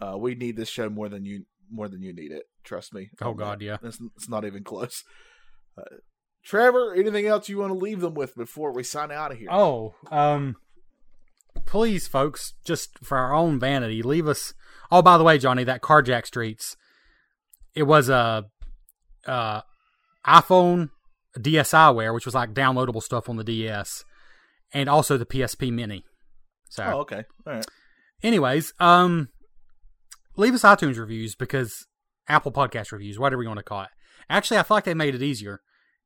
uh, 0.00 0.16
we 0.16 0.36
need 0.36 0.56
this 0.56 0.68
show 0.68 0.88
more 0.88 1.08
than 1.08 1.24
you 1.24 1.44
more 1.70 1.88
than 1.88 2.02
you 2.02 2.12
need 2.14 2.30
it. 2.30 2.44
Trust 2.62 2.94
me. 2.94 3.08
Oh, 3.20 3.34
God, 3.34 3.58
that. 3.60 3.64
yeah. 3.64 3.76
It's, 3.82 3.98
it's 4.16 4.28
not 4.28 4.44
even 4.44 4.62
close. 4.62 5.02
Uh, 5.76 5.96
Trevor, 6.44 6.94
anything 6.94 7.26
else 7.26 7.48
you 7.48 7.58
want 7.58 7.72
to 7.72 7.78
leave 7.78 8.00
them 8.00 8.14
with 8.14 8.34
before 8.34 8.72
we 8.72 8.82
sign 8.82 9.10
out 9.12 9.30
of 9.32 9.38
here? 9.38 9.48
Oh, 9.50 9.94
um, 10.10 10.56
please, 11.64 12.08
folks, 12.08 12.54
just 12.64 12.98
for 13.04 13.16
our 13.18 13.32
own 13.34 13.58
vanity, 13.60 14.02
leave 14.02 14.26
us. 14.26 14.52
Oh, 14.90 15.02
by 15.02 15.16
the 15.18 15.24
way, 15.24 15.38
Johnny, 15.38 15.64
that 15.64 15.82
Carjack 15.82 16.26
Streets, 16.26 16.76
it 17.74 17.84
was 17.84 18.08
a, 18.08 18.46
uh, 19.26 19.60
iPhone 20.26 20.90
DSiWare, 21.38 22.12
which 22.14 22.26
was 22.26 22.34
like 22.34 22.52
downloadable 22.52 23.02
stuff 23.02 23.28
on 23.28 23.36
the 23.36 23.44
DS, 23.44 24.04
and 24.72 24.88
also 24.88 25.16
the 25.16 25.26
PSP 25.26 25.72
Mini. 25.72 26.04
So, 26.68 26.84
Oh, 26.84 26.98
okay. 27.00 27.24
All 27.46 27.52
right. 27.54 27.66
anyways, 28.22 28.72
um, 28.80 29.28
leave 30.36 30.54
us 30.54 30.62
iTunes 30.62 30.98
reviews 30.98 31.34
because 31.34 31.86
Apple 32.28 32.52
Podcast 32.52 32.90
reviews, 32.92 33.18
whatever 33.18 33.42
you 33.42 33.48
want 33.48 33.58
to 33.58 33.64
call 33.64 33.82
it. 33.82 33.88
Actually, 34.28 34.58
I 34.58 34.62
feel 34.62 34.76
like 34.76 34.84
they 34.84 34.94
made 34.94 35.14
it 35.14 35.22
easier, 35.22 35.60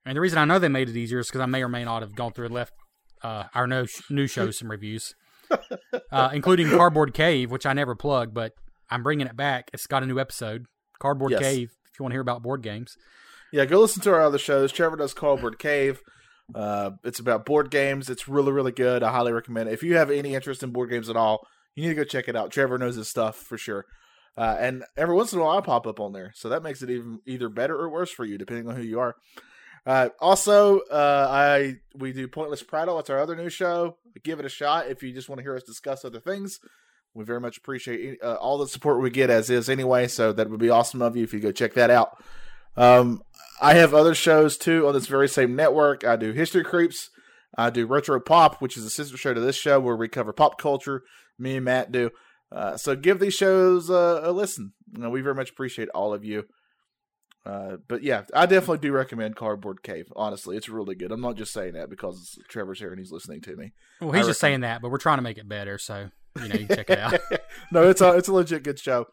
and 0.06 0.16
the 0.16 0.20
reason 0.20 0.38
I 0.38 0.44
know 0.44 0.58
they 0.58 0.68
made 0.68 0.88
it 0.88 0.96
easier 0.96 1.18
is 1.18 1.26
because 1.28 1.40
I 1.42 1.46
may 1.46 1.62
or 1.62 1.68
may 1.68 1.84
not 1.84 2.02
have 2.02 2.14
gone 2.14 2.32
through 2.32 2.46
and 2.46 2.54
left 2.54 2.72
uh, 3.22 3.44
our 3.54 3.66
no 3.66 3.86
new 4.10 4.26
show 4.26 4.50
some 4.50 4.70
reviews, 4.70 5.14
uh, 6.12 6.30
including 6.32 6.70
Cardboard 6.70 7.12
Cave, 7.14 7.50
which 7.50 7.66
I 7.66 7.72
never 7.72 7.94
plugged, 7.94 8.34
but 8.34 8.52
I'm 8.90 9.02
bringing 9.02 9.26
it 9.26 9.36
back. 9.36 9.70
It's 9.72 9.86
got 9.86 10.02
a 10.02 10.06
new 10.06 10.18
episode, 10.18 10.66
Cardboard 11.00 11.32
Yes. 11.32 11.40
Cave. 11.42 11.70
If 11.92 11.98
you 11.98 12.04
want 12.04 12.12
to 12.12 12.14
hear 12.14 12.20
about 12.22 12.42
board 12.42 12.62
games, 12.62 12.94
Yeah, 13.52 13.64
go 13.64 13.80
listen 13.80 14.02
to 14.02 14.12
our 14.12 14.22
other 14.22 14.38
shows. 14.38 14.70
Trevor 14.72 14.96
does 14.96 15.14
Cardboard 15.14 15.58
Cave. 15.58 16.00
Uh, 16.54 16.90
it's 17.04 17.18
about 17.18 17.44
board 17.46 17.70
games. 17.70 18.08
It's 18.10 18.28
really, 18.28 18.52
really 18.52 18.70
good. 18.72 19.02
I 19.02 19.10
highly 19.10 19.32
recommend 19.32 19.68
it. 19.68 19.72
If 19.72 19.82
you 19.82 19.96
have 19.96 20.10
any 20.10 20.34
interest 20.34 20.62
in 20.62 20.70
board 20.70 20.90
games 20.90 21.08
at 21.08 21.16
all, 21.16 21.40
you 21.74 21.82
need 21.82 21.88
to 21.88 21.94
go 21.94 22.04
check 22.04 22.28
it 22.28 22.36
out. 22.36 22.50
Trevor 22.52 22.78
knows 22.78 22.96
his 22.96 23.08
stuff 23.08 23.36
for 23.36 23.58
sure. 23.58 23.84
Uh, 24.36 24.56
and 24.60 24.84
every 24.96 25.14
once 25.14 25.32
in 25.32 25.38
a 25.38 25.42
while, 25.42 25.56
I 25.58 25.60
pop 25.62 25.86
up 25.86 25.98
on 25.98 26.12
there, 26.12 26.30
so 26.36 26.50
that 26.50 26.62
makes 26.62 26.82
it 26.82 26.90
even 26.90 27.20
either 27.26 27.48
better 27.48 27.74
or 27.76 27.88
worse 27.88 28.10
for 28.10 28.24
you, 28.26 28.36
depending 28.36 28.68
on 28.68 28.76
who 28.76 28.82
you 28.82 29.00
are. 29.00 29.14
Uh, 29.86 30.08
also, 30.18 30.80
uh, 30.90 31.28
I 31.30 31.76
we 31.94 32.12
do 32.12 32.26
Pointless 32.26 32.62
Prattle. 32.62 32.98
It's 32.98 33.08
our 33.08 33.20
other 33.20 33.36
new 33.36 33.48
show. 33.48 33.96
Give 34.24 34.40
it 34.40 34.46
a 34.46 34.50
shot 34.50 34.88
if 34.88 35.02
you 35.02 35.12
just 35.12 35.28
want 35.28 35.38
to 35.38 35.42
hear 35.44 35.54
us 35.54 35.62
discuss 35.62 36.04
other 36.04 36.18
things. 36.18 36.58
We 37.14 37.24
very 37.24 37.40
much 37.40 37.56
appreciate 37.56 38.18
uh, 38.22 38.34
all 38.34 38.58
the 38.58 38.66
support 38.66 39.00
we 39.00 39.10
get 39.10 39.30
as 39.30 39.48
is 39.48 39.70
anyway. 39.70 40.08
So 40.08 40.32
that 40.32 40.50
would 40.50 40.60
be 40.60 40.70
awesome 40.70 41.02
of 41.02 41.16
you 41.16 41.22
if 41.22 41.32
you 41.32 41.40
go 41.40 41.52
check 41.52 41.74
that 41.74 41.90
out. 41.90 42.22
Um, 42.76 43.22
I 43.60 43.74
have 43.74 43.94
other 43.94 44.14
shows 44.14 44.58
too 44.58 44.86
on 44.88 44.92
this 44.92 45.06
very 45.06 45.28
same 45.28 45.54
network. 45.54 46.04
I 46.04 46.16
do 46.16 46.32
History 46.32 46.64
Creeps. 46.64 47.08
I 47.56 47.70
do 47.70 47.86
Retro 47.86 48.20
Pop, 48.20 48.60
which 48.60 48.76
is 48.76 48.84
a 48.84 48.90
sister 48.90 49.16
show 49.16 49.32
to 49.32 49.40
this 49.40 49.56
show 49.56 49.78
where 49.80 49.96
we 49.96 50.08
cover 50.08 50.32
pop 50.32 50.58
culture. 50.58 51.02
Me 51.38 51.56
and 51.56 51.64
Matt 51.64 51.92
do. 51.92 52.10
Uh, 52.50 52.76
so 52.76 52.96
give 52.96 53.18
these 53.18 53.34
shows 53.34 53.88
a 53.88 54.30
listen. 54.32 54.72
You 54.92 55.02
know, 55.02 55.10
we 55.10 55.20
very 55.20 55.34
much 55.34 55.50
appreciate 55.50 55.88
all 55.90 56.12
of 56.12 56.24
you. 56.24 56.44
Uh, 57.46 57.76
but 57.86 58.02
yeah, 58.02 58.22
I 58.34 58.46
definitely 58.46 58.78
do 58.78 58.92
recommend 58.92 59.36
Cardboard 59.36 59.82
Cave. 59.84 60.12
Honestly, 60.16 60.56
it's 60.56 60.68
really 60.68 60.96
good. 60.96 61.12
I'm 61.12 61.20
not 61.20 61.36
just 61.36 61.52
saying 61.52 61.74
that 61.74 61.88
because 61.88 62.38
Trevor's 62.48 62.80
here 62.80 62.90
and 62.90 62.98
he's 62.98 63.12
listening 63.12 63.40
to 63.42 63.54
me. 63.54 63.72
Well, 64.00 64.10
he's 64.10 64.24
I 64.24 64.30
just 64.30 64.40
saying 64.40 64.60
that, 64.60 64.82
but 64.82 64.90
we're 64.90 64.98
trying 64.98 65.18
to 65.18 65.22
make 65.22 65.38
it 65.38 65.48
better. 65.48 65.78
So 65.78 66.10
you 66.42 66.48
know, 66.48 66.54
you 66.56 66.66
can 66.66 66.76
check 66.76 66.90
it 66.90 66.98
out. 66.98 67.20
no, 67.72 67.88
it's 67.88 68.00
a 68.00 68.16
it's 68.16 68.26
a 68.26 68.32
legit 68.32 68.64
good 68.64 68.80
show. 68.80 69.06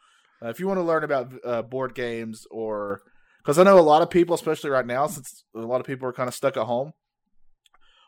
Uh, 0.43 0.49
if 0.49 0.59
you 0.59 0.67
want 0.67 0.79
to 0.79 0.83
learn 0.83 1.03
about 1.03 1.31
uh, 1.45 1.61
board 1.61 1.93
games 1.93 2.47
or 2.49 3.01
because 3.37 3.59
I 3.59 3.63
know 3.63 3.77
a 3.77 3.81
lot 3.81 4.01
of 4.01 4.09
people, 4.09 4.33
especially 4.33 4.71
right 4.71 4.85
now, 4.85 5.05
since 5.05 5.43
a 5.55 5.59
lot 5.59 5.79
of 5.79 5.85
people 5.85 6.07
are 6.07 6.13
kind 6.13 6.27
of 6.27 6.33
stuck 6.33 6.57
at 6.57 6.63
home. 6.63 6.93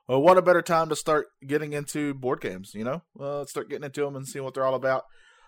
Well, 0.08 0.22
what 0.22 0.38
a 0.38 0.42
better 0.42 0.62
time 0.62 0.90
to 0.90 0.96
start 0.96 1.28
getting 1.46 1.74
into 1.74 2.14
board 2.14 2.40
games, 2.40 2.74
you 2.76 2.84
know? 2.84 3.02
Well, 3.16 3.40
let's 3.40 3.52
start 3.52 3.70
getting 3.70 3.86
into 3.86 4.02
them 4.02 4.16
and 4.16 4.28
seeing 4.28 4.46
what 4.46 4.54
they're 4.54 4.66
all 4.66 4.76
about. 4.76 5.06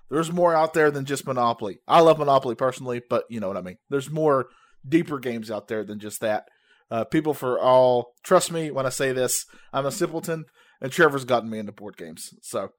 There's 0.09 0.31
more 0.31 0.55
out 0.55 0.73
there 0.73 0.89
than 0.89 1.05
just 1.05 1.27
Monopoly. 1.27 1.79
I 1.87 1.99
love 1.99 2.17
Monopoly 2.17 2.55
personally, 2.55 3.01
but 3.07 3.25
you 3.29 3.39
know 3.39 3.47
what 3.47 3.57
I 3.57 3.61
mean. 3.61 3.77
There's 3.89 4.09
more 4.09 4.47
deeper 4.87 5.19
games 5.19 5.49
out 5.51 5.67
there 5.67 5.83
than 5.83 5.99
just 5.99 6.21
that. 6.21 6.45
Uh, 6.89 7.03
people 7.03 7.33
for 7.33 7.59
all, 7.59 8.13
trust 8.23 8.51
me 8.51 8.71
when 8.71 8.85
I 8.85 8.89
say 8.89 9.11
this, 9.11 9.45
I'm 9.73 9.85
a 9.85 9.91
simpleton, 9.91 10.45
and 10.81 10.91
Trevor's 10.91 11.25
gotten 11.25 11.49
me 11.49 11.59
into 11.59 11.71
board 11.73 11.97
games. 11.97 12.29
So, 12.41 12.69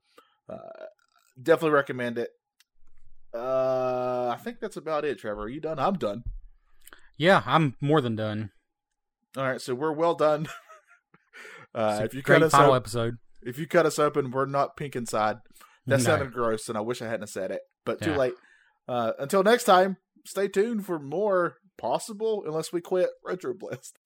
uh, 0.49 0.57
definitely 1.41 1.75
recommend 1.75 2.17
it. 2.17 2.29
Uh, 3.33 4.29
I 4.33 4.37
think 4.43 4.59
that's 4.59 4.77
about 4.77 5.05
it, 5.05 5.19
Trevor. 5.19 5.41
Are 5.43 5.49
you 5.49 5.61
done? 5.61 5.77
I'm 5.79 5.93
done. 5.95 6.23
yeah, 7.17 7.43
I'm 7.45 7.75
more 7.81 8.01
than 8.01 8.15
done. 8.15 8.49
All 9.37 9.43
right, 9.43 9.61
so 9.61 9.75
we're 9.75 9.91
well 9.91 10.15
done. 10.15 10.47
uh, 11.75 12.01
if 12.03 12.13
you 12.15 12.23
cut 12.23 12.41
us 12.41 12.51
final 12.51 12.71
op- 12.71 12.77
episode. 12.77 13.15
if 13.43 13.59
you 13.59 13.67
cut 13.67 13.85
us 13.85 13.99
open, 13.99 14.31
we're 14.31 14.45
not 14.47 14.75
pink 14.75 14.95
inside. 14.95 15.37
That 15.85 15.99
No. 15.99 16.03
sounded 16.03 16.33
gross, 16.33 16.67
and 16.69 16.77
I 16.77 16.81
wish 16.81 17.01
I 17.01 17.07
hadn't 17.07 17.27
said 17.27 17.51
it, 17.51 17.61
but 17.85 18.01
too 18.01 18.15
late. 18.15 18.33
Uh, 18.87 19.11
until 19.19 19.43
next 19.43 19.65
time, 19.65 19.97
stay 20.25 20.47
tuned 20.47 20.85
for 20.85 20.97
more 20.97 21.55
possible, 21.79 22.43
unless 22.45 22.71
we 22.73 22.81
quit 22.81 23.09
Retro 23.23 23.53
Blast. 23.53 23.98